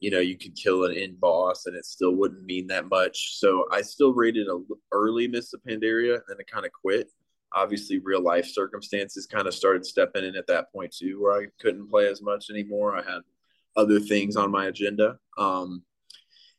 you 0.00 0.10
know 0.10 0.18
you 0.18 0.36
could 0.36 0.56
kill 0.56 0.84
an 0.84 0.92
in 0.92 1.14
boss 1.14 1.66
and 1.66 1.76
it 1.76 1.84
still 1.84 2.14
wouldn't 2.14 2.44
mean 2.44 2.66
that 2.66 2.88
much 2.88 3.38
so 3.38 3.64
i 3.70 3.80
still 3.80 4.12
rated 4.12 4.48
a 4.48 4.58
early 4.92 5.28
Mists 5.28 5.54
of 5.54 5.62
Pandaria 5.62 6.14
and 6.14 6.22
then 6.28 6.36
it 6.40 6.50
kind 6.50 6.66
of 6.66 6.72
quit 6.72 7.08
obviously 7.54 7.98
real 7.98 8.22
life 8.22 8.46
circumstances 8.46 9.26
kind 9.26 9.46
of 9.46 9.54
started 9.54 9.86
stepping 9.86 10.24
in 10.24 10.36
at 10.36 10.46
that 10.46 10.72
point 10.72 10.92
too 10.92 11.20
where 11.20 11.40
i 11.40 11.46
couldn't 11.60 11.88
play 11.88 12.08
as 12.08 12.20
much 12.22 12.50
anymore. 12.50 12.96
I 12.96 13.02
had 13.02 13.22
other 13.76 14.00
things 14.00 14.36
on 14.36 14.50
my 14.50 14.66
agenda 14.66 15.18
um, 15.38 15.82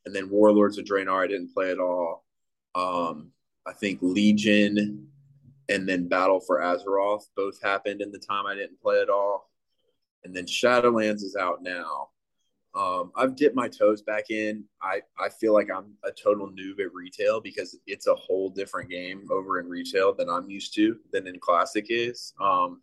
and 0.05 0.15
then 0.15 0.29
warlords 0.29 0.77
of 0.77 0.85
draenor 0.85 1.23
i 1.23 1.27
didn't 1.27 1.53
play 1.53 1.71
at 1.71 1.79
all. 1.79 2.25
Um, 2.73 3.31
i 3.65 3.73
think 3.73 3.99
legion 4.01 5.07
and 5.67 5.89
then 5.89 6.07
battle 6.07 6.39
for 6.39 6.59
azeroth 6.59 7.23
both 7.35 7.61
happened 7.61 8.01
in 8.01 8.11
the 8.11 8.19
time 8.19 8.45
i 8.45 8.55
didn't 8.55 8.81
play 8.81 9.01
at 9.01 9.09
all. 9.09 9.49
And 10.23 10.35
then 10.35 10.45
shadowlands 10.45 11.21
is 11.23 11.35
out 11.39 11.61
now 11.61 12.09
um, 12.75 13.11
I've 13.15 13.35
dipped 13.35 13.55
my 13.55 13.69
toes 13.69 14.01
back 14.01 14.29
in. 14.29 14.65
I, 14.81 15.01
I 15.19 15.29
feel 15.29 15.53
like 15.53 15.69
I'm 15.73 15.93
a 16.03 16.11
total 16.11 16.49
noob 16.49 16.79
at 16.81 16.93
retail 16.93 17.39
because 17.39 17.77
it's 17.87 18.07
a 18.07 18.15
whole 18.15 18.49
different 18.49 18.89
game 18.89 19.27
over 19.31 19.59
in 19.59 19.69
retail 19.69 20.13
than 20.13 20.29
I'm 20.29 20.49
used 20.49 20.75
to 20.75 20.97
than 21.13 21.27
in 21.27 21.39
classic 21.39 21.87
is. 21.89 22.33
Um, 22.41 22.81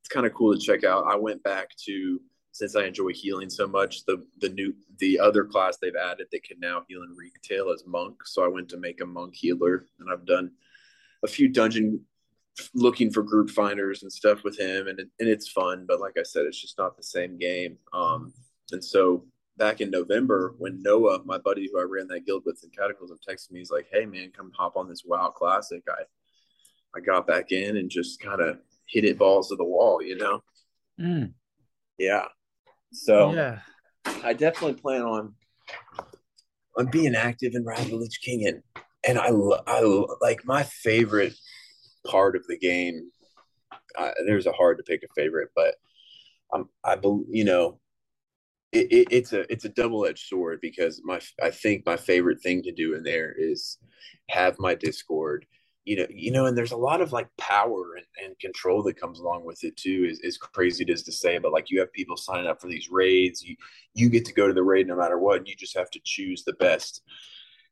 it's 0.00 0.08
kind 0.08 0.26
of 0.26 0.34
cool 0.34 0.54
to 0.54 0.60
check 0.60 0.84
out. 0.84 1.06
I 1.06 1.16
went 1.16 1.42
back 1.42 1.70
to 1.86 2.20
since 2.52 2.76
I 2.76 2.84
enjoy 2.84 3.12
healing 3.12 3.50
so 3.50 3.66
much, 3.66 4.04
the 4.04 4.24
the 4.40 4.48
new 4.48 4.74
the 4.98 5.18
other 5.18 5.44
class 5.44 5.76
they've 5.76 5.94
added 5.96 6.26
that 6.30 6.44
can 6.44 6.58
now 6.60 6.84
heal 6.88 7.02
in 7.02 7.16
retail 7.16 7.70
is 7.70 7.84
monk. 7.86 8.26
So 8.26 8.44
I 8.44 8.48
went 8.48 8.68
to 8.70 8.76
make 8.76 9.00
a 9.00 9.06
monk 9.06 9.34
healer, 9.34 9.86
and 9.98 10.08
I've 10.12 10.26
done 10.26 10.52
a 11.22 11.28
few 11.28 11.48
dungeon 11.48 12.04
looking 12.74 13.10
for 13.10 13.22
group 13.22 13.50
finders 13.50 14.02
and 14.02 14.12
stuff 14.12 14.44
with 14.44 14.58
him, 14.58 14.88
and 14.88 14.98
and 14.98 15.28
it's 15.28 15.48
fun. 15.48 15.84
But 15.86 16.00
like 16.00 16.14
I 16.18 16.22
said, 16.22 16.46
it's 16.46 16.60
just 16.60 16.78
not 16.78 16.96
the 16.96 17.02
same 17.02 17.38
game. 17.38 17.78
Um, 17.92 18.32
and 18.72 18.84
so 18.84 19.24
back 19.56 19.80
in 19.80 19.90
November, 19.90 20.54
when 20.58 20.82
Noah, 20.82 21.22
my 21.24 21.38
buddy 21.38 21.68
who 21.70 21.78
I 21.78 21.84
ran 21.84 22.08
that 22.08 22.24
guild 22.26 22.42
with 22.46 22.62
in 22.64 22.70
Cataclysm, 22.70 23.18
texted 23.26 23.52
me, 23.52 23.60
he's 23.60 23.70
like, 23.70 23.86
"Hey 23.92 24.06
man, 24.06 24.32
come 24.34 24.50
hop 24.56 24.76
on 24.76 24.88
this 24.88 25.04
WoW 25.04 25.30
Classic." 25.30 25.82
I 25.88 26.02
I 26.96 27.00
got 27.00 27.26
back 27.26 27.52
in 27.52 27.76
and 27.76 27.90
just 27.90 28.20
kind 28.20 28.40
of 28.40 28.58
hit 28.88 29.04
it 29.04 29.18
balls 29.18 29.48
to 29.48 29.56
the 29.56 29.64
wall, 29.64 30.02
you 30.02 30.16
know. 30.16 30.42
Mm. 31.00 31.34
Yeah. 31.98 32.26
So 32.92 33.32
yeah, 33.32 33.60
I 34.24 34.32
definitely 34.32 34.80
plan 34.80 35.02
on 35.02 35.34
on 36.76 36.86
being 36.86 37.14
active 37.14 37.54
in 37.54 37.64
Wrath 37.64 37.84
of 37.84 37.90
the 37.90 37.96
Lich 37.96 38.20
King, 38.20 38.46
and 38.46 38.62
and 39.06 39.18
I 39.18 39.28
I 39.66 40.04
like 40.20 40.44
my 40.44 40.62
favorite 40.62 41.34
part 42.06 42.34
of 42.34 42.46
the 42.48 42.58
game. 42.58 43.10
Uh, 43.96 44.12
there's 44.26 44.46
a 44.46 44.52
hard 44.52 44.78
to 44.78 44.84
pick 44.84 45.02
a 45.02 45.08
favorite, 45.14 45.50
but 45.54 45.74
I'm 46.52 46.68
I 46.84 46.96
believe 46.96 47.26
you 47.28 47.44
know 47.44 47.78
it, 48.72 48.92
it, 48.92 49.08
it's 49.10 49.32
a 49.32 49.50
it's 49.52 49.64
a 49.64 49.70
double 49.70 50.06
edged 50.06 50.26
sword 50.26 50.60
because 50.60 51.00
my 51.04 51.20
I 51.42 51.50
think 51.50 51.84
my 51.84 51.96
favorite 51.96 52.40
thing 52.40 52.62
to 52.62 52.72
do 52.72 52.94
in 52.94 53.02
there 53.02 53.34
is 53.36 53.78
have 54.28 54.56
my 54.58 54.74
Discord. 54.74 55.46
You 55.84 55.96
know, 55.96 56.06
you 56.10 56.30
know, 56.30 56.44
and 56.46 56.56
there's 56.56 56.72
a 56.72 56.76
lot 56.76 57.00
of 57.00 57.10
like 57.10 57.28
power 57.38 57.96
and, 57.96 58.06
and 58.24 58.38
control 58.38 58.82
that 58.82 59.00
comes 59.00 59.18
along 59.18 59.44
with 59.44 59.64
it 59.64 59.76
too. 59.76 60.06
Is 60.08 60.20
as 60.24 60.36
crazy 60.36 60.84
it 60.84 60.90
is 60.90 61.02
to 61.04 61.12
say, 61.12 61.38
but 61.38 61.52
like 61.52 61.70
you 61.70 61.80
have 61.80 61.92
people 61.92 62.16
signing 62.16 62.46
up 62.46 62.60
for 62.60 62.68
these 62.68 62.90
raids. 62.90 63.42
You 63.42 63.56
you 63.94 64.08
get 64.08 64.24
to 64.26 64.34
go 64.34 64.46
to 64.46 64.52
the 64.54 64.62
raid 64.62 64.86
no 64.86 64.96
matter 64.96 65.18
what. 65.18 65.38
And 65.38 65.48
you 65.48 65.56
just 65.56 65.76
have 65.76 65.90
to 65.90 66.00
choose 66.04 66.44
the 66.44 66.52
best 66.54 67.02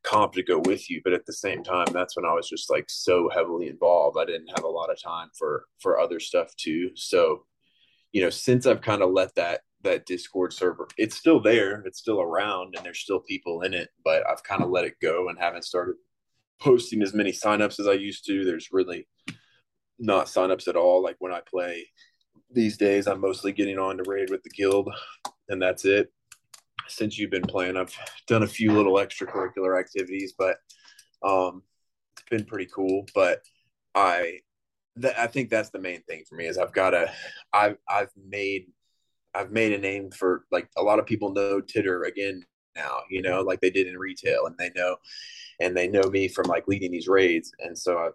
comp 0.05 0.33
to 0.33 0.43
go 0.43 0.61
with 0.61 0.89
you 0.89 1.01
but 1.03 1.13
at 1.13 1.27
the 1.27 1.33
same 1.33 1.63
time 1.65 1.87
that's 1.93 2.17
when 2.17 2.25
i 2.25 2.33
was 2.33 2.49
just 2.49 2.71
like 2.71 2.85
so 2.89 3.29
heavily 3.29 3.69
involved 3.69 4.17
i 4.17 4.25
didn't 4.25 4.49
have 4.55 4.65
a 4.65 4.69
lot 4.69 4.91
of 4.91 5.03
time 5.03 5.29
for 5.37 5.65
for 5.81 5.99
other 5.99 6.21
stuff 6.21 6.55
too 6.57 6.91
so 6.95 7.45
you 8.13 8.23
know 8.23 8.31
since 8.31 8.65
i've 8.65 8.81
kind 8.81 9.03
of 9.03 9.11
let 9.11 9.35
that 9.35 9.63
that 9.83 10.07
discord 10.07 10.53
server 10.53 10.89
it's 10.97 11.17
still 11.17 11.41
there 11.41 11.83
it's 11.87 11.99
still 11.99 12.21
around 12.21 12.75
and 12.77 12.85
there's 12.85 12.99
still 12.99 13.21
people 13.21 13.63
in 13.63 13.73
it 13.75 13.91
but 14.05 14.23
i've 14.29 14.43
kind 14.43 14.63
of 14.63 14.71
let 14.71 14.85
it 14.85 14.95
go 15.01 15.29
and 15.29 15.39
haven't 15.39 15.65
started 15.65 15.95
posting 16.61 17.03
as 17.03 17.15
many 17.15 17.31
signups 17.31 17.79
as 17.79 17.87
i 17.87 17.93
used 17.93 18.27
to 18.27 18.45
there's 18.45 18.69
really 18.73 19.07
not 19.99 20.27
signups 20.27 20.67
at 20.67 20.77
all 20.77 21.03
like 21.03 21.17
when 21.21 21.33
i 21.33 21.41
play 21.49 21.87
these 22.51 22.77
days 22.77 23.07
i'm 23.07 23.21
mostly 23.21 23.53
getting 23.53 23.79
on 23.79 23.97
to 23.97 24.05
raid 24.07 24.31
with 24.31 24.43
the 24.43 24.51
guild 24.51 24.89
and 25.49 25.63
that's 25.63 25.85
it 25.85 26.13
since 26.89 27.19
you've 27.19 27.31
been 27.31 27.43
playing. 27.43 27.77
I've 27.77 27.95
done 28.27 28.43
a 28.43 28.49
few 28.49 28.73
little 28.73 28.95
extracurricular 28.95 29.79
activities, 29.79 30.35
but 30.37 30.57
um, 31.23 31.63
it's 32.17 32.29
been 32.31 32.45
pretty 32.45 32.69
cool. 32.75 33.07
But 33.15 33.43
I, 33.95 34.41
th- 35.01 35.15
I 35.17 35.27
think 35.27 35.51
that's 35.51 35.71
the 35.71 35.79
main 35.79 36.03
thing 36.03 36.25
for 36.29 36.37
me 36.37 36.47
is 36.47 36.59
I've 36.59 36.73
got 36.73 36.95
a, 36.95 37.11
I've 37.53 37.77
I've 37.89 38.11
made, 38.17 38.67
I've 39.35 39.53
made 39.53 39.73
a 39.73 39.79
name 39.79 40.11
for 40.11 40.45
like 40.51 40.69
a 40.77 40.83
lot 40.83 40.99
of 40.99 41.07
people 41.07 41.33
know 41.33 41.61
Tidder 41.61 42.07
again 42.07 42.45
now, 42.77 43.01
you 43.11 43.23
know, 43.23 43.43
like 43.43 43.61
they 43.61 43.71
did 43.71 43.87
in 43.87 43.99
retail, 43.99 44.47
and 44.47 44.57
they 44.59 44.71
know, 44.75 44.97
and 45.61 45.77
they 45.77 45.89
know 45.89 46.09
me 46.11 46.29
from 46.29 46.47
like 46.47 46.69
leading 46.69 46.93
these 46.93 47.09
raids, 47.09 47.53
and 47.61 47.77
so 47.77 47.99
I've 47.99 48.13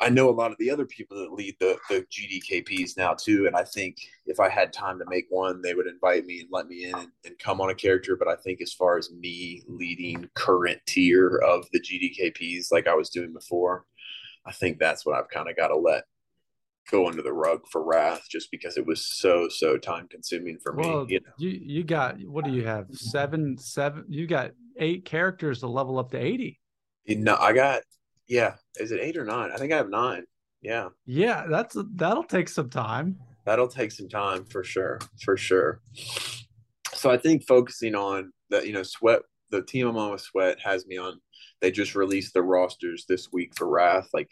I 0.00 0.08
know 0.10 0.28
a 0.28 0.30
lot 0.30 0.52
of 0.52 0.58
the 0.58 0.70
other 0.70 0.86
people 0.86 1.18
that 1.18 1.32
lead 1.32 1.56
the, 1.58 1.76
the 1.88 2.06
GDKPs 2.10 2.96
now 2.96 3.14
too. 3.14 3.46
And 3.46 3.56
I 3.56 3.64
think 3.64 3.98
if 4.26 4.38
I 4.38 4.48
had 4.48 4.72
time 4.72 4.98
to 4.98 5.04
make 5.08 5.26
one, 5.28 5.60
they 5.60 5.74
would 5.74 5.86
invite 5.86 6.24
me 6.24 6.40
and 6.40 6.48
let 6.52 6.68
me 6.68 6.84
in 6.84 6.94
and, 6.94 7.08
and, 7.24 7.38
come 7.38 7.60
on 7.60 7.70
a 7.70 7.74
character. 7.74 8.16
But 8.16 8.28
I 8.28 8.36
think 8.36 8.60
as 8.60 8.72
far 8.72 8.96
as 8.96 9.10
me 9.10 9.62
leading 9.66 10.28
current 10.34 10.78
tier 10.86 11.38
of 11.38 11.66
the 11.72 11.80
GDKPs 11.80 12.70
like 12.70 12.86
I 12.86 12.94
was 12.94 13.10
doing 13.10 13.32
before, 13.32 13.86
I 14.46 14.52
think 14.52 14.78
that's 14.78 15.04
what 15.04 15.16
I've 15.16 15.30
kind 15.30 15.48
of 15.48 15.56
got 15.56 15.68
to 15.68 15.76
let 15.76 16.04
go 16.90 17.06
under 17.06 17.22
the 17.22 17.32
rug 17.32 17.60
for 17.70 17.82
Wrath 17.82 18.22
just 18.30 18.50
because 18.50 18.76
it 18.76 18.86
was 18.86 19.04
so, 19.04 19.48
so 19.48 19.76
time 19.76 20.08
consuming 20.08 20.58
for 20.58 20.72
well, 20.72 21.04
me. 21.04 21.14
You, 21.14 21.20
know? 21.20 21.32
you 21.38 21.50
you 21.50 21.84
got 21.84 22.20
what 22.26 22.44
do 22.44 22.52
you 22.52 22.64
have? 22.66 22.86
Seven, 22.92 23.56
seven 23.58 24.04
you 24.08 24.26
got 24.26 24.52
eight 24.78 25.04
characters 25.04 25.60
to 25.60 25.66
level 25.66 25.98
up 25.98 26.10
to 26.12 26.18
80. 26.18 26.58
You 27.04 27.16
know, 27.16 27.36
I 27.38 27.52
got 27.52 27.82
yeah. 28.26 28.54
Is 28.76 28.92
it 28.92 29.00
eight 29.00 29.16
or 29.16 29.24
nine? 29.24 29.50
I 29.52 29.56
think 29.56 29.72
I 29.72 29.76
have 29.76 29.90
nine. 29.90 30.24
Yeah. 30.60 30.88
Yeah, 31.06 31.46
that's 31.48 31.76
that'll 31.94 32.24
take 32.24 32.48
some 32.48 32.68
time. 32.68 33.18
That'll 33.44 33.68
take 33.68 33.92
some 33.92 34.08
time 34.08 34.44
for 34.44 34.62
sure. 34.62 34.98
For 35.24 35.36
sure. 35.36 35.80
So 36.92 37.10
I 37.10 37.16
think 37.16 37.46
focusing 37.46 37.94
on 37.94 38.32
that, 38.50 38.66
you 38.66 38.72
know, 38.72 38.82
sweat 38.82 39.22
the 39.50 39.62
team 39.62 39.86
I'm 39.86 39.96
on 39.96 40.12
with 40.12 40.20
Sweat 40.20 40.58
has 40.60 40.86
me 40.86 40.98
on. 40.98 41.20
They 41.60 41.70
just 41.70 41.94
released 41.94 42.34
the 42.34 42.42
rosters 42.42 43.04
this 43.08 43.32
week 43.32 43.52
for 43.56 43.68
Wrath. 43.68 44.08
Like, 44.12 44.30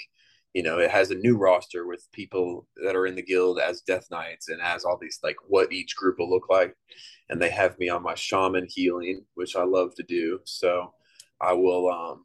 you 0.57 0.63
know, 0.63 0.79
it 0.79 0.91
has 0.91 1.11
a 1.11 1.15
new 1.15 1.37
roster 1.37 1.87
with 1.87 2.11
people 2.13 2.67
that 2.83 2.97
are 2.97 3.07
in 3.07 3.15
the 3.15 3.23
guild 3.23 3.59
as 3.59 3.83
Death 3.83 4.07
Knights 4.11 4.49
and 4.49 4.59
as 4.63 4.87
all 4.87 4.97
these 4.99 5.19
like 5.23 5.37
what 5.47 5.71
each 5.71 5.95
group 5.95 6.19
will 6.19 6.31
look 6.31 6.49
like. 6.49 6.75
And 7.29 7.39
they 7.39 7.51
have 7.51 7.79
me 7.79 7.91
on 7.91 8.03
my 8.03 8.15
shaman 8.15 8.67
healing, 8.67 9.27
which 9.35 9.55
I 9.55 9.65
love 9.65 9.95
to 9.97 10.03
do. 10.03 10.41
So 10.45 10.95
I 11.43 11.53
will 11.53 11.91
um 11.91 12.25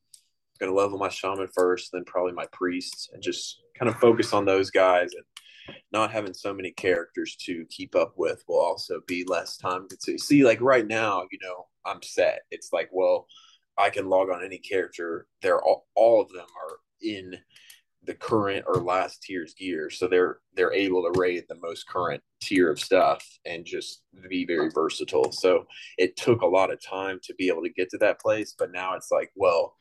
to 0.61 0.73
level 0.73 0.97
my 0.97 1.09
shaman 1.09 1.49
first, 1.53 1.89
then 1.91 2.05
probably 2.05 2.31
my 2.31 2.45
priests, 2.53 3.09
and 3.11 3.21
just 3.21 3.63
kind 3.77 3.89
of 3.89 3.99
focus 3.99 4.31
on 4.31 4.45
those 4.45 4.71
guys. 4.71 5.09
And 5.13 5.75
not 5.91 6.13
having 6.13 6.33
so 6.33 6.53
many 6.53 6.71
characters 6.71 7.35
to 7.47 7.65
keep 7.69 7.97
up 7.97 8.13
with 8.15 8.45
will 8.47 8.61
also 8.61 9.01
be 9.07 9.25
less 9.27 9.57
time 9.57 9.89
to 9.89 10.17
see. 10.17 10.45
Like 10.45 10.61
right 10.61 10.87
now, 10.87 11.23
you 11.33 11.39
know, 11.41 11.67
I'm 11.85 12.01
set. 12.01 12.43
It's 12.49 12.71
like, 12.71 12.87
well, 12.93 13.27
I 13.77 13.89
can 13.89 14.07
log 14.07 14.29
on 14.29 14.41
any 14.41 14.59
character. 14.59 15.27
They're 15.41 15.61
all, 15.61 15.85
all 15.95 16.21
of 16.21 16.29
them 16.29 16.45
are 16.45 16.77
in 17.01 17.35
the 18.03 18.13
current 18.15 18.65
or 18.67 18.75
last 18.75 19.21
tier's 19.21 19.53
gear 19.53 19.89
so 19.89 20.07
they're 20.07 20.39
they're 20.55 20.73
able 20.73 21.03
to 21.03 21.19
raid 21.19 21.43
the 21.47 21.59
most 21.61 21.87
current 21.87 22.21
tier 22.41 22.71
of 22.71 22.79
stuff 22.79 23.23
and 23.45 23.63
just 23.63 24.01
be 24.27 24.43
very 24.43 24.69
versatile 24.73 25.31
so 25.31 25.65
it 25.99 26.17
took 26.17 26.41
a 26.41 26.47
lot 26.47 26.71
of 26.71 26.83
time 26.83 27.19
to 27.21 27.33
be 27.35 27.47
able 27.47 27.61
to 27.61 27.69
get 27.69 27.89
to 27.89 27.97
that 27.99 28.19
place 28.19 28.55
but 28.57 28.71
now 28.71 28.95
it's 28.95 29.11
like 29.11 29.31
well 29.35 29.75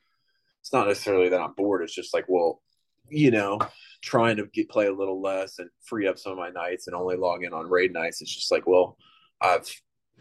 it's 0.61 0.73
not 0.73 0.87
necessarily 0.87 1.29
that 1.31 1.41
I'm 1.41 1.55
bored. 1.55 1.83
It's 1.83 1.95
just 1.95 2.15
like, 2.15 2.27
well, 2.29 2.63
you 3.09 3.31
know, 3.31 3.59
trying 4.03 4.37
to 4.37 4.47
get 4.47 4.69
play 4.69 4.87
a 4.87 4.95
little 4.95 5.21
less 5.21 5.59
and 5.59 5.71
free 5.83 6.07
up 6.07 6.19
some 6.19 6.33
of 6.33 6.39
my 6.39 6.51
nights 6.51 6.87
and 6.87 6.95
only 6.95 7.17
log 7.17 7.45
in 7.45 7.53
on 7.53 7.69
raid 7.69 7.93
nights. 7.93 8.21
It's 8.21 8.35
just 8.35 8.53
like, 8.53 8.67
well, 8.67 8.97
I've, 9.41 9.69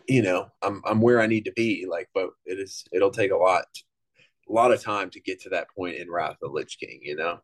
you 0.07 0.21
know, 0.21 0.47
I'm 0.61 0.81
I'm 0.85 1.01
where 1.01 1.21
I 1.21 1.27
need 1.27 1.45
to 1.45 1.51
be. 1.51 1.85
Like, 1.89 2.09
but 2.13 2.29
it 2.45 2.59
is 2.59 2.83
it'll 2.91 3.11
take 3.11 3.31
a 3.31 3.37
lot, 3.37 3.65
a 4.49 4.51
lot 4.51 4.71
of 4.71 4.81
time 4.81 5.09
to 5.11 5.19
get 5.19 5.41
to 5.41 5.49
that 5.49 5.67
point 5.75 5.97
in 5.97 6.09
Wrath 6.09 6.31
of 6.31 6.37
the 6.41 6.47
Lich 6.47 6.77
King. 6.79 6.99
You 7.03 7.15
know. 7.17 7.39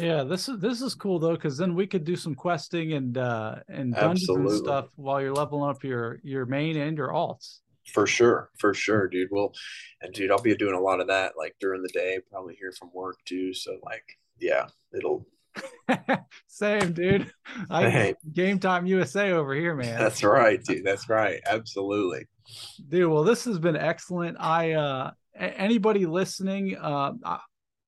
Yeah, 0.00 0.24
this 0.24 0.48
is 0.48 0.58
this 0.58 0.80
is 0.80 0.94
cool 0.94 1.18
though, 1.18 1.34
because 1.34 1.56
then 1.56 1.74
we 1.74 1.86
could 1.86 2.04
do 2.04 2.16
some 2.16 2.34
questing 2.34 2.92
and 2.92 3.16
uh 3.16 3.56
and 3.68 3.94
dungeons 3.94 4.22
Absolutely. 4.22 4.56
and 4.56 4.64
stuff 4.64 4.86
while 4.96 5.20
you're 5.20 5.32
leveling 5.32 5.70
up 5.70 5.84
your 5.84 6.20
your 6.22 6.46
main 6.46 6.76
and 6.76 6.96
your 6.96 7.08
alts. 7.08 7.60
For 7.92 8.06
sure, 8.06 8.50
for 8.58 8.74
sure, 8.74 9.08
dude. 9.08 9.28
Well, 9.30 9.52
and 10.02 10.12
dude, 10.12 10.30
I'll 10.30 10.42
be 10.42 10.54
doing 10.54 10.74
a 10.74 10.80
lot 10.80 11.00
of 11.00 11.08
that 11.08 11.32
like 11.36 11.56
during 11.58 11.82
the 11.82 11.88
day, 11.88 12.18
probably 12.30 12.54
here 12.54 12.72
from 12.72 12.90
work 12.92 13.16
too. 13.24 13.54
So 13.54 13.78
like, 13.82 14.04
yeah, 14.38 14.66
it'll. 14.96 15.26
Same, 16.46 16.92
dude. 16.92 17.32
I 17.70 17.88
hey. 17.88 18.14
game 18.32 18.58
time 18.58 18.86
USA 18.86 19.32
over 19.32 19.54
here, 19.54 19.74
man. 19.74 19.98
That's 19.98 20.22
right, 20.22 20.62
dude. 20.62 20.84
That's 20.84 21.08
right. 21.08 21.40
Absolutely, 21.46 22.26
dude. 22.88 23.10
Well, 23.10 23.24
this 23.24 23.44
has 23.46 23.58
been 23.58 23.76
excellent. 23.76 24.36
I 24.38 24.72
uh 24.72 25.10
anybody 25.34 26.06
listening, 26.06 26.76
uh, 26.76 27.12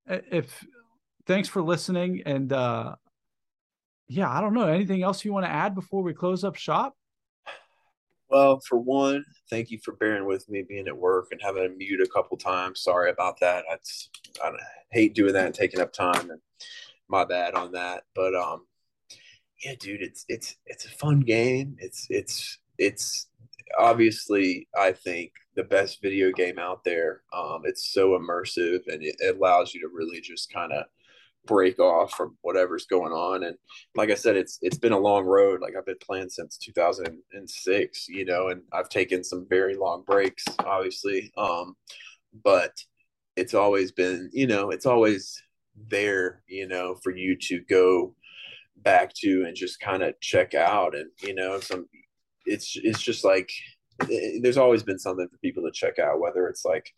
if 0.08 0.64
thanks 1.31 1.48
for 1.48 1.62
listening, 1.62 2.23
and 2.27 2.52
uh, 2.52 2.97
yeah, 4.09 4.28
I 4.28 4.40
don't 4.40 4.52
know 4.52 4.66
anything 4.66 5.05
else 5.05 5.24
you 5.24 5.32
want 5.32 5.47
to 5.47 5.51
add 5.51 5.77
before 5.77 6.02
we 6.02 6.12
close 6.12 6.43
up 6.43 6.57
shop. 6.57 6.97
Well, 8.28 8.61
for 8.69 8.78
one, 8.78 9.24
thank 9.48 9.70
you 9.70 9.78
for 9.78 9.94
bearing 9.94 10.27
with 10.27 10.48
me 10.48 10.65
being 10.69 10.89
at 10.89 10.97
work 10.97 11.28
and 11.31 11.40
having 11.40 11.62
to 11.62 11.69
mute 11.69 12.01
a 12.01 12.09
couple 12.09 12.36
times. 12.36 12.82
Sorry 12.82 13.11
about 13.11 13.39
that. 13.40 13.65
I, 13.70 13.77
I 14.44 14.51
hate 14.90 15.15
doing 15.15 15.32
that 15.35 15.47
and 15.47 15.55
taking 15.55 15.81
up 15.81 15.93
time, 15.93 16.31
and 16.31 16.40
my 17.09 17.24
bad 17.24 17.55
on 17.55 17.70
that. 17.73 18.02
But 18.16 18.35
um, 18.35 18.66
yeah, 19.65 19.74
dude, 19.78 20.02
it's 20.02 20.24
it's 20.28 20.57
it's 20.66 20.86
a 20.86 20.90
fun 20.90 21.20
game. 21.20 21.77
It's 21.78 22.09
it's 22.11 22.59
it's 22.77 23.28
obviously 23.78 24.66
I 24.77 24.90
think 24.90 25.31
the 25.55 25.62
best 25.62 26.02
video 26.02 26.32
game 26.32 26.59
out 26.59 26.82
there. 26.82 27.23
Um, 27.32 27.62
it's 27.65 27.93
so 27.93 28.19
immersive 28.19 28.81
and 28.89 29.02
it, 29.02 29.15
it 29.20 29.36
allows 29.36 29.74
you 29.74 29.81
to 29.82 29.89
really 29.89 30.20
just 30.20 30.52
kind 30.52 30.73
of 30.73 30.86
break 31.46 31.78
off 31.78 32.12
from 32.12 32.36
whatever's 32.42 32.86
going 32.86 33.12
on. 33.12 33.44
And 33.44 33.56
like 33.94 34.10
i 34.10 34.14
said 34.14 34.36
it's 34.36 34.58
it's 34.62 34.78
been 34.78 34.92
a 34.92 34.98
long 34.98 35.24
road. 35.24 35.60
Like 35.60 35.74
i've 35.76 35.86
been 35.86 35.96
playing 36.04 36.28
since 36.28 36.58
2006 36.58 38.08
you 38.08 38.24
know 38.24 38.48
and 38.48 38.62
i've 38.72 38.88
taken 38.88 39.24
some 39.24 39.46
very 39.48 39.76
long 39.76 40.04
breaks 40.06 40.44
obviously. 40.58 41.32
Um 41.36 41.76
but 42.44 42.72
it's 43.36 43.54
always 43.54 43.92
been 43.92 44.30
you 44.32 44.46
know 44.46 44.70
it's 44.70 44.86
always 44.86 45.42
there 45.88 46.42
you 46.46 46.68
know 46.68 46.96
for 47.02 47.14
you 47.14 47.36
to 47.36 47.60
go 47.68 48.14
back 48.82 49.12
to 49.14 49.44
and 49.46 49.56
just 49.56 49.80
kind 49.80 50.02
of 50.02 50.18
check 50.20 50.54
out. 50.54 50.94
And 50.94 51.10
you 51.22 51.34
know 51.34 51.60
some 51.60 51.86
it's 52.46 52.76
it's 52.82 53.00
just 53.02 53.24
like 53.24 53.50
it, 54.08 54.42
there's 54.42 54.56
always 54.56 54.82
been 54.82 54.98
something 54.98 55.28
for 55.28 55.38
people 55.38 55.62
to 55.62 55.72
check 55.72 55.98
out 55.98 56.20
whether 56.20 56.46
it's 56.48 56.64
like 56.64 56.92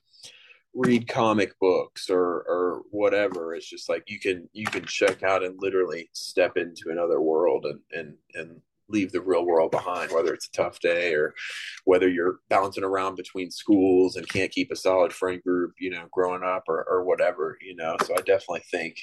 read 0.74 1.08
comic 1.08 1.58
books 1.60 2.08
or 2.08 2.44
or 2.48 2.82
whatever. 2.90 3.54
It's 3.54 3.68
just 3.68 3.88
like 3.88 4.04
you 4.06 4.18
can 4.18 4.48
you 4.52 4.66
can 4.66 4.84
check 4.84 5.22
out 5.22 5.44
and 5.44 5.60
literally 5.60 6.08
step 6.12 6.56
into 6.56 6.90
another 6.90 7.20
world 7.20 7.66
and 7.66 7.80
and 7.92 8.14
and 8.34 8.60
leave 8.88 9.12
the 9.12 9.20
real 9.20 9.46
world 9.46 9.70
behind 9.70 10.10
whether 10.12 10.34
it's 10.34 10.48
a 10.48 10.52
tough 10.52 10.78
day 10.80 11.14
or 11.14 11.34
whether 11.84 12.08
you're 12.08 12.40
bouncing 12.50 12.84
around 12.84 13.16
between 13.16 13.50
schools 13.50 14.16
and 14.16 14.28
can't 14.28 14.50
keep 14.50 14.70
a 14.70 14.76
solid 14.76 15.12
friend 15.12 15.42
group 15.42 15.72
you 15.78 15.88
know 15.88 16.04
growing 16.12 16.42
up 16.42 16.64
or, 16.68 16.84
or 16.88 17.04
whatever 17.04 17.56
you 17.60 17.74
know. 17.74 17.96
So 18.04 18.14
i 18.14 18.18
definitely 18.18 18.64
think 18.70 18.96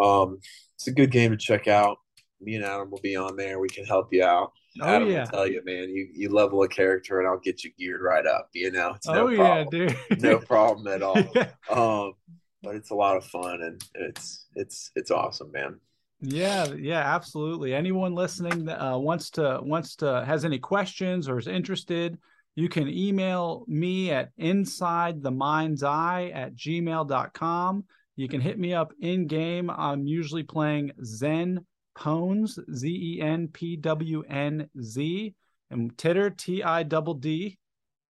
um 0.00 0.38
it's 0.76 0.86
a 0.86 0.92
good 0.92 1.10
game 1.10 1.32
to 1.32 1.36
check 1.36 1.66
out. 1.66 1.98
Me 2.40 2.54
and 2.54 2.64
adam 2.64 2.90
will 2.90 3.00
be 3.02 3.16
on 3.16 3.36
there. 3.36 3.58
We 3.58 3.68
can 3.68 3.84
help 3.84 4.08
you 4.12 4.22
out 4.24 4.52
Oh 4.80 4.86
Adam 4.86 5.10
yeah, 5.10 5.24
tell 5.24 5.46
you, 5.46 5.62
man, 5.64 5.88
you 5.90 6.08
you 6.12 6.30
level 6.30 6.62
a 6.62 6.68
character 6.68 7.18
and 7.18 7.28
I'll 7.28 7.38
get 7.38 7.64
you 7.64 7.70
geared 7.78 8.02
right 8.02 8.26
up. 8.26 8.48
You 8.52 8.70
know, 8.70 8.94
it's 8.94 9.06
no 9.06 9.28
oh 9.28 9.34
problem. 9.34 9.88
yeah, 9.88 9.94
dude, 10.10 10.22
no 10.22 10.38
problem 10.38 10.86
at 10.88 11.02
all. 11.02 11.18
yeah. 11.34 11.50
Um, 11.70 12.14
but 12.62 12.74
it's 12.74 12.90
a 12.90 12.94
lot 12.94 13.16
of 13.16 13.24
fun 13.24 13.62
and 13.62 13.82
it's 13.94 14.46
it's 14.54 14.90
it's 14.94 15.10
awesome, 15.10 15.50
man. 15.52 15.80
Yeah, 16.20 16.66
yeah, 16.72 17.14
absolutely. 17.14 17.74
Anyone 17.74 18.14
listening 18.14 18.68
uh, 18.68 18.98
wants 18.98 19.30
to 19.30 19.60
wants 19.62 19.96
to 19.96 20.24
has 20.26 20.44
any 20.44 20.58
questions 20.58 21.28
or 21.28 21.38
is 21.38 21.46
interested, 21.46 22.18
you 22.56 22.68
can 22.68 22.88
email 22.88 23.64
me 23.68 24.10
at 24.10 24.30
inside 24.36 25.22
the 25.22 25.30
mind's 25.30 25.84
eye 25.84 26.32
at 26.34 26.56
gmail.com. 26.56 27.84
You 28.16 28.28
can 28.28 28.40
hit 28.40 28.58
me 28.58 28.74
up 28.74 28.92
in 29.00 29.28
game. 29.28 29.70
I'm 29.70 30.08
usually 30.08 30.42
playing 30.42 30.90
Zen 31.04 31.64
Pones, 31.98 32.58
Z 32.72 32.88
E 32.88 33.20
N 33.20 33.48
P 33.48 33.76
W 33.76 34.22
N 34.28 34.68
Z, 34.80 35.34
and 35.70 35.96
Tidder, 35.96 36.36
T 36.36 36.62
I 36.62 36.82
double 36.84 37.14
D 37.14 37.58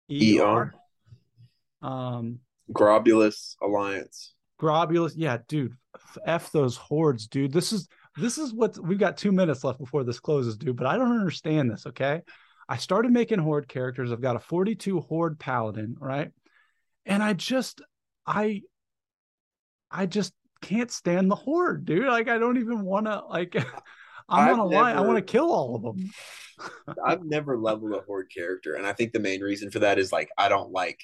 E 0.09 0.39
R. 0.39 0.73
Um, 1.81 2.39
Grobbulus 2.71 3.55
Alliance. 3.61 4.33
Grobbulus, 4.59 5.13
yeah, 5.15 5.37
dude. 5.47 5.73
F 6.25 6.51
those 6.51 6.77
hordes, 6.77 7.27
dude. 7.27 7.51
This 7.51 7.73
is 7.73 7.87
this 8.17 8.37
is 8.37 8.53
what 8.53 8.77
we've 8.77 8.99
got 8.99 9.17
two 9.17 9.31
minutes 9.31 9.63
left 9.63 9.79
before 9.79 10.03
this 10.03 10.19
closes, 10.19 10.57
dude. 10.57 10.77
But 10.77 10.87
I 10.87 10.97
don't 10.97 11.11
understand 11.19 11.69
this. 11.69 11.85
Okay, 11.85 12.21
I 12.69 12.77
started 12.77 13.11
making 13.11 13.39
horde 13.39 13.67
characters. 13.67 14.11
I've 14.11 14.21
got 14.21 14.35
a 14.35 14.39
42 14.39 15.01
horde 15.01 15.39
paladin, 15.39 15.97
right? 15.99 16.31
And 17.05 17.21
I 17.21 17.33
just, 17.33 17.81
I, 18.25 18.61
I 19.91 20.05
just 20.05 20.33
can't 20.63 20.91
stand 20.91 21.29
the 21.29 21.35
horde, 21.35 21.85
dude. 21.85 22.07
Like 22.07 22.29
I 22.29 22.37
don't 22.37 22.57
even 22.57 22.83
want 22.83 23.05
to. 23.05 23.23
Like, 23.29 23.55
I'm 24.29 24.49
I've 24.49 24.57
not 24.57 24.59
a 24.59 24.63
lie. 24.63 24.93
I 24.93 25.01
want 25.01 25.17
to 25.17 25.31
kill 25.31 25.51
all 25.51 25.75
of 25.75 25.83
them. 25.83 26.09
I've 27.05 27.23
never 27.23 27.57
leveled 27.57 27.93
a 27.93 28.01
horde 28.01 28.27
character, 28.35 28.75
and 28.75 28.87
I 28.87 28.93
think 28.93 29.11
the 29.11 29.19
main 29.19 29.41
reason 29.41 29.69
for 29.69 29.79
that 29.79 29.99
is 29.99 30.11
like 30.11 30.29
I 30.37 30.49
don't 30.49 30.71
like 30.71 30.99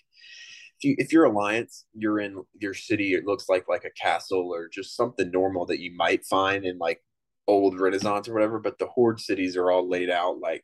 if 0.80 0.84
you 0.84 0.96
if 0.98 1.12
you're 1.12 1.26
alliance 1.26 1.86
you're 1.94 2.20
in 2.20 2.42
your 2.60 2.74
city 2.74 3.14
it 3.14 3.26
looks 3.26 3.50
like 3.50 3.66
like 3.68 3.86
a 3.86 4.02
castle 4.02 4.50
or 4.54 4.70
just 4.70 4.96
something 4.96 5.30
normal 5.32 5.66
that 5.66 5.80
you 5.80 5.96
might 5.96 6.26
find 6.26 6.66
in 6.66 6.78
like 6.78 7.02
old 7.48 7.80
renaissance 7.80 8.28
or 8.28 8.34
whatever 8.34 8.60
but 8.60 8.78
the 8.80 8.88
horde 8.88 9.20
cities 9.20 9.58
are 9.58 9.72
all 9.72 9.90
laid 9.90 10.10
out 10.10 10.40
like 10.40 10.64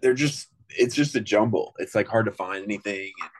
they're 0.00 0.14
just 0.14 0.48
it's 0.70 0.94
just 0.94 1.14
a 1.14 1.20
jumble 1.20 1.74
it's 1.78 1.94
like 1.94 2.08
hard 2.08 2.26
to 2.26 2.32
find 2.32 2.64
anything 2.64 3.12
and 3.22 3.30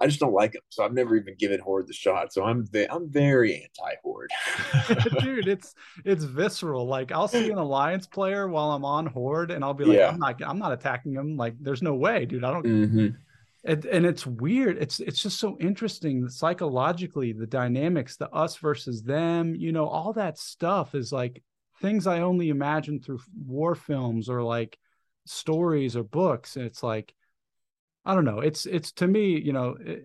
I 0.00 0.06
just 0.06 0.18
don't 0.18 0.32
like 0.32 0.52
them, 0.52 0.62
so 0.70 0.84
I've 0.84 0.92
never 0.92 1.16
even 1.16 1.36
given 1.38 1.60
Horde 1.60 1.86
the 1.86 1.92
shot. 1.92 2.32
So 2.32 2.42
I'm 2.42 2.66
ve- 2.66 2.88
I'm 2.90 3.08
very 3.08 3.54
anti 3.54 3.94
Horde. 4.02 4.30
Dude, 5.20 5.46
it's 5.46 5.74
it's 6.04 6.24
visceral. 6.24 6.86
Like 6.86 7.12
I'll 7.12 7.28
see 7.28 7.50
an 7.50 7.58
Alliance 7.58 8.06
player 8.06 8.48
while 8.48 8.72
I'm 8.72 8.84
on 8.84 9.06
Horde, 9.06 9.50
and 9.52 9.64
I'll 9.64 9.74
be 9.74 9.84
like, 9.84 9.98
yeah. 9.98 10.08
I'm 10.08 10.18
not 10.18 10.42
I'm 10.42 10.58
not 10.58 10.72
attacking 10.72 11.14
them. 11.14 11.36
Like 11.36 11.54
there's 11.60 11.82
no 11.82 11.94
way, 11.94 12.26
dude. 12.26 12.44
I 12.44 12.50
don't. 12.52 12.64
Mm-hmm 12.64 13.06
and, 13.64 13.84
and 13.86 14.06
it's 14.06 14.26
weird 14.26 14.76
it's 14.78 15.00
it's 15.00 15.22
just 15.22 15.38
so 15.38 15.56
interesting 15.58 16.28
psychologically 16.28 17.32
the 17.32 17.46
dynamics 17.46 18.16
the 18.16 18.28
us 18.30 18.56
versus 18.56 19.02
them 19.02 19.54
you 19.54 19.72
know 19.72 19.86
all 19.86 20.12
that 20.12 20.38
stuff 20.38 20.94
is 20.94 21.12
like 21.12 21.42
things 21.80 22.06
i 22.06 22.20
only 22.20 22.50
imagine 22.50 23.00
through 23.00 23.20
war 23.46 23.74
films 23.74 24.28
or 24.28 24.42
like 24.42 24.78
stories 25.26 25.96
or 25.96 26.04
books 26.04 26.56
and 26.56 26.66
it's 26.66 26.82
like 26.82 27.14
i 28.04 28.14
don't 28.14 28.24
know 28.24 28.40
it's 28.40 28.66
it's 28.66 28.92
to 28.92 29.06
me 29.06 29.38
you 29.38 29.52
know 29.52 29.76
eh, 29.86 29.96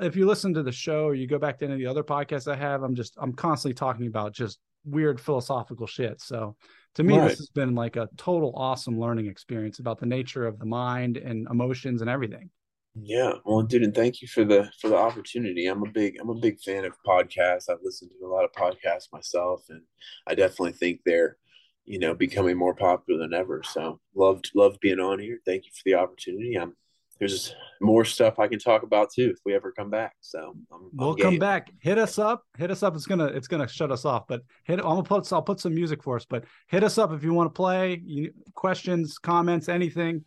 if 0.00 0.16
you 0.16 0.26
listen 0.26 0.54
to 0.54 0.62
the 0.62 0.72
show 0.72 1.04
or 1.04 1.14
you 1.14 1.26
go 1.26 1.38
back 1.38 1.58
to 1.58 1.64
any 1.64 1.74
of 1.74 1.80
the 1.80 1.86
other 1.86 2.04
podcasts 2.04 2.50
i 2.50 2.56
have 2.56 2.82
i'm 2.82 2.94
just 2.94 3.14
i'm 3.18 3.32
constantly 3.32 3.74
talking 3.74 4.06
about 4.06 4.32
just 4.32 4.58
weird 4.84 5.20
philosophical 5.20 5.86
shit 5.86 6.20
so 6.20 6.56
to 6.94 7.02
me 7.02 7.18
right. 7.18 7.28
this 7.28 7.38
has 7.38 7.48
been 7.48 7.74
like 7.74 7.96
a 7.96 8.08
total 8.16 8.52
awesome 8.56 8.98
learning 8.98 9.26
experience 9.26 9.78
about 9.78 9.98
the 9.98 10.06
nature 10.06 10.46
of 10.46 10.58
the 10.58 10.66
mind 10.66 11.16
and 11.16 11.46
emotions 11.50 12.00
and 12.00 12.10
everything 12.10 12.50
yeah, 12.96 13.32
well, 13.44 13.62
dude, 13.62 13.82
and 13.82 13.94
thank 13.94 14.22
you 14.22 14.28
for 14.28 14.44
the 14.44 14.70
for 14.80 14.88
the 14.88 14.96
opportunity. 14.96 15.66
I'm 15.66 15.82
a 15.82 15.90
big 15.90 16.16
I'm 16.20 16.30
a 16.30 16.34
big 16.34 16.60
fan 16.60 16.84
of 16.84 16.92
podcasts. 17.04 17.68
I've 17.68 17.82
listened 17.82 18.12
to 18.12 18.26
a 18.26 18.28
lot 18.28 18.44
of 18.44 18.52
podcasts 18.52 19.12
myself, 19.12 19.64
and 19.68 19.82
I 20.28 20.36
definitely 20.36 20.74
think 20.74 21.00
they're, 21.04 21.36
you 21.84 21.98
know, 21.98 22.14
becoming 22.14 22.56
more 22.56 22.74
popular 22.74 23.18
than 23.18 23.34
ever. 23.34 23.62
So 23.64 24.00
loved 24.14 24.52
loved 24.54 24.78
being 24.78 25.00
on 25.00 25.18
here. 25.18 25.40
Thank 25.44 25.64
you 25.64 25.72
for 25.72 25.82
the 25.84 25.94
opportunity. 25.94 26.54
I'm 26.54 26.76
there's 27.18 27.54
more 27.80 28.04
stuff 28.04 28.38
I 28.38 28.48
can 28.48 28.58
talk 28.58 28.82
about 28.82 29.12
too 29.12 29.30
if 29.30 29.38
we 29.44 29.54
ever 29.54 29.72
come 29.72 29.90
back. 29.90 30.14
So 30.20 30.50
um, 30.50 30.66
I'm, 30.72 30.90
we'll 30.92 31.10
I'm 31.10 31.18
come 31.18 31.38
back. 31.38 31.70
Hit 31.80 31.98
us 31.98 32.18
up. 32.18 32.44
Hit 32.58 32.70
us 32.70 32.82
up. 32.82 32.94
It's 32.94 33.06
gonna 33.06 33.26
it's 33.26 33.48
gonna 33.48 33.68
shut 33.68 33.92
us 33.92 34.04
off. 34.04 34.26
But 34.26 34.42
hit. 34.64 34.78
I'm 34.80 34.84
gonna 34.84 35.02
put 35.02 35.32
I'll 35.32 35.42
put 35.42 35.60
some 35.60 35.74
music 35.74 36.02
for 36.02 36.16
us. 36.16 36.24
But 36.24 36.44
hit 36.68 36.82
us 36.82 36.98
up 36.98 37.12
if 37.12 37.22
you 37.22 37.32
want 37.32 37.52
to 37.52 37.56
play. 37.56 38.00
You, 38.04 38.32
questions, 38.54 39.18
comments, 39.18 39.68
anything. 39.68 40.24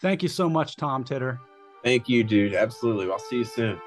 Thank 0.00 0.22
you 0.22 0.28
so 0.28 0.48
much, 0.48 0.76
Tom 0.76 1.04
Tidder. 1.04 1.38
Thank 1.84 2.08
you, 2.08 2.24
dude. 2.24 2.54
Absolutely. 2.54 3.10
I'll 3.10 3.18
see 3.18 3.36
you 3.36 3.44
soon. 3.44 3.80